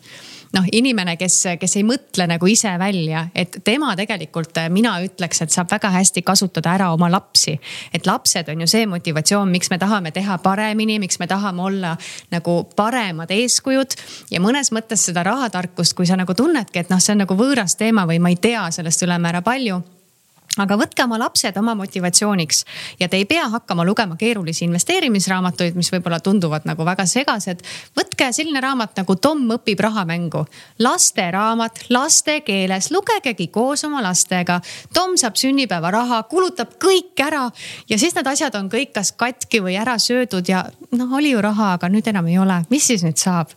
noh, 0.53 0.64
inimene, 0.72 1.16
kes, 1.20 1.37
kes 1.61 1.76
ei 1.76 1.85
mõtle 1.85 2.24
nagu 2.29 2.49
ise 2.49 2.70
välja, 2.81 3.26
et 3.37 3.59
tema 3.64 3.93
tegelikult, 3.99 4.57
mina 4.72 4.95
ütleks, 5.05 5.43
et 5.45 5.53
saab 5.53 5.68
väga 5.70 5.91
hästi 5.93 6.22
kasutada 6.24 6.72
ära 6.72 6.87
oma 6.95 7.11
lapsi. 7.12 7.59
et 7.93 8.07
lapsed 8.07 8.49
on 8.49 8.61
ju 8.61 8.66
see 8.66 8.87
motivatsioon, 8.87 9.51
miks 9.51 9.70
me 9.70 9.79
tahame 9.79 10.11
teha 10.11 10.39
paremini, 10.39 10.99
miks 10.99 11.18
me 11.18 11.26
tahame 11.26 11.62
olla 11.62 11.97
nagu 12.31 12.64
paremad 12.76 13.31
eeskujud. 13.31 13.99
ja 14.31 14.41
mõnes 14.41 14.72
mõttes 14.72 15.05
seda 15.05 15.22
rahatarkust, 15.22 15.93
kui 15.93 16.07
sa 16.07 16.16
nagu 16.16 16.35
tunnedki, 16.35 16.79
et 16.79 16.91
noh, 16.91 17.01
see 17.01 17.12
on 17.12 17.26
nagu 17.26 17.37
võõras 17.37 17.76
teema 17.76 18.07
või 18.07 18.18
ma 18.18 18.33
ei 18.33 18.41
tea 18.41 18.70
sellest 18.72 19.05
ülemäära 19.05 19.43
palju 19.43 19.83
aga 20.57 20.78
võtke 20.80 21.05
oma 21.05 21.18
lapsed 21.20 21.57
oma 21.61 21.74
motivatsiooniks 21.78 22.64
ja 23.01 23.09
te 23.09 23.18
ei 23.20 23.26
pea 23.28 23.46
hakkama 23.53 23.84
lugema 23.86 24.16
keerulisi 24.18 24.64
investeerimisraamatuid, 24.66 25.76
mis 25.78 25.90
võib-olla 25.92 26.20
tunduvad 26.24 26.64
nagu 26.68 26.86
väga 26.86 27.05
segased. 27.07 27.62
võtke 27.99 28.30
selline 28.32 28.61
raamat 28.64 28.96
nagu 28.99 29.16
Tom 29.16 29.44
õpib 29.59 29.80
rahamängu, 29.84 30.44
lasteraamat 30.82 31.84
laste 31.94 32.40
keeles, 32.46 32.90
lugegegi 32.94 33.49
koos 33.53 33.84
oma 33.84 34.03
lastega. 34.03 34.61
Tom 34.94 35.16
saab 35.20 35.36
sünnipäevaraha, 35.38 36.22
kulutab 36.30 36.74
kõik 36.82 37.20
ära 37.22 37.49
ja 37.88 37.99
siis 37.99 38.16
need 38.16 38.26
asjad 38.26 38.55
on 38.59 38.70
kõik 38.72 38.94
kas 38.96 39.12
katki 39.12 39.61
või 39.62 39.76
ära 39.78 39.99
söödud 40.03 40.49
ja 40.49 40.64
noh, 40.96 41.12
oli 41.14 41.34
ju 41.34 41.42
raha, 41.44 41.74
aga 41.76 41.90
nüüd 41.92 42.09
enam 42.09 42.26
ei 42.30 42.38
ole, 42.40 42.62
mis 42.72 42.88
siis 42.88 43.05
nüüd 43.07 43.20
saab? 43.20 43.53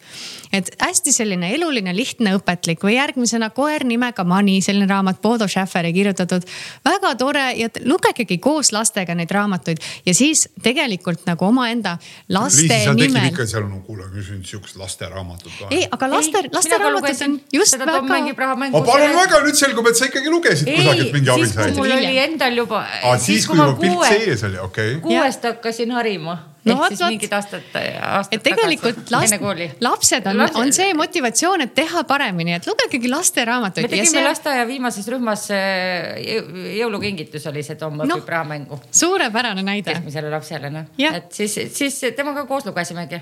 et 0.52 0.68
hästi 0.82 1.14
selline 1.16 1.54
eluline, 1.56 1.94
lihtne, 1.96 2.34
õpetlik 2.36 2.84
või 2.84 2.98
järgmisena 2.98 3.50
Koer 3.56 3.86
nimega 3.88 4.24
Money, 4.28 4.62
selline 4.62 4.88
raamat 4.90 5.22
Bodo 5.24 5.48
Schäfferi 5.48 5.94
kirjutatud 5.96 6.46
väga 6.86 7.14
tore 7.16 7.44
ja 7.58 7.70
lugegegi 7.86 8.38
koos 8.42 8.72
lastega 8.74 9.16
neid 9.18 9.32
raamatuid 9.32 9.82
ja 10.06 10.14
siis 10.18 10.48
tegelikult 10.64 11.26
nagu 11.30 11.46
omaenda 11.46 11.98
laste 12.30 12.68
Liisi, 12.68 12.94
nimel. 12.98 13.30
ikka 13.32 13.46
seal 13.50 13.66
on, 13.68 13.82
kuule, 13.86 14.08
küsin 14.14 14.44
sihukest 14.46 14.80
lasteraamatut 14.82 15.52
ka. 15.60 15.70
ei, 15.70 15.88
aga 15.92 16.12
laste, 16.12 16.44
lasteraamatud 16.54 17.26
on 17.28 17.40
just 17.54 17.80
väga. 17.80 18.02
ma 18.02 18.84
palun 18.86 19.18
väga, 19.18 19.44
nüüd 19.46 19.60
selgub, 19.60 19.92
et 19.92 20.00
sa 20.00 20.10
ikkagi 20.10 20.34
lugesid 20.34 20.72
ei, 20.72 20.80
kusagilt 20.82 21.18
mingi 21.18 21.36
abisaid. 21.36 21.76
mul 21.78 21.98
oli 21.98 22.16
endal 22.26 22.64
juba. 22.64 22.86
siis, 23.18 23.48
kui 23.48 23.60
juba 23.60 23.76
pilt 23.82 24.08
sees 24.08 24.48
oli, 24.50 24.62
okei 24.62 24.96
okay.. 24.96 25.04
kuuest 25.06 25.52
hakkasin 25.52 25.94
harima 25.98 26.40
no, 26.68 26.76
ehk 26.76 26.94
siis 26.94 27.04
mingid 27.08 27.36
aastad, 27.36 27.68
aastad 27.74 28.38
et 28.38 28.44
tegelikult 28.46 29.12
last, 29.14 29.46
lapsed 29.82 30.30
on, 30.32 30.42
on 30.62 30.74
see 30.76 30.94
motivatsioon, 30.98 31.66
et 31.66 31.76
teha 31.78 32.04
paremini, 32.10 32.56
et 32.60 32.68
lugegegi 32.70 33.12
lasteraamatuid. 33.12 33.88
me 33.88 33.94
tegime 33.96 34.12
see... 34.14 34.26
lasteaia 34.26 34.66
viimases 34.70 35.08
rühmas 35.12 35.48
jõulukingitus 36.80 37.48
oli 37.52 37.66
see 37.66 37.80
Tom 37.82 38.04
õpib 38.04 38.14
no, 38.14 38.20
raamängu. 38.36 38.82
suurepärane 39.04 39.66
näide. 39.66 39.96
keskmisele 39.96 40.34
lapsele 40.34 40.74
noh, 40.74 40.92
et 41.12 41.32
siis, 41.36 41.58
siis 41.74 42.02
temaga 42.18 42.46
koos 42.50 42.68
lugesimegi 42.70 43.22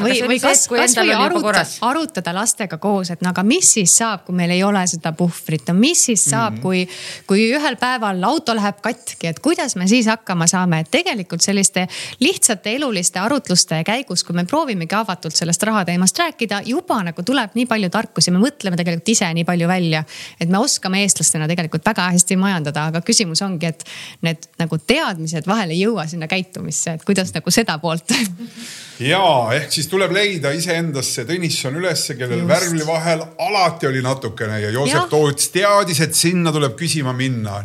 või, 0.00 0.16
või 0.28 0.38
kas, 0.42 0.64
kasvõi 0.68 1.12
arutada, 1.14 1.64
arutada 1.86 2.34
lastega 2.34 2.78
koos, 2.82 3.10
et 3.14 3.22
no 3.24 3.30
aga 3.30 3.44
mis 3.46 3.70
siis 3.76 3.94
saab, 4.00 4.24
kui 4.26 4.36
meil 4.36 4.54
ei 4.54 4.62
ole 4.66 4.82
seda 4.90 5.12
puhvrit, 5.16 5.66
no 5.68 5.74
mis 5.78 6.04
siis 6.08 6.24
saab 6.24 6.56
mm, 6.56 6.58
-hmm. 6.58 6.62
kui, 6.62 6.88
kui 7.26 7.44
ühel 7.54 7.76
päeval 7.80 8.22
auto 8.24 8.54
läheb 8.56 8.80
katki, 8.82 9.28
et 9.30 9.40
kuidas 9.44 9.76
me 9.76 9.88
siis 9.88 10.06
hakkama 10.10 10.46
saame, 10.50 10.80
et 10.80 10.90
tegelikult 10.90 11.42
selliste 11.42 11.86
lihtsate 12.20 12.74
eluliste 12.74 13.18
arutluste 13.18 13.82
käigus, 13.84 14.24
kui 14.24 14.34
me 14.34 14.44
proovimegi 14.44 14.94
avatult 14.94 15.36
sellest 15.36 15.62
rahateemast 15.62 16.18
rääkida, 16.18 16.62
juba 16.66 17.02
nagu 17.02 17.22
tuleb 17.22 17.54
nii 17.54 17.66
palju 17.66 17.90
tarkusi, 17.90 18.30
me 18.30 18.42
mõtleme 18.42 18.76
tegelikult 18.76 19.08
ise 19.08 19.32
nii 19.34 19.44
palju 19.44 19.68
välja. 19.68 20.04
et 20.40 20.48
me 20.48 20.58
oskame 20.58 21.02
eestlastena 21.02 21.48
tegelikult 21.48 21.86
väga 21.86 22.10
hästi 22.10 22.36
majandada, 22.36 22.86
aga 22.86 23.00
küsimus 23.00 23.42
ongi, 23.42 23.66
et 23.66 23.84
need 24.22 24.48
nagu 24.58 24.78
teadmised 24.78 25.46
vahel 25.46 25.70
ei 25.70 25.80
jõua 25.80 26.06
sinna 26.08 26.26
käitumisse, 26.26 26.90
et 26.90 27.04
kuidas 27.04 27.34
nagu 27.34 27.50
seda 27.50 27.78
poolt 27.78 28.10
ja 29.12 29.22
ehk 29.54 29.72
siis 29.72 29.83
tuleb 29.90 30.12
leida 30.14 30.52
iseendasse 30.54 31.24
Tõnisson 31.28 31.76
ülesse, 31.78 32.16
kellel 32.18 32.44
värvli 32.48 32.84
vahel 32.86 33.22
alati 33.42 33.88
oli 33.88 34.02
natukene 34.04 34.60
ja 34.62 34.70
Joosep. 34.74 35.08
Toots 35.10 35.50
teadis, 35.54 36.00
et 36.04 36.14
sinna 36.16 36.52
tuleb 36.54 36.76
küsima 36.78 37.14
minna. 37.16 37.60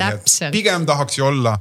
pigem 0.51 0.85
tahaks 0.85 1.17
ju 1.17 1.25
olla 1.25 1.55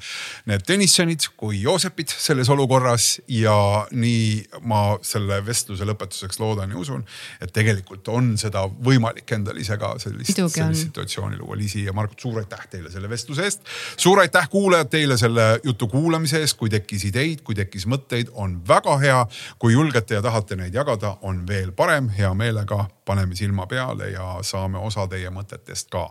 need 0.48 0.64
Tõnissonid 0.68 1.28
kui 1.36 1.62
Joosepid 1.62 2.12
selles 2.12 2.48
olukorras 2.48 3.18
ja 3.28 3.86
nii 3.90 4.60
ma 4.68 4.98
selle 5.02 5.40
vestluse 5.46 5.86
lõpetuseks 5.88 6.40
loodan 6.40 6.72
ja 6.72 6.78
usun, 6.78 7.04
et 7.40 7.52
tegelikult 7.52 8.08
on 8.12 8.34
seda 8.40 8.64
võimalik 8.68 9.32
endal 9.36 9.58
ise 9.60 9.76
ka 9.80 9.94
sellist, 10.02 10.34
sellist 10.34 10.86
situatsiooni 10.88 11.38
luua. 11.38 11.56
Liisi 11.58 11.84
ja 11.84 11.92
Margot, 11.92 12.18
suur 12.20 12.38
aitäh 12.40 12.66
teile 12.70 12.90
selle 12.92 13.10
vestluse 13.10 13.44
eest. 13.44 13.62
suur 13.96 14.20
aitäh 14.22 14.48
kuulajad 14.48 14.90
teile 14.92 15.18
selle 15.18 15.48
jutu 15.64 15.88
kuulamise 15.88 16.40
eest, 16.40 16.56
kui 16.58 16.70
tekkis 16.70 17.08
ideid, 17.10 17.42
kui 17.46 17.56
tekkis 17.58 17.86
mõtteid, 17.90 18.32
on 18.34 18.58
väga 18.68 18.98
hea 19.02 19.20
kui 19.58 19.72
julgete 19.72 20.18
ja 20.18 20.22
tahate 20.22 20.47
neid 20.56 20.74
jagada, 20.74 21.16
on 21.22 21.46
veel 21.46 21.72
parem, 21.72 22.08
hea 22.08 22.30
meelega 22.34 22.86
paneme 23.08 23.36
silma 23.36 23.66
peale 23.66 24.10
ja 24.10 24.24
saame 24.42 24.78
osa 24.78 25.06
teie 25.08 25.30
mõtetest 25.32 25.88
ka. 25.92 26.04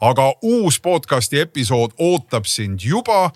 aga 0.00 0.26
uus 0.42 0.78
podcast'i 0.80 1.40
episood 1.42 1.96
ootab 1.98 2.46
sind 2.46 2.82
juba 2.82 3.30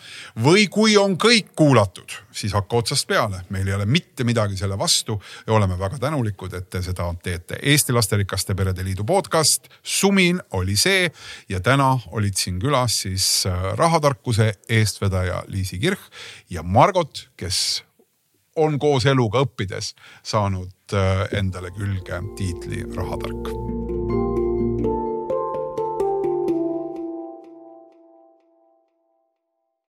või 0.44 0.68
kui 0.70 0.96
on 0.96 1.16
kõik 1.18 1.50
kuulatud, 1.58 2.14
siis 2.32 2.54
hakka 2.54 2.82
otsast 2.82 3.08
peale, 3.08 3.42
meil 3.50 3.66
ei 3.68 3.74
ole 3.74 3.86
mitte 3.86 4.24
midagi 4.24 4.56
selle 4.56 4.78
vastu 4.78 5.18
ja 5.46 5.52
oleme 5.52 5.78
väga 5.78 5.98
tänulikud, 5.98 6.54
et 6.54 6.70
te 6.70 6.82
seda 6.82 7.08
teete. 7.22 7.58
Eesti 7.62 7.92
Lasterikaste 7.92 8.54
Perede 8.54 8.84
Liidu 8.84 9.04
podcast 9.04 9.66
Sumin 9.82 10.40
oli 10.52 10.76
see 10.76 11.10
ja 11.48 11.60
täna 11.60 11.96
olid 12.12 12.38
siin 12.38 12.62
külas 12.62 13.02
siis 13.02 13.46
äh, 13.46 13.72
rahatarkuse 13.74 14.52
eestvedaja 14.68 15.42
Liisi 15.46 15.78
Kirch 15.78 16.02
ja 16.50 16.62
Margot, 16.62 17.28
kes 17.36 17.87
on 18.58 18.78
koos 18.82 19.06
eluga 19.06 19.44
õppides 19.46 19.94
saanud 20.26 20.96
äh, 20.96 21.26
endale 21.38 21.70
külge 21.76 22.22
tiitli 22.38 22.84
rahatark 22.96 23.54